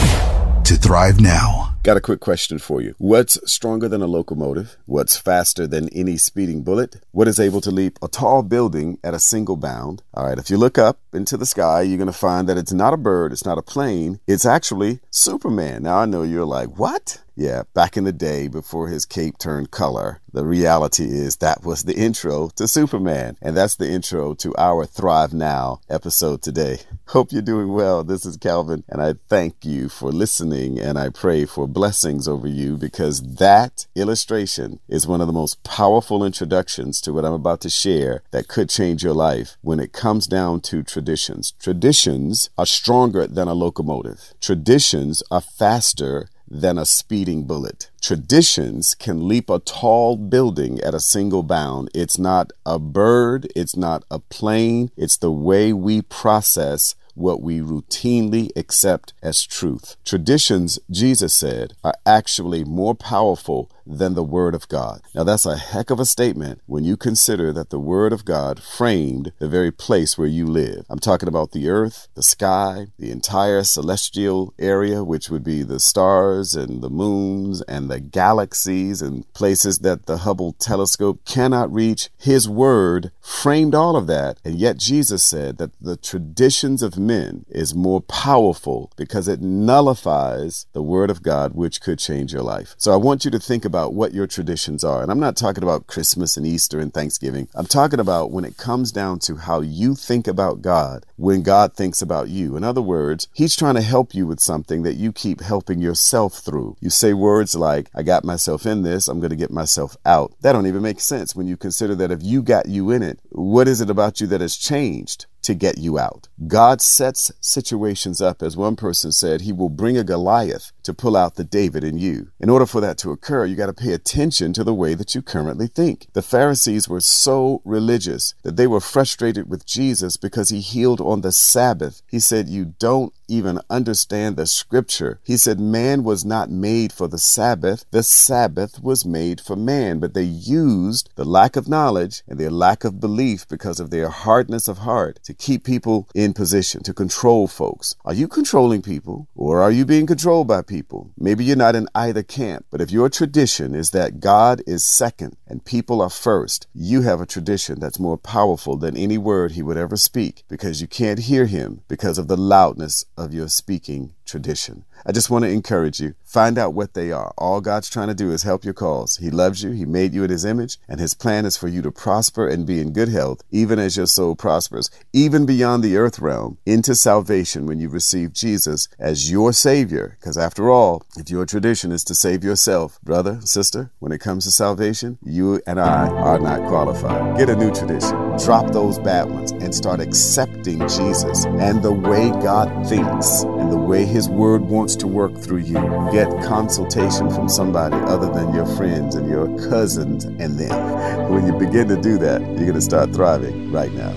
to 0.64 0.76
thrive 0.76 1.20
now. 1.20 1.73
Got 1.84 1.98
a 1.98 2.02
quick 2.02 2.22
question 2.22 2.60
for 2.60 2.82
you. 2.82 2.96
What's 2.98 3.38
stronger 3.52 3.90
than 3.90 4.02
a 4.02 4.08
locomotive? 4.08 4.78
What's 4.86 5.18
faster 5.18 5.68
than 5.68 5.90
any 5.90 6.16
speeding 6.16 6.64
bullet? 6.64 7.02
What 7.12 7.28
is 7.28 7.42
able 7.42 7.60
to 7.60 7.72
leap 7.72 8.00
a 8.02 8.08
tall 8.08 8.42
building 8.42 9.00
at 9.04 9.14
a 9.14 9.20
single 9.20 9.58
bound? 9.58 10.02
All 10.14 10.26
right, 10.26 10.38
if 10.38 10.50
you 10.50 10.56
look 10.56 10.78
up 10.78 11.00
into 11.12 11.36
the 11.36 11.46
sky, 11.46 11.82
you're 11.82 11.98
going 11.98 12.08
to 12.08 12.14
find 12.14 12.48
that 12.48 12.58
it's 12.58 12.72
not 12.72 12.94
a 12.94 12.98
bird, 12.98 13.34
it's 13.34 13.46
not 13.46 13.58
a 13.58 13.62
plane, 13.62 14.22
it's 14.28 14.46
actually 14.46 15.02
Superman. 15.12 15.84
Now, 15.84 15.98
I 15.98 16.06
know 16.06 16.24
you're 16.24 16.46
like, 16.46 16.80
what? 16.80 17.22
Yeah, 17.36 17.64
back 17.74 17.98
in 17.98 18.04
the 18.04 18.12
day 18.12 18.48
before 18.48 18.88
his 18.88 19.06
cape 19.06 19.40
turned 19.40 19.72
color, 19.72 20.22
the 20.32 20.46
reality 20.46 21.06
is 21.06 21.38
that 21.38 21.64
was 21.64 21.84
the 21.84 21.96
intro 21.96 22.50
to 22.56 22.68
Superman. 22.68 23.38
And 23.42 23.58
that's 23.58 23.76
the 23.76 23.90
intro 23.90 24.36
to 24.36 24.54
our 24.56 24.86
Thrive 24.86 25.34
Now 25.34 25.82
episode 25.90 26.44
today. 26.44 26.80
Hope 27.08 27.32
you're 27.32 27.42
doing 27.42 27.74
well. 27.74 28.04
This 28.04 28.26
is 28.26 28.38
Calvin, 28.38 28.84
and 28.88 29.02
I 29.02 29.16
thank 29.30 29.66
you 29.66 29.90
for 29.90 30.12
listening 30.12 30.80
and 30.80 30.98
I 30.98 31.10
pray 31.10 31.46
for 31.46 31.68
blessings 31.74 32.28
over 32.28 32.48
you 32.48 32.78
because 32.78 33.22
that 33.36 33.88
illustration 33.96 34.80
is 34.88 35.08
one 35.08 35.22
of 35.22 35.28
the 35.28 35.34
most 35.34 35.64
powerful 35.64 36.24
introductions 36.24 37.02
to 37.02 37.14
what 37.14 37.26
I'm 37.26 37.34
about 37.34 37.62
to 37.62 37.70
share 37.70 38.24
that 38.32 38.48
could 38.48 38.70
change 38.70 39.04
your 39.04 39.14
life 39.14 39.58
when 39.62 39.80
it 39.80 39.92
comes 39.92 40.28
down 40.28 40.62
to 40.62 40.84
traditions. 40.84 41.54
Traditions 41.60 42.50
are 42.58 42.66
stronger 42.66 43.28
than 43.28 43.48
a 43.48 43.54
locomotive, 43.54 44.34
traditions 44.40 45.24
are 45.32 45.42
faster 45.42 46.30
than 46.54 46.78
a 46.78 46.86
speeding 46.86 47.46
bullet. 47.46 47.90
Traditions 48.02 48.96
can 48.96 49.28
leap 49.28 49.50
a 49.50 49.60
tall 49.60 50.16
building 50.16 50.80
at 50.82 50.94
a 50.94 51.00
single 51.00 51.42
bound. 51.42 51.90
It's 51.96 52.20
not 52.20 52.52
a 52.66 52.78
bird, 52.78 53.52
it's 53.56 53.76
not 53.76 54.04
a 54.12 54.20
plane, 54.20 54.92
it's 54.96 55.18
the 55.18 55.32
way 55.32 55.74
we 55.74 56.02
process 56.04 56.96
what 57.14 57.42
we 57.42 57.60
routinely 57.60 58.50
accept 58.56 59.14
as 59.22 59.46
truth. 59.46 59.96
Traditions, 60.04 60.80
Jesus 60.90 61.34
said, 61.34 61.74
are 61.84 61.94
actually 62.06 62.64
more 62.64 62.96
powerful 62.96 63.70
than 63.86 64.14
the 64.14 64.24
Word 64.24 64.56
of 64.56 64.68
God. 64.68 65.02
Now, 65.14 65.24
that's 65.24 65.46
a 65.46 65.58
heck 65.58 65.90
of 65.90 66.00
a 66.00 66.06
statement 66.06 66.62
when 66.66 66.84
you 66.84 66.98
consider 66.98 67.52
that 67.54 67.70
the 67.70 67.80
Word 67.80 68.14
of 68.14 68.26
God 68.26 68.62
framed 68.62 69.32
the 69.40 69.48
very 69.48 69.72
place 69.72 70.18
where 70.18 70.28
you 70.28 70.46
live. 70.46 70.86
I'm 70.90 71.00
talking 71.00 71.30
about 71.30 71.52
the 71.52 71.70
earth, 71.70 72.08
the 72.16 72.24
sky, 72.24 72.88
the 72.98 73.12
entire 73.12 73.64
celestial 73.64 74.54
area, 74.58 75.04
which 75.04 75.30
would 75.30 75.44
be 75.44 75.64
the 75.64 75.80
stars 75.80 76.56
and 76.56 76.82
the 76.82 76.90
moons 76.90 77.62
and 77.64 77.90
the 77.90 78.00
galaxies 78.00 79.02
and 79.02 79.32
places 79.34 79.80
that 79.80 80.06
the 80.06 80.20
Hubble 80.20 80.54
telescope 80.54 81.26
cannot 81.26 81.74
reach. 81.74 82.10
His 82.18 82.48
Word 82.48 83.12
framed 83.22 83.76
all 83.76 83.96
of 83.96 84.08
that. 84.08 84.38
And 84.46 84.56
yet, 84.56 84.78
Jesus 84.78 85.24
said 85.24 85.58
that 85.58 85.72
the 85.82 85.98
traditions 85.98 86.82
of 86.82 86.98
men 86.98 87.46
is 87.50 87.76
more 87.76 88.02
powerful 88.02 88.92
because 88.96 89.28
it 89.28 89.42
nullifies 89.42 90.66
the 90.74 90.84
Word 90.84 91.10
of 91.10 91.24
God, 91.24 91.54
which 91.54 91.82
could 91.82 92.00
change 92.00 92.34
your 92.34 92.42
life. 92.42 92.76
So 92.78 92.94
I 92.94 92.98
want 92.98 93.26
you 93.26 93.32
to 93.32 93.40
think 93.40 93.66
about 93.66 93.73
what 93.74 94.14
your 94.14 94.28
traditions 94.28 94.84
are. 94.84 95.02
And 95.02 95.12
I'm 95.12 95.20
not 95.20 95.36
talking 95.36 95.64
about 95.64 95.88
Christmas 95.88 96.38
and 96.38 96.46
Easter 96.46 96.80
and 96.80 96.94
Thanksgiving. 96.94 97.48
I'm 97.56 97.66
talking 97.66 98.00
about 98.00 98.32
when 98.32 98.46
it 98.46 98.56
comes 98.58 98.92
down 98.92 99.20
to 99.20 99.36
how 99.36 99.62
you 99.62 99.96
think 99.96 100.28
about 100.28 100.62
God 100.62 101.06
when 101.18 101.42
God 101.42 101.74
thinks 101.74 102.02
about 102.02 102.30
you. 102.30 102.56
In 102.56 102.64
other 102.64 102.82
words, 102.82 103.28
He's 103.34 103.56
trying 103.56 103.76
to 103.76 103.82
help 103.82 104.14
you 104.14 104.28
with 104.28 104.40
something 104.40 104.84
that 104.84 104.96
you 104.96 105.12
keep 105.12 105.42
helping 105.42 105.80
yourself 105.80 106.36
through. 106.36 106.78
You 106.80 106.90
say 106.90 107.14
words 107.14 107.56
like, 107.56 107.90
I 107.96 108.04
got 108.04 108.24
myself 108.24 108.66
in 108.66 108.84
this, 108.84 109.08
I'm 109.08 109.20
going 109.20 109.32
to 109.32 109.36
get 109.36 109.52
myself 109.52 109.98
out. 110.06 110.34
That 110.42 110.54
don't 110.54 110.68
even 110.68 110.82
make 110.84 111.00
sense 111.00 111.36
when 111.36 111.48
you 111.48 111.58
consider 111.58 111.96
that 111.96 112.12
if 112.12 112.22
you 112.22 112.44
got 112.44 112.68
you 112.68 112.92
in 112.92 113.02
it, 113.02 113.20
what 113.30 113.68
is 113.68 113.82
it 113.82 113.90
about 113.90 114.22
you 114.22 114.28
that 114.28 114.42
has 114.42 114.56
changed? 114.56 115.26
To 115.44 115.54
get 115.54 115.78
you 115.78 116.00
out. 116.00 116.28
God 116.48 116.82
sets 116.82 117.32
situations 117.40 118.22
up, 118.22 118.42
as 118.42 118.58
one 118.58 118.76
person 118.76 119.12
said, 119.12 119.42
He 119.42 119.54
will 119.54 119.70
bring 119.70 119.98
a 119.98 120.04
Goliath 120.04 120.72
to 120.84 120.94
pull 120.94 121.16
out 121.16 121.36
the 121.36 121.44
David 121.44 121.84
in 121.84 121.98
you. 121.98 122.30
In 122.40 122.50
order 122.50 122.66
for 122.66 122.82
that 122.82 122.98
to 123.00 123.12
occur, 123.12 123.46
you 123.46 123.56
got 123.56 123.68
to 123.68 123.74
pay 123.74 123.94
attention 123.94 124.54
to 124.54 124.64
the 124.64 124.74
way 124.74 124.94
that 124.94 125.16
you 125.16 125.22
currently 125.22 125.68
think. 125.68 126.08
The 126.14 126.22
Pharisees 126.22 126.90
were 126.90 127.00
so 127.00 127.62
religious 127.64 128.34
that 128.44 128.58
they 128.58 128.68
were 128.68 128.80
frustrated 128.80 129.50
with 129.50 129.66
Jesus 129.66 130.18
because 130.18 130.50
he 130.50 130.60
healed 130.60 131.02
on 131.02 131.22
the 131.22 131.32
Sabbath. 131.32 132.02
He 132.10 132.20
said, 132.20 132.50
You 132.50 132.74
don't 132.80 133.14
even 133.28 133.60
understand 133.70 134.36
the 134.36 134.46
scripture. 134.46 135.20
He 135.24 135.38
said, 135.38 135.60
Man 135.60 136.04
was 136.04 136.26
not 136.26 136.50
made 136.50 136.92
for 136.94 137.08
the 137.08 137.18
Sabbath, 137.18 137.86
the 137.92 138.04
Sabbath 138.04 138.82
was 138.82 139.06
made 139.06 139.42
for 139.42 139.56
man. 139.56 140.00
But 140.00 140.14
they 140.14 140.24
used 140.24 141.10
the 141.16 141.26
lack 141.26 141.56
of 141.56 141.68
knowledge 141.68 142.24
and 142.28 142.40
their 142.40 142.52
lack 142.52 142.84
of 142.84 143.00
belief 143.00 143.48
because 143.48 143.80
of 143.80 143.90
their 143.90 144.10
hardness 144.10 144.68
of 144.68 144.80
heart 144.80 145.20
to 145.24 145.34
keep 145.34 145.64
people 145.64 146.08
in 146.14 146.34
position, 146.34 146.84
to 146.84 146.94
control 146.94 147.48
folks. 147.48 147.96
Are 148.06 148.14
you 148.14 148.28
controlling 148.28 148.82
people 148.82 149.28
or 149.36 149.62
are 149.62 149.72
you 149.72 149.86
being 149.86 150.08
controlled 150.08 150.48
by 150.48 150.62
people? 150.62 151.12
Maybe 151.18 151.44
you're 151.44 151.56
not 151.56 151.76
in 151.76 151.88
either 151.96 152.24
camp, 152.24 152.66
but 152.70 152.82
if 152.82 152.92
your 152.92 153.10
tradition 153.10 153.76
is 153.76 153.92
that 153.92 154.20
God 154.20 154.62
is 154.68 154.84
second 154.84 155.38
and 155.48 155.66
people 155.66 156.02
are 156.02 156.10
first, 156.10 156.68
you 156.74 157.02
have 157.02 157.22
a 157.22 157.26
tradition 157.26 157.80
that's 157.80 158.00
more 158.00 158.18
powerful 158.18 158.78
than 158.78 158.98
any 158.98 159.18
word 159.18 159.52
he 159.52 159.62
would 159.62 159.78
ever 159.78 159.98
speak 159.98 160.44
because 160.48 160.82
you 160.82 160.88
can't 160.88 161.20
hear 161.20 161.46
him 161.46 161.82
because 161.88 162.18
of 162.18 162.28
the 162.28 162.38
loudness 162.38 163.06
of 163.18 163.34
your 163.34 163.48
speaking 163.48 164.14
tradition. 164.26 164.86
I 165.06 165.12
just 165.12 165.30
want 165.30 165.44
to 165.44 165.52
encourage 165.52 166.00
you. 166.00 166.16
Find 166.24 166.58
out 166.58 166.74
what 166.74 166.94
they 166.94 167.12
are. 167.12 167.34
All 167.38 167.62
God's 167.62 167.90
trying 167.90 168.08
to 168.08 168.14
do 168.14 168.32
is 168.32 168.44
help 168.44 168.64
your 168.64 168.74
cause. 168.74 169.18
He 169.18 169.30
loves 169.30 169.62
you. 169.62 169.72
He 169.72 169.86
made 169.86 170.14
you 170.14 170.24
in 170.24 170.30
His 170.30 170.46
image, 170.46 170.78
and 170.88 171.00
His 171.00 171.14
plan 171.14 171.46
is 171.46 171.58
for 171.58 171.68
you 171.68 171.82
to 171.82 171.92
prosper 171.92 172.48
and 172.48 172.66
be 172.66 172.80
in 172.80 172.94
good 172.94 173.10
health, 173.10 173.44
even 173.52 173.80
as 173.80 173.98
your 173.98 174.08
soul 174.08 174.36
prospers, 174.36 174.90
even 175.12 175.46
beyond 175.46 175.84
the 175.84 175.98
earth 175.98 176.20
realm, 176.20 176.58
into 176.66 176.96
salvation 176.96 177.68
when 177.68 177.80
you 177.80 177.90
receive 177.90 178.34
Jesus 178.34 178.88
as 178.98 179.30
your 179.30 179.54
Savior. 179.54 180.18
Because 180.20 180.38
after 180.38 180.72
all, 180.72 181.06
if 181.18 181.30
your 181.30 181.46
tradition 181.46 181.92
is 181.92 182.04
to 182.06 182.16
save 182.16 182.44
yourself, 182.44 183.00
brother, 183.04 183.40
sister, 183.42 183.92
when 184.00 184.12
it 184.12 184.22
comes 184.22 184.46
to 184.46 184.52
salvation, 184.52 185.20
you 185.24 185.62
and 185.68 185.80
I 185.80 186.08
are 186.08 186.40
not 186.40 186.68
qualified. 186.68 187.38
Get 187.38 187.50
a 187.50 187.56
new 187.56 187.72
tradition. 187.72 188.18
Drop 188.44 188.72
those 188.72 188.98
bad 189.00 189.30
ones 189.30 189.52
and 189.52 189.76
start 189.76 190.00
accepting 190.00 190.80
Jesus 190.88 191.46
and 191.46 191.84
the 191.84 191.92
way 191.92 192.30
God 192.42 192.88
thinks 192.88 193.03
and 193.06 193.72
the 193.72 193.78
way 193.78 194.06
His 194.06 194.30
Word 194.30 194.62
wants 194.62 194.96
to 194.98 195.08
work 195.08 195.36
through 195.38 195.60
you. 195.60 195.76
Get 196.12 196.28
consultation 196.44 197.30
from 197.30 197.48
somebody 197.50 197.96
other 197.96 198.32
than 198.32 198.54
your 198.54 198.66
friends 198.78 199.16
and 199.16 199.28
your 199.30 199.48
cousins 199.70 200.26
and 200.26 200.60
them. 200.60 201.32
When 201.32 201.46
you 201.46 201.54
begin 201.54 201.88
to 201.90 201.96
do 202.00 202.18
that, 202.20 202.42
you're 202.42 202.60
going 202.60 202.74
to 202.74 202.82
start 202.82 203.14
thriving 203.14 203.72
right 203.72 203.92
now. 203.94 204.14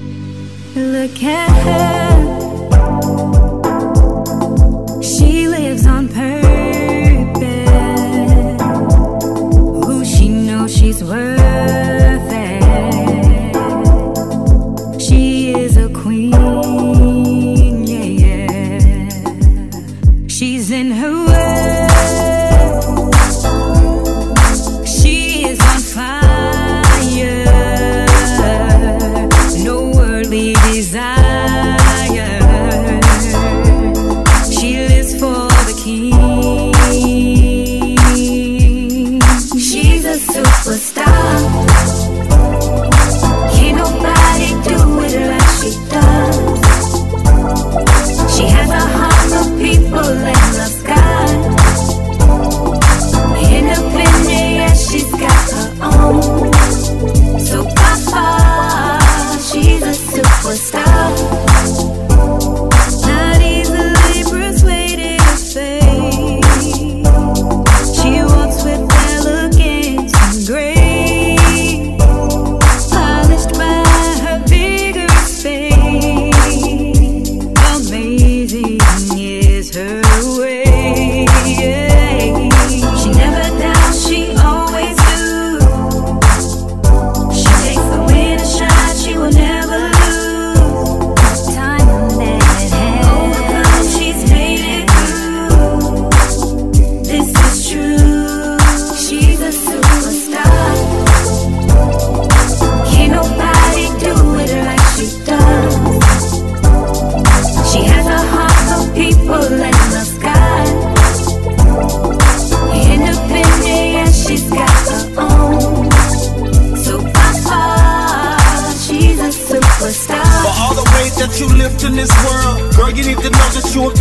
Look 0.75 1.23
at 1.23 1.49
her. 1.65 2.47
She 5.03 5.49
lives 5.49 5.87
on 5.87 6.09
purpose. 6.09 6.47
Who 9.87 10.05
she 10.05 10.29
knows 10.29 10.77
she's 10.77 11.03
worth 11.03 11.36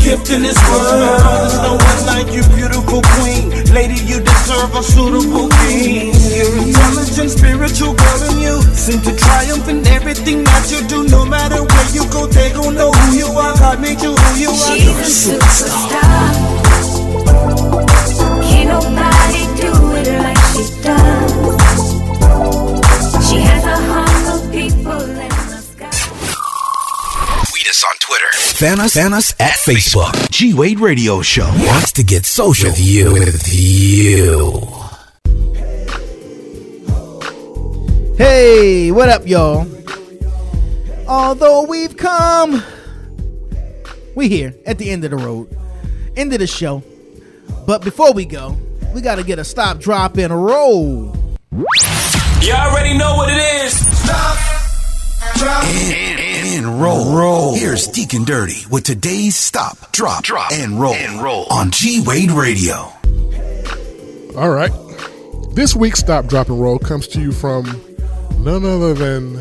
gift 0.06 0.30
in 0.30 0.44
this 0.44 0.58
world. 0.70 1.22
There's 1.26 1.58
no 1.66 1.74
one 1.82 2.02
like 2.06 2.30
you, 2.32 2.44
beautiful 2.54 3.02
queen. 3.18 3.50
Lady, 3.74 3.98
you 4.06 4.22
deserve 4.22 4.74
a 4.76 4.84
suitable 4.84 5.50
king. 5.66 6.14
Your 6.30 6.52
intelligent, 6.62 7.32
spiritual 7.32 7.94
girl 7.94 8.22
in 8.30 8.40
you 8.40 8.62
seem 8.74 9.02
to 9.02 9.16
triumph 9.16 9.68
in 9.68 9.86
everything 9.88 10.44
that 10.44 10.70
you 10.72 10.86
do. 10.88 11.10
No 11.10 11.26
matter 11.26 11.62
where 11.64 11.90
you 11.92 12.06
go, 12.12 12.28
they 12.28 12.52
gon' 12.54 12.76
know 12.76 12.92
who 12.92 13.18
you 13.18 13.28
are. 13.28 13.58
God 13.58 13.82
made 13.82 14.02
you 14.02 14.14
who 14.14 14.32
you 14.40 14.50
are. 14.50 14.78
She's 14.78 15.28
a 15.28 15.40
superstar. 15.40 16.30
Can't 18.46 18.70
nobody 18.70 19.44
do 19.60 19.72
it 20.00 20.08
like 20.22 20.42
she 20.54 20.64
does. 20.84 21.25
Fan 28.56 28.80
us, 28.80 28.94
fan 28.94 29.12
us 29.12 29.34
at 29.38 29.52
Facebook. 29.52 30.32
G 30.32 30.54
Wade 30.54 30.80
Radio 30.80 31.22
Show 31.22 31.44
wants 31.44 31.92
to 31.92 32.04
get 32.04 32.26
social 32.26 32.70
with 32.70 32.80
you. 32.80 33.12
With 33.12 33.54
you. 33.54 34.62
Hey, 38.18 38.94
what 38.94 39.10
up, 39.10 39.28
y'all? 39.28 39.68
Although 41.06 41.64
we've 41.64 41.98
come, 41.98 42.64
we 44.16 44.30
here 44.30 44.56
at 44.66 44.78
the 44.78 44.90
end 44.90 45.04
of 45.04 45.12
the 45.12 45.18
road, 45.18 45.54
end 46.16 46.32
of 46.32 46.40
the 46.40 46.48
show. 46.48 46.82
But 47.68 47.84
before 47.84 48.14
we 48.14 48.24
go, 48.24 48.58
we 48.94 49.02
got 49.02 49.16
to 49.16 49.26
get 49.26 49.38
a 49.38 49.44
stop, 49.44 49.80
drop, 49.80 50.16
and 50.16 50.32
a 50.32 50.38
roll. 50.38 51.14
You 51.52 52.54
already 52.54 52.98
know 52.98 53.18
what 53.18 53.30
it 53.30 53.66
is. 53.66 53.74
Stop. 53.98 54.38
And, 55.44 56.25
and 56.56 56.82
roll. 56.82 57.14
roll. 57.14 57.54
Here's 57.54 57.88
Deacon 57.88 58.24
Dirty 58.24 58.66
with 58.72 58.86
today's 58.86 59.36
stop, 59.36 59.92
drop, 59.92 60.24
drop, 60.24 60.54
and 60.54 60.80
roll. 60.80 60.94
And 60.94 61.22
roll 61.22 61.46
on 61.52 61.70
G 61.72 62.02
Wade 62.06 62.32
Radio. 62.32 62.94
All 64.38 64.50
right. 64.50 64.72
This 65.52 65.76
week's 65.76 66.00
Stop, 66.00 66.28
Drop, 66.28 66.50
and 66.50 66.62
Roll 66.62 66.80
comes 66.80 67.08
to 67.10 67.22
you 67.22 67.32
from 67.32 67.66
none 68.40 68.66
other 68.66 68.94
than 68.94 69.34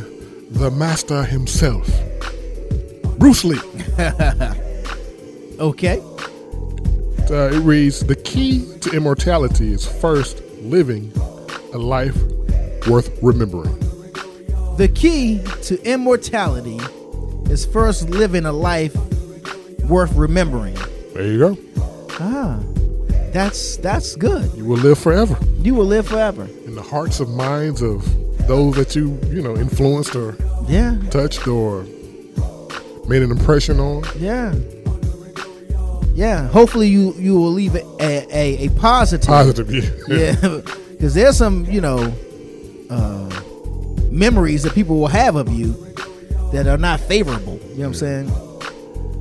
the 0.52 0.70
master 0.70 1.24
himself, 1.24 1.88
Bruce 3.18 3.44
Lee. 3.44 3.58
okay. 5.58 6.00
Uh, 7.30 7.50
it 7.52 7.60
reads 7.60 8.00
The 8.00 8.16
key 8.24 8.68
to 8.80 8.90
immortality 8.90 9.72
is 9.72 9.86
first 9.86 10.40
living 10.62 11.12
a 11.72 11.78
life 11.78 12.16
worth 12.88 13.16
remembering. 13.22 13.78
The 14.76 14.90
key 14.92 15.40
to 15.62 15.80
immortality 15.82 16.78
is 17.50 17.64
first 17.66 18.08
living 18.10 18.44
a 18.46 18.52
life 18.52 18.94
worth 19.88 20.12
remembering. 20.14 20.74
There 21.14 21.22
you 21.26 21.38
go. 21.38 21.58
Ah, 22.20 22.60
that's 23.32 23.76
that's 23.78 24.16
good. 24.16 24.50
You 24.56 24.64
will 24.64 24.78
live 24.78 24.98
forever 24.98 25.36
You 25.58 25.74
will 25.74 25.86
live 25.86 26.06
forever. 26.08 26.44
in 26.66 26.74
the 26.74 26.82
hearts 26.82 27.20
and 27.20 27.34
minds 27.36 27.82
of 27.82 28.02
those 28.46 28.76
that 28.76 28.94
you, 28.94 29.18
you 29.28 29.42
know, 29.42 29.56
influenced 29.56 30.14
or 30.14 30.36
Yeah. 30.68 30.96
touched 31.10 31.46
or 31.46 31.84
made 33.08 33.22
an 33.22 33.30
impression 33.30 33.80
on. 33.80 34.04
Yeah. 34.18 34.54
Yeah. 36.14 36.46
Hopefully 36.48 36.88
you 36.88 37.12
you 37.18 37.34
will 37.34 37.50
leave 37.52 37.74
a 37.74 37.82
a, 38.00 38.66
a 38.66 38.68
positive. 38.78 39.26
Positive, 39.28 39.70
yeah. 39.72 39.90
Yeah. 40.08 40.60
Because 40.90 41.14
there's 41.14 41.36
some 41.36 41.64
you 41.66 41.80
know 41.80 42.12
uh, 42.90 43.28
memories 44.10 44.62
that 44.62 44.74
people 44.74 44.96
will 44.98 45.08
have 45.08 45.34
of 45.36 45.48
you 45.50 45.74
that 46.54 46.68
are 46.68 46.78
not 46.78 47.00
favorable. 47.00 47.58
You 47.58 47.68
know 47.68 47.74
what 47.74 47.86
I'm 47.86 47.94
saying? 47.94 48.32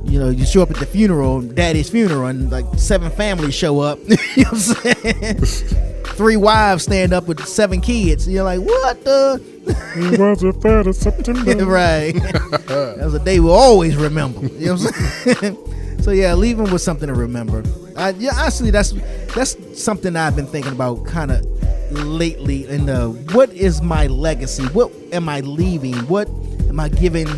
You 0.04 0.20
know, 0.20 0.28
you 0.28 0.46
show 0.46 0.62
up 0.62 0.70
at 0.70 0.76
the 0.76 0.86
funeral, 0.86 1.40
daddy's 1.40 1.90
funeral, 1.90 2.26
and 2.26 2.50
like 2.50 2.66
seven 2.76 3.10
families 3.10 3.54
show 3.54 3.80
up. 3.80 3.98
you 4.08 4.44
know 4.44 4.50
what 4.50 4.52
I'm 4.52 5.44
saying? 5.44 5.94
Three 6.14 6.36
wives 6.36 6.84
stand 6.84 7.12
up 7.12 7.26
with 7.26 7.44
seven 7.44 7.80
kids. 7.80 8.28
You're 8.28 8.44
like, 8.44 8.60
what 8.60 9.04
the? 9.04 9.42
It 9.66 10.20
was 10.20 10.40
the 10.40 10.52
3rd 10.52 10.86
of 10.86 10.94
September. 10.94 11.64
right. 11.66 12.14
that 12.14 13.00
was 13.02 13.14
a 13.14 13.18
day 13.18 13.40
we'll 13.40 13.52
always 13.52 13.96
remember. 13.96 14.46
You 14.46 14.66
know 14.66 14.74
what 14.74 14.94
I'm 14.94 15.34
saying? 15.34 16.02
so 16.02 16.12
yeah, 16.12 16.34
leave 16.34 16.58
them 16.58 16.70
with 16.70 16.82
something 16.82 17.08
to 17.08 17.14
remember. 17.14 17.64
I, 17.96 18.10
yeah, 18.10 18.32
actually, 18.36 18.70
that's 18.70 18.92
that's 19.34 19.82
something 19.82 20.14
I've 20.14 20.36
been 20.36 20.46
thinking 20.46 20.72
about 20.72 21.04
kind 21.06 21.32
of 21.32 21.44
lately. 21.90 22.66
And 22.68 22.88
uh, 22.88 23.08
what 23.08 23.52
is 23.52 23.82
my 23.82 24.06
legacy? 24.06 24.64
What 24.66 24.92
am 25.12 25.28
I 25.28 25.40
leaving? 25.40 25.94
What 26.06 26.28
am 26.74 26.80
I 26.80 26.88
giving 26.88 27.28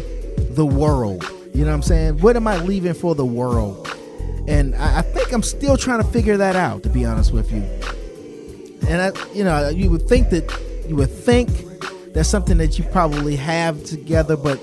the 0.55 0.65
world? 0.65 1.23
You 1.53 1.61
know 1.61 1.67
what 1.67 1.75
I'm 1.75 1.83
saying? 1.83 2.21
What 2.21 2.37
am 2.37 2.49
I 2.49 2.57
leaving 2.57 2.95
for 2.95 3.15
the 3.15 3.27
world? 3.27 3.87
And 4.49 4.75
I, 4.75 5.01
I 5.01 5.03
think 5.03 5.31
I'm 5.31 5.43
still 5.43 5.77
trying 5.77 6.03
to 6.03 6.09
figure 6.09 6.39
that 6.39 6.57
out. 6.57 6.83
To 6.85 6.89
be 6.89 7.05
honest 7.05 7.33
with 7.33 7.53
you, 7.53 7.63
and 8.89 9.03
I, 9.03 9.13
you 9.35 9.45
know, 9.45 9.69
you 9.69 9.91
would 9.91 10.09
think 10.09 10.31
that 10.31 10.51
you 10.89 10.97
would 10.97 11.11
think 11.11 11.51
that's 12.15 12.31
something 12.31 12.57
that 12.57 12.79
you 12.79 12.85
probably 12.85 13.37
have 13.37 13.85
together, 13.85 14.39
but 14.39 14.59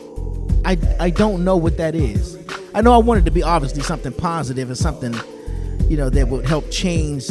I 0.66 0.78
I 1.00 1.12
don't 1.12 1.44
know 1.44 1.56
what 1.56 1.78
that 1.78 1.94
is. 1.94 2.36
I 2.74 2.82
know 2.82 2.94
I 2.94 2.98
wanted 2.98 3.26
to 3.26 3.32
be 3.32 3.44
obviously 3.44 3.84
something 3.84 4.12
positive 4.12 4.70
and 4.70 4.78
something, 4.78 5.14
you 5.88 5.98
know, 5.98 6.10
that 6.10 6.30
would 6.30 6.48
help 6.48 6.72
change 6.72 7.30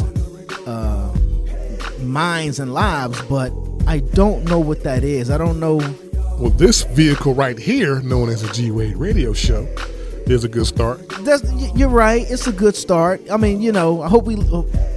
uh, 0.65 1.13
minds 1.99 2.59
and 2.59 2.73
lives, 2.73 3.21
but 3.23 3.51
I 3.85 3.99
don't 3.99 4.45
know 4.45 4.59
what 4.59 4.83
that 4.83 5.03
is. 5.03 5.29
I 5.29 5.37
don't 5.37 5.59
know. 5.59 5.81
Well, 6.39 6.51
this 6.51 6.83
vehicle 6.83 7.33
right 7.33 7.57
here, 7.57 8.01
known 8.01 8.29
as 8.29 8.43
a 8.43 8.51
G 8.51 8.71
Wade 8.71 8.97
radio 8.97 9.33
show, 9.33 9.67
is 10.25 10.43
a 10.43 10.49
good 10.49 10.65
start. 10.65 11.07
That's 11.21 11.43
you're 11.75 11.89
right. 11.89 12.29
It's 12.29 12.47
a 12.47 12.51
good 12.51 12.75
start. 12.75 13.21
I 13.31 13.37
mean, 13.37 13.61
you 13.61 13.71
know, 13.71 14.01
I 14.01 14.09
hope 14.09 14.25
we, 14.25 14.37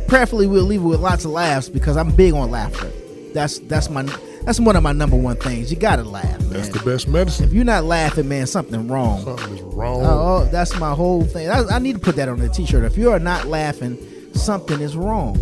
prayerfully, 0.09 0.47
we'll 0.47 0.65
leave 0.65 0.83
it 0.83 0.87
with 0.87 1.01
lots 1.01 1.25
of 1.25 1.33
laughs 1.33 1.69
because 1.69 1.97
I'm 1.97 2.11
big 2.11 2.33
on 2.33 2.51
laughter. 2.51 2.91
That's 3.33 3.59
that's 3.61 3.91
my 3.91 4.03
that's 4.43 4.59
one 4.61 4.77
of 4.77 4.83
my 4.83 4.93
number 4.93 5.17
one 5.17 5.37
things. 5.37 5.71
You 5.71 5.77
gotta 5.77 6.05
laugh. 6.05 6.41
Man. 6.41 6.51
That's 6.51 6.69
the 6.69 6.81
best 6.81 7.07
medicine. 7.07 7.45
If 7.47 7.53
you're 7.53 7.65
not 7.65 7.85
laughing, 7.85 8.29
man, 8.29 8.47
something 8.47 8.89
wrong. 8.89 9.23
Something 9.25 9.55
is 9.57 9.63
wrong. 9.63 10.05
Oh, 10.05 10.43
oh, 10.43 10.49
that's 10.51 10.79
my 10.79 10.95
whole 10.95 11.25
thing. 11.25 11.51
I, 11.51 11.65
I 11.65 11.79
need 11.81 11.95
to 11.95 11.99
put 11.99 12.17
that 12.17 12.29
on 12.29 12.39
the 12.39 12.49
t-shirt. 12.49 12.85
If 12.85 12.97
you 12.97 13.11
are 13.11 13.19
not 13.19 13.47
laughing, 13.47 13.99
something 14.33 14.81
is 14.81 14.97
wrong. 14.97 15.37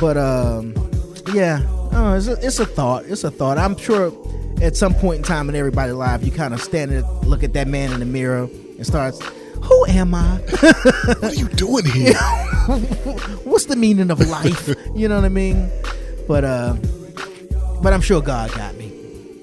But 0.00 0.16
um, 0.16 0.74
yeah, 1.34 1.62
oh, 1.92 2.14
it's, 2.14 2.28
a, 2.28 2.46
it's 2.46 2.60
a 2.60 2.66
thought. 2.66 3.04
It's 3.06 3.24
a 3.24 3.30
thought. 3.30 3.58
I'm 3.58 3.76
sure 3.76 4.10
at 4.62 4.76
some 4.76 4.94
point 4.94 5.18
in 5.18 5.22
time 5.22 5.48
in 5.48 5.54
everybody's 5.54 5.94
life, 5.94 6.24
you 6.24 6.32
kind 6.32 6.54
of 6.54 6.62
stand 6.62 6.92
and 6.92 7.06
look 7.26 7.42
at 7.42 7.52
that 7.52 7.68
man 7.68 7.92
in 7.92 8.00
the 8.00 8.06
mirror 8.06 8.48
and 8.76 8.86
starts, 8.86 9.20
"Who 9.62 9.86
am 9.86 10.14
I? 10.14 10.36
what 10.60 11.24
are 11.24 11.34
you 11.34 11.48
doing 11.48 11.84
here? 11.84 12.14
What's 13.44 13.66
the 13.66 13.76
meaning 13.76 14.10
of 14.10 14.20
life? 14.28 14.68
you 14.94 15.08
know 15.08 15.16
what 15.16 15.24
I 15.24 15.28
mean?" 15.28 15.70
But 16.26 16.44
uh, 16.44 16.74
but 17.82 17.92
I'm 17.92 18.00
sure 18.00 18.20
God 18.20 18.52
got 18.52 18.74
me, 18.76 18.92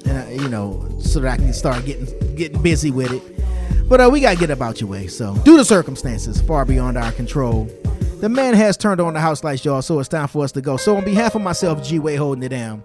and 0.05 0.17
I, 0.17 0.31
you 0.31 0.49
know, 0.49 0.87
so 0.99 1.19
that 1.21 1.33
I 1.33 1.37
can 1.37 1.53
start 1.53 1.85
getting 1.85 2.35
getting 2.35 2.61
busy 2.61 2.91
with 2.91 3.11
it. 3.11 3.87
But 3.87 4.01
uh, 4.01 4.09
we 4.11 4.19
gotta 4.19 4.37
get 4.37 4.49
about 4.49 4.81
your 4.81 4.89
way. 4.89 5.07
So, 5.07 5.35
due 5.43 5.57
to 5.57 5.65
circumstances 5.65 6.41
far 6.41 6.65
beyond 6.65 6.97
our 6.97 7.11
control, 7.11 7.69
the 8.19 8.29
man 8.29 8.55
has 8.55 8.77
turned 8.77 8.99
on 8.99 9.13
the 9.13 9.19
house 9.19 9.43
lights, 9.43 9.63
y'all. 9.63 9.81
So 9.81 9.99
it's 9.99 10.09
time 10.09 10.27
for 10.27 10.43
us 10.43 10.51
to 10.53 10.61
go. 10.61 10.77
So, 10.77 10.97
on 10.97 11.05
behalf 11.05 11.35
of 11.35 11.41
myself, 11.41 11.83
G 11.83 11.99
Wade 11.99 12.17
holding 12.17 12.43
it 12.43 12.49
down, 12.49 12.83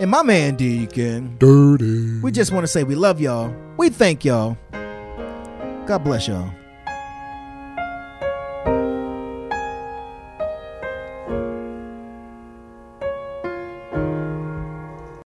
and 0.00 0.10
my 0.10 0.22
man 0.22 0.56
Deacon, 0.56 1.36
Dirty. 1.38 2.20
we 2.20 2.32
just 2.32 2.52
want 2.52 2.64
to 2.64 2.68
say 2.68 2.82
we 2.82 2.94
love 2.94 3.20
y'all. 3.20 3.54
We 3.76 3.90
thank 3.90 4.24
y'all. 4.24 4.56
God 5.86 5.98
bless 6.04 6.26
y'all. 6.26 6.50